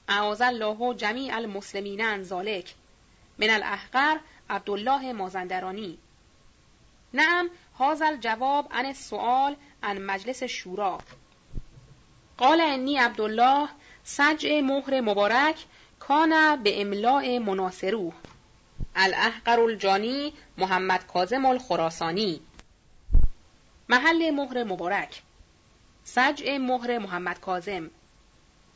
اعاذ 0.09 0.41
الله 0.41 0.95
جمیع 0.95 1.37
المسلمین 1.37 2.01
عن 2.01 2.23
ذالک 2.23 2.75
من 3.39 3.51
الاحقر 3.51 4.21
عبدالله 4.51 5.13
مازندرانی. 5.13 5.99
نعم 7.15 7.51
هذا 7.81 8.07
الجواب 8.09 8.67
عن 8.71 8.87
السؤال 8.87 9.57
عن 9.83 10.07
مجلس 10.07 10.45
شورا. 10.45 10.99
قال 12.39 12.61
انی 12.61 12.99
عبدالله 12.99 13.69
سجع 14.05 14.61
مهر 14.61 15.01
مبارک 15.01 15.57
کان 16.01 16.63
به 16.63 16.83
املاع 16.83 17.39
مناصروه. 17.39 18.13
الاحقر 18.97 19.61
الجانی 19.61 20.33
محمد 20.59 21.07
کازم 21.07 21.47
الخراسانی. 21.47 22.41
محل 23.91 24.31
مهر 24.31 24.65
مبارک. 24.65 25.23
سجع 26.05 26.59
مهر 26.59 26.99
محمد 26.99 27.41
کازم 27.41 27.91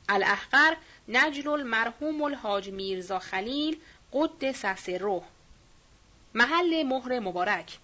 الاحقر 0.09 0.77
نجل 1.09 1.49
المرحوم 1.49 2.23
الحاج 2.23 2.71
میرزا 2.71 3.19
خلیل 3.19 3.81
قدس 4.13 4.89
روح. 4.89 5.25
محل 6.35 6.83
مهر 6.83 7.21
مبارک. 7.21 7.79